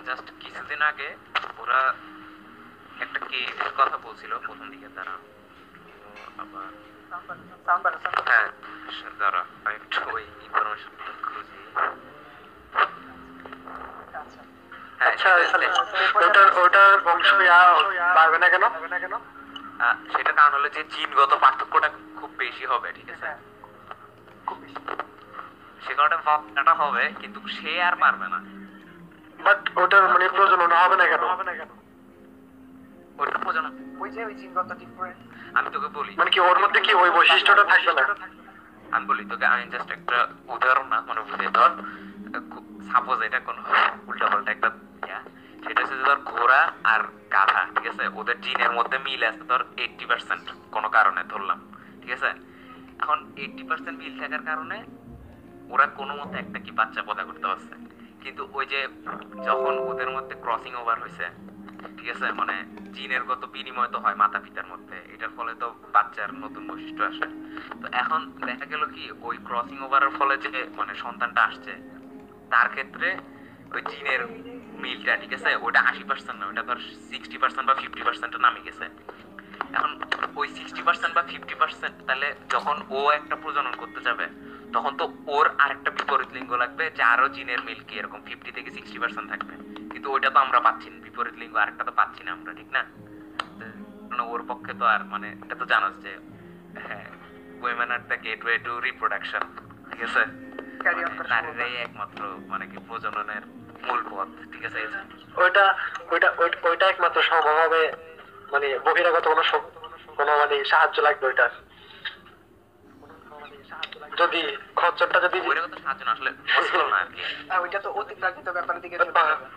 জাস্ট 0.05 0.27
কিছুদিন 0.41 0.81
আগে 0.83 1.09
ওরা 1.59 1.81
একটা 3.01 3.19
কেসের 3.27 3.73
কথা 3.77 3.97
বলছিল 3.97 4.33
প্রথম 4.39 4.67
দিকে 4.71 4.89
তারা 4.97 5.15
আবার। 6.39 6.71
হ্যাঁ 8.27 8.49
দাঁড়া 9.19 9.43
একটু 9.71 9.99
ওই 10.13 10.25
ইনফরমেশন 10.43 10.93
খুঁজি। 11.23 11.57
আচ্ছা। 14.15 14.41
হ্যাঁ, 14.99 15.13
আচ্ছা 15.13 15.29
সেটা- 15.43 15.71
ওটার 16.19 16.49
ওটার 16.59 16.91
বংশ 17.01 17.29
না 18.91 18.99
কেন? 18.99 19.15
আহ, 19.81 19.97
কারণ 20.37 20.53
হলো 20.55 20.69
যে 20.69 20.83
জিনগত 20.85 21.33
পার্থক্যটা 21.35 21.89
খুব 22.17 22.31
বেশি 22.39 22.65
হবে 22.67 22.89
ঠিক 22.93 23.09
আছে? 23.11 23.29
সে 25.85 25.93
কারণে 25.99 26.17
ভাবনাটা 26.27 26.75
হবে 26.83 27.05
কিন্তু 27.21 27.39
সে 27.57 27.73
আর 27.89 27.95
পারবে 28.03 28.27
না। 28.35 28.39
বাট 29.45 29.61
ওটার 29.83 30.05
মানে 30.13 30.27
প্রজনন 30.37 30.73
হবে 30.83 30.97
না 31.01 31.05
কেন? 31.11 31.23
ওটা 33.21 33.39
প্রজনন। 33.45 33.73
ওই 34.03 34.09
যে 34.15 34.21
ওই 34.29 34.35
জিনগত 34.41 34.71
ডিফারেন্ট 34.83 35.19
আমি 35.59 35.69
তোকে 35.75 35.89
বলি। 35.99 36.13
মানে 36.21 36.31
কি 36.35 36.41
ওর 36.49 36.59
মধ্যে 36.63 36.81
কি 36.87 36.93
ওই 37.03 37.11
বৈশিষ্ট্যটা 37.17 37.65
থাকবে 37.71 37.93
না? 38.09 38.27
আমি 38.95 39.05
বলি 39.11 39.23
তোকে 39.31 39.47
আমি 39.53 39.65
জাস্ট 39.75 39.91
একটা 39.97 40.17
উদাহরণ 40.55 40.87
না 40.93 40.99
মানে 41.09 41.21
বুঝে 41.29 41.49
ধর 41.57 41.71
সাপোজ 42.91 43.19
এটা 43.29 43.41
কোন 43.47 43.57
উল্টা 44.09 44.27
পাল্টা 44.31 44.51
একটা 44.53 44.69
সেটা 45.65 45.81
হচ্ছে 45.83 45.97
যে 46.01 46.05
ধর 46.09 46.21
ঘোড়া 46.31 46.61
আর 46.93 47.01
গাধা 47.35 47.63
ঠিক 47.75 47.87
আছে? 47.93 48.05
ওদের 48.19 48.37
জিনের 48.45 48.73
মধ্যে 48.79 48.97
মিল 49.07 49.23
আছে 49.31 49.43
ধর 49.51 49.63
এইটটি 49.83 50.05
পার্সেন্ট 50.11 50.45
কোনো 50.75 50.89
কারণে 50.97 51.21
ধরলাম 51.33 51.59
ঠিক 52.01 52.13
আছে? 52.17 52.31
এখন 53.03 53.19
এইটটি 53.43 53.63
পার্সেন্ট 53.69 53.97
মিল 54.03 54.15
থাকার 54.21 54.43
কারণে 54.51 54.77
ওরা 55.73 55.87
কোনো 55.99 56.13
মতে 56.21 56.37
একটা 56.45 56.59
কি 56.65 56.71
বাচ্চা 56.79 57.01
পদা 57.09 57.23
করতে 57.29 57.47
পারছে। 57.51 57.75
কিন্তু 58.23 58.43
ওই 58.57 58.65
যে 58.73 58.81
যখন 59.49 59.75
ওদের 59.91 60.11
মধ্যে 60.17 60.35
ক্রসিং 60.45 60.73
ওভার 60.83 60.97
হয়েছে, 61.03 61.27
ঠিক 61.97 62.09
আছে 62.15 62.27
মানে 62.41 62.55
জিনের 62.95 63.25
গত 63.31 63.43
বিনিময় 63.55 63.91
তো 63.95 63.99
হয় 64.05 64.17
মাতা 64.23 64.39
পিতার 64.45 64.67
মধ্যে, 64.73 64.97
এটার 65.15 65.33
ফলে 65.37 65.53
তো 65.63 65.67
বাচ্চার 65.95 66.29
নতুন 66.45 66.63
বৈশিষ্ট্য 66.71 67.03
আসে। 67.11 67.27
তো 67.81 67.87
এখন 68.03 68.21
দেখা 68.49 68.67
গেল 68.73 68.83
কি, 68.95 69.05
ওই 69.29 69.37
ক্রসিং 69.47 69.79
ওভারের 69.87 70.13
ফলে 70.19 70.35
যে 70.45 70.51
মানে 70.79 70.93
সন্তানটা 71.05 71.41
আসছে, 71.49 71.73
তার 72.53 72.69
ক্ষেত্রে 72.75 73.09
ওই 73.75 73.81
জিনের 73.91 74.23
মিলটা, 74.83 75.13
ঠিক 75.23 75.33
আছে 75.37 75.51
ওটা 75.67 75.81
আশি 75.91 76.05
পার্সেন্ট 76.09 76.37
না 76.41 76.45
ওটা 76.51 76.63
ধর 76.69 76.79
সিক্সটি 77.11 77.37
পার্সেন্ট 77.43 77.67
বা 77.69 77.75
ফিফটি 77.81 78.03
পার্সেন্ট 78.07 78.33
নামে 78.47 78.61
গেছে। 78.67 78.87
এখন 79.77 79.93
ওই 80.41 80.47
সিক্সটি 80.57 80.83
পার্সেন্ট 80.87 81.13
বা 81.17 81.23
ফিফটি 81.31 81.55
পার্সেন্ট 81.61 81.97
তাহলে 82.09 82.29
যখন 82.55 82.77
ও 82.97 82.99
একটা 83.19 83.35
প্রজনন 83.43 83.75
করতে 83.83 84.01
যাবে 84.07 84.27
তখন 84.75 84.93
তো 85.01 85.05
ওর 85.37 85.47
আরেকটা 85.63 85.91
বিপরীত 85.99 86.31
লিঙ্গ 86.37 86.51
লাগবে 86.63 86.85
যারও 87.01 87.27
জিনের 87.37 87.61
মিল 87.67 87.81
কি? 87.89 87.95
এরকম 88.01 88.21
ফিফটি 88.29 88.51
থেকে 88.57 88.71
সিক্সটি 88.77 88.99
পার্সেন্ট 89.03 89.27
থাকবে। 89.33 89.55
কিন্তু 89.93 90.09
ওইটা 90.15 90.31
তো 90.35 90.39
আমরা 90.45 90.59
পাচ্ছি 90.67 90.89
না। 90.91 90.97
বিপরীত 91.07 91.37
লিঙ্গ 91.43 91.55
আরেকটা 91.63 91.85
তো 91.89 91.93
পাচ্ছি 92.01 92.21
না 92.25 92.31
আমরা 92.37 92.53
ঠিক 92.59 92.69
না? 92.77 92.83
মানে 94.11 94.23
ওর 94.33 94.43
পক্ষে 94.51 94.73
তো 94.81 94.85
আর 94.95 95.01
মানে 95.13 95.29
এটা 95.45 95.55
তো 95.61 95.65
জানোস 95.73 95.95
যে 96.05 96.13
হ্যাঁ 96.87 97.07
women 97.65 97.91
are 97.95 98.03
the 98.11 98.17
gateway 98.25 98.57
to 98.67 98.73
reproduction 98.89 99.45
ঠিক 99.91 100.03
আছে? 100.09 100.23
মানে 100.85 101.03
নারীরাই 101.33 101.75
একমাত্র 101.87 102.21
মানে 102.53 102.65
কি 102.71 102.79
প্রজননের 102.89 103.45
মূল 103.87 104.01
পথ 104.11 104.29
ঠিক 104.53 104.63
আছে? 104.69 104.81
ওইটা 105.43 105.65
ওইটা 106.13 106.29
ওইটা 106.69 106.85
একমাত্র 106.93 107.19
সম্ভব 107.31 107.57
হবে 107.65 107.83
মানে 108.53 108.67
বহিরাগত 108.87 109.27
কোনো 109.29 109.43
কোনো 110.19 110.33
মানে 110.41 110.57
সাহায্য 110.73 110.97
লাগবে 111.07 111.25
ওইটার। 111.31 111.53
যদি 114.21 114.41
খচ্চরটা 114.79 115.19
যদি 115.27 115.39
ওইটা 115.49 115.61
তো 115.73 115.79
সাহায্য 115.85 116.03
না 116.07 116.13
আসলে 116.17 116.31
পসিবল 116.57 116.87
না 116.93 116.99
আর 117.03 117.09
কি। 117.15 117.21
ওইটা 117.65 117.79
তো 117.85 117.89
অতিপ্রাকৃত 118.01 118.49
ব্যাপারের 118.57 118.81
দিকে 118.85 118.97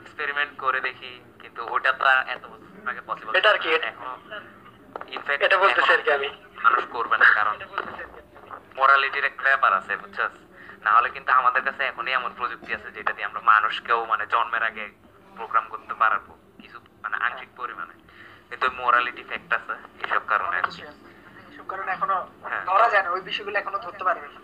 এক্সপেরিমেন্ট 0.03 0.53
করে। 0.63 0.79
দেখি 0.87 1.11
কিন্তু 1.41 1.61
ওটা 1.73 1.91
তো 1.99 2.05
এত 2.35 2.43
বছর 2.51 2.69
আগে 2.91 3.01
পসিবল 3.09 3.31
এটা 3.39 3.49
আর 3.53 3.59
কি? 3.63 3.69
এখনও 3.89 4.15
ইনফ্যাক্ট 5.15 5.41
এটা 5.47 5.57
বলতেছি 5.63 5.91
আর 5.95 6.01
কি 6.05 6.11
আমি। 6.17 6.29
মানুষ 6.65 6.83
করবে 6.95 7.15
না 7.21 7.27
কারণ 7.37 7.55
মোরালিটির 8.79 9.25
একটা 9.29 9.43
ব্যাপার 9.49 9.71
আছে 9.79 9.93
বুঝছস? 10.01 10.33
না 10.85 10.91
হলে 10.95 11.09
কিন্তু 11.15 11.31
আমাদের 11.39 11.61
কাছে 11.67 11.81
এখনই 11.91 12.13
এমন 12.19 12.31
প্রযুক্তি 12.39 12.69
আছে 12.77 12.89
যেটা 12.97 13.11
দিয়ে 13.15 13.27
আমরা 13.29 13.41
মানুষকেও 13.51 13.99
মানে 14.11 14.23
জন্মের 14.33 14.63
আগে 14.69 14.85
প্রোগ্রাম 15.37 15.65
করতে 15.73 15.93
পারব 16.01 16.25
কিছু 16.61 16.77
মানে 17.03 17.15
আংশিক 17.25 17.49
পরিমাণে। 17.59 17.95
কিন্তু 18.49 18.67
মোরালিটি 18.79 19.23
ফ্যাক্ট 19.29 19.51
আছে 19.57 19.75
এসব 20.05 20.23
কারণে 20.31 20.55
আর 20.61 20.67
কি। 20.75 20.81
কারণে 21.67 21.91
এখনও 21.91 22.19
হ্যাঁ। 22.43 22.63
ধরা 22.65 22.87
যায় 22.89 23.03
না 23.03 23.09
ওই 23.09 23.21
বিষয়গুলো 23.21 23.55
এখনও 23.59 23.79
ধরতে 23.79 24.03
পারবে 24.03 24.27
না। 24.27 24.39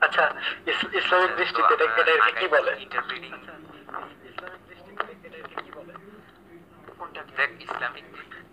আচ্ছা 0.00 0.24
ইস- 0.66 0.90
ইসলামিক 0.94 1.32
দৃষ্টিতে 1.36 1.72
এটা 1.76 1.84
এটা 2.12 2.30
কি 2.40 2.46
বলে? 2.48 2.72
ইন্টারপ্রিটিং? 2.78 3.30
দেখ 7.36 7.50
ইসলামিক 7.60 8.04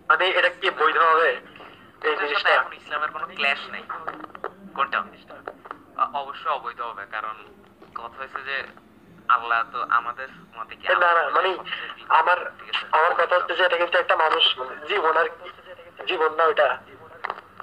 মানে 0.08 0.24
এটা 0.38 0.50
কি 0.52 0.68
বৈধ 0.72 0.98
হবে? 1.04 1.30
এই 2.02 2.14
জিনিসটা? 2.20 2.50
এখন 2.50 2.72
ইসলামের 2.72 3.10
কোনো 3.10 3.26
ক্ল্যাশ 3.30 3.60
নেই। 3.70 3.84
কোনটা 4.74 4.98
অবশ্যই 6.14 6.52
অবৈধ 6.52 6.80
হবে 6.80 7.04
কারণ 7.10 7.36
কথা 7.94 8.16
হয়েছে 8.18 8.40
যে 8.42 8.56
আল্লাহ 9.28 9.60
তো 9.72 9.78
আমাদের 9.90 10.28
মতে 10.56 10.74
কি 10.76 10.86
না 10.94 11.10
না 11.12 11.22
মানে 11.30 11.50
আমার 12.10 12.38
আমার 12.92 13.12
কথা 13.14 13.34
হচ্ছে 13.36 13.54
যে 13.54 13.62
এটা 13.64 13.76
কিন্তু 13.76 13.96
একটা 13.98 14.16
মানুষ 14.16 14.44
মানে 14.58 14.74
জীবন 14.88 15.14
আর 15.16 15.28
জীবন 16.06 16.30
না 16.34 16.44
ওইটা 16.44 16.68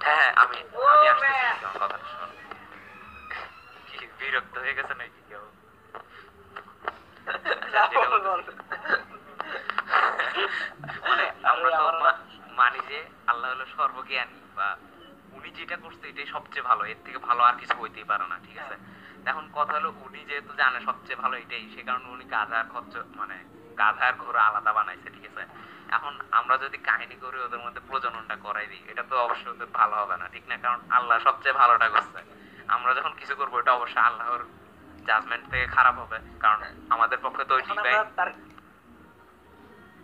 হ্যাঁ 0.01 0.17
হ্যাঁ 0.19 0.31
আমি 0.43 0.57
আমি 0.93 1.07
আসতেছি 1.09 1.65
আমার 1.65 1.79
কথাটা 1.81 2.07
শোন। 2.13 2.29
বিরক্ত 4.19 4.55
হয়ে 4.57 4.73
গেছে 4.73 4.93
নাকি 4.93 5.21
কেউ? 5.29 5.43
আচ্ছা, 7.27 7.85
যেটা 7.91 8.17
বলতেছি। 8.27 8.63
মানে 11.09 11.25
আমরা 11.43 11.69
তো 11.79 11.83
মানি 12.55 12.79
যে 12.89 12.99
আল্লাহ 13.27 13.49
হলো 13.53 13.65
সর্বজ্ঞানী 13.77 14.39
বা 14.55 14.67
উনি 15.31 15.49
যেটা 15.51 15.75
করছে 15.77 16.05
এটাই 16.07 16.27
সবচেয়ে 16.27 16.63
ভালো। 16.63 16.83
এর 16.85 16.99
থেকে 17.05 17.17
ভালো 17.17 17.41
আর 17.43 17.55
কিছু 17.59 17.75
হইতেই 17.81 18.03
পারে 18.03 18.25
না 18.27 18.37
ঠিক 18.45 18.57
আছে? 18.57 18.75
এখন 19.25 19.45
কথা 19.53 19.73
হলো 19.73 19.89
উনি 20.05 20.19
যেহেতু 20.25 20.51
জানে 20.57 20.79
সবচেয়ে 20.85 21.21
ভালো 21.23 21.35
এটাই 21.37 21.63
সে 21.75 21.81
কারণে 21.83 22.07
উনি 22.09 22.25
গাধার 22.25 22.65
খরচ 22.73 22.93
মানে 23.15 23.35
গাধার 23.77 24.13
ঘোড়া 24.15 24.41
আলাদা 24.47 24.71
বানাইছে 24.73 25.09
ঠিক 25.09 25.25
আছে? 25.31 25.43
এখন 25.91 26.13
আমরা 26.31 26.55
যদি 26.57 26.77
কাহিনী 26.87 27.15
করে 27.15 27.37
ওদের 27.45 27.61
মধ্যে 27.65 27.81
প্রজননটা 27.87 28.35
করাই 28.35 28.67
দিই 28.67 28.81
এটা 28.91 29.03
তো 29.09 29.15
অবশ্যই 29.17 29.51
ওদের 29.51 29.69
ভালো 29.73 29.95
হবে 29.95 30.15
না 30.17 30.25
ঠিক 30.33 30.43
না? 30.49 30.55
কারণ 30.57 30.79
আল্লাহ 30.89 31.17
সবচেয়ে 31.19 31.59
ভালোটা 31.61 31.87
করছে। 31.89 32.19
আমরা 32.67 32.91
যখন 32.93 33.13
কিছু 33.13 33.33
করব 33.35 33.53
এটা 33.59 33.71
অবশ্যই 33.73 34.03
আল্লাহর 34.03 34.41
জাজমেন্ট 35.07 35.45
থেকে 35.51 35.65
খারাপ 35.67 35.95
হবে 35.99 36.17
কারণ 36.39 36.59
আমাদের 36.89 37.19
পক্ষে 37.23 37.43
তো 37.45 37.53
এখন 37.59 37.75
ঠিকাই 37.77 37.95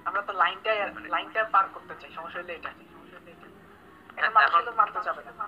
আমরা 0.06 0.22
তো 0.22 0.34
লাইনটা 0.34 0.72
লাইনটা 1.16 1.40
পার 1.54 1.66
করতে 1.74 1.94
চাই 2.02 2.12
সমস্যা 2.16 2.40
হলো 2.42 2.54
এটা। 2.54 2.72
এখন 4.18 4.32
মানুষ 4.34 4.54
মানতে 4.80 5.00
যাবে 5.02 5.22
না। 5.24 5.46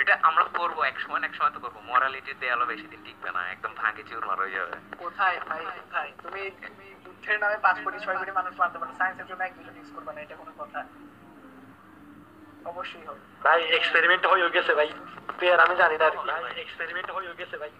এটা 0.00 0.14
আমরা 0.22 0.44
করব 0.58 0.76
এক 0.82 0.96
সময় 1.00 1.20
এক 1.28 1.34
সময় 1.34 1.52
তো 1.54 1.58
করব। 1.60 1.76
মোরালিটির 1.90 2.38
দেয়ালও 2.40 2.66
বেশি 2.66 2.86
দিন 2.86 3.00
টিকবে 3.04 3.30
না 3.32 3.40
একদম 3.50 3.72
ভাঙে 3.74 4.02
চুরমার 4.02 4.38
হয়ে 4.38 4.54
যাবে। 4.58 4.76
কোথায় 4.98 5.36
ভাই? 5.48 5.64
কোথায় 5.80 6.10
তুমি 6.22 6.42
তুমি 6.66 6.86
বুদ্ধের 7.04 7.38
নামে 7.40 7.56
পাঁচ 7.56 7.76
কোটি 7.84 7.98
ছয় 7.98 8.16
কোটি 8.16 8.32
মানুষ 8.32 8.52
মারতে 8.60 8.78
পারো 8.78 8.92
সায়েন্সের 8.98 9.26
জন্য 9.26 9.42
এক 9.44 9.54
ইউজ 9.76 9.90
করবে 9.94 10.10
না 10.12 10.20
এটা 10.20 10.36
কোনো 10.36 10.52
কথা। 10.58 10.80
অবশ্যই 12.64 13.04
হবে। 13.08 13.20
ভাই 13.44 13.60
এক্সপেরিমেন্ট 13.78 14.24
হয়ে 14.26 14.48
গেছে 14.50 14.72
ভাই। 14.74 14.90
আর 15.54 15.60
আমি 15.60 15.74
জানি 15.76 15.96
না 15.98 16.06
ভাই 16.26 16.52
এক্সপেরিমেন্ট 16.64 17.08
হয়ে 17.10 17.34
গেছে 17.34 17.56
ভাই। 17.58 17.70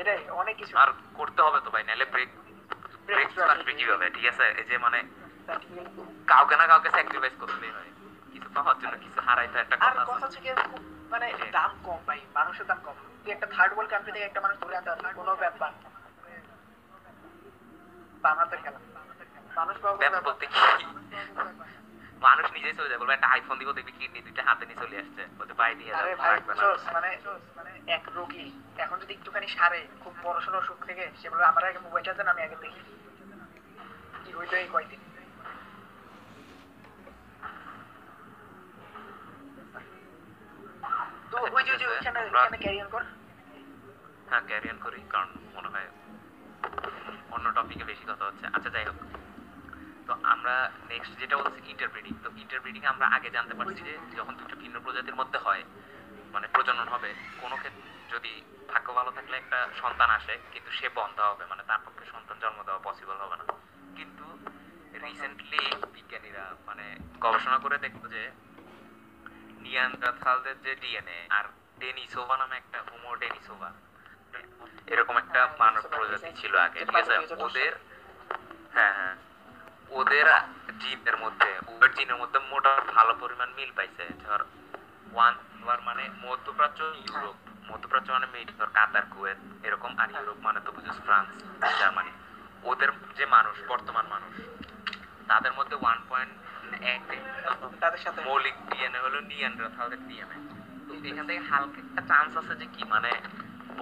এটাই 0.00 0.20
অনেক 0.40 0.54
কিছু। 0.56 0.74
আর 0.76 0.88
করতে 1.14 1.40
হবে 1.42 1.58
তো 1.64 1.68
ভাই 1.70 1.82
নাহলে 1.84 2.04
ব্রেক 2.04 2.30
ব্রেক 3.06 3.28
আসবে 3.54 3.72
কীভাবে? 3.74 4.06
ঠিক 4.10 4.26
আছে? 4.32 4.44
এই 4.60 4.66
যে 4.70 4.76
মানে 4.78 4.98
কাউকে 6.26 6.54
না 6.56 6.64
কাউকে 6.66 6.88
স্যাক্রিফাইস 6.90 7.34
করতেই 7.40 7.72
হয়। 7.76 7.90
কিছু 8.32 8.48
পাওয়ার 8.54 8.76
জন্য 8.80 8.94
কিছু 9.04 9.18
হারাইতে 9.20 9.56
একটা 9.58 9.76
আর 9.80 9.92
কথা 9.92 10.02
আছে 10.02 10.24
হচ্ছে 10.24 10.40
কি 10.40 10.50
খুব 10.70 10.82
মানে 11.10 11.26
দাম 11.56 11.70
কম 11.84 11.98
ভাই 12.08 12.20
মানুষের 12.34 12.66
দাম 12.66 12.78
কম। 12.84 12.96
তুই 13.22 13.30
একটা 13.32 13.46
থার্ড 13.54 13.72
ওয়ার্ল্ড 13.72 13.90
কান্ট্রি 13.92 14.12
থেকে 14.14 14.26
একটা 14.26 14.40
মানুষ 14.40 14.56
ধরে 14.62 14.76
আনতে 14.76 14.90
পারবি 14.92 15.14
কোনো 15.14 15.32
ব্যাপার 15.36 15.70
না। 15.74 15.88
খেলা। 18.64 18.80
মানুষ 19.56 19.76
ব্যাপার 20.00 20.22
বলতে 20.22 20.44
কি? 20.46 20.58
মানুষ 22.22 22.46
নিজেই 22.52 22.76
চলে 22.78 22.88
যাবে 22.88 23.00
বলবে 23.02 23.14
একটা 23.16 23.28
আইফোন 23.28 23.56
দিব 23.58 23.70
দেখবি 23.72 23.92
কিডনি 23.92 24.20
দুইটা 24.22 24.42
হাতে 24.48 24.64
নিয়ে 24.66 24.80
চলে 24.82 24.96
আসছে 25.02 25.22
বলতে 25.38 25.54
পাই 25.54 25.72
দিয়ে 25.74 25.90
আরে 25.94 26.12
ভাই 26.14 26.36
মানে 26.46 27.08
মানে 27.56 27.70
এক 27.96 28.04
রোগী 28.14 28.46
এখন 28.76 28.96
যদি 29.02 29.12
একটুখানি 29.14 29.48
সারে 29.48 29.80
খুব 30.02 30.12
বড় 30.22 30.38
সড়ো 30.40 30.58
অসুখ 30.58 30.78
থেকে 30.86 31.04
সে 31.20 31.26
বলবে 31.30 31.44
আমার 31.44 31.62
আগে 31.64 31.78
মোবাইলটা 31.78 32.12
দেন 32.14 32.28
আমি 32.28 32.42
আগে 32.42 32.56
দেখি। 32.56 32.82
কি 34.24 34.30
হইতো 34.32 34.54
এই 34.56 34.68
কয়দিন 34.72 35.00
তো 35.04 35.08
ওই 41.36 41.62
যে 41.80 41.86
ওইখানে 41.92 42.18
ওইখানে 42.24 42.58
ক্যারি 42.64 42.78
অন 42.84 42.88
কর। 42.94 43.02
হ্যাঁ 44.28 44.42
ক্যারি 44.48 44.68
অন 44.72 44.78
করি 44.86 45.00
কারণ 45.12 45.28
মনে 45.56 45.68
হয় 45.72 45.88
অন্য 47.34 47.46
টপিকে 47.56 47.84
বেশি 47.90 48.04
কথা 48.10 48.24
হচ্ছে। 48.28 48.44
আচ্ছা 48.56 48.70
যাই 48.74 48.84
হোক। 48.88 48.98
তো 50.06 50.12
আমরা 50.32 50.54
নেক্সট 50.88 51.12
যেটা 51.20 51.36
বলছি 51.36 51.60
ইন্টারপ্রিটিং 51.72 52.12
তো 52.24 52.28
ইন্টারপ্রিটিং 52.44 52.82
আমরা 52.92 53.06
আগে 53.16 53.28
জানতে 53.30 53.54
পারছি 53.54 53.80
যে 53.88 53.94
যখন 54.16 54.34
দুটো 54.40 54.56
ভিন্ন 54.62 54.76
প্রজাতির 54.84 55.18
মধ্যে 55.20 55.38
হয় 55.38 55.62
মানে 56.34 56.46
প্রজনন 56.54 56.88
হবে 56.88 57.10
কোনো 57.42 57.56
ক্ষেত্রে 57.56 57.88
যদি 58.12 58.32
ভাগ্য 58.68 58.88
ভালো 58.98 59.10
থাকলে 59.10 59.34
একটা 59.36 59.58
সন্তান 59.82 60.10
আসে 60.10 60.34
কিন্তু 60.52 60.70
সে 60.78 60.86
বন্ধ 60.94 61.18
হবে 61.20 61.44
মানে 61.46 61.62
তার 61.68 61.80
পক্ষে 61.84 62.04
সন্তান 62.12 62.36
জন্ম 62.42 62.58
দেওয়া 62.62 62.80
পসিবল 62.88 63.16
হবে 63.16 63.36
না। 63.40 63.44
কিন্তু 63.96 64.24
রিসেন্টলি 65.04 65.62
বিজ্ঞানীরা 65.94 66.44
মানে 66.66 66.84
গবেষণা 67.20 67.58
করে 67.58 67.76
দেখল 67.78 68.02
যে 68.08 68.22
নিয়ান্ডারথালদের 69.64 70.56
যে 70.62 70.72
ডিএনএ 70.74 71.20
আর 71.30 71.44
ডেনিসোভা 71.80 72.36
নামে 72.36 72.56
একটা 72.56 72.78
হোমো 72.90 73.16
ডেনিসোভা। 73.16 73.70
এরকম 74.92 75.16
একটা 75.16 75.40
মানব 75.58 75.82
প্রজাতি 75.96 76.30
ছিল 76.40 76.56
আগে, 76.56 76.80
ঠিক 76.84 76.96
আছে? 76.96 77.14
ওদের 77.44 77.72
হ্যাঁ 78.74 78.94
হ্যাঁ। 78.98 79.16
ওদের 79.90 80.26
জিনের 80.80 81.16
মধ্যে, 81.16 81.50
ওদের 81.66 81.94
জিনের 81.94 82.16
মধ্যে 82.16 82.38
মোটা 82.50 82.72
ভালো 82.94 83.12
পরিমাণ 83.20 83.48
মিল 83.56 83.70
পাইছে। 83.76 84.04
ধর, 84.24 84.40
ওয়ান 85.12 85.34
ওয়ার 85.64 85.80
মানে 85.80 86.04
মধ্যপ্রাচ্য 86.24 86.80
ইউরোপ। 86.82 87.36
মধ্যপ্রাচ্য 87.70 88.12
মানে 88.12 88.26
মেয়ে 88.26 88.46
ধর 88.58 88.66
কাতার, 88.66 89.02
কুয়েত, 89.10 89.38
এরকম 89.66 89.98
আর 89.98 90.08
ইউরোপ 90.10 90.38
মানে 90.40 90.60
তো 90.64 90.72
বুঝিস 90.72 90.98
ফ্রান্স, 91.06 91.28
জার্মানি। 91.80 92.12
ওদের 92.62 92.90
যে 93.16 93.26
মানুষ, 93.26 93.56
বর্তমান 93.68 94.06
মানুষ, 94.06 94.32
তাদের 95.28 95.52
মধ্যে 95.52 95.76
ওয়ান 95.82 95.98
পয়েন্ট 96.08 96.32
তাদের 97.82 98.00
সাথে 98.04 98.20
মৌলিক 98.28 98.56
ডিএনএ 98.70 99.00
হলো 99.06 99.18
নিয়ান্ডারথালদের 99.30 100.00
ডিএনএ 100.08 100.38
তো 100.86 100.92
এখান 101.10 101.24
থেকে 101.28 101.40
হালকা 101.50 101.78
একটা 101.84 102.02
চান্স 102.10 102.32
আছে 102.40 102.54
যে 102.60 102.66
কি 102.74 102.82
মানে 102.94 103.10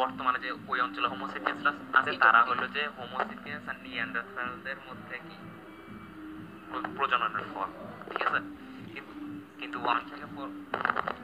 বর্তমানে 0.00 0.38
যে 0.44 0.50
ওই 0.70 0.78
অঞ্চলে 0.84 1.08
হোমোসেপিয়েন্সরা 1.12 1.72
আছে 1.98 2.10
তারা 2.24 2.40
হলো 2.48 2.64
যে 2.76 2.82
হোমোসেপিয়েন্স 2.98 3.64
আর 3.70 3.76
নিয়ান্ডারথালদের 3.86 4.78
মধ্যে 4.88 5.16
কি 5.28 5.36
প্রজননের 6.96 7.46
ফল 7.52 7.68
ঠিক 8.10 8.22
আছে? 8.28 8.40
কিন্তু 9.60 9.76
ওয়ান 9.84 9.98
থেকে 10.10 10.26
ফোর 10.34 10.48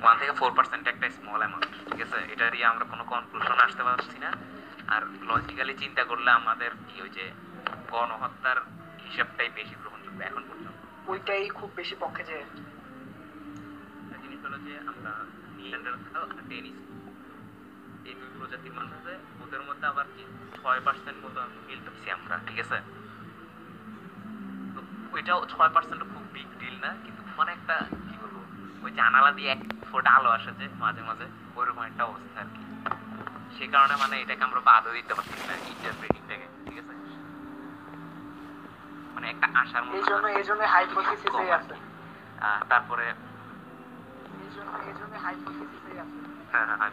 ওয়ান 0.02 0.14
থেকে 0.20 0.32
ফোর 0.38 0.50
পার্সেন্ট 0.56 0.84
একটা 0.92 1.06
স্মল 1.16 1.40
অ্যামাউন্ট 1.42 1.66
ঠিক 1.88 2.00
আছে? 2.06 2.18
এটা 2.32 2.44
দিয়ে 2.54 2.66
আমরা 2.72 2.84
কোনো 2.92 3.02
কনক্লুশন 3.12 3.58
আসতে 3.66 3.82
পারছি 3.88 4.16
না। 4.24 4.30
আর 4.94 5.02
লজিক্যালি 5.28 5.74
চিন্তা 5.82 6.02
করলে 6.10 6.30
আমাদের 6.40 6.70
কি 6.88 6.96
ওই 7.04 7.10
যে 7.16 7.24
গণহত্যার 7.92 8.58
হিসাবটাই 9.04 9.50
বেশি 9.58 9.74
গ্রহণযোগ্য 9.80 10.20
এখন 10.30 10.42
পর্যন্ত। 10.48 10.81
ওইটাই 11.10 11.48
খুব 11.58 11.70
বেশি 11.76 11.94
পক্ষে 12.02 12.22
যে 12.30 12.36
জিনিস 14.22 14.40
হলো 14.44 14.58
যে 14.66 14.74
আমরা 14.90 15.12
নিয়ান্ডারথাল 15.56 16.22
আর 16.30 16.42
ডেনিস 16.50 16.78
এই 18.08 18.14
দুই 18.18 18.30
প্রজাতির 18.38 18.74
মানুষে 18.78 19.12
ওদের 19.44 19.62
মধ্যে 19.68 19.86
আবার 19.86 20.06
কি 20.14 20.22
ছয় 20.56 20.80
পার্সেন্ট 20.86 21.18
মতো 21.24 21.40
মিল 21.66 21.80
পাচ্ছি 21.86 22.10
আমরা, 22.16 22.34
ঠিক 22.46 22.58
আছে? 22.64 22.78
ওইটাও 25.14 25.40
ছয় 25.52 25.70
পার্সেন্ট 25.74 26.00
খুব 26.12 26.24
বিগ 26.34 26.48
ডিল 26.60 26.76
না, 26.84 26.90
কিন্তু 27.04 27.22
মানে 27.38 27.50
একটা, 27.52 27.76
কি 28.08 28.14
বলব, 28.22 28.36
ওই 28.84 28.90
জানালা 29.00 29.30
দিয়ে 29.32 29.48
এক 29.54 29.60
ফোটা 29.90 30.10
আলো 30.18 30.30
আসে 30.36 30.50
যে 30.58 30.66
মাঝে 30.82 31.02
মাঝে, 31.08 31.26
ওইরকম 31.56 31.82
একটা 31.90 32.02
অবস্থা 32.04 32.38
আর 32.44 32.48
কি। 32.54 32.62
সে 33.56 33.64
কারণে 33.74 33.94
মানে 34.02 34.14
এটাকে 34.22 34.42
আমরা 34.48 34.60
বাদও 34.70 34.92
দিতে 34.98 35.12
পারছি 35.14 35.36
না 35.48 35.54
ইন্টারপ্রেটিংটাকে 35.72 36.46
মানে 39.14 39.26
একটা 39.30 39.46
আশার 39.60 39.82
মতো 39.84 39.96
এই 39.98 40.04
জন্য 40.10 40.24
এই 40.38 40.44
জন্য 40.48 40.62
হাইপোথিসিসই 40.74 41.50
আছে 41.58 41.74
তারপরে 42.70 43.06
এই 44.44 44.50
জন্য 44.56 44.70
এই 44.88 44.94
জন্য 45.00 45.14
হাইপোথিসিসই 45.24 45.96
আছে। 46.04 46.18
হ্যাঁ 46.52 46.66
হ্যাঁ 46.70 46.90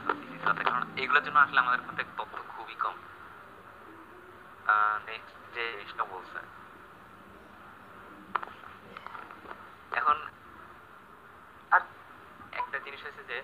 আছে 0.49 0.63
কারণ 0.67 0.83
এগুলোর 1.01 1.23
জন্য 1.25 1.37
আসলে 1.45 1.59
আমাদের 1.63 1.81
কাছে 1.87 2.03
তথ্য 2.17 2.35
খুবই 2.53 2.75
কম। 2.83 2.95
নেক্সট 5.07 5.35
যে 5.55 5.63
জিনিসটা 5.71 6.03
বলছে। 6.13 6.39
এখন 9.99 10.17
আর 11.71 11.81
একটা 12.53 12.77
জিনিস 12.85 12.99
হয়েছে 13.03 13.23
যে 13.31 13.37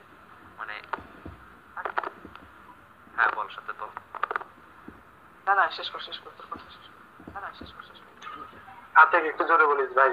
মানে 0.59 0.75
হ্যাঁ 3.17 3.31
বল 3.35 3.47
সাথে 3.55 3.73
বল। 3.79 3.91
না 5.47 5.53
না 5.59 5.63
শেষ 5.77 5.87
কর 5.91 6.01
শেষ 6.07 6.17
কর 6.23 6.31
তোর 6.37 6.47
কথা 6.51 6.67
শেষ 6.75 6.85
কর। 6.85 7.01
না 7.33 7.39
না 7.43 7.49
শেষ 7.59 7.69
কর 7.75 7.83
শেষ 7.89 7.99
কর 8.95 9.01
আতে 9.01 9.17
একটু 9.17 9.43
জোরে 9.43 9.65
বলিস 9.65 9.91
ভাই। 9.95 10.11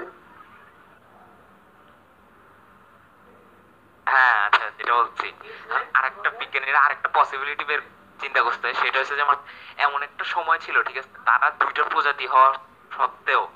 হ্যাঁ 4.07 4.45
আচ্ছা 4.45 4.71
যেটা 4.77 4.93
বলছি। 4.93 5.33
আর 5.93 6.05
একটা 6.05 6.29
বিজ্ঞানীরা 6.29 6.79
আরেকটা 6.81 7.09
পসিবিলিটি 7.13 7.63
বের 7.65 7.81
চিন্তা 8.19 8.41
করতে 8.41 8.73
সেটা 8.73 8.99
হচ্ছে 8.99 9.15
যেমন 9.15 9.35
এমন 9.77 10.03
একটা 10.03 10.23
সময় 10.23 10.59
ছিল 10.59 10.83
ঠিক 10.83 10.97
আছে? 10.97 11.11
তারা 11.25 11.51
দুইটা 11.51 11.83
প্রজাতি 11.83 12.27
হওয়ার 12.27 12.53
সত্ত্বেও 12.91 13.47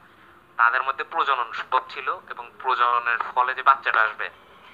তাদের 0.58 0.84
মধ্যে 0.84 1.04
প্রজনন 1.04 1.54
সম্ভব 1.54 1.84
ছিল 1.90 2.18
এবং 2.30 2.52
প্রজননের 2.60 3.18
ফলে 3.18 3.54
যে 3.54 3.64
বাচ্চাটা 3.64 4.02
আসবে 4.02 4.30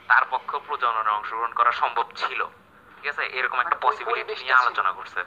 তার 0.08 0.26
পক্ষে 0.30 0.58
প্রজননে 0.68 1.10
অংশগ্রহণ 1.10 1.54
করা 1.54 1.72
সম্ভব 1.72 2.06
ছিল। 2.16 2.46
ঠিক 2.98 3.08
আছে? 3.10 3.24
এরকম 3.26 3.60
একটা 3.60 3.76
মানে 3.76 3.86
পসিবিলিটি 3.86 4.34
নিয়ে 4.44 4.54
আলোচনা 4.54 4.92
করছে। 4.92 5.20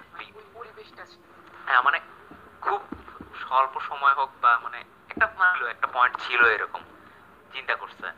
হ্যাঁ 1.67 1.83
মানে 1.83 2.01
খুব 2.61 2.81
স্বল্প 3.37 3.81
সময় 3.81 4.15
হোক 4.15 4.31
বা 4.41 4.59
মানে 4.63 4.79
একটা 5.09 5.29
মানে 5.37 5.71
একটা 5.71 5.87
পয়েন্ট 5.87 6.21
ছিল 6.21 6.45
এরকম 6.45 6.81
চিন্তা 7.53 7.75
করছে। 7.77 8.13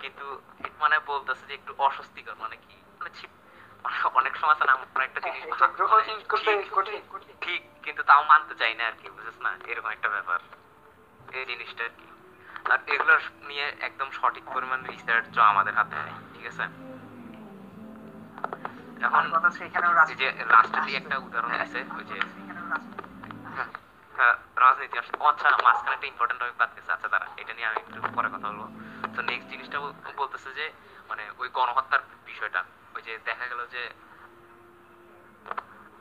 কিন্তু 0.00 0.40
মানে 0.78 0.98
বলতেছে 0.98 1.46
যে 1.46 1.54
একটু 1.54 1.74
অস্বস্তিকর 1.78 2.34
মানে 2.34 2.56
কি? 2.56 2.76
মানে 3.00 3.10
অনেক 4.14 4.36
সময় 4.36 4.54
আছে 4.54 4.64
না 4.64 4.72
আমরা 4.72 5.04
একটা 5.04 5.20
হ্যাঁ, 5.24 5.40
জিনিস 6.44 6.70
করতে 6.70 7.32
ঠিক- 7.40 7.82
কিন্তু 7.82 8.02
তাও 8.02 8.24
মানতে 8.24 8.54
চাই 8.54 8.74
না 8.74 8.86
আর 8.86 8.92
কি 9.02 9.10
বুঝেছ 9.10 9.40
না? 9.40 9.56
এরকম 9.66 9.88
একটা 9.88 10.08
ব্যাপার। 10.08 10.38
এই 11.32 11.46
জিনিসটা 11.46 11.84
আর 11.84 11.88
কি। 11.88 12.06
আর 12.72 12.78
এগুলোর 12.86 13.20
নিয়ে 13.42 13.76
একদম 13.80 14.10
সঠিক 14.10 14.44
পরিমাণ 14.54 14.84
রিসার্চও 14.84 15.42
আমাদের 15.42 15.74
হাতে 15.74 15.96
নেই 15.96 16.14
ঠিক 16.34 16.46
আছে? 16.46 16.62
এখন 19.00 19.30
কথা 19.32 19.48
হচ্ছে 20.00 20.14
যে 20.14 20.32
লাস্টে 20.46 20.96
একটা 20.96 21.18
উদাহরণ 21.18 21.50
আছে 21.50 21.84
ওই 21.96 22.04
যে 22.04 22.20
হ্যাঁ, 24.16 24.34
হ্যাঁ, 24.34 24.34
রাজনীতি 24.64 24.96
আচ্ছা 25.30 25.48
মাঝখানে 25.66 25.94
একটা 25.96 26.08
ইম্পর্টেন্ট 26.12 26.38
টপিক 26.40 26.56
বাদ 26.60 26.70
গেছে 26.76 26.90
আচ্ছা 26.96 27.08
দাঁড়া 27.12 27.26
এটা 27.40 27.52
নিয়ে 27.56 27.68
আমি 27.70 27.78
একটু 27.82 27.98
পরে 28.16 28.28
কথা 28.34 28.46
বলব। 28.50 28.62
তো 29.14 29.20
নেক্সট 29.30 29.46
জিনিসটা 29.52 29.78
বলতেছে 30.20 30.50
যে 30.58 30.66
মানে 31.10 31.22
ওই 31.40 31.48
গণহত্যার 31.56 32.02
বিষয়টা 32.30 32.60
ওই 32.96 33.02
যে 33.06 33.12
দেখা 33.28 33.44
গেল 33.50 33.60
যে 33.74 33.82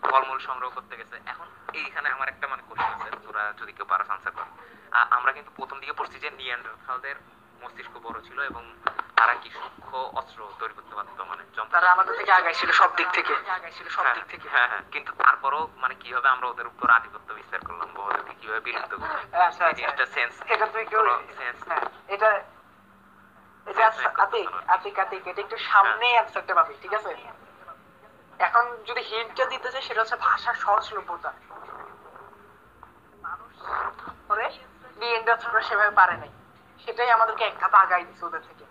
ফলমূল 0.09 0.39
সংগ্রহ 0.47 0.69
করতে 0.77 0.93
গেছে। 0.99 1.15
এখন 1.31 1.47
এইখানে 1.81 2.07
আমার 2.15 2.27
একটা 2.33 2.45
মানে 2.51 2.63
কোশ্চেন 2.67 2.91
আছে 2.95 3.09
তোরা 3.25 3.43
যদি 3.59 3.71
কেউ 3.77 3.87
পারো 3.91 4.03
আনসার 4.13 4.33
কর। 4.37 4.47
আমরা 5.17 5.31
কিন্তু 5.37 5.51
প্রথম 5.57 5.77
দিকে 5.81 5.93
পড়ছি 5.99 6.17
যে 6.23 6.29
নিয়ান্ডারথালদের 6.39 7.17
মস্তিষ্ক 7.63 7.97
বড় 8.03 8.21
ছিল 8.21 8.41
এবং 8.41 8.63
তারা 9.15 9.33
কি 9.33 9.49
সূক্ষ্ম 9.49 9.93
অস্ত্র 10.13 10.49
তৈরি 10.59 10.73
করতে 10.73 10.95
পারতো? 10.95 11.23
মানে 11.23 11.43
যন্ত্র 11.55 11.73
তারা 11.73 11.91
আমাদের 11.91 12.17
থেকে 12.17 12.31
আগাই 12.31 12.53
ছিল 12.53 12.71
সব 12.71 12.95
দিক 12.95 13.07
থেকে। 13.11 13.33
আগাই 13.51 13.71
ছিল 13.71 13.87
সব 13.89 14.03
হ্যাঁ, 14.03 14.15
দিক 14.15 14.25
থেকে। 14.25 14.49
হ্যাঁ 14.49 14.67
হ্যাঁ। 14.67 14.83
কিন্তু 14.91 15.11
তারপরও 15.17 15.67
মানে 15.75 15.95
কীভাবে 15.95 16.27
আমরা 16.29 16.47
ওদের 16.47 16.67
উপর 16.67 16.89
আধিপত্য 16.89 17.33
বিস্তার 17.33 17.59
করলাম 17.59 17.93
বা 17.93 18.03
ওদেরকে 18.03 18.33
কীভাবে 18.41 18.59
বিলুপ্ত 18.59 18.93
করলাম? 18.95 19.19
এই 19.33 19.41
আচ্ছা। 19.41 19.71
জিনিসটা 19.71 20.05
সেন্স 20.05 20.33
এটা 20.47 20.65
তুই 20.65 20.85
হ্যাঁ 21.67 21.81
এটা 22.07 22.29
এটা 23.67 23.89
Sense 23.89 23.97
make 23.97 24.15
করতে 24.15 24.21
আতিক 24.21 24.49
আতিক 24.67 24.99
আতিক 24.99 25.27
এটা 25.27 25.41
একটু 25.41 25.57
সামনে 25.57 26.07
অ্যান্সারটা 26.11 26.53
পাবি 26.53 26.73
ঠিক 26.81 26.93
আছে? 26.93 27.11
এখন 28.39 28.63
যদি 28.85 29.01
হিন্টটা 29.01 29.45
দিতে 29.45 29.71
চাই 29.71 29.81
সেটা 29.81 30.01
হচ্ছে 30.01 30.15
ভাষার 30.15 30.53
সহজলভ্যতা। 30.53 31.31
মানুষ 33.23 33.53
করে 34.27 34.45
নিয়েন্ডারথলরা 34.97 35.61
সেভাবে 35.61 35.91
পারে 35.91 36.17
নাই। 36.17 36.29
সেটাই 36.83 37.09
আমাদেরকে 37.09 37.43
এক 37.43 37.55
ধাপ 37.59 37.73
আগাই 37.75 38.03
দিচ্ছে 38.05 38.23
ওদের 38.25 38.41
থেকে 38.41 38.63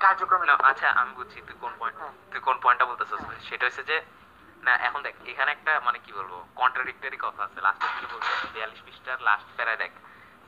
কার্যক্রমে 0.00 0.46
আচ্ছা 0.62 0.88
আমি 1.00 1.12
বুঝছি 1.14 1.38
তুই 1.40 1.56
কোন 1.60 1.72
পয়েন্ট 1.78 1.96
হ্যাঁ। 1.98 2.12
তুই 2.30 2.40
কোন 2.40 2.56
পয়েন্টটা 2.60 2.86
বলতেছিস 2.86 3.18
সেটা 3.48 3.64
হচ্ছে 3.66 3.82
যে 3.82 3.96
না 4.62 4.72
এখন 4.78 5.00
দেখ 5.02 5.14
এখানে 5.24 5.50
একটা 5.52 5.72
মানে 5.80 5.98
কি 5.98 6.10
বলব 6.12 6.32
কন্ট্রাডিক্টরি 6.54 7.18
কথা 7.20 7.42
আছে। 7.44 7.58
বিয়াল্লিশ 8.54 8.80
পৃষ্ঠার 8.82 9.18
লাস্ট 9.20 9.48
প্যারায় 9.56 9.76
দেখ 9.76 9.92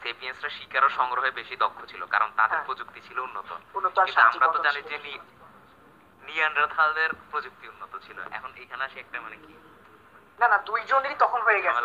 সেপিয়েন্সরা 0.02 0.50
শিকার 0.50 0.82
ও 0.84 0.90
সংগ্রহে 0.90 1.30
বেশি 1.30 1.54
দক্ষ 1.56 1.78
ছিল 1.86 2.02
কারণ 2.06 2.28
তাদের 2.36 2.50
হ্যাঁ। 2.52 2.66
প্রযুক্তি 2.66 3.00
ছিল 3.00 3.18
উন্নত। 3.18 3.50
কিন্তু 3.98 4.20
আমরা 4.22 4.46
তো 4.48 4.58
জানি 4.58 4.80
ছিল। 4.80 4.88
যে 4.90 4.96
নি- 4.98 5.22
নিয়ান্ডারথালদের 6.22 7.10
প্রযুক্তি 7.30 7.64
উন্নত 7.68 7.92
ছিল। 8.06 8.18
এখন 8.30 8.50
এখানে 8.56 8.82
আসে 8.84 8.98
একটা 9.00 9.16
মানে 9.20 9.36
কি 9.36 9.52
না 10.38 10.46
না 10.48 10.58
দুইজনেরই 10.66 11.16
তখন 11.18 11.40
হয়ে 11.42 11.60
গেছে। 11.60 11.80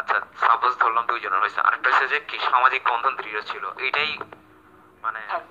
আচ্ছা 0.00 0.16
সাপোজ 0.40 0.72
ধরলাম 0.80 1.04
দুইজনের 1.06 1.40
হয়েছে। 1.42 1.60
আরেকটা 1.60 1.88
হচ্ছে 1.90 2.06
যে 2.12 2.18
কি 2.30 2.36
সামাজিক 2.50 2.82
বন্ধন 2.90 3.12
দৃঢ় 3.16 3.40
ছিল। 3.50 3.64
এটাই 3.88 4.10
মানে 5.04 5.20
হ্যাঁ, 5.28 5.42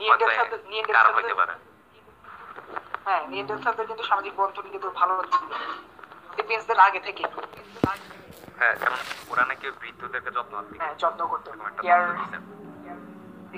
কারণ 0.97 1.11
হইতে 1.17 1.33
পারে। 1.33 1.53
হ্যাঁ 3.05 3.21
নিয়েন্ডারথলদের 3.31 3.87
কিন্তু 3.87 4.03
সামাজিক 4.03 4.33
বন্ধন 4.35 4.65
কিন্তু 4.73 4.87
ভালো 4.99 5.13
ছিল 5.27 5.49
সেপিয়েন্সদের 6.35 6.79
আগে 6.87 6.99
থেকে। 6.99 7.23
হ্যাঁ 8.59 8.75
যেমন 8.81 8.99
ওরা 9.31 9.43
নাকি 9.45 9.65
বৃদ্ধদেরকে 9.81 10.29
যত্ন 10.37 10.53
হ্যাঁ 10.79 10.93
যত্ন 11.01 11.21
করতো। 11.27 11.49
কেয়ার 11.77 12.01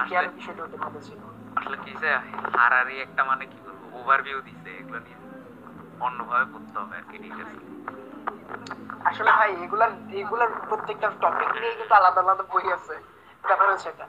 কেয়ার 0.07 0.25
বিষয়টা 0.37 0.61
ওদের 0.63 0.79
মধ্যে 0.79 1.01
ছিল। 1.07 1.21
আসলে 1.57 1.77
কি 1.83 1.91
যে 2.01 2.09
হারারি 2.55 2.95
একটা 3.05 3.21
মানে 3.23 3.43
কি 3.45 3.57
বলব 3.65 3.81
ওভারভিউ 3.97 4.37
দিছে 4.47 4.69
এগুলো 4.79 4.99
নিয়ে 4.99 5.17
অন্যভাবে 6.01 6.45
পড়তে 6.53 6.75
হবে 6.79 6.95
আর 6.97 7.05
কি 7.09 7.17
ডিটেলস 7.17 7.53
আসলে 9.05 9.31
ভাই 9.31 9.51
এগুলার 9.63 9.91
এগুলার 10.11 10.49
প্রত্যেকটা 10.69 11.07
টপিক 11.21 11.49
নিয়ে 11.53 11.75
কিন্তু 11.75 11.93
আলাদা 11.95 12.19
আলাদা 12.21 12.43
বই 12.43 12.65
আছে। 12.73 12.95
ব্যাপার 13.43 13.67
হচ্ছে 13.69 13.89
এটা। 13.89 14.05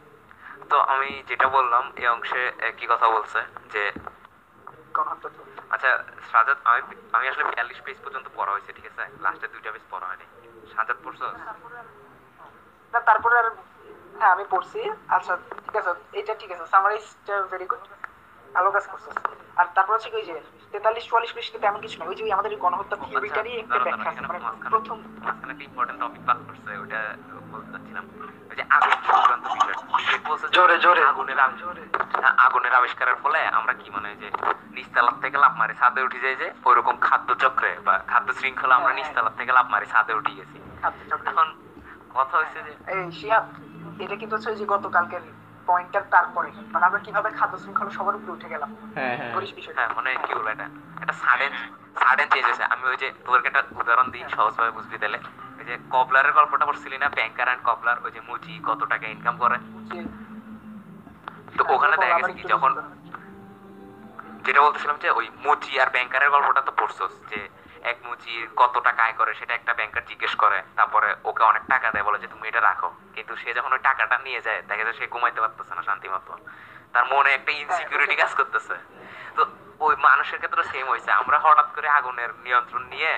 তো 0.70 0.76
আমি 0.92 1.10
যেটা 1.28 1.46
বললাম 1.48 1.84
এই 1.96 2.06
অংশে 2.06 2.42
একই 2.60 2.86
কথা 2.86 3.06
বলছে 3.08 3.40
যে 3.72 3.82
আচ্ছা 5.70 5.90
সাজাদ 6.32 6.58
আমি 6.64 6.80
আমি 7.12 7.28
আসলে 7.28 7.44
বিয়াল্লিশ 7.44 7.78
পেজ 7.80 7.96
পর্যন্ত 8.04 8.26
পড়া 8.36 8.52
হয়েছে 8.52 8.70
ঠিক 8.72 8.86
আছে? 8.86 9.02
লাস্টে 9.20 9.46
দুইটা 9.48 9.70
পেজ 9.72 9.84
পড়া 9.90 10.06
হয়নি। 10.06 10.26
সাজাদ 10.74 10.98
পড়ছো? 11.04 11.26
না 12.94 13.00
তারপরে 13.00 13.34
আর 13.38 13.46
হ্যাঁ 14.18 14.32
আমি 14.32 14.44
পড়ছি। 14.50 14.80
আচ্ছা 15.08 15.32
ঠিক 15.64 15.76
আছে। 15.76 15.92
এটা 16.12 16.32
ঠিক 16.34 16.50
আছে। 16.52 16.64
সামারাইজটা 16.66 17.34
ভেরি 17.50 17.66
গুড 17.66 17.82
ভালো 18.54 18.68
কাজ 18.70 18.84
করছিস 18.86 19.14
আর 19.56 19.66
তারপর 19.74 19.92
হচ্ছে 19.94 20.10
ওই 20.14 20.24
যে 20.28 20.34
তেতাল্লিশ 20.72 21.04
চুয়াল্লিশ 21.08 21.32
পৃষ্ঠে 21.34 21.58
তেমন 21.58 21.80
কিছু 21.80 21.96
না 21.98 22.04
ওই 22.04 22.16
যে 22.18 22.22
আমাদের 22.32 22.52
গণহত্যা 22.58 22.96
থিওরিটারই 23.02 23.52
একটা 23.58 23.78
ব্যাখ্যা 23.78 24.10
আছে 24.10 24.22
মানে 24.22 24.40
প্রথম। 24.70 24.96
মাঝখানে 25.24 25.52
একটা 25.52 25.64
ইম্পর্টেন্ট 25.64 25.98
টপিক 26.02 26.22
পাস 26.26 26.38
করছে 26.46 26.70
ওটা 26.78 27.00
বলতে 27.52 27.68
চাচ্ছিলাম। 27.72 28.04
ওই 28.50 28.56
যে 28.56 28.64
আগুন 28.70 28.98
সংক্রান্ত 29.08 29.44
বিষয়। 29.48 29.76
বলছে 30.28 30.46
জোরে, 30.48 30.76
জোরে। 30.78 31.02
আগুনের 31.04 31.38
আগুনের 32.46 32.74
আবিষ্কারের 32.74 33.16
ফলে 33.16 33.40
আমরা 33.48 33.72
কি 33.72 33.88
মানে 33.90 34.10
যে 34.16 34.28
নিচতলার 34.70 35.16
থেকে 35.20 35.36
লাভ 35.38 35.52
মারি 35.56 35.74
ছাদে 35.74 36.00
উঠে 36.02 36.18
যাই 36.20 36.36
যে 36.36 36.46
ওইরকম 36.64 36.96
খাদ্য 37.00 37.28
চক্রে 37.34 37.70
বা 37.84 37.94
খাদ্য 38.08 38.28
শৃঙ্খলা 38.32 38.74
আমরা 38.74 38.92
হ্যাঁ, 38.92 39.12
হ্যাঁ। 39.14 39.36
থেকে 39.38 39.52
লাভ 39.52 39.66
মারি 39.70 39.86
ছাদে 39.86 40.12
উঠে 40.14 40.32
গেছি। 40.34 40.56
এখন 41.26 41.48
কথা 42.14 42.34
হচ্ছে 42.38 42.58
যে 42.62 42.72
এই 42.92 43.04
এটা 44.04 44.16
কিন্তু 44.16 44.34
হচ্ছে 44.36 44.50
যে 44.54 44.64
গতকালকের 44.66 45.24
পয়েন্টটার 45.66 46.04
তারপরে। 46.10 46.50
মানে 46.72 46.84
আমরা 46.86 46.98
কীভাবে 46.98 47.30
খাদ্য 47.30 47.58
শৃঙ্খলা 47.58 47.90
সবার 47.90 48.14
উপরে 48.16 48.32
উঠে 48.32 48.48
গেলাম। 48.48 48.70
হ্যাঁ 48.94 49.16
হ্যাঁ। 49.16 49.32
হ্যাঁ 49.76 49.88
মানে 49.96 50.10
কি 50.26 50.34
বলব 50.34 50.48
এটা? 50.48 50.66
এটা 51.02 51.12
সাডেন 51.12 51.52
সাডেন 52.02 52.28
চেঞ্জ 52.28 52.46
হয়েছে। 52.46 52.64
আমি 52.64 52.84
ওই 52.88 52.96
যে 52.96 53.12
তোদেরকে 53.24 53.48
একটা 53.48 53.62
উদাহরণ 53.80 54.10
দিই 54.10 54.24
সহজভাবে 54.36 54.70
বুঝবি 54.70 54.98
তাহলে। 54.98 55.18
ওই 55.58 55.64
যে 55.64 55.78
কবলারের 55.90 56.32
গল্পটা 56.32 56.64
করছিলি 56.64 56.98
না 56.98 57.08
ব্যাংকার 57.08 57.46
অ্যান্ড 57.46 57.64
কবলার 57.68 57.96
ওই 58.04 58.10
যে 58.10 58.20
মুচি 58.20 58.60
কত 58.64 58.80
টাকা 58.84 59.06
ইনকাম 59.06 59.36
করে। 59.36 59.58
তো 61.58 61.62
ওখানে 61.68 61.96
দেখা 61.96 62.18
গেছে 62.18 62.32
কি 62.32 62.48
যখন 62.48 62.72
যেটা 64.44 64.60
বলতেছিলাম 64.60 64.96
যে 65.02 65.10
ওই 65.10 65.30
মুচি 65.44 65.80
আর 65.80 65.90
ব্যাংকারের 65.90 66.30
গল্পটা 66.30 66.60
তো 66.60 66.72
পড়ছস 66.78 67.12
যে 67.30 67.48
এক 67.90 67.98
মুচি 68.06 68.32
কত 68.60 68.74
টাকা 68.86 69.00
আয় 69.06 69.16
করে 69.20 69.32
সেটা 69.40 69.54
একটা 69.54 69.72
ব্যাংকার 69.78 70.04
জিজ্ঞেস 70.10 70.34
করে। 70.42 70.58
তারপরে 70.78 71.08
ওকে 71.24 71.42
অনেক 71.50 71.64
টাকা 71.72 71.86
দেয়, 71.90 72.04
বলে 72.08 72.18
যে, 72.22 72.28
তুমি 72.32 72.48
এটা 72.48 72.60
রাখো। 72.60 72.88
কিন্তু 73.14 73.32
সে 73.36 73.54
যখন 73.58 73.72
ওই 73.72 73.82
টাকাটা 73.88 74.16
নিয়ে 74.26 74.40
যায়, 74.46 74.60
দেখা 74.68 74.84
যায় 74.84 74.96
সে 74.98 75.04
ঘুমাইতে 75.14 75.40
পারতেছে 75.40 75.72
না 75.74 75.82
শান্তি 75.82 76.08
মতো। 76.08 76.32
তার 76.92 77.04
মনে 77.12 77.30
একটা 77.34 77.52
ইনসিকিউরিটি 77.52 78.16
কাজ 78.22 78.32
করতেছে। 78.34 78.74
তো 79.36 79.42
ওই 79.84 79.94
মানুষের 80.08 80.38
ক্ষেত্রে 80.38 80.64
সেম 80.72 80.86
হয়েছে। 80.88 81.10
আমরা 81.20 81.38
হঠাৎ 81.44 81.68
করে 81.74 81.88
আগুনের 81.88 82.30
নিয়ন্ত্রণ 82.46 82.82
নিয়ে 82.94 83.12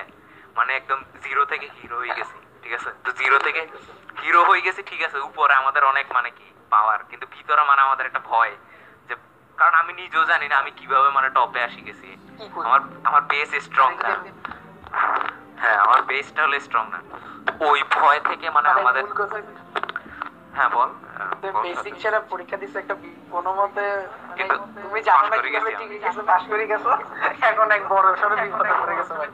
মানে 0.57 0.71
একদম 0.75 0.99
জিরো 1.23 1.43
থেকে 1.45 1.65
হিরো 1.77 1.97
হয়ে 2.01 2.15
গেছি, 2.19 2.37
ঠিক 2.61 2.73
আছে? 2.73 2.89
তো 3.05 3.09
জিরো 3.11 3.37
থেকে 3.39 3.61
হিরো 4.21 4.41
হয়ে 4.43 4.61
গেছি, 4.61 4.81
ঠিক 4.83 5.01
আছে? 5.07 5.17
উপরে 5.29 5.53
আমাদের 5.53 5.83
অনেক 5.91 6.05
মানে 6.17 6.29
কি 6.37 6.47
পাওয়ার 6.73 6.99
কিন্তু 7.09 7.25
ভিতরে 7.35 7.63
মানে 7.69 7.81
আমাদের 7.81 8.05
একটা 8.05 8.21
ভয় 8.31 8.53
যে, 9.07 9.15
কারণ 9.57 9.75
আমি 9.81 9.91
নিজেও 9.93 10.23
জানি 10.31 10.47
না 10.51 10.55
আমি 10.61 10.71
কীভাবে 10.71 11.09
মানে 11.17 11.29
টপে 11.29 11.61
আসি 11.63 11.81
গেছি? 11.81 12.09
আমার 12.67 12.81
আমার 13.09 13.21
বেস 13.31 13.51
স্ট্রং 13.67 13.89
না। 14.03 14.11
হ্যাঁ 15.61 15.77
আমার 15.85 15.99
বেসটা 16.09 16.41
হলে 16.45 16.57
স্ট্রং 16.67 16.83
না। 16.93 16.99
ওই 17.69 17.79
ভয় 17.95 18.19
থেকে 18.29 18.45
মানে 18.55 18.67
আমাদের 18.77 19.03
হ্যাঁ 20.57 20.71
বল। 20.75 20.89
হ্যাঁ, 21.15 21.31
বেসিক 21.63 21.93
সেরা 22.01 22.19
পরীক্ষা 22.31 22.57
দিছে 22.61 22.77
একটা 22.79 22.95
কোনো 23.33 23.49
মতে 23.59 23.83
তুমি 24.83 24.99
জানো 25.09 25.25
না 25.31 25.37
কীভাবে 25.43 25.71
গেছো 26.03 26.21
পাস 26.29 26.41
করে 26.51 26.65
গেছো? 26.71 26.91
এখন 27.49 27.67
এক 27.77 27.83
বড় 27.93 28.07
সড়ো 28.21 28.35
বিপদে 28.43 28.73
পড়ে 28.81 28.95
গেছো 28.99 29.13
ভাই। 29.19 29.29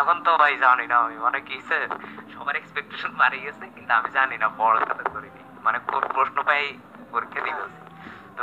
এখন 0.00 0.16
তো 0.26 0.30
ভাই 0.42 0.54
জানি 0.64 0.84
না 0.92 0.96
আমি। 1.04 1.16
মানে 1.26 1.38
কি 1.48 1.56
সবার 2.32 2.56
এক্সপেকটেশন 2.60 3.12
বাড়ি 3.22 3.38
গেছে 3.46 3.64
কিন্তু 3.74 3.92
আমি 3.98 4.08
জানি 4.18 4.36
না 4.42 4.48
পড়াশোনা 4.58 5.04
করিনি। 5.14 5.42
মানে 5.66 5.78
কোন 5.90 6.02
প্রশ্ন 6.16 6.36
পাই 6.48 6.62
পরীক্ষা 7.12 7.40
দিয়ে 7.44 7.56
তো 8.36 8.42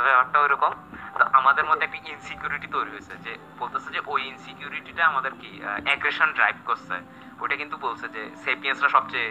আমাদের 1.38 1.64
মধ্যে 1.64 1.84
একটা 1.86 1.98
ইনসিকিউরিটি 2.12 2.68
তৈরি 2.76 2.90
হয়েছে 2.90 3.14
যে 3.24 3.32
বলতেছে 3.58 3.88
যে 3.96 4.00
ওই 4.12 4.20
ইনসিকিউরিটিটা 4.32 5.02
আমাদের 5.06 5.32
কি 5.40 5.50
অ্যাগ্রেশন 5.86 6.28
ড্রাইভ 6.38 6.56
করছে। 6.68 6.96
ওটা 7.42 7.54
কিন্তু 7.56 7.76
বলছে 7.76 8.06
যে 8.16 8.22
সেপিয়েন্সরা 8.44 8.90
সবচেয়ে 8.96 9.30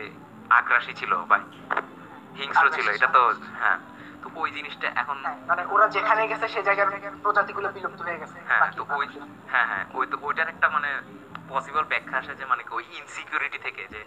আগ্রাসী 0.59 0.93
ছিল 0.93 1.11
ভাই 1.31 1.41
হিংস্র 2.39 2.65
ছিল 2.77 2.87
এটা 2.89 3.09
তো 3.17 3.21
হ্যাঁ। 3.61 3.79
তো 4.23 4.27
ওই 4.35 4.49
জিনিসটা 4.51 4.87
এখন 5.01 5.17
মানে 5.49 5.63
ওরা 5.69 5.85
যেখানে 5.87 6.21
গেছে 6.27 6.47
সেই 6.47 6.63
জায়গার 6.63 6.89
প্রজাতিগুলো 7.23 7.67
বিলুপ্ত 7.75 7.99
হয়ে 8.01 8.19
গেছে 8.21 8.37
হ্যাঁ 8.49 8.67
তো 8.77 8.81
ওই 8.97 9.05
হ্যাঁ 9.51 9.67
হ্যাঁ 9.71 9.85
ওই 9.93 10.05
তো 10.11 10.15
ওইটার 10.21 10.47
একটা 10.49 10.67
মানে 10.69 10.89
পসিবল 11.49 11.83
ব্যাখ্যা 11.83 12.17
আসে 12.17 12.33
যে 12.35 12.45
মানে 12.45 12.63
ওই 12.71 12.83
ইনসিকিউরিটি 12.99 13.59
থেকে 13.65 13.83
যে 13.93 14.01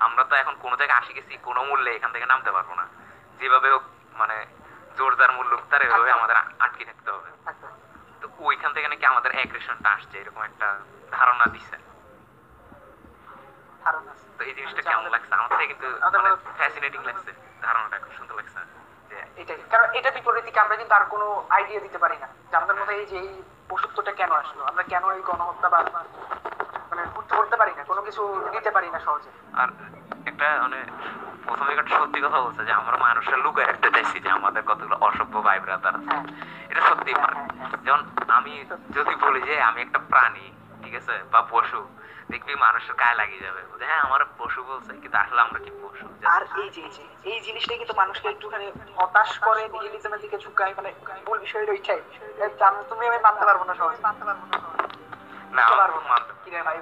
আমরা 0.00 0.22
তো 0.24 0.34
এখন 0.36 0.54
কোনো 0.64 0.74
জায়গায় 0.76 0.98
আসি 1.00 1.12
গেছি 1.14 1.32
কোনো 1.42 1.60
মূল্যে 1.64 1.90
এখান 1.94 2.10
থেকে 2.12 2.26
নামতে 2.26 2.50
পারব 2.52 2.70
না। 2.74 2.84
যেভাবে 3.40 3.68
হোক 3.70 3.84
মানে 4.14 4.36
জোরদার 4.98 5.32
মূল্য 5.32 5.58
তার 5.70 5.82
এভাবে 5.82 6.12
আমাদের 6.12 6.36
আটকে 6.36 6.84
থাকতে 6.84 7.10
হবে। 7.10 7.30
তো 8.20 8.28
ওইখান 8.38 8.72
থেকে 8.72 8.88
নাকি 8.88 9.06
আমাদের 9.06 9.32
অ্যাগ্রেশনটা 9.32 9.90
আসছে 9.90 10.18
এরকম 10.18 10.42
একটা 10.42 10.78
ধারণা 11.10 11.46
দিছে। 11.46 11.76
তো 14.38 14.44
এই 14.44 14.54
জিনিসটা 14.54 14.82
কেমন 14.82 15.06
লাগছে? 15.10 15.34
আমার 15.34 15.50
থেকে 15.58 15.66
কিন্তু 15.66 15.88
আমাদের 16.00 16.20
মানে 16.20 16.36
ফ্যাসিনেটিং 16.56 17.04
লাগছে। 17.04 17.32
ধারণাটা 17.62 17.98
খুব 17.98 18.12
সুন্দর 18.16 18.34
লাগছে। 18.34 18.58
এটাই। 19.36 19.58
কারণ 19.70 19.86
এটা 19.94 20.10
বিপরীতে 20.10 20.60
আমরা 20.60 20.76
কিন্তু 20.76 20.94
আর 20.94 21.04
কোনো 21.04 21.46
আইডিয়া 21.50 21.80
দিতে 21.80 21.98
পারি 21.98 22.16
না। 22.16 22.28
যে 22.50 22.56
আমাদের 22.56 22.76
মধ্যে 22.76 22.94
এই 22.94 23.06
যে 23.06 23.18
এই 23.18 23.42
পশুত্বটা 23.68 24.12
কেন 24.12 24.32
আসলো? 24.32 24.64
আমরা 24.64 24.82
কেন 24.82 25.10
এই 25.10 25.22
গণহত্যা 25.22 25.68
বা 25.68 25.82
মানে 26.90 27.02
করতে 27.14 27.36
করতে 27.36 27.56
পারি 27.56 27.72
না? 27.76 27.84
কোনো 27.84 28.02
কিছু 28.02 28.22
নিতে 28.50 28.70
পারি 28.70 28.90
না 28.90 29.00
সহজে। 29.00 29.30
আর 29.56 29.68
একটা 30.26 30.58
মানে 30.62 30.84
প্রথমে 31.46 31.74
একটা 31.74 31.98
সত্যি 31.98 32.20
কথা 32.20 32.40
বলছে 32.40 32.64
যে 32.64 32.72
আমরা 32.72 32.96
মানুষের 32.96 33.38
লুকায় 33.38 33.66
রাখতে 33.66 33.90
চাইছি 33.90 34.20
যে 34.20 34.30
আমাদের 34.30 34.62
কতগুলো 34.62 34.96
অসভ্য 35.00 35.42
ভাই 35.42 35.60
ব্রাদার 35.60 35.94
আছে। 35.94 36.10
হ্যাঁ। 36.10 36.24
এটা 36.68 36.80
সত্যি 36.80 37.14
মানে 37.14 37.40
যেমন 37.84 38.00
আমি 38.28 38.64
যদি 38.90 39.14
বলি 39.14 39.40
যে 39.42 39.62
আমি 39.62 39.80
একটা 39.82 39.98
প্রাণী 39.98 40.52
ঠিক 40.84 40.94
আছে 40.94 41.22
বা 41.32 41.42
পশু 41.42 41.88
দেখবি 42.30 42.54
মানুষের 42.54 42.94
গায়ে 42.94 43.14
লাগিয়ে 43.14 43.40
যাবে। 43.40 43.84
হ্যাঁ 43.84 44.00
আমার 44.00 44.20
পশু 44.38 44.64
বলছে 44.64 44.92
কিন্তু 44.92 45.18
আসলে 45.18 45.40
আমরা 45.40 45.58
কি 45.58 45.70
পশু? 45.82 46.06
আর 46.24 46.42
এই 46.60 46.70
যে 46.70 46.82
এই 47.24 47.40
জিনিসটাই 47.40 47.78
কিন্তু 47.78 47.94
মানুষকে 47.96 48.28
একটুখানি 48.28 48.72
হতাশ 48.96 49.38
করে 49.38 49.68
নিহিলিজমের 49.68 50.20
দিকে 50.20 50.38
ঝুঁকায় 50.38 50.74
মানে 50.76 50.92
মূল 51.28 51.38
বিষয়টা 51.38 51.72
ওইটাই 51.72 52.00
তুমি 52.88 53.06
আমি 53.06 53.18
মানতে 53.18 53.44
পারব 53.44 53.62
না 53.62 53.74
সহজে। 53.74 54.02
মানতে 54.02 54.24
পারব 54.24 54.38
না 54.52 54.58
না 55.52 55.62
আমার 55.62 55.78
পারব 55.78 55.94
না। 55.94 56.08
মানতে- 56.08 56.34
কি 56.44 56.50
রে 56.50 56.62
ভাই? 56.62 56.78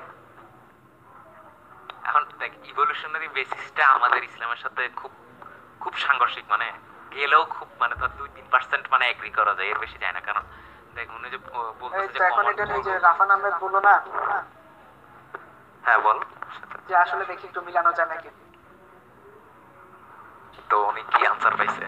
এখন 2.08 2.22
দেখ 2.38 2.52
ইভলিউশনারি 2.70 3.28
বেসিসটা 3.36 3.82
আমাদের 3.88 4.20
ইসলামের 4.24 4.60
সাথে 4.64 4.82
খুব 4.96 5.12
খুব 5.80 5.92
সাংঘর্ষিক 6.04 6.44
মানে 6.50 6.66
গেলেও 7.12 7.42
খুব 7.46 7.68
মানে 7.80 7.94
ধর 7.94 8.10
দুই 8.18 8.28
তিন 8.36 8.46
পার্সেন্ট 8.50 8.84
মানে 8.92 9.04
এগ্রি 9.08 9.30
করা 9.30 9.52
যায় 9.54 9.68
এর 9.68 9.78
বেশি 9.78 9.98
যায় 9.98 10.14
না। 10.14 10.20
কারণ 10.20 10.44
দেখ 10.94 11.06
মনে 11.10 11.28
যে 11.30 11.38
বলতেছে 11.80 12.12
যে 12.14 12.20
এখন 12.24 12.44
এটা 12.52 12.64
নিয়ে 12.64 12.84
যে 12.86 12.92
রাফান 12.98 13.30
আহমেদ 13.30 13.54
বলল 13.60 13.76
না? 13.88 13.94
হ্যাঁ 15.84 16.00
বল। 16.04 16.18
যে 16.88 16.94
আসলে 16.96 17.24
দেখি 17.24 17.44
একটু 17.46 17.60
মিলানো 17.60 17.90
যায় 17.92 18.08
নাকি। 18.08 18.28
তো 20.70 20.76
উনি 20.90 21.02
কি 21.12 21.20
আনসার 21.26 21.54
পাইছে? 21.58 21.84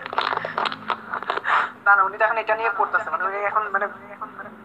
না 1.86 1.92
না 1.96 2.02
উনি 2.02 2.16
তো 2.18 2.24
এখন 2.24 2.38
এটা 2.38 2.54
নিয়ে 2.56 2.72
পড়তেছে 2.78 3.08
মানে 3.10 3.24
উনি 3.24 3.38
এখন 3.50 3.62
মানে 3.74 3.86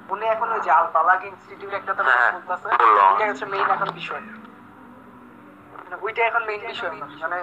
উনি 0.10 0.26
এখন 0.26 0.48
ওই 0.52 0.62
যে 0.62 0.72
আল 0.72 0.88
বালাগ 0.96 1.20
ইনস্টিটিউট 1.26 1.74
একটা 1.74 1.94
তো 1.94 2.02
হ্যাঁ, 2.04 2.32
বলতেছে 2.38 2.68
এটা 3.14 3.26
হচ্ছে 3.30 3.46
মেইন 3.46 3.68
এখন 3.70 3.90
বিষয়। 4.02 4.24
ওইটা 6.06 6.22
এখন 6.30 6.44
মেইন 6.50 6.62
বিষয়। 6.72 6.94
মানে 7.24 7.40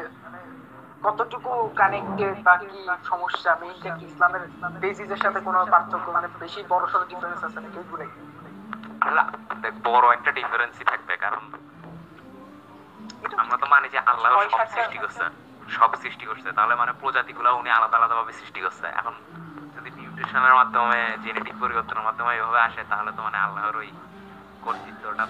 কতটুকু 1.07 1.53
কানেক্টেড 1.81 2.37
বা 2.47 2.55
কি 2.71 2.81
সমস্যা 3.11 3.51
মেইনটা 3.63 3.91
কি? 3.99 4.05
ইসলামের 4.11 4.43
বেসিসের 4.83 5.21
সাথে 5.25 5.41
কোনো 5.47 5.59
পার্থক্য? 5.75 6.07
মানে 6.17 6.29
বেশি 6.43 6.61
বড় 6.73 6.85
সড়ো 6.93 7.07
ডিফারেন্স 7.13 7.41
আছে 7.47 7.59
নাকি? 7.65 7.79
ওইগুলোই 7.83 8.11
দেখ 9.63 9.75
বড় 9.89 10.07
একটা 10.17 10.31
ডিফারেন্সই 10.39 10.87
থাকবে 10.93 11.15
কারণ 11.25 11.45
আমরা 13.43 13.57
তো 13.63 13.67
মানি 13.73 13.87
যে 13.95 13.99
আল্লাহ 14.11 14.31
সব 14.55 14.67
সৃষ্টি 14.75 14.99
করছে 15.03 15.25
সব 15.77 15.91
সৃষ্টি 16.03 16.25
করছে। 16.31 16.49
তাহলে 16.57 16.75
মানে 16.81 16.93
প্রজাতিগুলো 17.01 17.49
উনি 17.61 17.71
আলাদা 17.77 17.97
আলাদা 17.99 18.15
ভাবে 18.21 18.33
সৃষ্টি 18.41 18.61
করছে। 18.65 18.87
এখন 19.01 19.15
যদি 19.75 19.91
নিউট্রিশনের 19.99 20.55
মাধ্যমে 20.61 21.01
জেনেটিক 21.25 21.55
পরিবর্তনের 21.63 22.05
মাধ্যমে 22.09 22.31
এইভাবে 22.37 22.61
আসে 22.69 22.83
তাহলে 22.91 23.11
তো 23.17 23.21
মানে 23.27 23.39
আল্লাহর 23.47 23.77
ওই 23.83 23.89
কর্তৃত্বটা 24.65 25.25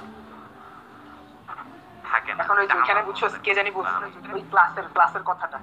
থাকে 2.13 2.33
না। 2.35 2.41
এখন 2.45 2.57
ওই 2.61 2.67
যে 2.71 2.75
ওইখানে 2.79 3.01
বুঝছ? 3.09 3.21
কে 3.45 3.53
জানি 3.59 3.71
বলছে 3.79 4.05
ওই 4.37 4.43
ক্লাসের 4.51 4.87
ক্লাসের 4.95 5.25
কথাটা। 5.31 5.59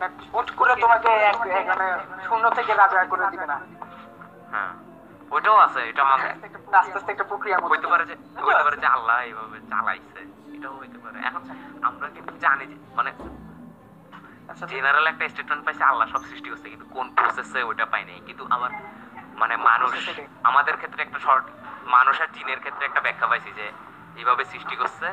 মানে 0.00 0.50
করে 0.60 0.72
তোমাকে 0.84 1.10
মানে 1.70 1.86
শূন্য 2.26 2.44
থেকে 2.58 2.72
রাজা 2.82 2.98
করে 3.12 3.24
দিবে 3.32 3.46
না। 3.52 3.56
হ্যাঁ 4.52 4.72
ওইটাও 5.34 5.58
আছে 5.66 5.80
এটা 5.90 6.00
আমাদের 6.06 6.28
আস্তে 6.80 6.96
আস্তে 6.98 7.10
একটা 7.14 7.26
প্রক্রিয়া 7.30 7.56
হইতে 7.72 7.88
পারে 7.92 8.04
যে 8.10 8.14
হইতে 8.46 8.62
পারে 8.66 8.76
যে 8.82 8.88
আল্লাহ 8.96 9.16
এইভাবে 9.28 9.58
চালাইছে 9.72 10.20
এটাও 10.56 10.74
হইতে 10.80 10.98
পারে। 11.04 11.18
এখন 11.28 11.42
আমরা 11.88 12.06
কিন্তু 12.16 12.32
জানি 12.44 12.64
যে 12.70 12.76
মানে 12.98 13.10
আচ্ছা 14.50 14.66
জেনারেল 14.72 15.06
একটা 15.10 15.24
স্টেটমেন্ট 15.32 15.62
পাইছে 15.66 15.84
আল্লাহ 15.90 16.06
সব 16.14 16.22
সৃষ্টি 16.30 16.48
করছে 16.52 16.68
কিন্তু 16.72 16.86
কোন 16.96 17.06
প্রসেসে 17.16 17.60
ওইটা 17.68 17.84
পাই 17.92 18.02
নাই। 18.08 18.18
কিন্তু 18.28 18.42
আবার 18.56 18.70
মানে 19.40 19.54
মানুষ 19.68 19.92
আমাদের 20.48 20.74
ক্ষেত্রে 20.80 21.00
একটা 21.02 21.18
শর্ট 21.26 21.44
মানুষের 21.94 22.28
জিনের 22.34 22.60
ক্ষেত্রে 22.64 22.84
একটা 22.86 23.00
ব্যাখ্যা 23.06 23.26
পাইছি 23.30 23.50
যে 23.58 23.66
এইভাবে 24.20 24.42
সৃষ্টি 24.52 24.74
করছে 24.80 25.06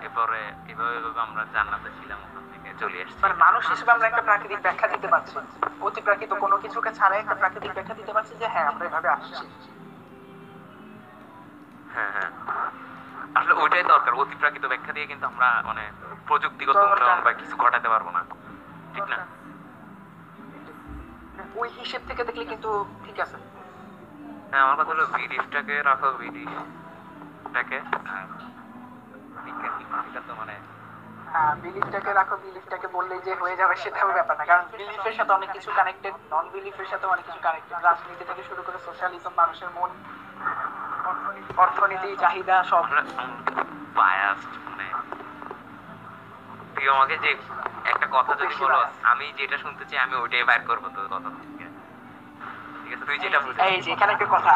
এরপরে 0.00 0.52
এভাবে 0.68 0.96
এভাবে 0.96 1.20
আমরা 1.20 1.44
জান্নাতে 1.52 1.90
ছিলাম 2.00 2.18
ওখান 2.24 2.44
থেকে 2.52 2.74
চলে 2.78 3.02
আসছি। 3.02 3.22
মানে 3.22 3.34
মানুষ 3.34 3.70
হিসেবে 3.70 3.92
আমরা 3.92 4.06
একটা 4.06 4.22
প্রাকৃতিক 4.22 4.60
ব্যাখ্যা 4.62 4.88
দিতে 4.88 5.08
পারছি। 5.08 5.38
অতি 5.80 6.00
প্রাকৃত 6.00 6.34
কোনো 6.34 6.58
কিছুকে 6.58 6.92
ছাড়াই 6.92 7.18
একটা 7.20 7.34
প্রাকৃতিক 7.34 7.72
ব্যাখ্যা 7.72 7.94
দিতে 7.94 8.12
পারছি 8.12 8.36
যে 8.36 8.48
হ্যাঁ 8.48 8.66
আমরা 8.66 8.86
এভাবে 8.86 9.08
আসছি। 9.08 9.46
হ্যাঁ 11.88 12.12
হ্যাঁ। 12.12 12.30
আসলে 13.34 13.54
ওইটাই 13.54 13.82
দরকার 13.82 14.14
অতিপ্রাকৃত 14.14 14.66
ব্যাখ্যা 14.66 14.92
দিয়ে 14.92 15.06
কিন্তু 15.06 15.26
আমরা 15.26 15.62
মানে 15.66 15.92
প্রযুক্তিগত 16.26 16.76
উন্নয়ন 16.76 17.22
বা 17.24 17.32
কিছু 17.32 17.56
ঘটাতে 17.56 17.88
পারব 17.88 18.10
না। 18.10 18.24
ঠিক 18.94 19.08
না? 19.08 19.26
ওই 21.54 21.68
হিসেব 21.68 22.00
থেকে 22.08 22.24
দেখলে 22.24 22.44
কিন্তু 22.44 22.86
ঠিক 23.04 23.20
আছে। 23.20 23.36
হ্যাঁ 24.50 24.62
আমার 24.62 24.76
কথা 24.76 24.88
হলো 24.88 25.06
বিলিফটাকে 25.06 25.82
রাখো 25.82 26.12
বিলিফটাকে 26.12 27.80
এটা 30.06 30.20
তো 30.28 30.32
মানে 30.34 30.54
হ্যাঁ 31.26 31.52
বিলিফটাকে 31.56 32.10
রাখো 32.12 32.34
বিলিফটাকে 32.36 32.88
বললেই 32.88 33.20
যে 33.20 33.32
হয়ে 33.34 33.56
যাবে 33.56 33.74
সেটাও 33.76 34.10
ব্যাপার 34.12 34.36
না। 34.38 34.44
কারণ 34.44 34.64
বিলিফের 34.72 35.14
সাথে 35.14 35.32
অনেক 35.32 35.50
কিছু 35.52 35.70
কানেক্টেড 35.76 36.14
নন 36.30 36.44
বিলিফের 36.52 36.88
সাথে 36.90 37.06
অনেক 37.06 37.24
কিছু 37.24 37.40
কানেক্টেড 37.42 37.78
রাজনীতি 37.82 38.24
থেকে 38.24 38.42
শুরু 38.48 38.62
করে 38.62 38.78
সোশ্যালিজম 38.86 39.32
মানুষের 39.36 39.70
মন 39.74 39.90
অর্থনীতি- 41.04 41.54
অর্থনীতি 41.58 42.08
চাহিদা 42.16 42.56
সব। 42.64 42.84
বায়াসড 43.94 44.52
মানে 44.66 44.86
তুই 46.74 46.86
আমাকে 46.88 47.14
যে 47.18 47.30
একটা 47.84 48.06
কথা 48.12 48.32
যদি 48.32 48.44
বেশি 48.44 48.62
বলো 48.64 48.78
আমি 49.04 49.26
যেটা 49.38 49.56
শুনতে 49.58 49.84
চাই 49.84 49.98
আমি 49.98 50.14
ওইটাই 50.16 50.44
বাইর 50.44 50.62
করব 50.66 50.84
তোর 50.94 51.06
কথা 51.08 51.28
থেকে। 51.36 51.64
ঠিক 52.78 52.92
আছে? 52.92 53.04
তুই 53.04 53.16
যেটা 53.18 53.38
বুঝে 53.40 53.60
এই 53.68 53.80
যে 53.80 53.90
এখানে 53.92 54.10
একটা 54.12 54.26
কথা 54.26 54.50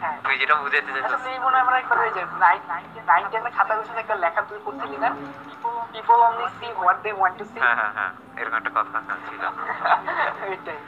তুই 0.00 0.06
হ্যাঁ 0.24 0.38
যেটা 0.40 0.54
বুঝাইতে 0.54 0.90
আচ্ছা 0.90 1.02
চাইছিস। 1.02 1.24
তুই 1.26 1.36
মনে 1.38 1.56
হয় 1.58 1.78
একবার 1.80 1.98
ওই 1.98 2.10
যে 2.10 2.22
নাইন 2.38 2.60
নাইন 3.06 3.24
টেনের 3.32 3.52
খাতা 3.56 3.72
বসে 3.76 3.92
একটা 3.98 4.14
লেখা 4.14 4.40
তুই 4.42 4.58
পড়ছিলি 4.64 4.96
না 4.96 5.10
people 5.92 6.18
only 6.28 6.46
see 6.58 6.66
what 6.78 6.98
they 7.04 7.10
want 7.12 7.36
to 7.38 7.44
see 7.44 7.56
হ্যাঁ 7.60 7.76
হ্যাঁ 7.76 7.92
হ্যাঁ। 7.94 8.12
এরকম 8.36 8.56
একটা 8.56 8.72
কথা 8.76 8.98
ছিল। 9.26 9.42
এটাই। 10.54 10.78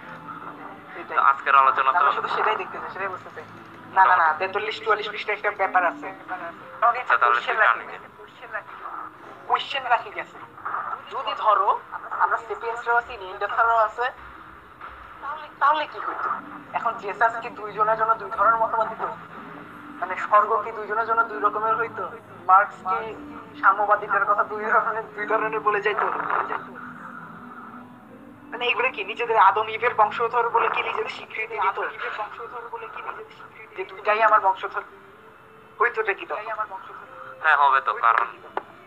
এটাই। 1.01 1.17
আজকের 1.31 1.55
আলোচনা 1.57 1.91
তো 1.93 2.05
শুধু 2.13 2.29
সেটাই 2.29 2.57
দেখতেছি 2.57 2.87
সেটাই 2.93 3.09
বুঝতেছি 3.09 3.43
না 3.93 4.03
না 4.11 4.15
না 4.17 4.27
তেতাল্লিশ 4.39 4.77
চুয়াল্লিশ 4.85 5.07
পৃষ্ঠা 5.09 5.33
একটা 5.35 5.51
ব্যাপার 5.61 5.83
আছে। 5.87 6.09
আচ্ছা, 6.93 7.17
তাহলে 7.21 7.41
তুই 7.41 7.57
জানি। 7.61 7.85
কোয়েশ্চেন 9.49 9.85
রাখি। 9.87 10.11
গেছে। 10.11 10.39
যদি 11.13 11.33
ধরো 11.39 11.69
আমরা 12.23 12.39
সেপিয়েন্সরাও 12.39 12.97
আছি 12.97 13.13
নিন্ডাসারও 13.17 13.79
আছে 13.79 14.05
তাহলে 15.61 15.87
কি 15.87 15.99
হইতো? 16.07 16.29
এখন 16.73 16.93
জেসাস 16.99 17.35
কি 17.43 17.49
দুইজনের 17.51 17.99
জন্য 17.99 18.15
দুই 18.15 18.31
ধরনের 18.31 18.57
মতামত 18.57 18.89
দিত? 18.89 19.03
মানে 20.01 20.17
স্বর্গ 20.17 20.51
কি 20.65 20.71
দুইজনের 20.73 21.07
জন্য 21.07 21.23
দুই 21.23 21.41
রকমের 21.41 21.75
হইতো? 21.77 22.05
মার্কস 22.47 22.79
কি 22.89 22.99
সাম্যবাদিতার 23.61 24.25
কথা 24.25 24.45
দুই 24.45 24.65
ধরনের 24.65 25.05
দুই 25.17 25.27
ধরনের 25.27 25.61
বলে 25.61 25.81
যাইতো? 25.81 26.07
মানে 28.51 28.65
এগুলো 28.67 28.89
কি, 28.93 29.05
নিজেদের 29.05 29.39
আদম 29.39 29.69
ইভের 29.69 29.95
বংশধর 29.95 30.49
বলে 30.49 30.69
কি 30.69 30.83
নিজেদের 30.83 31.13
স্বীকৃতি 31.17 31.57
দিত? 31.65 31.79
যে 33.77 33.85
দুইটাই 33.85 34.23
আমার 34.23 34.41
বংশধর। 34.41 34.83
হইতোটা 35.81 36.13
কি 36.13 36.27
তখন? 36.27 36.47
হ্যাঁ 37.43 37.57
হবে 37.57 37.81
তো, 37.81 37.93
কারণ 37.95 38.27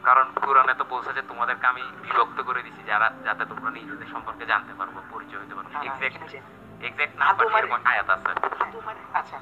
কারণ 0.07 0.25
কোরআনে 0.45 0.73
তো 0.79 0.85
বলছে 0.93 1.11
যে 1.17 1.23
তোমাদেরকে 1.31 1.65
আমি 1.71 1.83
বিভক্ত 2.03 2.37
করে 2.47 2.61
দিছি 2.65 2.81
যারা 2.91 3.07
যাতে 3.27 3.43
তোমরা 3.51 3.69
নিজেদের 3.77 4.09
সম্পর্কে 4.13 4.43
জানতে 4.51 4.73
পারব 4.79 4.95
পরিচয় 5.13 5.39
হতে 5.41 5.53
পারব 5.57 5.67
এক্সাক্ট 5.87 6.21
এক্সাক্ট 6.87 7.13
না 7.19 7.25
এরকম 7.59 7.81
আয়াত 7.91 8.09
আছে। 8.15 8.31
আচ্ছা 9.19 9.37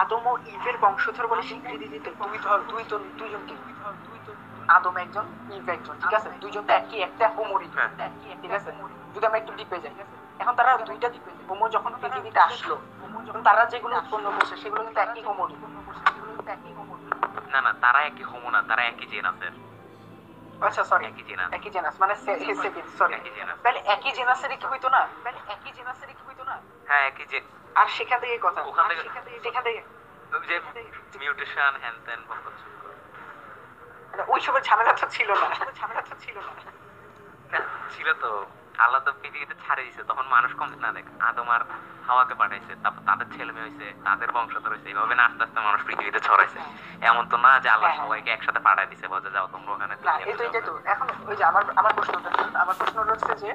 আদম 0.00 0.24
ও 0.30 0.32
ইভের 0.54 0.76
বংশধর 0.84 1.26
বলে 1.32 1.42
স্বীকৃতি 1.48 1.86
দিত 1.94 2.06
দুই 2.20 2.38
ধর 2.44 2.58
দুই 2.70 2.82
তো 2.90 2.96
দুইজন 3.18 3.42
কি? 3.48 3.54
আদম 4.76 4.94
একজন 5.04 5.24
ইভ 5.56 5.66
একজন 5.76 5.94
ঠিক 6.02 6.14
আছে? 6.18 6.28
দুইজন 6.42 6.62
তো 6.68 6.72
একই 6.80 6.98
একটা 7.08 7.24
হোমোরি। 7.36 7.66
ঠিক 8.42 8.52
আছে 8.58 8.70
যদি 9.14 9.24
আমরা 9.28 9.38
একটু 9.42 9.52
ডিপে 9.58 9.78
যাই 9.84 9.94
এখন 10.42 10.54
তারা 10.58 10.70
দুইটা 10.88 11.08
হোমো 11.48 11.66
যখন 11.76 11.92
পৃথিবীতে 12.02 12.40
আসলো 12.48 12.74
তারা 13.48 13.62
যেগুলো 13.72 13.94
উৎপন্ন 14.00 14.26
করছে 14.36 14.54
সেগুলো 14.62 14.80
কিন্তু 14.86 15.00
একই 15.06 15.22
হোমোরি 15.28 15.54
না 17.52 17.60
না 17.66 17.70
তারা 17.84 18.00
একই 18.08 18.24
হোমো 18.30 18.48
না 18.54 18.60
তারা 18.68 18.82
একই 18.90 19.06
জেনাসের 19.12 19.54
আচ্ছা 20.60 20.82
সরি 20.84 21.04
একই 21.06 21.24
জেনাস 21.28 21.48
একই 21.52 21.70
জেনাস 21.70 21.94
মানে 22.00 22.14
সরি 22.96 23.14
একই 23.16 23.32
জেনাস 23.36 23.56
তাহলে 23.62 23.80
একই 23.86 24.10
জেনাসেরই 24.12 24.56
কি 24.56 24.66
হইতো 24.66 24.88
না? 24.88 25.02
তাহলে 25.24 25.40
একই 25.48 25.70
জেনাসেরই 25.72 26.14
কি 26.14 26.22
হইতো 26.28 26.44
না? 26.44 26.56
হ্যাঁ 26.86 27.02
একই 27.06 27.24
যে 27.26 27.38
আর 27.76 27.88
সেখান 27.88 28.18
থেকে 28.20 28.36
কথা। 28.38 28.60
ওখান 28.62 28.84
থেকে- 28.90 29.02
সেখান 29.44 29.62
থেকে 29.62 29.80
যে 30.48 30.56
মিউটেশন 31.20 31.72
হ্যান 31.82 31.96
ত্যান 32.04 32.20
মানে 32.28 32.40
ওই 34.28 34.40
সবের 34.40 34.62
ঝামেলা 34.62 34.92
তো 34.92 35.06
ছিল 35.08 35.28
না। 35.34 35.46
ঝামেলা 35.78 36.02
তো 36.02 36.14
ছিল 36.20 36.36
না 36.46 36.52
ছিল 37.90 38.08
তো। 38.14 38.30
আল্লাহ 38.78 39.00
তো 39.06 39.10
পৃথিবীতে 39.20 39.54
ছাড়ে 39.62 39.82
দিছে 39.86 40.02
তখন 40.10 40.26
মানুষ 40.34 40.50
কম 40.54 40.68
না 40.78 40.90
দেখ 40.96 41.06
আদম 41.28 41.48
আর 41.50 41.62
হাওয়াকে 42.08 42.34
পাঠাইছে 42.34 42.72
তারপর 42.82 43.02
তাদের 43.08 43.26
ছেলে 43.34 43.52
মেয়ে 43.54 43.64
হয়েছে 43.66 43.86
তাদের 44.06 44.28
বংশধর 44.36 44.70
হয়েছে 44.72 44.88
এইভাবে 44.88 45.14
না 45.14 45.24
আস্তে 45.28 45.42
আস্তে 45.44 45.58
মানুষ 45.60 45.80
পৃথিবীতে 45.88 46.20
ছড়াইছে। 46.20 46.58
এমন 47.02 47.24
তো 47.32 47.36
না 47.38 47.50
যে 47.64 47.68
আল্লাহ 47.68 47.88
হ্যাঁ, 47.88 47.96
হ্যাঁ। 47.96 48.08
সবাইকে 48.08 48.30
একসাথে 48.32 48.60
পাঠাই 48.66 48.86
দিছে 48.92 49.06
বলছে 49.08 49.30
যাও 49.34 49.46
তোমরা 49.54 49.70
ওখানে 49.74 49.94
তো 49.96 50.06
এখন 50.86 51.06
ওই 51.28 51.36
যে 51.38 51.44
আমার 51.44 51.62
আমার 51.80 51.92
প্রশ্নটা 51.96 52.30
আমার 52.62 52.74
প্রশ্নটা 52.80 53.10
হচ্ছে 53.12 53.32
যে 53.42 53.50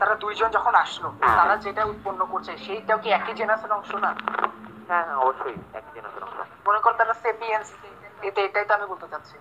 তারা 0.00 0.14
দুইজন 0.22 0.48
যখন 0.56 0.74
আসলো 0.84 1.08
তারা 1.38 1.54
যেটা 1.64 1.82
উৎপন্ন 1.92 2.20
করছে 2.32 2.52
সেইটাও 2.64 2.98
কি 2.98 3.08
একই 3.10 3.34
জেনাসের 3.40 3.72
অংশ 3.72 3.90
না? 3.96 4.10
হ্যাঁ 4.88 5.04
হ্যাঁ 5.06 5.18
অবশ্যই 5.22 5.56
একই 5.78 5.90
জেনারেশন 5.96 6.22
মনে 6.66 6.78
কর 6.84 6.92
তারা 7.00 7.14
সেপিয়েন্স 7.24 7.66
এতে 8.22 8.40
এটাই 8.44 8.64
তো 8.68 8.72
আমি 8.74 8.86
বলতে 8.92 9.06
চাচ্ছি। 9.12 9.36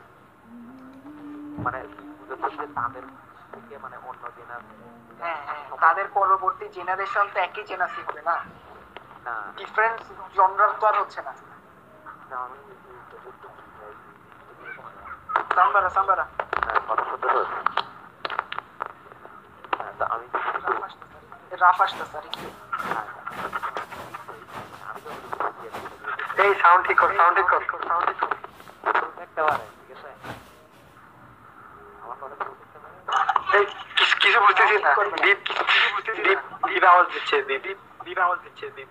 মানে 1.64 1.80
তাদের 2.76 3.04
থেকে 3.54 3.76
মানে 3.78 3.98
অন্য 4.08 4.24
জেনারেশন 4.38 4.78
হ্যাঁ 5.22 5.40
হ্যাঁ 5.48 5.64
তাদের 5.84 6.08
পরবর্তী 6.14 6.66
জেনারেশন 6.70 7.26
তো 7.34 7.38
একই 7.40 7.64
জেনারেশন 7.64 8.04
হবে 8.08 8.22
না? 8.22 8.36
না। 9.26 9.34
ডিফারেন্স 9.58 10.02
জনরাল 10.36 10.72
তো 10.80 10.84
আর 10.88 10.96
হচ্ছে 11.02 11.20
না। 11.22 11.34
সাম্বারা 15.56 15.90
সাম্বারা। 15.90 16.26
হ্যাঁ, 16.66 16.80
কথা 16.88 17.04
শুনতে 17.10 17.28
তো 17.28 17.42
হ্যাঁ, 19.78 19.94
আমি 20.10 20.26
রাফ 21.62 21.80
আসতেছে 21.82 22.18
আর 22.18 22.26
কি। 22.34 22.46
এই 26.44 26.52
সাউন্ড 26.62 26.84
ঠিক 26.88 26.98
কর 27.02 27.10
সাউন্ড 27.18 27.36
ঠিক 27.40 27.48
কর 27.52 27.62
সাউন্ড 27.90 28.06
ঠিক 28.10 28.18
কর। 28.22 28.32
একটা 29.26 29.42
বারে 29.44 29.66
ঠিক 29.78 29.90
আছে 29.96 30.10
আমার 32.04 32.18
কথা 32.22 32.36
বুঝতে 32.52 32.78
পারে 32.80 32.96
এই 33.00 33.43
কিছু- 33.54 34.18
কিছু 34.20 34.38
বুঝতেছি 34.40 34.76
না 34.78 34.90
দীপ 35.24 35.40
দীপ 36.18 36.40
দীপ 36.68 36.84
আওয়াজ 36.86 37.06
দিচ্ছে 37.14 37.36
দীপ 37.42 37.62
দীপ 37.66 37.80
দীপ 38.06 38.18
আওয়াজ 38.20 38.40
দিচ্ছে 38.46 38.66
দীপ 38.76 38.90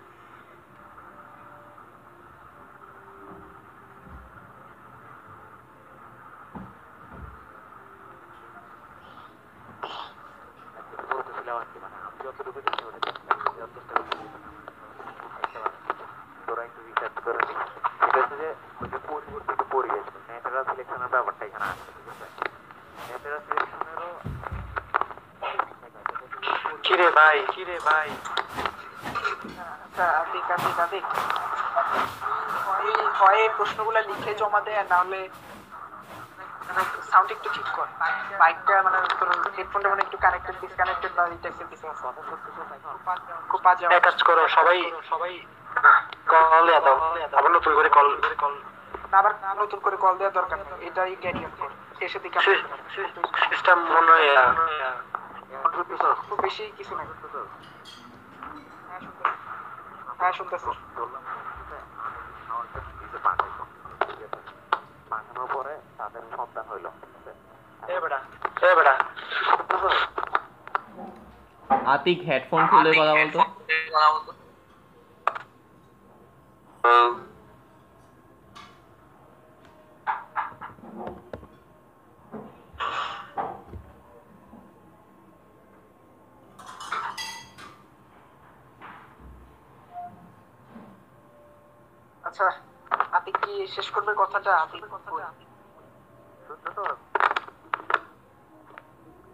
বলতেছিলাম 11.11 11.57
আর 11.57 11.67
কি 11.71 11.79
মানে 11.85 11.97
আমি 12.01 12.19
যতটুকু 12.27 12.59
জানি 12.67 12.83
ওটা 12.89 12.99
যথেষ্ট 13.59 13.91
তোরা 16.47 16.63
একটু 16.65 16.81
রিসার্চ 16.87 17.17
করে 17.25 17.41
নি 17.49 17.55
এটা 18.03 18.19
হচ্ছে 18.21 18.37
যে 18.37 18.49
ওই 18.81 18.89
যে 18.93 18.99
পরিবর্তিত 19.09 19.61
পরিবেশ 19.73 20.05
ন্যাচারাল 20.27 20.65
সিলেকশনের 20.69 21.11
ব্যাপারটা 21.15 21.43
এখানে 21.47 21.67
আসছে 21.67 21.91
ঠিক 21.97 22.07
আছে 22.13 22.27
ন্যাচারাল 23.07 23.41
সিলেকশনেরও 23.47 23.82
কিরে 26.85 27.09
ভাই? 27.19 27.37
কিরে 27.53 27.77
ভাই 27.89 28.09
আতিক 30.21 30.51
আতিক 30.85 31.05
হয় 32.67 32.93
হয় 33.21 33.43
প্রশ্নগুলো 33.57 34.01
লিখে 34.09 34.33
জমা 34.41 34.61
দেয় 34.67 34.85
না 34.91 34.97
হলে 35.03 35.21
সাউন্ড 37.11 37.29
একটু 37.35 37.49
ঠিক 37.57 37.69
কর। 37.77 37.89
মাইকটা 38.41 38.75
মানে 38.87 38.99
তোর 39.21 39.29
হেডফোনটা 39.57 39.89
মানে 39.93 40.03
একটু 40.07 40.17
কানেক্টেড 40.25 40.57
ডিসকানেক্টেড 40.63 41.13
বা 41.17 41.23
টাইপের 41.43 41.67
কিছু 41.73 41.85
আছে 41.93 42.03
খুব 43.51 43.61
বাজে 43.67 43.85
করো 44.29 44.43
সবাই 44.57 44.79
সবাই 45.11 45.33
কল 46.33 46.67
দাও। 46.87 46.97
আবার 47.39 47.51
নতুন 47.57 47.73
করে 47.79 47.89
কল 47.97 48.09
কল 48.43 48.55
আবার 49.21 49.33
নতুন 49.63 49.79
করে 49.85 49.97
কল 50.05 50.15
দেওয়ার 50.19 50.37
দরকার 50.39 50.57
নেই। 50.61 50.81
এটাই 50.89 51.13
ক্যারি 51.23 51.41
অন 51.49 51.53
কর 51.61 51.72
শেষের 52.03 52.23
দিকে 52.23 52.39
সিস্টেম 53.45 53.79
মনে 53.95 54.11
হয় 54.13 54.29
খুব 56.23 56.37
বেশি 56.43 56.65
কিছু 56.77 56.93
নাই। 56.97 57.07
হ্যাঁ 60.19 60.33
শুনতেছি। 60.33 60.71
পাঠানোর 65.11 65.49
পরে 65.55 65.75
তাদের 65.99 66.23
সন্তান 66.37 66.65
হইল 66.71 66.87
আতিক 71.87 72.19
হেডফোন 72.29 72.63
খুলে 72.71 72.91
কথা 72.99 73.15
বলতো। 73.21 74.33
আচ্ছা 92.43 92.61
আতিক 93.13 93.37
কি 93.43 93.53
শেষ 93.67 93.87
করবে 93.91 94.13
কথাটা? 94.15 94.53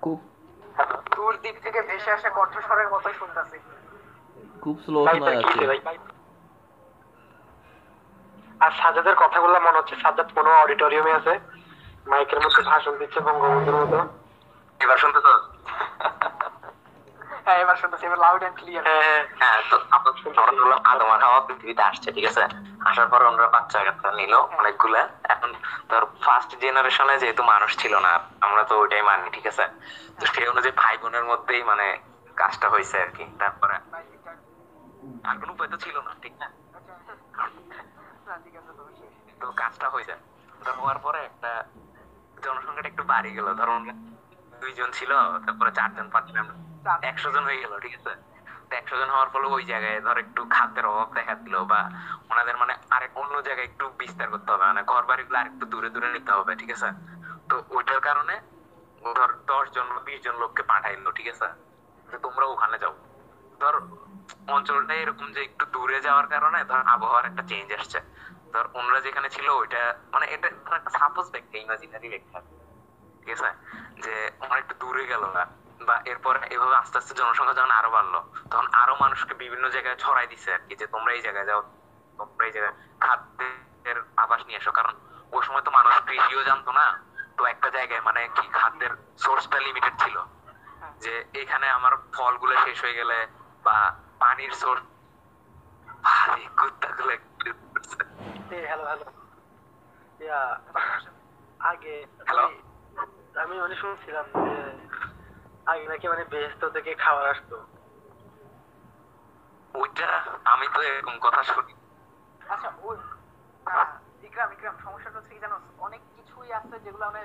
খুব 0.02 0.18
দূর 1.16 1.32
দিক 1.42 1.56
থেকে 1.62 1.80
ভেসে 1.82 2.10
আসা 2.10 2.30
কণ্ঠস্বরের 2.30 2.88
মতোই 2.92 3.14
শুনতেছি। 3.14 3.56
খুব 4.62 4.76
স্লো 4.84 4.98
শোনা 5.06 5.30
যাচ্ছে। 5.34 5.64
আর 8.60 8.70
সাজাদের 8.70 9.14
কথাগুলো 9.14 9.56
মনে 9.60 9.78
হচ্ছে 9.78 9.96
সাজাদ 9.96 10.28
কোনো 10.34 10.50
অডিটোরিয়ামে 10.62 11.12
আছে? 11.12 11.34
মাইকের 12.06 12.40
মধ্যে 12.40 12.62
ভাষণ 12.62 12.94
দিচ্ছে 12.98 13.20
বঙ্গবন্ধুর 13.20 13.76
মতো। 13.82 13.98
এবার 14.80 14.98
শুনতে 14.98 15.20
তো 15.20 15.32
হ্যাঁ 17.46 17.58
এবার 17.58 17.76
শুনতেছি 17.76 18.04
এবার 18.06 18.18
লাউড 18.18 18.42
এন্ড 18.42 18.56
ক্লিয়ার 18.60 18.84
হ্যাঁ 19.40 19.58
তো 19.70 19.76
আমরা 19.90 20.10
আমরা 20.48 20.62
হলো 20.64 20.76
আদম 20.84 21.10
হাওয়া 21.24 21.40
পৃথিবীতে 21.40 21.82
আসছে 21.82 22.08
ঠিক 22.12 22.24
আছে? 22.26 22.42
আসার 22.88 23.08
পর 23.12 23.20
ওনারা 23.30 23.48
বাচ্চা 23.56 23.78
কাচ্চা 23.86 24.10
নিল 24.20 24.34
অনেকগুলা। 24.60 25.02
এখন 25.34 25.50
তোর 25.90 26.02
ফার্স্ট 26.24 26.50
জেনারেশনে 26.62 27.14
যেহেতু 27.22 27.42
মানুষ 27.52 27.70
ছিল 27.82 27.94
না, 28.06 28.12
আমরা 28.46 28.62
তো 28.70 28.74
ওইটাই 28.82 29.02
মানি 29.08 29.28
ঠিক 29.36 29.46
আছে? 29.52 29.64
তো 30.18 30.24
সেই 30.34 30.46
অনুযায়ী 30.52 30.74
ভাই 30.82 30.94
বোনের 31.02 31.24
মধ্যেই 31.30 31.62
মানে 31.70 31.86
কাজটা 32.40 32.66
হয়েছে 32.74 32.96
আর 33.04 33.10
কি। 33.16 33.24
তারপরে 33.40 33.76
আর 35.28 35.36
কোনো 35.40 35.50
উপায় 35.54 35.70
তো 35.72 35.76
ছিল 35.84 35.96
না, 36.06 36.12
ঠিক 36.22 36.34
না? 36.42 36.46
তো 39.40 39.46
কাজটা 39.62 39.86
হয়েছে। 39.94 40.14
তো 40.64 40.70
হওয়ার 40.78 40.98
পরে 41.04 41.20
একটা 41.30 41.52
জনসংখ্যাটা 42.44 42.88
একটু 42.92 43.04
বাড়ি 43.12 43.30
গেল। 43.38 43.48
ধরো 43.60 43.74
দুইজন 44.62 44.88
ছিল, 44.98 45.10
তারপরে 45.44 45.70
চারজন, 45.78 46.06
পাঁচজন, 46.14 46.46
একশো 47.10 47.28
জন 47.34 47.44
হয়ে 47.48 47.60
গেল, 47.62 47.72
ঠিক 47.84 47.94
আছে? 47.98 48.12
একশো 48.70 48.96
জন 48.96 49.10
হওয়ার 49.10 49.28
ফলে 49.28 49.46
ওই 49.46 49.64
জায়গায় 49.64 50.00
ধর 50.00 50.16
একটু 50.18 50.40
খাদ্যের 50.44 50.86
অভাব 50.86 51.08
দেখা 51.14 51.34
দিল 51.34 51.56
বা 51.64 51.80
ওনাদের 52.30 52.56
মানে 52.56 52.74
আরেক 52.90 53.12
অন্য 53.16 53.34
জায়গায় 53.42 53.66
একটু 53.66 53.84
বিস্তার 53.98 54.28
করতে 54.30 54.52
হবে 54.52 54.64
মানে 54.64 54.82
ঘর 54.82 55.02
বাড়িগুলো 55.02 55.38
আরেকটু 55.38 55.66
দূরে 55.66 55.88
দূরে 55.90 56.08
নিতে 56.12 56.32
হবে, 56.32 56.56
ঠিক 56.56 56.70
আছে? 56.70 56.88
তো 57.48 57.54
ওইটার 57.70 58.00
কারণে 58.00 58.34
ধর 59.02 59.30
দশ 59.46 59.66
জন 59.70 59.86
বা 59.94 60.00
বিশ 60.00 60.20
জন 60.24 60.34
লোককে 60.36 60.62
পাঠাইলো 60.62 61.10
ঠিক 61.12 61.28
আছে? 61.28 61.48
তো 62.08 62.18
তোমরা 62.18 62.46
ওখানে 62.46 62.78
যাও। 62.78 62.94
ধর 63.60 63.74
অঞ্চলটা 64.48 64.94
এরকম 64.94 65.32
যে 65.32 65.40
একটু 65.42 65.64
দূরে 65.66 66.00
যাওয়ার 66.00 66.26
কারণে 66.26 66.64
ধর 66.64 66.80
আবহাওয়ার 66.94 67.24
একটা 67.24 67.42
চেঞ্জ 67.42 67.72
আসছে। 67.72 67.98
ধর 68.52 68.64
ওনারা 68.74 69.00
যেখানে 69.00 69.28
ছিল 69.30 69.48
ওইটা 69.50 69.80
মানে 70.12 70.26
এটা 70.26 70.48
একটা 70.48 70.90
সাপোজ 70.90 71.30
ব্যাখ্যা 71.30 71.58
ইমাজিনারি 71.60 72.08
ব্যাখ্যা, 72.08 72.40
ঠিক 73.20 73.30
আছে? 73.36 73.50
যে 74.04 74.30
অনেক 74.40 74.58
একটু 74.58 74.74
দূরে 74.74 75.06
গেল 75.06 75.24
না 75.36 75.44
বা 75.80 75.96
এরপর 76.04 76.34
এভাবে 76.50 76.74
আস্তে 76.76 76.96
আস্তে 76.98 77.12
জনসংখ্যা 77.14 77.56
যখন 77.56 77.72
আরও 77.72 77.90
বাড়লো 77.90 78.18
তখন 78.50 78.66
আরও 78.82 78.94
মানুষকে 79.00 79.34
বিভিন্ন 79.42 79.64
জায়গায় 79.68 79.96
ছড়াই 79.96 80.26
দিছে 80.26 80.48
আর 80.52 80.62
কি 80.66 80.74
যে 80.76 80.86
তোমরা 80.94 81.10
এই 81.12 81.22
জায়গায় 81.22 81.46
যাও 81.46 81.60
তোমরা 82.18 82.44
এই 82.46 82.52
জায়গায় 82.52 82.74
খাদ্যের 83.00 83.98
আবাস 84.16 84.40
নিয়ে 84.46 84.58
এসো। 84.58 84.72
কারণ 84.72 84.92
ওই 85.32 85.42
সময় 85.42 85.64
তো 85.64 85.70
মানুষ 85.70 85.94
কৃষিও 86.06 86.42
জানতো 86.44 86.70
না। 86.72 86.86
তো 87.36 87.42
একটা 87.44 87.68
জায়গায় 87.70 88.02
মানে 88.02 88.20
কি 88.36 88.44
খাদ্যের 88.52 88.92
সোর্সটা 89.18 89.58
লিমিটেড 89.60 89.94
ছিল। 89.98 90.16
যে 91.00 91.12
এখানে 91.34 91.66
আমার 91.68 91.92
ফলগুলো 92.14 92.54
শেষ 92.64 92.78
হয়ে 92.84 92.98
গেলে 93.00 93.18
বা 93.64 93.76
পানির 94.20 94.52
সোর্স 94.52 94.82
ভারী 96.04 96.44
কুত্তাগুলো 96.58 97.12
হ্যালো 98.62 98.84
হ্যালো 98.84 99.06
ইয়া 100.20 100.40
আগে 101.60 101.94
আমি- 102.30 102.62
আমি 103.34 103.54
মানে 103.60 103.74
শুনছিলাম 103.74 104.26
যে 104.44 104.56
আগে 105.70 105.84
নাকি 105.92 106.06
মানে 106.12 106.24
বেহেস্ত 106.32 106.62
থেকে 106.76 106.90
খাবার 107.04 107.26
আসতো। 107.32 107.56
ওইটা 109.74 110.08
আমি 110.52 110.66
তো 110.74 110.80
এরকম 110.88 111.14
কথা 111.26 111.42
শুনি। 111.50 111.72
আচ্ছা 112.52 112.68
ওই 112.86 112.96
ইকরাম 114.28 114.48
ইকরাম 114.56 114.74
সমস্যাটা 114.84 115.16
হচ্ছে 115.18 115.32
কি 115.34 115.40
জানো 115.44 115.56
অনেক 115.86 116.00
কিছুই 116.16 116.50
আছে 116.58 116.76
যেগুলো 116.84 117.04
মানে 117.06 117.22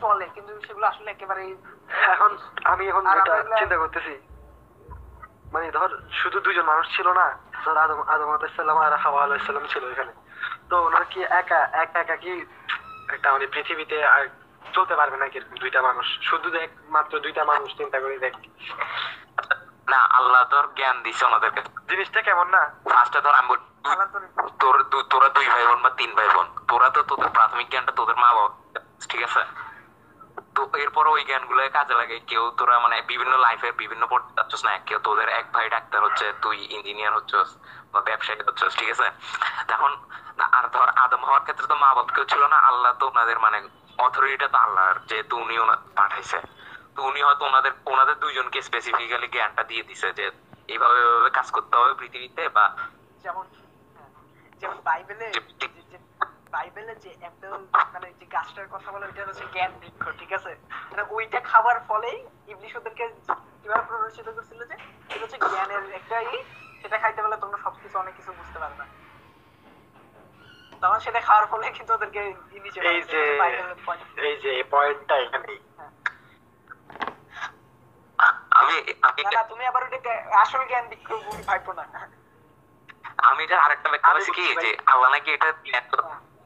চলে 0.00 0.26
কিন্তু 0.34 0.52
সেগুলো 0.66 0.86
আসলে 0.86 1.08
একেবারে 1.10 1.42
এখন 2.14 2.30
আমি 2.64 2.84
এখন 2.88 3.02
যেটা 3.14 3.34
চিন্তা 3.60 3.76
করতেছি 3.76 4.14
মানে 5.52 5.66
ধর 5.70 5.90
শুধু 6.20 6.38
দুজন 6.40 6.66
মানুষ 6.72 6.86
ছিল 6.96 7.08
না 7.20 7.26
ধর 7.64 7.76
আদম 7.84 8.00
আদম 8.14 8.28
আলাইসাল্লাম 8.30 8.78
আর 8.78 8.94
হাওয়া 9.04 9.20
আলাইসাল্লাম 9.22 9.66
ছিল 9.72 9.82
এখানে। 9.92 10.12
তো 10.68 10.74
ওনারা 10.86 11.06
কি 11.12 11.20
একা 11.40 11.60
একা 11.82 11.98
একা 12.00 12.16
কি 12.16 12.32
একটা 13.14 13.28
মানে 13.32 13.46
পৃথিবীতে 13.46 13.98
আর 14.14 14.22
চলতে 14.76 14.94
পারবে 15.00 15.16
নাকি 15.16 15.36
এরকম 15.38 15.56
দুইটা 15.62 15.80
মানুষ? 15.88 16.06
শুধু 16.28 16.48
দেখ 16.58 16.68
মাত্র 16.96 17.12
দুইটা 17.24 17.42
মানুষ 17.52 17.70
চিন্তা 17.80 17.98
করে 18.00 18.16
দেখ। 18.24 18.34
না 19.92 20.00
আল্লাহ 20.18 20.42
তোর 20.52 20.66
জ্ঞান 20.78 20.96
দিছে 21.04 21.22
ওনাদেরকে। 21.28 21.60
জিনিসটা 21.90 22.20
কেমন 22.28 22.46
না? 22.56 22.62
ফার্স্টে 22.92 23.20
ধর 23.24 23.34
আমি 23.40 23.54
তোর 24.60 24.74
তোর 25.10 25.22
দুই 25.36 25.46
ভাই 25.52 25.64
বোন 25.68 25.80
বা 25.84 25.90
তিন 26.00 26.10
ভাই 26.18 26.28
বোন 26.34 26.46
তোরা 26.68 26.88
তো 26.94 27.00
তোদের 27.10 27.30
প্রাথমিক 27.36 27.66
জ্ঞানটা 27.72 27.92
তোদের 27.98 28.16
মা 28.22 28.28
বাবা 28.36 28.50
ঠিক 29.10 29.22
আছে? 29.28 29.42
তো 30.54 30.60
এরপর 30.84 31.04
ওই 31.14 31.22
জ্ঞানগুলো 31.28 31.60
কাজে 31.76 31.94
লাগে। 32.00 32.16
কেউ 32.30 32.44
তোরা 32.58 32.74
মানে 32.84 32.96
বিভিন্ন 33.10 33.32
লাইফের 33.46 33.72
বিভিন্ন 33.82 34.04
পড়তে 34.12 34.30
যাচ্ছিস 34.38 34.60
না। 34.66 34.72
কেউ 34.88 34.98
তোদের 35.06 35.28
এক 35.38 35.46
ভাই 35.54 35.66
ডাক্তার 35.74 36.00
হচ্ছে 36.06 36.26
তুই 36.44 36.56
ইঞ্জিনিয়ার 36.76 37.16
হচ্ছিস 37.16 37.48
বা 37.92 38.00
ব্যবসায়ী 38.08 38.38
হচ্ছিস 38.48 38.72
ঠিক 38.80 38.90
আছে? 38.94 39.06
তখন 39.70 39.90
আর 40.56 40.64
ধর 40.74 40.88
আদম 41.04 41.22
হওয়ার 41.28 41.44
ক্ষেত্রে 41.46 41.66
তো 41.72 41.76
মা 41.82 41.90
বাপ 41.96 42.08
কেউ 42.14 42.24
ছিল 42.32 42.42
না। 42.52 42.58
আল্লাহ 42.68 42.92
তো 43.00 43.04
ওনাদের 43.12 43.38
মানে 43.44 43.58
অথরিটিটা 43.98 44.48
তো 44.48 44.58
আল্লাহর 44.58 44.98
যেহেতু 45.08 45.34
উনি 45.36 45.54
পাঠাইছে। 45.96 46.38
তো 46.94 47.02
উনি 47.02 47.20
হয়তো 47.22 47.42
ওনাদের 47.44 47.72
ওনাদের 47.86 48.16
দুইজনকে 48.18 48.58
স্পেসিফিক্যালি 48.62 49.28
জ্ঞানটা 49.28 49.62
দিয়ে 49.62 49.82
দিছে 49.82 50.08
যে 50.12 50.24
এইভাবে 50.68 50.98
এইভাবে 51.00 51.30
কাজ 51.30 51.48
করতে 51.50 51.74
হবে 51.76 51.92
পৃথিবীতে 51.94 52.42
বা 52.48 52.64
যেমন 53.24 53.44
যেমন 54.60 54.78
বাইবেলে 54.84 55.26
বাইবেলে 56.52 56.94
যে 56.94 57.10
অ্যাপেল 57.20 57.52
মানে 57.94 58.08
যে 58.20 58.26
গাছটার 58.26 58.68
কথা 58.68 58.88
বলে 58.92 59.04
ওইটা 59.06 59.22
হচ্ছে 59.26 59.46
জ্ঞান 59.52 59.72
বৃক্ষ 59.80 60.04
ঠিক 60.20 60.30
আছে? 60.32 60.52
মানে 60.90 61.02
ওইটা 61.10 61.40
খাবার 61.40 61.76
ফলেই 61.88 62.18
ইবলিশ 62.48 62.72
ওদেরকে 62.76 63.04
কীভাবে 63.60 63.84
প্ররোচিত 63.88 64.28
করছিল 64.28 64.60
যে 64.70 64.76
এটা 65.10 65.24
হচ্ছে 65.24 65.38
জ্ঞানের 65.52 65.82
একটা 65.92 66.16
ই 66.32 66.36
সেটা 66.80 66.96
খাইতে 66.98 67.20
পারলে 67.22 67.36
তোমরা 67.36 67.58
সবকিছু 67.58 67.96
অনেক 67.98 68.14
কিছু 68.16 68.30
বুঝতে 68.32 68.58
পারবে। 68.58 68.84
তখন 70.84 71.00
সেটা 71.06 71.20
খাওয়ার 71.28 71.46
ফলে 71.52 71.66
কিন্তু 71.76 71.92
ওদেরকে 71.96 72.22
এই 72.90 73.00
যে 73.12 73.22
এই 74.28 74.36
যে 74.44 74.52
পয়েন্টটা 74.74 75.14
এখানে 75.24 75.52
আমি 78.60 78.76
আমি 79.08 79.20
না 79.24 79.42
তুমি 79.52 79.64
আবার 79.70 79.82
ওটাকে 79.86 80.12
আসল 80.42 80.62
জ্ঞান 80.70 80.84
বৃক্ষ 80.90 81.08
ভাইবো 81.48 81.72
না। 81.78 81.84
আমি 83.30 83.40
এটা 83.46 83.56
আরেকটা 83.64 83.88
ব্যাখ্যা 83.92 84.12
পাইছি 84.14 84.32
কি 84.36 84.44
যে 84.64 84.70
আল্লাহ 84.92 85.08
নাকি 85.14 85.30
এটা 85.36 85.48
প্ল্যান 85.64 85.84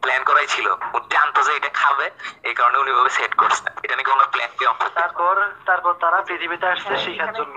প্ল্যান 0.02 0.23
করাই 0.28 0.48
ছিল। 0.55 0.66
উনি 0.97 1.06
জানতো 1.16 1.40
যে 1.47 1.52
এটা 1.59 1.70
খাবে 1.82 2.06
এই 2.48 2.55
কারণে 2.59 2.77
উনি 2.82 2.90
ভাবে 2.97 3.10
সেট 3.19 3.32
করছে। 3.40 3.69
এটা 3.85 3.94
নাকি 3.98 4.10
ওনার 4.16 4.28
প্ল্যান 4.35 4.51
কি 4.59 4.65
তারপর 5.01 5.35
তারপর 5.69 5.93
তারা 6.02 6.19
পৃথিবীতে 6.28 6.66
আসছে 6.73 6.94
শেখার 7.05 7.32
জন্য। 7.39 7.56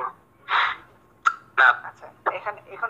না। 1.60 1.68
আচ্ছা 1.90 2.08
এখানে 2.38 2.60
এখন 2.76 2.90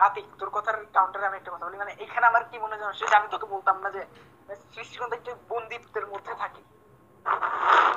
আতিক 0.00 0.24
তোর 0.38 0.50
কথার 0.50 0.76
কাউন্টারে 0.94 1.26
আমি 1.26 1.36
একটা 1.36 1.50
কথা 1.50 1.64
বলি। 1.66 1.76
মানে 1.76 1.92
এখানে 1.98 2.26
আমার 2.26 2.44
কি 2.44 2.58
মনে 2.58 2.76
হয় 2.76 3.16
আমি 3.16 3.28
তোকে 3.30 3.46
বলতাম 3.46 3.76
না 3.80 3.90
যে 3.90 4.02
সৃষ্টিকর্তা 4.74 5.16
একটু 5.16 5.34
বন্দিত্বের 5.48 6.06
মধ্যে 6.06 6.34
থাকি। 6.34 6.62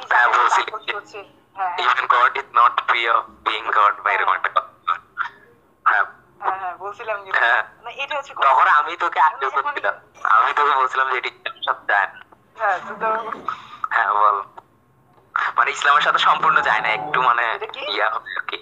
হ্যাঁ, 0.10 0.28
হ্যাঁ। 1.56 1.76
হ্যাঁ, 6.42 6.78
বলছিলাম 6.78 7.18
যে। 7.26 7.32
মানে 7.84 7.96
এটা 7.96 8.16
হচ্ছে। 8.18 8.34
তখন 8.42 8.68
আমি 8.68 8.98
তোকে 8.98 9.20
আগ্রহ 9.20 9.50
করছিলাম। 9.62 9.96
আমি 10.24 10.54
তোকে 10.54 10.74
বলছিলাম 10.76 11.12
যে 11.12 11.18
এটি 11.18 11.30
সব 11.66 11.78
যায় 11.88 12.08
হ্যাঁ 12.56 12.80
হ্যাঁ 13.90 14.14
বল। 14.14 14.38
মানে 15.58 15.72
ইসলামের 15.72 16.02
সাথে 16.02 16.18
সম্পূর্ণ 16.18 16.62
যায় 16.62 16.82
না 16.82 16.88
একটু 16.88 17.22
মানে? 17.22 17.60
ইয়া 17.88 18.10
হবে 18.10 18.30
আর 18.36 18.42
কি। 18.42 18.58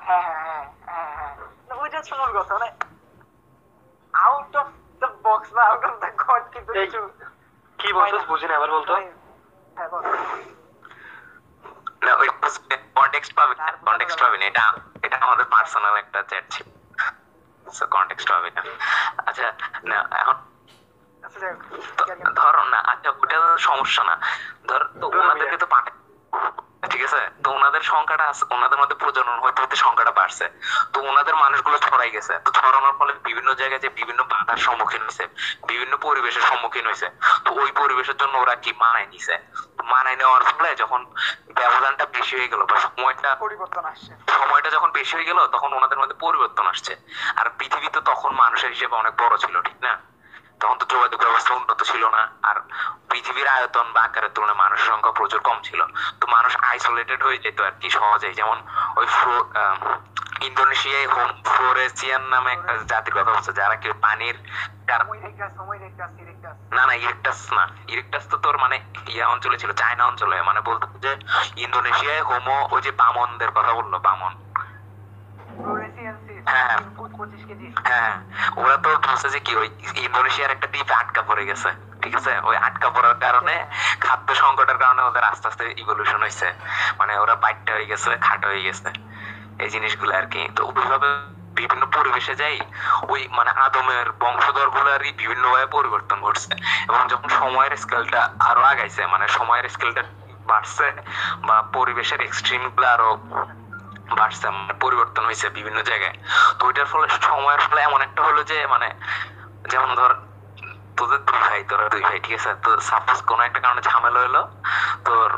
হ্যাঁ 0.00 0.22
হ্যাঁ 0.22 0.41
ওইটা 2.02 2.14
হচ্ছে 2.18 2.38
কথা 2.38 2.52
মানে 2.58 2.68
আউট 4.14 4.52
অফ 4.60 4.68
দ্য 5.02 5.08
বক্স 5.26 5.48
বা 5.56 5.62
আউট 5.70 5.84
অফ 5.88 5.94
দ্য 6.02 6.10
গড 6.24 6.44
কিন্তু 6.54 6.70
কিছু 6.72 7.00
কি 7.78 7.88
বলছিস 7.96 8.24
বুঝি 8.30 8.46
না। 8.48 8.54
আবার 8.58 8.70
বলতো। 8.76 8.92
হ্যাঁ 9.76 9.88
বল। 9.92 10.02
না 12.04 12.12
ওই 12.20 12.28
কন্টেক্সট 12.98 13.32
পাবে 13.38 13.54
কন্টেক্সট 13.86 14.18
পাবে 14.22 14.36
না 14.40 14.44
এটা 14.50 14.64
এটা 15.06 15.16
আমাদের 15.26 15.46
পার্সোনাল 15.54 15.94
একটা 16.02 16.18
চ্যাট 16.30 16.44
ছিল। 16.54 16.66
সো 17.66 17.84
কন্টেক্সট 17.96 18.26
পাবে 18.32 18.48
না 18.56 18.62
আচ্ছা 19.28 19.46
না 19.90 19.96
এখন 20.20 20.36
আচ্ছা 21.22 21.38
ধর 22.40 22.56
না 22.72 22.78
আচ্ছা 22.92 23.08
ওটা 23.22 23.38
সমস্যা 23.68 24.02
না। 24.10 24.14
ধর 24.68 24.82
তো 25.00 25.04
ওনাদেরকে 25.18 25.58
তো 25.62 25.66
পাঠায় 25.74 25.96
ঠিক 26.82 27.02
আছে? 27.04 27.20
তো 27.44 27.50
ওনাদের 27.50 27.82
সংখ্যাটা 27.82 28.24
আছে 28.28 28.44
ওনাদের 28.50 28.78
মধ্যে 28.78 28.94
প্রজনন 28.94 29.38
হইতে 29.38 29.62
হইতে 29.62 29.76
সংখ্যাটা 29.76 30.10
বাড়ছে। 30.10 30.50
তো 30.92 31.00
ওনাদের 31.00 31.34
মানুষগুলো 31.34 31.78
ছড়াই 31.78 32.10
গেছে। 32.10 32.38
তো 32.38 32.50
ছড়ানোর 32.52 32.92
ফলে 32.98 33.12
বিভিন্ন 33.24 33.54
জায়গায় 33.54 33.80
যে 33.80 33.88
বিভিন্ন 33.88 34.22
বাধার 34.22 34.56
সম্মুখীন 34.56 35.02
হয়েছে 35.02 35.24
বিভিন্ন 35.66 35.96
পরিবেশের 35.96 36.42
সম্মুখীন 36.42 36.86
হয়েছে 36.86 37.10
তো 37.44 37.50
ওই 37.54 37.72
পরিবেশের 37.72 38.16
জন্য 38.16 38.38
ওরা 38.38 38.54
কি 38.54 38.72
মানায় 38.80 39.06
নিছে? 39.06 39.38
মানায় 39.84 40.16
নেওয়ার 40.16 40.42
ফলে 40.42 40.74
যখন 40.74 41.06
ব্যবধানটা 41.54 42.04
বেশি 42.06 42.36
হয়ে 42.36 42.48
গেল 42.48 42.60
বা 42.64 42.76
সময়টা 42.80 43.34
পরিবর্তন 43.34 43.84
আসছে। 43.84 44.12
সময়টা 44.28 44.70
যখন 44.70 44.90
বেশি 44.92 45.16
হয়ে 45.16 45.24
গেল 45.24 45.46
তখন 45.46 45.72
ওনাদের 45.72 45.98
মধ্যে 45.98 46.16
পরিবর্তন 46.20 46.66
আসছে। 46.66 46.96
আর 47.36 47.50
পৃথিবী 47.58 47.88
তো 47.88 48.00
তখন 48.00 48.32
মানুষের 48.34 48.70
হিসেবে 48.70 48.94
অনেক 48.96 49.14
বড় 49.18 49.36
ছিল 49.36 49.62
ঠিক 49.62 49.78
না? 49.82 50.11
তখন 50.62 50.76
তো 50.80 50.84
যোগাযোগ 50.94 51.18
ব্যবস্থা 51.24 51.52
উন্নত 51.58 51.80
ছিল 51.90 52.02
না। 52.16 52.22
আর 52.48 52.56
পৃথিবীর 53.10 53.48
আয়তন 53.56 53.86
বা 53.94 54.00
আকারের 54.08 54.32
তুলনায় 54.34 54.60
মানুষের 54.62 54.88
সংখ্যা 54.92 55.12
প্রচুর 55.18 55.40
কম 55.48 55.58
ছিল। 55.68 55.80
তো 56.20 56.24
মানুষ 56.36 56.52
আইসোলেটেড 56.70 57.20
হয়ে 57.26 57.38
যেত 57.44 57.58
আর 57.68 57.74
কি 57.80 57.88
সহজেই। 57.96 58.34
যেমন 58.40 58.58
ওই 58.98 59.06
ইন্দোনেশিয়ায় 60.48 61.08
হোম 61.14 61.28
ফ্লোরেসিয়ান 61.50 62.22
নামে 62.32 62.50
একটা 62.52 62.72
জাতির 62.90 63.14
কথা 63.16 63.32
বলছে 63.34 63.52
যারা 63.60 63.74
কি 63.82 63.88
পানির 64.04 64.36
না 66.76 66.82
না 66.88 66.94
ইরেকটাস 67.02 67.40
না। 67.52 67.64
ইরেকটাস 67.92 68.24
তো 68.30 68.36
তোর 68.44 68.54
মানে 68.58 68.76
ইয়া 69.14 69.26
অঞ্চলে 69.34 69.56
ছিল 69.62 69.70
চায়না 69.72 70.04
অঞ্চলে। 70.10 70.36
মানে 70.48 70.60
বলতে 70.68 70.86
যে 71.04 71.12
ইন্দোনেশিয়ায় 71.56 72.22
হোমো 72.22 72.56
ওই 72.74 72.80
যে 72.86 72.92
বামনদের 73.00 73.50
কথা 73.56 73.72
বলল 73.78 73.94
বামন। 74.06 74.32
হ্যাঁ। 76.46 76.76
হ্যাঁ। 77.88 78.14
ওরা 78.56 78.76
তো 78.84 78.88
বলছে 79.06 79.28
যে 79.34 79.40
কি, 79.46 79.52
ওই 79.56 79.68
ইন্দোনেশিয়ার 80.06 80.50
একটা 80.50 80.68
আটকা 81.02 81.22
পড়ে 81.28 81.44
গেছে, 81.46 81.70
ঠিক 82.02 82.14
আছে? 82.16 82.32
ওই 82.48 82.56
আটকা 82.56 82.88
পড়ার 82.90 83.16
কারণে 83.24 83.54
খাদ্য 84.00 84.28
সংকটের 84.34 84.78
কারণে 84.78 85.02
ওদের 85.02 85.24
আস্তে 85.24 85.48
আস্তে 85.48 85.64
ইভলিউশন 85.82 86.20
হয়েছে 86.20 86.52
মানে 86.98 87.12
ওরা 87.18 87.34
বাইকটা 87.34 87.72
হয়ে 87.76 87.86
গেছে, 87.86 88.10
খাটো 88.16 88.46
হয়ে 88.48 88.62
গেছে, 88.62 88.88
এই 89.58 89.68
জিনিসগুলো 89.70 90.12
আর 90.16 90.26
কি। 90.26 90.42
তো 90.56 90.60
ওইভাবে 90.68 91.08
বিভিন্ন 91.54 91.84
পরিবেশে 91.96 92.34
যাই, 92.34 92.56
ওই 93.08 93.28
মানে 93.30 93.50
আদমের 93.50 94.06
বংশধর 94.20 94.68
গুলারই 94.70 95.12
বিভিন্ন 95.12 95.44
ভাবে 95.52 95.66
পরিবর্তন 95.66 96.20
ঘটছে। 96.20 96.52
এবং 96.88 97.08
যখন 97.08 97.28
সময়ের 97.28 97.74
স্কেলটা 97.76 98.20
আরও 98.40 98.62
আগাইছে 98.62 99.06
মানে 99.06 99.28
সময়ের 99.28 99.68
স্কেলটা 99.68 100.02
বাড়ছে, 100.46 100.86
বা 101.46 101.62
পরিবেশের 101.72 102.20
এক্সট্রিমগুলো 102.20 102.86
আরও 102.88 103.10
বাড়ছে 104.20 104.46
মানে 104.56 104.74
পরিবর্তন 104.84 105.22
হয়েছে 105.28 105.46
বিভিন্ন 105.58 105.78
জায়গায়। 105.90 106.16
তো 106.58 106.62
ওইটার 106.68 106.86
ফলে, 106.92 107.06
সময়ের 107.28 107.62
ফলে 107.66 107.80
এমন 107.88 108.00
একটা 108.06 108.20
হলো 108.28 108.40
যে 108.50 108.58
মানে 108.72 108.88
যেমন 109.72 109.90
ধর, 109.98 110.12
তোদের 110.96 111.20
দুই 111.28 111.40
ভাই, 111.46 111.60
তোরা 111.70 111.84
দুই 111.94 112.02
ভাই, 112.08 112.18
ঠিক 112.24 112.34
আছে? 112.38 112.50
তো 112.64 112.70
সাপোজ 112.90 113.18
কোনো 113.30 113.42
একটা 113.48 113.60
কারণে 113.64 113.80
ঝামেলা 113.88 114.20
হলো, 114.26 114.42
তোর 115.06 115.28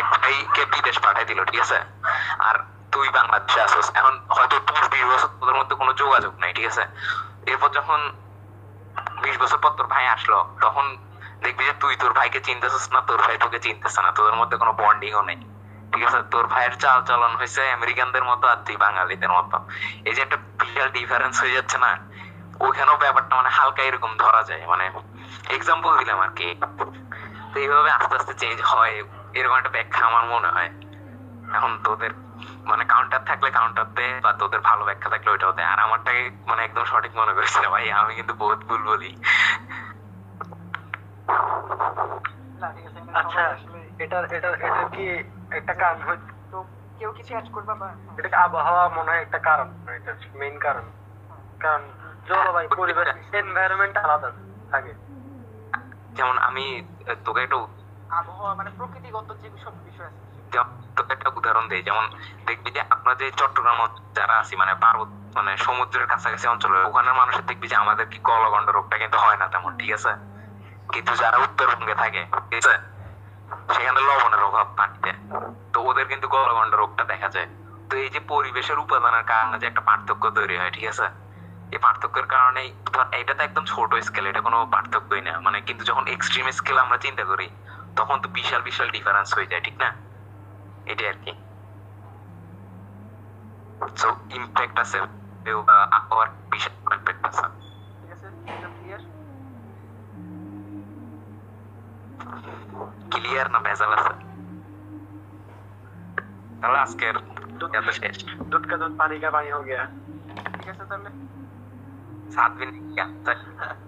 এক 0.00 0.68
বিদেশ 0.74 0.96
পাঠাই 1.04 1.26
দিল, 1.30 1.40
ঠিক 1.50 1.60
আছে? 1.64 1.78
আর 2.48 2.56
তুই 2.92 3.06
বাংলাদেশে 3.18 3.60
আসোস 3.66 3.86
এখন 4.00 4.14
হয়তো 4.36 4.54
বিশ 4.92 5.04
বছর 5.10 5.30
তোদের 5.40 5.56
মধ্যে 5.60 5.74
কোনো 5.80 5.92
যোগাযোগ 6.02 6.32
নাই, 6.42 6.52
ঠিক 6.56 6.66
আছে? 6.72 6.84
এরপর 7.52 7.70
যখন 7.78 8.00
বিশ 9.24 9.36
বছর 9.42 9.58
পর 9.62 9.72
তোর 9.78 9.86
ভাই 9.94 10.04
আসলো, 10.16 10.38
তখন 10.64 10.84
দেখবি 11.44 11.62
যে 11.68 11.74
তুই 11.82 11.94
তোর 12.02 12.12
ভাইকে 12.18 12.40
চিনতেছিস 12.46 12.86
না, 12.94 13.00
তোর 13.08 13.18
ভাই 13.24 13.36
তোকে 13.42 13.58
চিনতেছে 13.66 14.00
না, 14.04 14.10
তোদের 14.18 14.36
মধ্যে 14.40 14.56
কোনো 14.60 14.72
বন্ডিংও 14.80 15.22
নেই। 15.28 15.38
ঠিক 15.94 16.04
আছে? 16.06 16.20
তোর 16.30 16.44
ভাইয়ের 16.46 16.74
চাল 16.76 16.98
চলন 17.02 17.32
হয়েছে 17.36 17.62
আমেরিকানদের 17.70 18.24
মতো 18.24 18.44
আর 18.48 18.58
তুই 18.66 18.76
বাঙালিদের 18.76 19.30
মতো। 19.30 19.56
এই 20.04 20.14
যে 20.14 20.20
একটা 20.22 20.36
বিশাল 20.60 20.88
ডিফারেন্স 20.88 21.34
হয়ে 21.42 21.56
যাচ্ছে 21.56 21.78
না 21.78 21.90
ওইখানেও 22.60 22.96
ব্যাপারটা 22.96 23.32
মানে 23.36 23.48
হালকা 23.48 23.82
এরকম 23.82 24.12
ধরা 24.16 24.42
যায়। 24.42 24.62
মানে 24.66 24.84
এক্সাম্পল 25.50 25.92
দিলাম 25.98 26.18
আর 26.20 26.28
কি। 26.28 26.48
তো 27.52 27.56
এইভাবে 27.60 27.90
আস্তে 27.90 28.14
আস্তে 28.16 28.34
চেঞ্জ 28.34 28.58
হয়। 28.62 28.94
এরকম 29.34 29.56
একটা 29.56 29.70
ব্যাখ্যা 29.70 30.02
আমার 30.06 30.24
মনে 30.24 30.48
হয়। 30.48 30.70
এখন 31.48 31.72
তোদের 31.84 32.12
মানে 32.66 32.84
কাউন্টার 32.84 33.22
থাকলে 33.24 33.48
কাউন্টার 33.50 33.86
দে 33.94 34.08
বা 34.22 34.32
তোদের 34.32 34.60
ভালো 34.60 34.84
ব্যাখ্যা 34.84 35.08
থাকলে 35.10 35.28
ওইটাও 35.30 35.52
দে। 35.52 35.62
আর 35.62 35.78
আমারটাকে 35.80 36.22
মানে 36.46 36.60
একদম 36.64 36.84
সঠিক 36.84 37.12
মনে 37.16 37.32
করেছিল 37.32 37.64
ভাই 37.68 37.84
আমি 37.92 38.12
কিন্তু 38.14 38.34
বহুত 38.34 38.60
ভুল 38.64 38.80
বলি। 38.82 39.10
আচ্ছা 43.14 43.42
এটা 43.98 44.18
এটা 44.30 44.48
এটা 44.58 44.82
কি 44.92 45.04
একটা 45.54 45.74
কারণ 45.74 46.00
হচ্ছে 46.02 46.32
কেউ 46.98 47.12
কিছু 47.12 47.34
অ্যাড 47.34 47.48
করবা 47.52 47.74
বা 47.74 47.88
এটা 48.18 48.28
কি 48.28 48.36
আবহাওয়া 48.36 48.88
মনে 48.88 49.10
হয় 49.10 49.22
একটা 49.22 49.38
কারণ 49.38 49.68
এটা 49.88 50.12
মেইন 50.34 50.58
কারণ। 50.58 50.86
কারণ 51.60 51.82
জলবায়ু 52.26 52.68
পরিবেশ 52.76 53.08
এনভায়রনমেন্ট 53.32 53.96
আলাদা 53.96 54.30
থাকে। 54.70 54.92
যেমন 56.12 56.38
আমি 56.38 56.94
তোকে 57.24 57.42
একটু 57.42 57.68
আবহাওয়া 58.10 58.54
মানে 58.54 58.70
প্রকৃতিগত 58.70 59.28
যে 59.42 59.48
সব 59.64 59.74
বিষয় 59.84 60.06
আছে। 60.06 60.24
তোকে 60.96 61.12
একটা 61.12 61.30
উদাহরণ 61.36 61.68
দেই 61.68 61.82
যেমন 61.82 62.04
দেখবি 62.46 62.70
যে 62.70 62.80
আমরা 62.90 63.14
যে 63.14 63.30
চট্টগ্রাম 63.30 63.78
যারা 64.14 64.38
আছি 64.38 64.56
মানে 64.56 64.74
পার্বত 64.74 65.08
মানে 65.36 65.56
সমুদ্রের 65.56 66.06
কাছাকাছি 66.06 66.46
অঞ্চলে 66.48 66.78
ওখানের 66.84 67.14
মানুষের 67.14 67.46
দেখবি 67.46 67.66
যে 67.68 67.76
আমাদের 67.76 68.06
কি 68.06 68.18
গলগন্ড 68.24 68.70
রোগটা 68.70 68.98
কিন্তু 68.98 69.18
হয় 69.18 69.36
না 69.36 69.46
তেমন 69.48 69.72
ঠিক 69.76 69.92
আছে? 69.92 70.12
কিন্তু 70.92 71.12
যারা 71.16 71.36
উত্তরবঙ্গে 71.38 71.94
থাকে 71.94 72.20
ঠিক 72.50 72.66
আছে? 72.66 72.93
সেখানে 73.74 74.00
লবণের 74.00 74.42
অভাব 74.42 74.68
পানিতে 74.78 75.10
তো 75.74 75.78
ওদের 75.80 76.06
কিন্তু 76.06 76.26
গলগন্ড 76.28 76.72
রোগটা 76.74 77.04
দেখা 77.04 77.28
যায়। 77.28 77.48
তো 77.90 77.92
এই 77.96 78.08
যে 78.08 78.20
পরিবেশের 78.32 78.78
উপাদানের 78.78 79.24
কারণে 79.24 79.56
যে 79.58 79.66
একটা 79.66 79.82
পার্থক্য 79.88 80.24
তৈরি 80.30 80.56
হয় 80.58 80.72
ঠিক 80.76 80.86
আছে? 80.88 81.06
এই 81.72 81.78
পার্থক্যের 81.78 82.26
কারণেই 82.26 82.68
ধর 82.86 83.06
এটা 83.20 83.32
তো 83.34 83.42
একদম 83.44 83.64
ছোট 83.64 83.90
স্কেল 84.06 84.24
এটা 84.26 84.40
কোনো 84.40 84.58
পার্থক্যই 84.74 85.22
না। 85.28 85.34
মানে 85.40 85.58
কিন্তু 85.60 85.82
যখন 85.84 86.04
এক্সট্রিম 86.06 86.46
স্কেল 86.58 86.76
আমরা 86.78 86.98
চিন্তা 86.98 87.24
করি 87.24 87.46
তখন 87.96 88.16
তো 88.22 88.28
বিশাল 88.28 88.60
বিশাল 88.62 88.88
ডিফারেন্স 88.90 89.28
হয়ে 89.36 89.50
যায় 89.52 89.62
ঠিক 89.66 89.76
না? 89.82 89.88
এটাই 90.86 91.08
আর 91.08 91.18
কি। 91.24 91.32
সো 93.80 94.08
ইমপ্যাক্ট 94.38 94.76
আছে 94.84 94.98
আবহাওয়ার 95.96 96.28
বিশাল 96.52 96.74
ইমপ্যাক্ট 96.94 97.22
আছে 97.30 97.46
এটা 98.52 98.68
ক্লিয়ার 98.76 99.02
ক্লিয়ার 103.14 103.46
না 103.50 103.58
ভেজাল 103.58 103.92
আছে। 103.92 104.12
তাহলে 106.60 106.78
আজকের 106.78 107.14
এত 107.74 107.88
শেষ। 107.90 108.16
দুধ 108.50 108.64
কা 108.70 108.74
দুধ 108.76 108.92
পানি 108.98 109.16
কা 109.20 109.28
পানি 109.30 109.48
হো 109.50 109.60
গিয়া 109.62 109.82
ঠিক 110.54 110.66
আছে 110.70 110.84
তাহলে? 110.90 111.10
সাত 112.32 112.52
দিন 112.58 112.70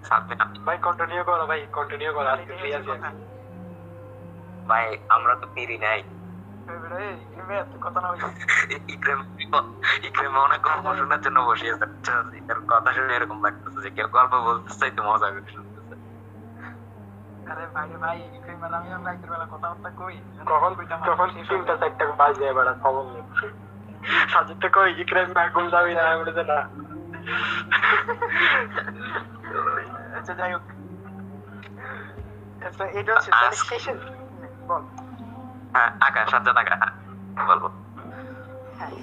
সাত 0.03 0.21
দিন 0.27 0.37
ভাই 0.65 0.77
কন্টিনিউ 0.77 1.21
করো 1.23 1.45
ভাই 1.47 1.59
কন্টিনিউ 1.71 2.09
করো 2.13 2.29
আজকে 2.29 2.53
ফ্রি 2.59 2.69
আছে 2.73 2.93
আমরা 5.09 5.33
তো 5.35 5.45
পিরি 5.55 5.77
কথা 7.81 7.99
না 8.03 8.07
ইক্রেম 8.89 9.19
ইক্রেম 10.03 10.33
অনেক 10.37 10.61
গল্প 10.61 10.85
জন্য 11.25 11.37
বসিয়েছে 11.39 11.85
আচ্ছা, 11.85 12.13
কথা 12.67 12.89
শুনে 12.93 13.13
এরকম 13.15 13.37
লাগতেছে 13.43 13.79
যে 13.81 13.89
কেউ 13.89 14.07
গল্প 14.07 14.33
বলতে 14.45 14.71
চাই 14.79 14.91
তো 14.91 15.01
মজা 15.03 15.27
করে 15.29 15.41
কথাবার্তা 19.51 19.89
কই? 19.89 20.15
কখন 20.45 20.71
কখন 21.07 21.27
তিনটা 21.49 21.77
চারটা 21.77 22.05
বাজে 22.17 22.45
এবার 22.45 22.73
খবর 22.73 23.03
নেই। 23.03 23.23
সাজিদ 24.29 24.65
কই 24.73 25.01
ইকরাম 25.01 25.29
না 25.31 25.49
ঘুম 25.49 25.69
যাবি 25.69 25.93
না 25.93 26.01
আমি 26.01 26.23
বলেছে 26.23 26.43
না। 26.43 26.59
আচ্ছা 30.17 30.33
যাই 30.33 30.53
হোক। 30.53 30.61
আচ্ছা 32.65 32.85
এটা 32.85 33.13
হচ্ছে 33.13 33.31
শেষের 33.55 33.97
বল। 34.67 34.81
হ্যাঁ 35.73 35.91
আকাশ 36.01 36.29
সাজ্জাদ 36.29 36.57
আকাশ। 36.57 36.89
বলব। 37.47 37.86
হ্যাঁ 38.77 38.93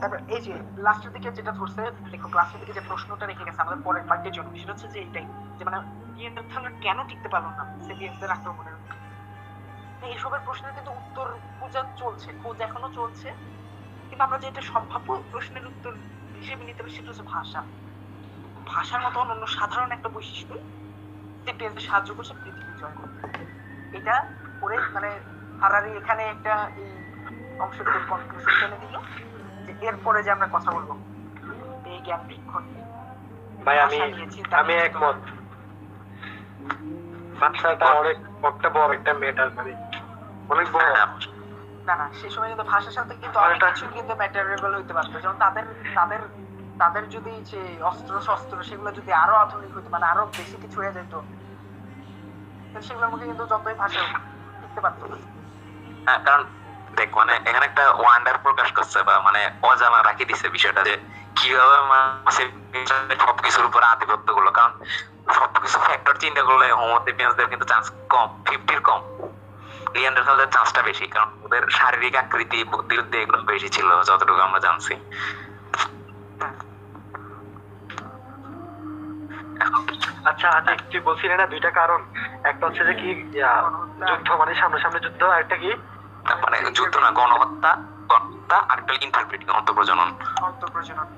তারপর 0.00 0.18
এই 0.34 0.40
যে 0.46 0.52
লাস্টের 0.86 1.12
দিকে 1.12 1.28
যেটা 1.38 1.52
ধরছে, 1.58 1.82
দেখো 2.12 2.28
ক্লাসের 2.28 2.58
দিকে 2.62 2.72
যে 2.78 2.82
প্রশ্নটা 2.90 3.24
রেখে 3.26 3.46
গেছে, 3.46 3.60
আমাদের 3.62 3.80
পরের 3.86 4.04
পার্টির 4.10 4.34
জন্য, 4.38 4.48
সেটা 4.60 4.72
হচ্ছে 4.72 4.88
যে 4.94 4.98
এইটাই, 5.04 5.26
যে 5.58 5.62
মানে 5.66 5.78
নিয়ান্ডারথালরা 6.16 6.72
কেন 6.84 6.98
টিকতে 7.10 7.28
পারল 7.28 7.48
না 7.58 7.64
সেপিয়েন্সদের 7.86 8.34
আক্রমণের 8.36 8.76
এইসবের 10.02 10.42
প্রশ্নের 10.46 10.74
কিন্তু 10.74 10.92
উত্তর 11.00 11.26
খোঁজা 11.56 11.82
চলছে, 12.00 12.28
খোঁজ 12.42 12.56
এখনও 12.60 12.90
চলছে, 12.98 13.28
কিন্তু 14.08 14.22
আমরা 14.26 14.38
যেটা 14.44 14.62
সম্ভাব্য 14.72 15.08
প্রশ্নের 15.32 15.64
উত্তর 15.66 15.92
হিসেবে 16.34 16.62
নিতে 16.64 16.80
পারি 16.82 16.92
সেটা 16.96 17.10
হচ্ছে 17.10 17.26
ভাষা। 17.34 17.60
ভাষার 18.66 19.00
মতো 19.00 19.16
অন্য 19.22 19.44
সাধারণ 19.58 19.90
একটা 19.92 20.08
বৈশিষ্ট্য 20.08 20.54
সেপিয়েন্সদের 21.46 21.86
সাহায্য 21.88 22.10
করছে 22.14 22.34
পৃথিবী 22.42 22.72
জয় 22.80 22.96
করতে 23.00 23.22
এটা 23.92 24.14
করে 24.62 24.76
মানে 24.94 25.10
হারারি 25.60 25.90
এখানে 26.00 26.22
একটা 26.34 26.52
এই 26.84 26.92
অংশটুকু 27.62 27.98
কনক্লুশন 28.10 28.52
টেনে 28.60 28.78
দিল 28.82 28.96
যে 29.66 29.72
এরপরে 29.88 30.18
যে 30.22 30.30
আমরা 30.30 30.48
কথা 30.52 30.70
বলব 30.76 30.90
এই 31.90 31.98
জ্ঞান 32.06 32.22
বৃক্ষ 32.28 32.52
ভাই 33.64 33.76
আমি 33.86 33.98
আমি 34.60 34.74
একমত। 34.86 35.18
ভাষাটা 37.40 37.86
অনেক 38.00 38.16
একটা 38.44 38.68
বড় 38.68 38.90
একটা 38.94 39.12
মেটার 39.22 39.48
মানে 39.56 39.72
অনেক 40.48 40.66
বড়। 40.74 40.84
না 41.88 41.94
না 42.00 42.06
সে 42.18 42.26
সময় 42.30 42.48
কিন্তু 42.48 42.66
ভাষার 42.72 42.94
সাথে 42.98 43.12
কিন্তু 43.14 43.38
অনেক 43.38 43.58
কিছু 43.64 43.84
কিন্তু 43.96 44.12
ম্যাটেরিয়াল 44.20 44.74
হইতে 44.78 44.94
পারতো। 44.94 45.14
যেমন 45.22 45.36
তাদের 45.44 45.64
তাদের 45.94 46.22
তাদের 46.80 47.04
যদি 47.10 47.32
যে 47.50 47.62
অস্ত্র 47.90 48.14
শস্ত্র 48.20 48.56
সেগুলো 48.62 48.90
যদি 48.98 49.10
আরও 49.22 49.34
আধুনিক 49.34 49.70
হইতো 49.76 49.88
মানে 49.90 50.06
আরও 50.06 50.22
বেশি 50.38 50.56
কিছু 50.62 50.76
হয়ে 50.80 50.96
যেত 50.96 51.14
সেগুলোর 52.86 53.10
মুখে 53.12 53.26
কিন্তু 53.26 53.44
যতই 53.52 53.76
ভাষা 53.82 54.02
শিখতে 54.60 54.80
পারতো 54.80 55.04
না। 55.10 55.16
হ্যাঁ 56.06 56.20
কারণ 56.26 56.42
দেখ 56.98 57.10
মানে 57.18 57.34
এখানে 57.48 57.64
একটা 57.66 57.84
ওয়ান্ডার 58.02 58.36
প্রকাশ 58.46 58.68
করছে 58.76 58.98
বা 59.08 59.14
মানে 59.26 59.40
অজানা 59.70 59.98
রাখি 60.02 60.24
দিছে 60.30 60.46
বিষয়টা 60.56 60.82
যে 60.88 60.94
কীভাবে 61.38 61.76
সবকিছুর 63.24 63.68
উপর 63.70 63.82
আধিপত্য 63.92 64.28
কারণ 64.58 64.72
সবকিছু 65.38 65.76
ফ্যাক্টর 65.86 66.14
চিন্তা 66.22 66.42
করলে 66.48 66.66
হোমোসেপিয়ান্সদের 66.80 67.50
কিন্তু 67.52 67.66
চান্স 67.70 67.86
কম 68.12 68.28
ফিফটির 68.46 68.80
কম। 68.88 69.00
চান্সটা 70.54 70.80
বেশি, 70.88 71.06
কারণ 71.14 71.28
ওদের 71.46 71.62
শারীরিক 71.78 72.14
আকৃতি 72.22 72.58
বুদ্ধি 72.72 72.94
বুদ্ধি 72.98 73.16
এগুলো 73.22 73.38
বেশি 73.52 73.68
ছিল 73.76 73.88
যতটুকু 74.08 74.40
আমরা 74.48 74.60
জানছি। 74.66 74.94
আচ্ছা 80.30 80.48
আচ্ছা 80.58 80.72
তুই 80.90 81.00
বলছিলি 81.08 81.34
না 81.40 81.46
দুইটা 81.52 81.70
কারণ? 81.80 82.00
একটা 82.50 82.62
হচ্ছে 82.66 82.82
যে 82.88 82.94
কি 83.00 83.08
যুদ্ধ 84.08 84.28
মানে 84.40 84.52
সামনাসামনি 84.60 85.00
যুদ্ধ 85.06 85.22
আর 85.34 85.40
একটা 85.44 85.56
কি? 85.62 85.70
মানে 86.42 86.56
যুদ্ধ 86.70 86.94
না 86.96 87.10
গণহত্যা 87.10 87.70
গণহত্যা 88.08 88.56
আর 88.68 88.76
একটা 88.78 88.94
ইন্টারপ্রিটিং 89.00 89.48
অন্তঃপ্রজনন। 89.50 90.08
অন্তঃপ্রজনন। 90.42 91.08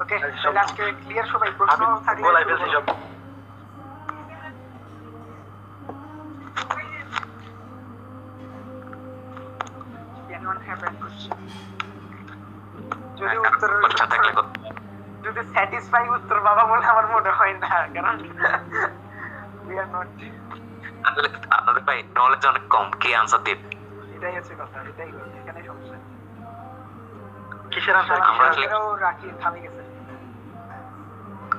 ওকে 0.00 0.16
তাহলে 0.18 0.60
আজকে 0.60 0.82
ক্লিয়ার 1.00 1.26
সবাই? 1.26 1.50
প্রশ্ন 1.58 1.82
থাকলে 2.06 2.24
বলাই 2.24 2.44
ফেলছি 2.44 2.68
সব 2.72 2.84
Anyone 10.30 10.60
have 10.60 10.82
any 10.82 10.96
question? 10.96 11.36
যদি 13.16 13.36
উত্তর 13.38 13.70
কত- 14.32 14.54
যদি 15.24 15.40
স্যাটিসফাই 15.52 16.04
উত্তর 16.08 16.38
বাবা 16.40 16.62
বলে 16.64 16.84
আমার 16.86 17.06
মনে 17.06 17.30
হয় 17.30 17.54
না 17.54 17.68
কারণ 17.94 18.16
উই 19.64 19.74
আর 19.78 19.88
নট 19.92 20.08
আপনাদের 21.00 21.24
আপনাদের 21.50 21.82
ভাই 21.82 21.98
নলেজ 22.16 22.42
অনেক 22.46 22.64
কম। 22.70 22.86
কে 23.00 23.08
আনসার 23.16 23.40
দিবে? 23.44 23.62
এটাই 24.16 24.32
হচ্ছে 24.36 24.54
কথা 24.54 24.76
এটাই 24.90 25.10
এখানে 25.40 25.60
সমস্যা। 25.66 25.96
কিসের 27.70 27.94
আনসার 27.96 28.18
আমরা 28.22 28.44
আসলে- 28.48 28.68
রাখি 29.00 29.26
থামে 29.42 29.60
গেছে। 29.60 29.82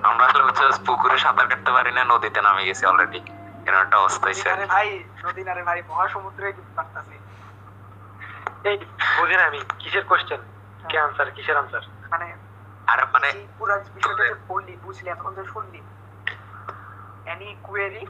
আমরা 0.04 0.24
আসলে 0.26 0.44
হচ্ছে 0.44 0.64
পুকুরে 0.86 1.18
সাঁতার 1.18 1.48
কাটতে 1.48 1.72
পারি 1.72 1.92
না 1.92 2.02
নদীতে 2.06 2.40
নামে 2.42 2.64
গেছি 2.66 2.84
অলরেডি 2.86 3.20
এরকম 3.66 3.82
একটা 3.82 3.98
অবস্থা 3.98 4.26
হয়েছে 4.26 4.48
আরে 4.52 4.66
ভাই 4.68 4.88
নদী 5.26 5.42
না 5.44 5.54
রে 5.54 5.64
ভাই 5.64 5.80
মহাসমুদ্রে 5.88 6.48
পারতাছি 6.76 7.16
এই 8.64 8.76
বুঝি 9.18 9.36
না 9.36 9.44
আমি 9.46 9.60
কিসের 9.80 10.06
কোশ্চেন 10.06 10.42
কে 10.90 10.98
আনসার 11.00 11.28
কিসের 11.32 11.58
আনসার 11.58 11.84
মানে 12.12 12.28
আর 12.88 13.00
মানে 13.14 13.28
পুরো 13.60 13.74
বিষয়টা 13.96 14.24
যে 14.24 14.36
পড়লি 14.48 14.74
বুঝলি 14.84 15.08
এতক্ষণ 15.10 15.34
যে 15.36 15.44
শুনলি 15.46 15.80
এনি 17.26 17.48
কোয়েরি 17.64 18.04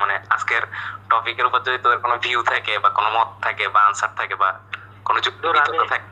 মানে 0.00 0.14
আজকের 0.30 0.62
টপিকের 1.10 1.46
উপর 1.48 1.60
যদি 1.60 1.78
তোদের 1.78 2.00
কোনো 2.04 2.14
ভিউ 2.24 2.40
থাকে 2.52 2.74
বা 2.84 2.88
কোনো 2.98 3.08
মত 3.16 3.28
থাকে 3.42 3.64
বা 3.74 3.80
আনসার 3.88 4.12
থাকে 4.20 4.34
বা 4.42 4.48
কোনো 5.06 5.18
যুক্তি 5.26 5.46
বিতর্ক 5.48 5.82
থাকে 5.92 6.08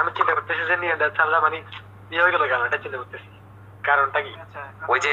আমি 0.00 0.10
চিন্তা 0.16 0.32
করতেছি 0.36 0.62
যে 0.70 0.76
নিয়ে 0.76 0.94
চাল্লা 1.18 1.38
মানে 1.40 1.58
ইয়ে 2.10 2.22
হয়ে 2.24 2.34
গেল 2.34 2.42
কেন? 2.50 2.60
এটা 2.68 2.78
চিন্তা 2.84 2.98
করতেছি। 2.98 3.28
কারণটা 3.84 4.18
কি? 4.26 4.32
আচ্ছা 4.44 4.60
ওই 4.92 4.98
যে 5.06 5.12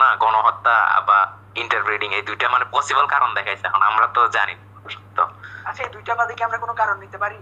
না 0.00 0.08
গণহত্যা 0.22 0.74
বা 1.08 1.18
ইন্টারব্রিডিং 1.62 2.08
এই 2.18 2.22
দুইটা 2.28 2.46
মানে 2.48 2.64
পসিবল 2.74 3.04
কারণ 3.14 3.30
দেখাইছে 3.34 3.64
এখন 3.66 3.82
আমরা 3.90 4.06
তো 4.16 4.20
জানি। 4.36 4.54
তো 5.16 5.22
আচ্ছা 5.68 5.82
এই 5.86 5.90
দুইটা 5.94 6.12
বাদে 6.14 6.32
কি 6.38 6.42
আমরা 6.44 6.58
কোনো 6.58 6.74
কারণ 6.80 6.96
নিতে 7.04 7.18
পারি? 7.24 7.38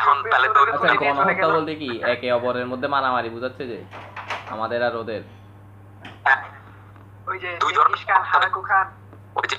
এখন 0.00 0.16
তাহলে 0.32 0.48
তো 0.48 0.60
আচ্ছা 0.74 0.94
গণহত্যা 1.02 1.48
বলতে 1.56 1.72
কি? 1.74 1.90
একে 2.12 2.26
অপরের 2.32 2.66
মধ্যে 2.72 2.88
মারামারি 2.94 3.28
বুঝাচ্ছে 3.34 3.64
যে 3.70 3.78
আমাদের 4.54 4.80
আর 4.88 4.94
ওদের 5.02 5.22
ওই 7.26 7.38
যে 7.38 7.56
দুই 7.60 7.72
ধরনের 7.72 8.06
খান 8.06 8.22
হারাকু 8.22 8.60
খান 8.62 8.86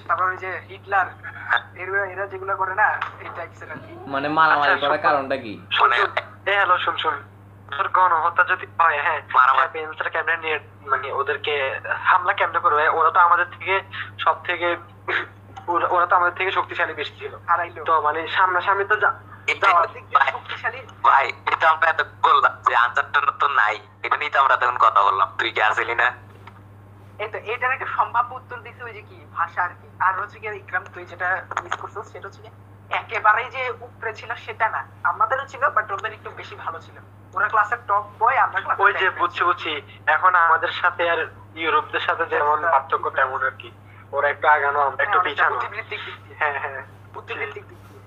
তারপর 0.07 0.23
ওই 0.23 0.38
যে 0.38 0.61
হিটলার 0.69 1.07
হ্যাঁ। 1.48 1.60
এরা 1.76 2.06
এরা 2.06 2.27
যেগুলো 2.27 2.56
করে 2.56 2.76
না 2.76 2.99
এই 3.19 3.30
টাইপসের 3.35 3.68
মানে 4.07 4.27
মারামারি 4.30 4.72
আচ্ছা, 4.73 4.88
করার 4.88 4.98
কারণটা 4.98 5.38
কি? 5.38 5.61
মানে- 5.81 5.99
এ 6.45 6.56
হ্যালো 6.56 6.77
শুন 6.77 6.98
শুন। 6.98 7.14
তোর 7.77 7.88
গণহত্যা 7.88 8.44
যদি 8.44 8.68
হয় 8.80 9.02
হ্যাঁ 9.02 9.22
মারামারি। 9.34 9.68
পেন্সরা 9.73 10.10
কেমনে 10.10 10.38
নিয়ে 10.38 10.60
মানে 10.85 11.11
ওদেরকে 11.11 11.80
হামলা 12.03 12.34
কেমনে 12.34 12.60
করবে? 12.60 12.89
ওরা 12.89 13.11
তো 13.11 13.19
আমাদের 13.19 13.45
থেকে 13.45 13.84
সব 14.19 14.44
থেকে 14.44 14.77
ওরা- 15.68 16.06
তো 16.06 16.15
আমাদের 16.15 16.38
থেকে 16.38 16.52
শক্তিশালী 16.52 16.94
বেশি 16.94 17.15
ছিল। 17.19 17.35
হারাইলো। 17.48 17.84
তো 17.84 18.02
মানে 18.02 18.27
সামনাসামনি 18.27 18.85
তো 18.85 18.95
শক্তিশালী। 20.31 20.77
ভাই 21.03 21.31
এটা 21.52 21.69
আমরা 21.69 21.89
এত 21.89 22.02
বললাম 22.23 22.53
যে 22.69 22.76
আনসারটা 22.76 23.31
তো 23.39 23.48
নাই। 23.48 23.80
এটা 24.03 24.18
নিয়ে 24.18 24.31
তো 24.31 24.39
আমরা 24.39 24.57
তখন 24.57 24.77
কথা 24.77 25.03
বললাম। 25.03 25.35
তুই 25.38 25.52
কি 25.52 25.61
আসলি 25.61 25.95
না? 25.95 26.27
এই 27.19 27.30
তো 27.34 27.38
এটার 27.53 27.72
একটা 27.72 27.89
সম্ভাব্য 27.98 28.30
উত্তর 28.35 28.57
দিতে 28.65 28.81
ওই 28.84 28.94
যে 28.94 29.03
কি 29.10 29.18
ভাষা 29.38 29.60
আর 29.64 29.73
কি। 29.80 29.88
আর 30.06 30.14
হচ্ছে 30.22 30.38
কি 30.41 30.48
ইকরাম 30.61 30.84
তুই 30.94 31.03
যেটা 31.06 31.30
মিস 31.64 31.76
করছিস 31.81 32.06
সেটা 32.14 32.26
হচ্ছে 32.27 32.41
কি 32.41 32.49
একেবারেই 32.91 33.49
যে 33.56 33.64
উপরে 33.88 34.11
ছিল 34.14 34.31
সেটা 34.45 34.68
না। 34.69 34.81
আমাদেরও 35.03 35.45
ছিল 35.45 35.64
বাট 35.69 35.88
ওদের 35.91 36.14
একটু 36.14 36.30
বেশি 36.39 36.56
ভালো 36.56 36.77
ছিল। 36.80 36.98
ওরা 37.34 37.48
ক্লাসের 37.53 37.81
টপ 37.88 38.06
বয় 38.19 38.38
আমরা 38.45 38.60
ক্লাসে 38.61 38.81
ওই 38.84 38.94
যে 39.02 39.07
বুঝছি 39.19 39.41
বুঝছি। 39.44 39.72
এখন 40.15 40.31
আমাদের 40.35 40.72
সাথে 40.81 41.03
আর 41.14 41.19
ইউরোপদের 41.56 42.03
সাথে 42.07 42.23
যেমন 42.34 42.60
পার্থক্য 42.73 43.06
তেমন 43.18 43.41
আর 43.44 43.56
কি। 43.61 43.69
ওরা 44.15 44.27
একটু 44.30 44.45
আগানো 44.48 44.80
আমরা 44.81 45.02
একটু 45.03 45.19
পিছানো। 45.26 45.57
দিক 45.91 46.02
দিয়ে। 46.06 46.35
হ্যাঁ 46.39 46.57
হ্যাঁ। 46.64 46.81
বুদ্ধিবৃত্তিক 47.14 47.64
দিক 47.69 47.80
দিয়ে। 47.88 48.02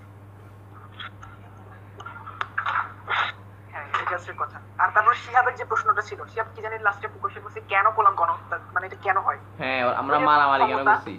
হ্যাঁ 3.83 4.03
এটা 4.03 4.15
হচ্ছে 4.17 4.33
কথা। 4.43 4.59
আর 4.83 4.89
তারপর 4.95 5.15
শিহাবের 5.23 5.55
যে 5.61 5.65
প্রশ্নটা 5.71 6.03
ছিল 6.09 6.21
শিহাব 6.33 6.49
কি 6.55 6.61
জানি 6.65 6.77
লাস্টে 6.87 7.07
কোশ্চেন 7.23 7.43
করছে 7.45 7.61
কেন 7.73 7.87
করলাম 7.97 8.15
গণহত্যা 8.21 8.57
মানে 8.75 8.85
এটা 8.89 8.99
কেন 9.07 9.17
হয়? 9.27 9.41
হ্যাঁ 9.61 9.81
আমরা 10.01 10.17
মারামারি 10.29 10.65
কেন 10.71 10.81
করছি? 10.89 11.15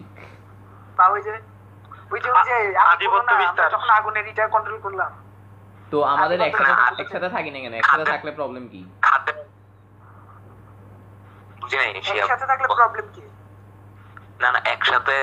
বা 0.98 1.06
ওই 1.14 1.22
যে 1.26 1.32
ওই 2.14 2.20
যে 2.24 2.30
ওই 2.38 2.44
যে 2.50 2.56
আধিপত্য 2.94 3.30
না, 3.32 3.40
বিস্তার। 3.42 3.72
যখন 3.76 3.90
আগুনের 4.00 4.26
ইটা 4.32 4.44
কন্ট্রোল 4.56 4.80
করলাম। 4.86 5.12
তো 5.92 5.98
আমাদের 6.14 6.38
একসাথে 6.42 6.74
একসাথে 7.04 7.30
থাকি 7.36 7.50
না 7.54 7.60
কেন? 7.64 7.74
একসাথে 7.74 8.06
থাকলে 8.14 8.32
প্রবলেম 8.40 8.64
কি? 8.74 8.82
খাদ্যে 9.06 9.34
বুঝি 11.62 11.76
নাই 11.78 11.90
সে 12.08 12.16
একসাথে 12.20 12.46
থাকলে 12.52 12.68
প্রবলেম 12.80 13.08
কি? 13.16 13.24
না 14.42 14.50
না 14.56 14.60
একসাথে 14.74 15.16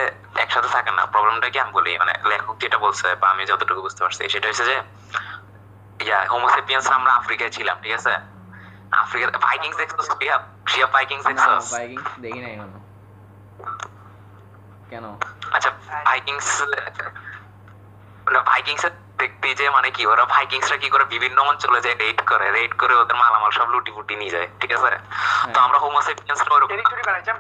একসাথে 0.44 0.68
থাকে 0.76 0.90
না। 0.98 1.02
প্রবলেমটা 1.14 1.48
কি 1.52 1.58
আমি 1.64 1.72
বলি? 1.78 1.90
মানে 2.02 2.12
লেখক 2.30 2.54
যেটা 2.62 2.78
বলছে 2.84 3.06
বা 3.20 3.26
আমি 3.30 3.42
যতটুকু 3.50 3.80
বুঝতে 3.86 4.00
পারছি 4.04 4.22
সেটা 4.34 4.46
হচ্ছে 4.48 4.64
যে 4.70 4.76
ইয়া 6.00 6.18
হোমোসেপিয়ান্স 6.32 6.86
আমরা 6.98 7.12
আফ্রিকায় 7.20 7.52
ছিলাম 7.56 7.76
ঠিক 7.84 7.94
আছে? 7.98 8.12
আফ্রিকা 9.02 9.26
ভাইকিংস 9.46 9.76
দেখছ? 9.80 9.96
শিয়া 10.10 10.36
শিয়া 10.66 10.86
ভাইকিংস 10.94 11.24
দেখছ? 11.28 11.44
বাইকিং 11.74 11.98
দেখি 12.24 12.40
না 12.44 12.48
এখনও। 12.54 12.80
কেন? 14.90 15.04
আচ্ছা 15.56 15.70
ভাইকিংস 16.06 16.48
না 18.26 18.40
ভাইকিংস 18.50 18.82
দেখতে 19.18 19.48
যে 19.54 19.66
মানে 19.76 19.88
কি 19.90 20.02
ওরা 20.06 20.24
ভাইকিংসরা 20.34 20.76
কি 20.82 20.88
করে 20.94 21.04
বিভিন্ন 21.14 21.38
অঞ্চলে 21.50 21.78
যায় 21.84 21.96
রেড 22.02 22.18
করে 22.30 22.46
রেড 22.50 22.72
করে 22.80 22.94
ওদের 22.94 23.16
মালামাল 23.22 23.50
সব 23.58 23.68
লুটি 23.74 23.90
ফুটি 23.96 24.14
নিয়ে 24.16 24.34
যায় 24.36 24.48
ঠিক 24.60 24.70
আছে? 24.72 24.92
তো 25.54 25.58
আমরা 25.60 25.78
হোমোসেপিয়ান্সরা 25.78 26.52
ওরকম 26.54 26.70
টেরিটরি 26.72 27.02
বানাইছাম 27.08 27.36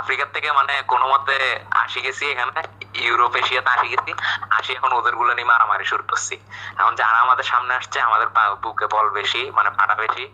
আফ্রিকার 0.00 0.28
থেকে 0.34 0.48
মানে 0.58 0.74
কোনো 0.92 1.04
মতে 1.12 1.36
আসি 1.82 1.98
গেছি 2.06 2.24
এখানে 2.32 2.60
ইউরোপ 3.06 3.32
এশিয়াতে 3.40 3.70
আসি 3.76 3.86
গেছি 3.92 4.10
আসি 4.58 4.70
এখন 4.78 4.90
ওদেরগুলো 4.98 5.30
নিয়ে 5.36 5.50
মারামারি 5.52 5.84
শুরু 5.92 6.04
করছি। 6.10 6.34
এখন 6.80 6.92
যারা 7.00 7.18
আমাদের 7.24 7.46
সামনে 7.52 7.72
আসছে 7.78 7.98
আমাদের 8.08 8.28
বুকে 8.62 8.86
বল 8.94 9.06
বেশি 9.18 9.42
মানে 9.56 9.70
পাটা 9.78 9.94
বেশি 10.02 10.24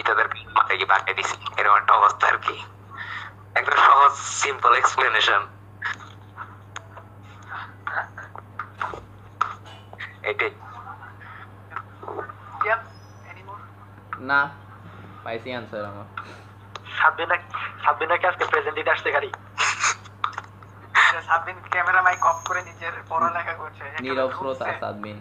ইতাদের 0.00 0.26
মাথায় 0.56 0.78
কি 0.80 0.86
পাঠিয়ে 0.92 1.16
দিছি। 1.18 1.36
এরকম 1.58 1.76
একটা 1.80 1.92
অবস্থা 2.00 2.24
আর 2.32 2.38
কি। 2.44 2.56
একদম 3.58 3.78
সহজ 3.88 4.12
সিম্পল 4.42 4.72
এক্সপ্লেনেশন 4.80 5.40
এটাই। 10.30 10.52
না 14.30 14.40
পাইছি 15.24 15.48
আনসার 15.58 15.84
আমার। 15.92 16.08
সাববিনা 17.00 17.36
সাববিনাকে 17.84 18.26
আজকে 18.26 18.44
প্রেজেন্ট 18.46 18.76
দিতে 18.76 18.90
আসতে 18.90 19.08
গাড়ি 19.12 19.30
সাবিন 21.26 21.56
ক্যামেরা 21.70 22.00
মাইক 22.02 22.22
অফ 22.26 22.38
করে 22.46 22.60
নিজের 22.62 22.94
পড়ালেখা 23.08 23.54
করছে। 23.54 23.84
নীরব 24.02 24.30
শ্রোতা 24.32 24.66
সাদমিন 24.80 25.16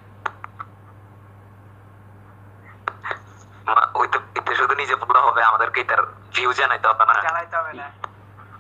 ওই 3.96 4.08
তো 4.08 4.18
এতে 4.36 4.54
শুধু 4.56 4.74
নিজে 4.76 4.96
বললে 5.02 5.20
হবে 5.20 5.42
আমাদেরকে 5.44 5.80
এটার 5.82 6.02
ভিউ 6.34 6.50
জানাইতে 6.54 6.88
হবে 6.88 7.04
না। 7.06 7.14
জানাইতে 7.22 7.56
হবে 7.58 7.74
না। 7.74 7.88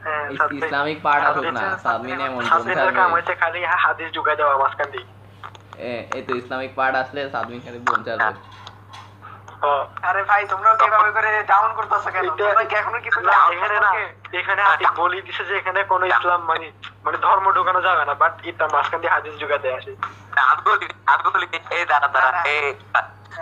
হ্যাঁ, 0.03 0.25
ইস- 0.25 0.37
সাববিন- 0.39 0.59
ইসলামিক 0.59 0.97
পার্ট 1.03 1.23
আসুক 1.25 1.43
না 1.57 1.61
সাদমিন 1.77 2.19
এমন 2.19 2.35
বোন 2.35 2.43
সাববিনের 2.49 2.91
কাম 2.93 3.09
খালি 3.41 3.59
হাদিস 3.77 4.09
ঢুকাই 4.13 4.35
দেওয়া 4.35 4.53
মাঝখান 4.57 4.87
দিয়ে। 4.91 5.07
এ- 5.89 6.05
এই 6.15 6.23
তো 6.23 6.31
ইসলামিক 6.35 6.71
পার্ট 6.75 6.93
আসলে 6.95 7.21
সাদমিন 7.31 7.59
খালি 7.61 7.79
বোন 7.79 7.99
ছাড়বে 8.03 8.27
ও, 8.27 8.33
আরে 10.09 10.21
ভাই 10.23 10.41
তোমরা 10.51 10.69
কীভাবে 10.75 11.11
করে 11.11 11.29
ডাউন 11.43 11.69
করতেছো 11.77 12.09
কেন? 12.15 12.25
তোমরা 12.39 12.63
কি 12.69 12.75
এখনও 12.75 12.99
কিছু 13.05 13.19
না, 13.21 13.33
এখানে 13.55 13.77
না 13.85 13.91
এখানে 14.39 14.61
বলি 15.01 15.17
দিছে 15.21 15.43
যে 15.45 15.53
এখানে 15.57 15.79
কোনো 15.83 16.05
ইসলাম 16.05 16.41
মানে 16.51 16.67
মানে 17.05 17.17
ধর্ম 17.17 17.45
ঢুকানো 17.57 17.81
যাবে 17.81 18.03
না 18.05 18.13
বাট 18.13 18.33
এটা 18.43 18.65
মাঝখান 18.73 18.99
দিয়ে 19.01 19.13
হাদিস 19.15 19.33
ঢুকাতে 19.41 19.67
আসে। 19.77 19.91
আমি 20.43 20.61
বলি 20.67 20.87
আমি 21.07 21.21
বলি 21.35 21.47
এই 21.77 21.83
দাঁড়া 21.85 22.07
দাঁড়া। 22.07 22.31
এই 22.53 22.65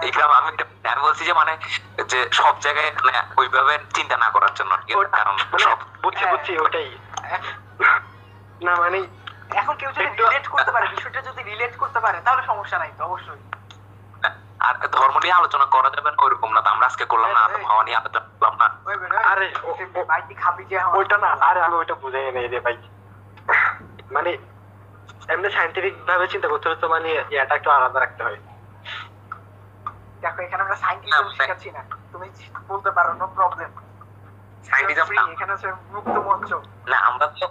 ইকরাম 0.10 0.31
আমি 0.31 0.49
আমি 0.91 1.02
বলছি 1.02 1.23
যে 1.26 1.34
মানে 1.34 1.53
যে 2.11 2.19
সব 2.31 2.53
জায়গায় 2.60 2.91
মানে 2.98 3.19
ওইভাবে 3.38 3.73
চিন্তা 3.95 4.15
না 4.18 4.27
করার 4.30 4.53
জন্য 4.53 4.72
কারণ 5.18 5.35
মানে 5.52 5.64
সব 5.64 5.77
বুঝছি 6.03 6.23
হ্যাঁ। 6.23 6.31
বুঝছি 6.34 6.52
ওটাই। 6.65 6.89
না 8.61 8.73
মানে 8.76 8.99
এখন 9.60 9.76
কেউ 9.76 9.89
যদি 9.91 10.10
রিলেট 10.19 10.45
করতে 10.48 10.72
পারে 10.72 10.85
বিষয়টা 10.88 11.22
যদি 11.22 11.41
রিলেট 11.44 11.73
করতে 11.77 11.99
পারে 11.99 12.18
তাহলে 12.22 12.41
সমস্যা 12.45 12.77
নাই 12.80 12.91
তো 12.98 13.02
অবশ্যই। 13.03 13.41
আর 14.65 14.73
ধর্ম 14.95 15.15
নিয়ে 15.23 15.38
আলোচনা 15.39 15.65
করা 15.75 15.89
যাবে 15.95 16.09
না 16.11 16.19
ওইরকম 16.25 16.49
না। 16.55 16.59
আমরা 16.73 16.85
আজকে 16.89 17.05
করলাম 17.11 17.31
না 17.35 17.39
আদম 17.45 17.63
হাওয়া 17.69 17.84
নিয়ে 17.88 17.97
আলোচনা 18.01 18.27
করলাম 18.34 18.55
না। 18.61 18.67
আরে, 19.31 19.45
ওইটা 20.99 21.17
না 21.23 21.29
আরে 21.49 21.59
আমি 21.67 21.75
ওইটা 21.81 21.95
বুঝে 22.01 22.19
নেই 22.38 22.47
রে 22.53 22.59
ভাই। 22.65 22.75
মানে 24.15 24.31
এমনি 25.34 25.49
সাইন্টিফিক 25.57 25.93
ভাবে 26.07 26.25
চিন্তা 26.34 26.47
করতে 26.51 26.65
হলে 26.67 26.79
তো 26.84 26.88
মানে 26.95 27.09
ইয়াটা 27.34 27.53
একটু 27.59 27.69
আলাদা 27.75 27.99
রাখতে 27.99 28.21
হয়। 28.27 28.39
দেখো 30.21 30.39
এখানে 30.45 30.61
আমরা 30.65 30.77
সাইন্টিফিক 30.84 31.13
না, 31.13 31.35
শেখাচ্ছি 31.38 31.69
না। 31.75 31.81
তুমি 32.11 32.27
বলতে 32.69 32.89
পারো 32.97 33.11
নো 33.19 33.25
প্রবলেম 33.38 33.69
সাইন্টিজম 34.69 35.07
এখানে 35.34 35.53
মুক্ত 35.93 36.15
মঞ্চ। 36.27 36.49
না 36.91 36.97
আমরা 37.09 37.25
তো 37.39 37.45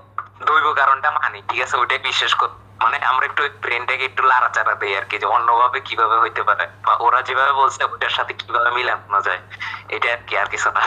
দৈব 0.46 0.66
কারণটা 0.80 1.08
মানি 1.16 1.38
ঠিক 1.48 1.60
আছে? 1.64 1.74
ওইটাই 1.80 2.00
বিশ্বাস 2.08 2.32
কর 2.40 2.50
মানে 2.80 2.96
আমরা 3.10 3.24
একটু 3.26 3.42
ব্রেনটাকে 3.62 4.04
একটু 4.04 4.22
লাড়াচাড়া 4.22 4.74
দেই 4.74 4.92
আর 4.98 5.04
কি 5.10 5.16
যে 5.18 5.26
অন্যভাবে 5.26 5.78
কীভাবে 5.80 6.16
হইতে 6.18 6.42
পারে 6.42 6.64
বা 6.86 6.92
ওরা 7.00 7.20
যেভাবে 7.22 7.52
বলছে 7.52 7.80
ওটার 7.84 8.10
সাথে 8.10 8.32
কীভাবে 8.34 8.70
মিলানো 8.70 9.20
যায় 9.20 9.40
এটা 9.88 10.08
আর 10.12 10.20
কি 10.26 10.34
আর 10.36 10.48
কিছু 10.48 10.68
না। 10.70 10.82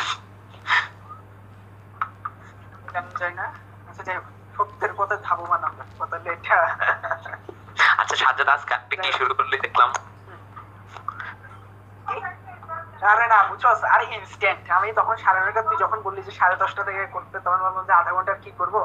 আচ্ছা 6.31 6.55
আচ্ছা 7.99 8.15
সাজ্জাদ 8.15 8.49
আজকে 8.49 8.71
আপনি 8.73 8.95
কি 8.97 9.09
শুরু 9.11 9.33
করলে 9.35 9.55
দেখলাম? 9.57 9.89
আরে 13.11 13.25
না 13.27 13.37
বুঝছস 13.49 13.79
আরে 13.93 14.05
ইনস্ট্যান্ট 14.15 14.63
আমি 14.71 14.87
তখন 14.93 15.15
সাড়ে 15.17 15.39
নয়টা 15.39 15.61
তুই 15.61 15.77
যখন 15.77 15.99
বললি 16.01 16.21
যে 16.21 16.31
সাড়ে 16.31 16.55
দশটা 16.55 16.81
থেকে 16.83 17.01
করতে 17.07 17.35
তখন 17.39 17.59
ভাবলাম 17.59 17.85
যে 17.85 17.93
আধা 17.93 18.11
ঘণ্টা 18.11 18.33
কি 18.43 18.51
করব? 18.51 18.75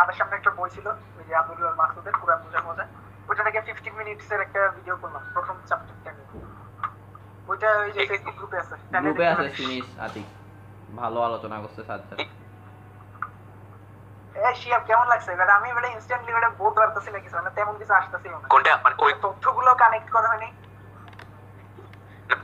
হাতের 0.00 0.16
সামনে 0.18 0.34
একটা 0.38 0.50
বই 0.58 0.68
ছিল 0.76 0.86
ওই 1.18 1.24
যে 1.28 1.32
আব্দুল্লাহ 1.40 1.72
মাসুদের 1.80 2.14
কোরআন 2.20 2.38
বোঝা 2.44 2.60
মজা। 2.68 2.84
ওইটা 3.28 3.42
থেকে 3.46 3.60
ফিফটিন 3.66 3.94
মিনিটস 4.00 4.28
এর 4.34 4.40
একটা 4.46 4.60
ভিডিও 4.76 4.96
করলাম 5.02 5.22
প্রথম 5.34 5.56
চ্যাপ্টারটা 5.68 6.10
ওইটা 7.50 7.68
ওই 7.84 7.90
যে 7.96 8.00
ফেসবুক 8.10 8.34
গ্রুপে 8.38 8.56
আছে 8.62 8.74
গ্রুপে 9.04 9.24
আছে 9.32 9.48
সিনিস 9.58 9.86
আতিক। 10.06 10.26
ভালো 11.00 11.18
আলোচনা 11.28 11.56
করছে 11.62 11.80
সাজ্জাদ। 11.88 12.18
এ 14.40 14.42
শিয়াব 14.60 14.82
কেমন 14.88 15.06
লাগছে? 15.12 15.30
এবার 15.36 15.48
আমি 15.58 15.66
এবারে 15.72 15.88
ইনস্ট্যান্টলি 15.96 16.30
এবারে 16.32 16.48
বলতে 16.62 16.78
পারতেছি 16.82 17.08
না 17.14 17.18
কিছু 17.24 17.34
মানে 17.38 17.50
তেমন 17.58 17.74
কিছু 17.80 17.92
আসতেছিল 18.00 18.32
না। 18.40 18.46
কোনটা? 18.52 18.72
মানে 18.84 18.94
ওই 19.04 19.12
তথ্যগুলো 19.24 19.70
কানেক্ট 19.82 20.08
করা 20.14 20.28
হয়নি। 20.32 20.48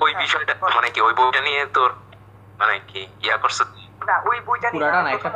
ওই 0.05 0.12
বিষয়টা 0.23 0.53
মানে 0.77 0.89
কি 0.95 1.01
ওই 1.07 1.15
বইটা 1.19 1.41
নিয়ে 1.49 1.62
তোর 1.77 1.91
মানে 2.61 2.74
কি 2.91 3.01
ইয়া 3.24 3.37
করছে? 3.43 3.62
না 4.09 4.15
ওই 4.31 4.39
বইটা 4.47 4.69
নিয়ে 4.70 4.83
পুরাটা 4.83 5.01
না, 5.07 5.11
একটা 5.16 5.31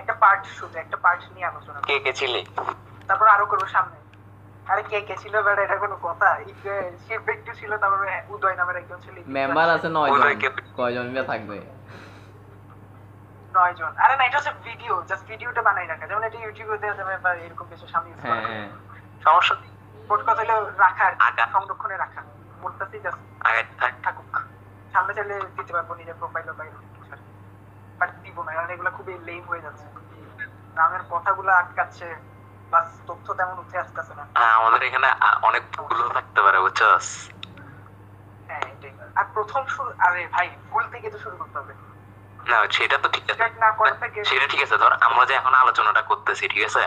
একটা 0.00 0.14
পার্ট 0.22 0.42
শুধু 0.58 0.74
একটা 0.78 0.96
পার্ট 1.04 1.22
নিয়ে 1.34 1.46
আলোচনা 1.50 1.78
কে 1.88 1.96
কে 2.04 2.12
ছিলি? 2.20 2.40
তারপর 3.08 3.26
আরও 3.34 3.46
করব 3.52 3.64
সামনে। 3.76 3.96
আরে 4.72 4.82
কে 4.90 4.98
কে 5.08 5.14
ছিল 5.22 5.34
বেটা 5.46 5.62
এটা 5.62 5.76
কোনো 5.84 5.96
কথা? 6.06 6.28
শিব 7.04 7.22
একটু 7.34 7.52
ছিল 7.60 7.70
তারপরে 7.82 8.14
উদয় 8.34 8.56
নামের 8.60 8.76
একজন 8.76 8.98
ছিল। 9.04 9.16
মেম্বার 9.36 9.66
আছে 9.76 9.88
নয় 9.96 10.10
জন 10.18 10.50
কয়জন 10.78 11.04
মিলে 11.10 11.24
থাকবে? 11.30 11.56
নয় 13.54 13.74
জন 13.78 13.92
আরে 14.04 14.14
না 14.18 14.22
এটা 14.26 14.38
হচ্ছে 14.38 14.52
ভিডিও 14.68 14.94
জাস্ট 15.08 15.24
ভিডিওটা 15.30 15.62
বানাই 15.68 15.86
রাখা। 15.86 16.04
যেমন 16.10 16.22
এটা 16.28 16.38
ইউটিউবে 16.44 16.76
দেওয়া 16.82 16.96
যাবে 17.00 17.14
বা 17.24 17.30
এরকম 17.46 17.66
কিছু 17.72 17.86
সামনে 17.94 18.10
হ্যাঁ 18.24 18.42
হ্যাঁ। 18.48 18.66
সমস্যা 19.24 19.54
মোট 20.08 20.20
কথা 20.26 20.42
হলো 20.42 20.56
রাখা 20.84 21.04
আর 21.08 21.14
কি, 21.14 21.20
আগা। 21.28 21.44
সংরক্ষণে 21.54 21.96
রাখা। 22.04 22.20
মোটটাতে 22.62 22.96
জাস্ট 23.04 23.20
আগে 23.48 23.62
থাক। 23.80 23.94
থাকুক। 24.04 24.32
সামনে 24.92 25.12
চাইলে 25.16 25.34
দিতে 25.56 25.72
পারব 25.76 25.90
নিজের 26.00 26.16
প্রোফাইল 26.20 26.46
বাট 27.98 28.10
দিব 28.24 28.36
না 28.42 28.50
কারণ 28.56 28.70
এগুলো 28.70 28.90
খুবই 28.96 29.14
লেম 29.28 29.42
হয়ে 29.50 29.62
যাচ্ছে। 29.62 29.86
নামের 30.76 31.02
কথাগুলো 31.10 31.50
আটকাচ্ছে 31.52 32.06
বাস 32.72 32.88
তথ্য 33.08 33.26
তেমন 33.38 33.56
উঠে 33.58 33.76
আসতেছে 33.78 34.12
না। 34.18 34.24
হ্যাঁ, 34.38 34.54
আমাদের 34.58 34.80
এখানে 34.82 35.08
অনেক 35.42 35.62
ভুলও 35.78 36.08
থাকতে 36.16 36.40
পারে 36.42 36.58
বুঝছস 36.64 37.06
হ্যাঁ 38.48 38.66
আর 39.18 39.26
প্রথম 39.34 39.62
শুরু 39.74 39.90
আরে 40.06 40.20
ভাই 40.34 40.46
ভুল 40.70 40.84
থেকে 40.92 41.06
তো 41.10 41.18
শুরু 41.24 41.36
করতে 41.36 41.56
হবে। 41.60 41.72
না 42.50 42.56
সেটা 42.76 42.96
তো 42.98 43.08
ঠিক 43.14 43.24
আছে। 43.30 43.42
সেটা 44.30 44.46
ঠিক 44.52 44.60
আছে 44.66 44.76
ধর 44.82 44.92
আমরা 45.06 45.22
যে 45.28 45.34
এখন 45.34 45.52
আলোচনাটা 45.54 46.02
করতেছি 46.10 46.44
ঠিক 46.54 46.62
আছে? 46.64 46.82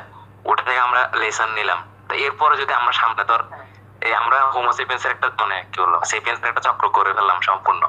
ওটা 0.45 0.63
থেকে 0.67 0.81
আমরা 0.87 1.01
লেসন 1.21 1.49
নিলাম। 1.59 1.79
তো 2.07 2.13
এরপরে 2.25 2.55
যদি 2.57 2.73
আমরা 2.73 2.93
সামনে 3.01 3.23
ধর 3.23 3.41
হ্যাঁ। 3.43 3.65
এই 4.01 4.13
আমরা 4.21 4.37
হোমোসেপিয়েন্স 4.55 5.03
একটা 5.05 5.27
মানে 5.41 5.57
কি 5.71 5.77
বলব 5.81 5.95
সেপিয়েন্স 6.03 6.39
একটা 6.43 6.61
চক্র 6.67 6.85
করে 6.89 7.11
ফেললাম 7.17 7.39
সম্পূর্ণ। 7.41 7.83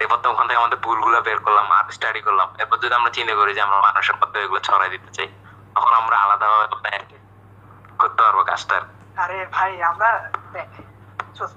এরপর 0.00 0.18
তো 0.22 0.26
ওখান 0.32 0.46
থেকে 0.48 0.60
আমাদের 0.62 0.78
ভুলগুলো 0.84 1.18
বের 1.26 1.38
করলাম, 1.46 1.66
আর 1.78 1.84
স্টাডি 1.96 2.20
করলাম। 2.26 2.48
এরপর 2.60 2.76
যদি 2.82 2.94
আমরা 3.00 3.10
চিন্তা 3.16 3.34
করি 3.40 3.50
যে 3.56 3.62
আমরা 3.66 3.78
মানুষের 3.86 4.16
মধ্যে 4.20 4.38
এগুলো 4.44 4.60
ছড়াই 4.68 4.90
দিতে 4.94 5.10
চাই, 5.16 5.28
তখন 5.74 5.92
আমরা 6.00 6.16
আলাদাভাবে 6.24 6.66
করতে 8.00 8.20
পারব 8.24 8.38
কাজটা 8.50 8.76
আর 9.22 9.30
ভাই, 9.56 9.72
আমরা 9.90 10.08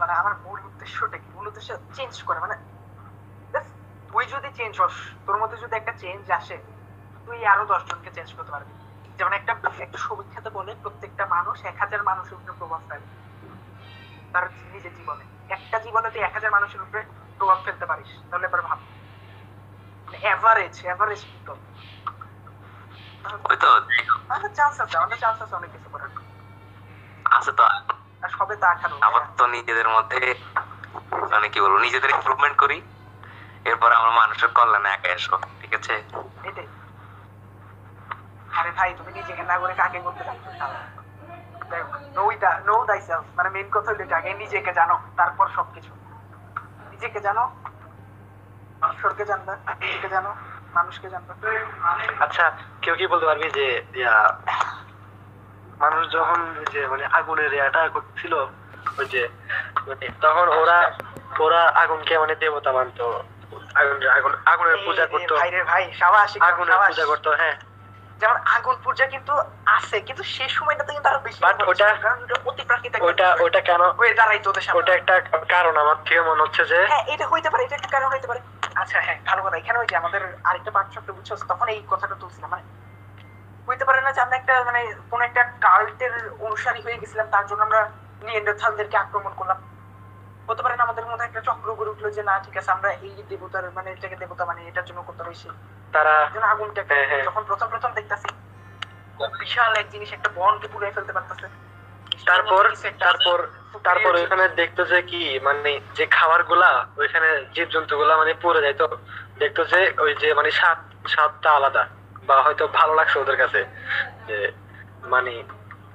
মানে 0.02 0.14
আমার 0.22 0.34
মূল 0.46 0.60
উদ্দেশ্যটা 0.70 1.18
কি? 1.22 1.28
মূল 1.36 1.46
উদ্দেশ্য 1.50 1.70
চেঞ্জ 1.98 2.14
করে 2.28 2.40
মানে 2.46 2.56
তুই 4.10 4.26
যদি 4.34 4.50
চেঞ্জ 4.60 4.74
হস, 4.82 4.96
তোর 5.26 5.38
মধ্যে 5.42 5.58
যদি 5.64 5.74
একটা 5.80 5.94
চেঞ্জ 6.04 6.24
আসে, 6.40 6.58
তুই 7.26 7.38
আরও 7.54 7.64
দশ 7.72 7.82
জনকে 7.90 8.10
চেঞ্জ 8.18 8.30
করতে 8.38 8.52
পারবি। 8.56 8.74
যেমন 9.18 9.34
একটা 9.40 9.52
একটা 9.86 10.00
সমীক্ষাতে 10.06 10.50
বলে 10.58 10.72
প্রত্যেকটা 10.84 11.24
মানুষ 11.36 11.58
এক 11.72 11.78
হাজার 11.84 12.02
মানুষের 12.10 12.36
উপরে 12.40 12.54
প্রভাব 12.60 12.82
ফেলে। 12.90 13.08
তার 14.34 14.46
নিজের 14.74 14.94
জীবনে। 15.00 15.24
একটা 15.56 15.78
জীবনে 15.86 16.08
তুই 16.14 16.22
এক 16.28 16.34
হাজার 16.38 16.52
মানুষের 16.58 16.82
উপরে 16.86 17.02
প্রভাব 17.40 17.60
ফেলতে 17.66 17.86
পারিস 17.86 18.12
তাহলে 18.30 18.46
এবার 18.48 18.62
ভাব। 18.62 18.80
এভারেজ 20.32 20.76
এভারেজ 20.86 21.22
কিন্তু। 21.32 21.54
ওই 23.50 23.58
তো 23.58 23.68
আমাদের 24.30 24.52
চান্স 24.54 24.76
আছে 24.82 24.96
আমাদের 24.98 25.18
চান্স 25.18 25.38
আছে 25.42 25.56
অনেক 25.56 25.70
কিছু 25.72 25.88
করার। 25.90 26.10
আছে 27.26 27.52
তো। 27.52 27.64
সবে 28.30 28.56
তা 28.56 28.68
আঠারো 28.70 28.96
আপাতত 29.02 29.40
নিজেদের 29.56 29.88
মধ্যে 29.90 30.20
মানে 31.32 31.48
কি 31.50 31.60
বলব 31.62 31.76
নিজেদের 31.78 32.10
ইমপ্রুভমেন্ট 32.10 32.56
করি। 32.58 32.78
এরপর 33.66 33.90
আমরা 33.92 34.12
মানুষের 34.12 34.50
কল্যাণে 34.54 34.90
একা 34.90 35.10
এসো 35.10 35.36
ঠিক 35.62 35.72
আছে? 35.74 35.94
এটাই। 36.44 36.68
আরে 38.60 38.72
ভাই 38.72 38.90
তুমি 38.98 39.12
নিজেকে 39.14 39.44
না 39.44 39.56
করে 39.60 39.74
কাকে 39.74 40.00
করতে 40.00 40.24
চাচ্ছ? 40.24 40.46
নো। 42.16 42.24
দা 42.42 42.52
নো 42.66 42.76
দাই 42.86 43.00
মানে 43.38 43.50
মেইন 43.50 43.68
কথা 43.72 43.90
হলো 43.92 44.04
এটা, 44.04 44.16
আগে 44.18 44.32
নিজেকে 44.34 44.72
জানো 44.74 44.96
তারপর 45.18 45.46
সবকিছু। 45.56 45.92
নিজেকে 46.96 47.20
জানো 47.28 47.44
ঈশ্বরকে 48.90 49.24
জানবে 49.26 49.54
নিজেকে 49.82 50.10
জানো 50.10 50.32
মানুষকে 50.76 51.08
জানবে। 51.10 51.32
আচ্ছা 52.20 52.46
কেউ 52.82 52.96
কি 52.96 53.06
বলতে 53.08 53.26
পারবি 53.26 53.48
যে 53.58 53.66
মানুষ 55.80 56.04
যখন 56.12 56.40
যে 56.74 56.82
মানে 56.88 57.06
আগুনের 57.20 57.52
ইয়াটা 57.54 57.82
করছিল 57.90 58.34
ওই 59.00 59.06
যে 59.06 59.22
মানে 59.88 60.06
তখন 60.22 60.48
ওরা 60.62 60.80
ওরা 61.40 61.62
আগুনকে 61.84 62.14
মানে 62.18 62.34
দেবতা 62.36 62.72
মানতো। 62.72 63.06
আগুন 63.76 63.98
আগুন 64.18 64.34
আগুনের 64.46 64.78
পূজা 64.86 65.06
করতো। 65.06 65.34
ভাই 65.36 65.52
রে 65.52 65.62
ভাই 65.64 65.84
সাবাস 66.00 66.32
আগুনের 66.50 66.78
পূজা 66.84 67.06
করতো 67.06 67.30
হ্যাঁ। 67.32 67.56
যেমন 68.22 68.38
আগুন 68.48 68.76
পূজা 68.84 69.06
কিন্তু 69.06 69.34
আছে 69.68 69.98
কিন্তু 70.02 70.24
সেই 70.26 70.50
সময়টাতে 70.50 70.92
কিন্তু 70.94 71.10
আরও 71.10 71.20
বেশি 71.20 71.40
হচ্ছে, 71.40 71.64
ওটা- 71.64 71.96
অতি 72.46 72.64
প্রাকৃতিক 72.64 73.02
বিষয়। 73.04 73.36
ওইটা 73.40 73.62
কেন 73.62 73.82
হয়ে 73.92 74.14
দাঁড়াইতো 74.14 74.48
ওদের 74.50 74.62
সামনে। 74.62 74.80
ওটা 74.80 74.94
একটা 74.96 75.14
কারণ 75.50 75.78
আমার। 75.78 75.98
থেকে 76.06 76.22
মনে 76.22 76.42
হচ্ছে 76.42 76.66
যে 76.66 76.78
হ্যাঁ 76.86 77.04
এটা 77.08 77.26
হইতে 77.28 77.50
পারে 77.50 77.64
এটা 77.64 77.76
একটা 77.76 77.92
কারণ 77.92 78.08
হইতে 78.12 78.28
পারে। 78.28 78.40
আচ্ছা 78.76 79.02
হ্যাঁ 79.02 79.20
ভালো 79.26 79.42
কথা। 79.44 79.58
এখানে 79.58 79.80
ওই 79.80 79.88
যে 79.88 79.96
আমাদের 79.96 80.22
আরেকটা 80.44 80.72
পার্থক্য 80.72 81.12
বুঝছ? 81.12 81.30
তখন 81.48 81.68
এই 81.68 81.82
কথাটা 81.90 82.16
তুলছিলাম 82.16 82.50
মানে 82.52 82.64
হইতে 83.68 83.86
পারে 83.86 84.02
না 84.02 84.12
যে 84.12 84.22
আমরা 84.22 84.36
একটা 84.38 84.64
মানে 84.64 84.82
কোন 85.12 85.22
একটা 85.22 85.44
কাল্টের 85.62 86.14
অনুসারী 86.40 86.82
হয়ে 86.82 86.98
গেছিলাম 86.98 87.28
তার 87.32 87.48
জন্য 87.48 87.64
আমরা 87.64 87.82
নিয়েন্ডারথালদেরকে 88.22 88.98
আক্রমণ 88.98 89.34
করলাম। 89.36 89.60
হতে 90.48 90.64
পারে 90.64 90.76
না 90.76 90.84
আমাদের 90.84 91.06
মধ্যে 91.06 91.26
একটা 91.26 91.42
চক্র 91.42 91.74
গড়ে 91.74 91.90
উঠল 91.90 92.10
যে 92.10 92.24
না 92.24 92.40
ঠিক 92.40 92.58
আছে 92.58 92.72
আমরা 92.72 92.90
এই 93.02 93.24
দেবতার 93.30 93.72
মানে 93.76 93.92
এটাকে 93.92 94.16
দেবতা 94.16 94.46
মানে 94.46 94.62
এটার 94.68 94.86
জন্য 94.86 95.02
করতে 95.02 95.24
হয়েছে 95.24 95.48
তারা 95.96 96.16
হ্যাঁ, 96.90 97.06
হ্যাঁ। 97.08 97.24
যখন 97.24 97.44
প্রথম 97.44 97.68
প্রথম 97.70 97.92
দেখতাছি 97.94 98.28
বিশাল 99.40 99.72
এক 99.76 99.88
জিনিস 99.92 100.10
একটা 100.14 100.30
বনকে 100.36 100.68
ফেলতে 100.96 101.14
পারতেছে। 101.14 101.48
তারপর 102.28 102.64
তারপর 103.00 103.38
তারপর 103.84 104.12
ওইখানে 104.16 104.46
দেখতো 104.56 104.82
যে 104.86 105.00
কি 105.02 105.22
মানে 105.40 105.72
যে 105.96 106.06
খাবারগুলা 106.08 106.72
ওইখানে 106.98 107.30
জীব 107.56 107.68
জন্তু 107.70 107.94
গুলা 107.98 108.14
মানে 108.18 108.34
পড়ে 108.42 108.60
যাইতো 108.62 108.86
দেখতো 109.40 109.62
যে 109.66 109.80
ওই 110.00 110.12
যে 110.16 110.30
মানে 110.34 110.50
স্বাদ 110.52 110.80
স্বাদটা 111.06 111.50
আলাদা 111.52 111.84
বা 112.24 112.36
হয়তো 112.42 112.64
ভালো 112.74 112.94
লাগছে 112.96 113.18
ওদের 113.20 113.38
কাছে। 113.38 113.62
যে 114.28 114.38
মানে 115.04 115.34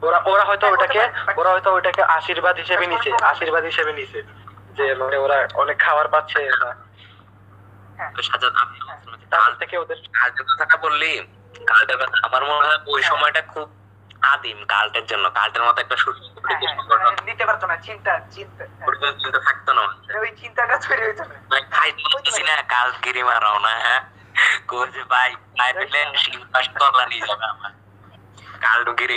ওরা 0.02 0.18
ওরা 0.26 0.44
হয়তো 0.44 0.66
ওটাকে 0.66 1.00
ওরা 1.36 1.50
হয়তো 1.50 1.70
ওটাকে 1.74 2.02
আশীর্বাদ 2.02 2.56
হিসেবে 2.58 2.84
নিছে। 2.86 3.10
আশীর্বাদ 3.22 3.64
হিসেবে 3.64 3.92
নিছে। 3.92 4.20
যে 4.76 4.86
মানে 4.94 5.16
ওরা 5.16 5.38
অনেক 5.54 5.76
খাবার 5.78 6.06
পাচ্ছে 6.08 6.40
বা 6.60 6.70
তো 8.16 8.20
সাজাদ 8.22 8.54
আমি 8.56 8.78
তার 9.30 9.52
থেকে 9.58 9.74
ওদের 9.78 9.98
কালটার 10.12 10.44
কথাটা 10.50 10.76
বললি 10.76 11.10
কালটার 11.66 11.98
কথা 11.98 12.16
আমার 12.22 12.42
মনে 12.44 12.64
হয় 12.66 12.80
ওই 12.86 13.02
সময়টা 13.02 13.42
খুব 13.42 13.66
আদিম 14.22 14.58
কালটার 14.64 15.04
জন্য। 15.06 15.24
কালটার 15.30 15.62
মতো 15.62 15.78
একটা 15.80 15.96
সুযোগ 15.96 16.24
হ্যাঁ, 16.44 16.58
হ্যাঁ, 16.60 16.74
মানে 16.90 17.22
নিতে 17.24 17.44
পারতো 17.46 17.64
না 17.66 17.76
চিন্তা 17.76 18.12
চিন্তা 18.30 18.62
হ্যাঁ। 18.80 19.12
চিন্তা 19.18 19.40
থাকতো 19.40 19.70
না 19.74 19.82
ওই 20.20 20.30
চিন্তাটা 20.36 20.74
তৈরি 20.78 21.02
হইতো 21.06 21.24
না। 21.24 21.34
ভাই 21.50 21.62
খাই 21.70 21.90
বলতেছি 22.06 22.42
না 22.42 22.54
কাল 22.64 22.88
গিরি 23.04 23.22
মারাও 23.22 23.58
না 23.58 23.72
হ্যাঁ? 23.80 24.02
যে 24.92 25.02
ভাই 25.04 25.30
খাই 25.58 25.70
পেলে 25.74 26.00
শিল 26.16 26.40
তলা 26.80 27.04
নিয়ে 27.06 27.24
যাবে 27.28 27.44
আমার। 27.44 27.72
কাল 28.60 28.80
গিরি 28.92 29.16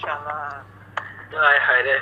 শালা। 0.00 0.36
হায় 1.34 1.60
হায় 1.60 1.82
রে। 1.82 1.96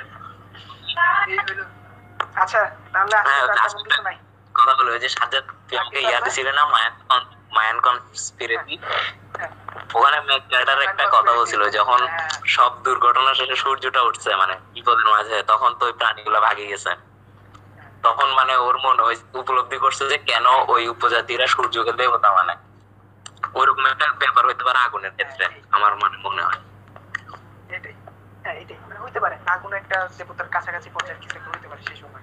আচ্ছা 2.35 2.59
তাহলে 2.93 3.15
হ্যাঁ, 3.27 3.43
কিছু 3.83 4.01
নাই। 4.01 4.17
কথা 4.55 4.73
যে 4.97 5.09
সাজ্জাদ 5.09 5.45
আমাকে 5.73 5.99
ইয়াদ 6.01 6.25
ছিল 6.29 6.47
না? 6.51 6.63
মায়ান 6.65 6.93
মায়ান 7.51 7.77
কনস্পিরেসি 7.79 8.75
হ্যাঁ। 9.33 9.51
ওখানে 9.93 10.17
ম্যাকডাটার 10.21 10.79
একটা 10.81 11.05
কথা 11.07 11.31
বলছিল 11.33 11.61
যখন 11.69 11.99
হ্যাঁ। 12.07 12.29
সব 12.47 12.71
দুর্ঘটনা 12.83 13.31
শেষে 13.33 13.55
সূর্যটা 13.55 14.01
উঠছে 14.01 14.29
মানে 14.35 14.53
বিপদের 14.73 15.07
মাঝে 15.07 15.35
তখন 15.43 15.69
তো 15.79 15.83
ওই 15.85 15.93
প্রাণীগুলো 15.93 16.39
ভাগে 16.41 16.65
গেছে। 16.67 16.91
তখন 18.03 18.27
মানে 18.33 18.53
ওর 18.57 18.77
মনে 18.77 19.01
হয়েছে 19.03 19.23
উপলব্ধি 19.33 19.77
করছে 19.77 20.03
যে 20.09 20.17
কেন 20.29 20.45
ওই 20.67 20.83
উপজাতিরা 20.87 21.45
সূর্যকে 21.47 21.93
দেবতা 21.93 22.29
মানে। 22.31 22.53
ওইরকম 23.55 23.85
একটা 23.85 24.05
ব্যাপার 24.19 24.43
হইতে 24.45 24.63
পারে 24.63 24.79
আগুনের 24.79 25.11
ক্ষেত্রে 25.11 25.45
আমার 25.71 25.91
মানে 25.95 26.17
মনে 26.17 26.41
হয়। 26.41 26.59
এটাই। 27.69 27.95
হ্যাঁ 28.43 28.55
এটাই। 28.55 28.77
হইতে 29.13 29.19
পারে 29.19 29.37
আগুন 29.45 29.73
একটা 29.73 30.09
দেবতার 30.17 30.47
কাছাকাছি 30.47 30.89
পর্যায়ে 30.89 31.19
কিছু 31.19 31.39
একটা 31.39 31.49
হইতে 31.49 31.67
পারে 31.67 31.81
সেই 31.81 31.95
সময়। 31.95 32.21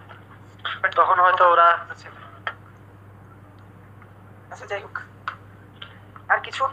তখন 0.91 1.21
হয়তো 1.21 1.51
ওরা- 1.51 1.79
আচ্ছা 4.51 4.67
যাই 4.67 4.83
হোক। 4.83 4.99
আর 6.29 6.39
কিছু? 6.41 6.69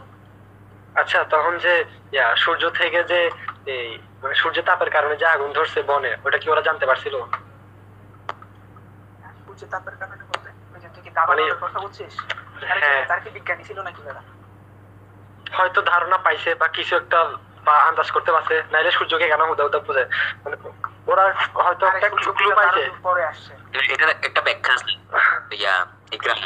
আচ্ছা 0.94 1.24
তখন 1.24 1.58
যে 1.58 1.84
সূর্য 2.36 2.70
থেকে 2.70 3.04
যে 3.04 3.30
এই 3.66 3.98
মানে 4.22 4.34
সূর্য 4.34 4.62
তাপের 4.62 4.90
কারণে 4.90 5.16
যে 5.16 5.26
আগুন 5.26 5.52
ধরছে 5.52 5.82
বনে 5.82 6.16
ওটা 6.24 6.38
কি 6.38 6.50
ওরা 6.50 6.60
জানতে 6.60 6.86
পারছিল? 6.86 7.14
সূর্য 9.46 9.66
তাপের 9.70 9.96
কারণে 9.96 10.24
বলতে 10.24 10.88
তুই 10.88 11.02
কি 11.02 11.10
দাবানলের 11.10 11.54
মানে- 11.54 11.66
কথা 11.66 11.78
বলছিস? 11.78 12.20
হ্যাঁ। 12.64 13.06
তার 13.06 13.20
কি 13.20 13.30
বিজ্ঞানী 13.30 13.64
ছিল 13.64 13.82
নাকি 13.82 14.02
দাদা? 14.02 14.22
হয়তো 15.56 15.82
ধারণা 15.82 16.18
পাইছে 16.18 16.54
বা 16.54 16.68
কিছু 16.68 16.96
একটা 16.96 17.36
বা 17.64 17.74
আন্দাজ 17.78 18.10
করতে 18.10 18.32
পারছে 18.32 18.62
নাইলে 18.72 18.90
সূর্যকে 18.90 19.26
কেন 19.28 19.42
বুঝে? 19.86 20.04
মানে 20.44 20.56
ওরা 21.06 21.34
হয়তো 21.54 21.86
একটা 21.86 22.08
ক্লু 22.08 22.32
পাইছে। 22.56 22.82
এটার 23.94 24.08
একটা 24.08 24.40
ব্যাখ্যা 24.40 24.74
আছে। 24.74 24.92
ইয়া 25.56 25.86
ইকরাম 26.12 26.38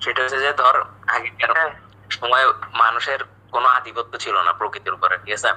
সেটা 0.00 0.22
হচ্ছে 0.22 0.38
যে 0.40 0.52
ধর 0.52 0.76
আগেকার 1.06 1.50
হ্যাঁ। 1.52 1.70
সময় 2.10 2.46
মানুষের 2.72 3.24
কোনো 3.52 3.68
আধিপত্য 3.68 4.18
ছিল 4.18 4.36
না 4.42 4.52
প্রকৃতির 4.52 4.92
উপরে 4.92 5.18
ঠিক 5.18 5.34
আছে? 5.34 5.50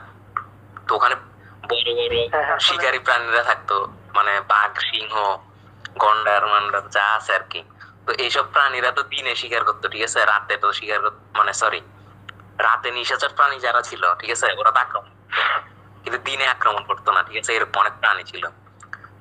তো 0.87 0.95
ওখানে 0.95 1.15
বড় 1.69 1.89
বড় 1.93 2.15
হ্যাঁ, 2.31 2.43
হ্যাঁ, 2.43 2.59
শিকারী 2.59 2.99
প্রাণীরা 2.99 3.43
থাকতো 3.43 3.87
মানে 4.15 4.41
বাঘ 4.41 4.71
সিংহ 4.79 5.13
গন্ডার 5.97 6.47
মান্ডার 6.47 6.89
যা 6.89 7.05
আছে 7.13 7.33
আর 7.33 7.43
কি। 7.49 7.63
তো 8.05 8.11
এইসব 8.13 8.45
প্রাণীরা 8.53 8.91
তো 8.91 9.03
দিনে 9.03 9.35
শিকার 9.35 9.63
করতো 9.63 9.87
ঠিক 9.87 10.03
আছে? 10.03 10.25
রাতে 10.25 10.57
তো 10.57 10.73
শিকার 10.73 10.99
করতো 11.01 11.39
মানে 11.39 11.53
সরি 11.53 11.81
রাতে 12.59 12.91
নিশাচর 12.91 13.31
প্রাণী 13.37 13.57
যারা 13.59 13.81
ছিল, 13.81 14.03
ঠিক 14.19 14.31
আছে, 14.31 14.47
ওরা 14.59 14.71
তো 14.75 14.79
আক্রমণ 14.79 15.11
কিন্তু 16.03 16.17
দিনে 16.27 16.47
আক্রমণ 16.47 16.83
করতো 16.89 17.09
না, 17.15 17.23
ঠিক 17.23 17.37
আছে, 17.41 17.51
এরকম 17.55 17.77
অনেক 17.83 17.93
প্রাণী 18.01 18.23
ছিল। 18.23 18.43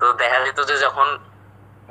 তো 0.01 0.13
দেখা 0.13 0.39
যেত 0.45 0.59
যে 0.71 0.77
যখন 0.79 1.09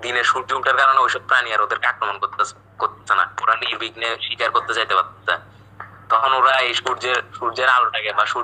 দিনে 0.04 0.24
সূর্য 0.24 0.50
উঠার 0.60 0.78
কারণে 0.82 1.00
ওইসব 1.00 1.22
প্রাণী 1.30 1.50
আর 1.54 1.62
ওদেরকে 1.62 1.88
আক্রমণ 1.88 2.18
করতে 2.18 2.44
করতেছে 2.82 3.14
না। 3.20 3.26
ওরা 3.44 3.56
নির্বিঘ্নে 3.64 4.10
শিকার 4.26 4.50
করতে 4.56 4.72
যাইতে 4.78 4.96
পারতেছে। 4.96 5.36
তখন 6.12 6.32
ওরা 6.40 6.54
এই 6.68 6.74
সূর্যের 6.74 7.18
সূর্যের 7.38 7.70
আলোটাকে 7.70 8.10
বা 8.14 8.24
সূর্য 8.26 8.44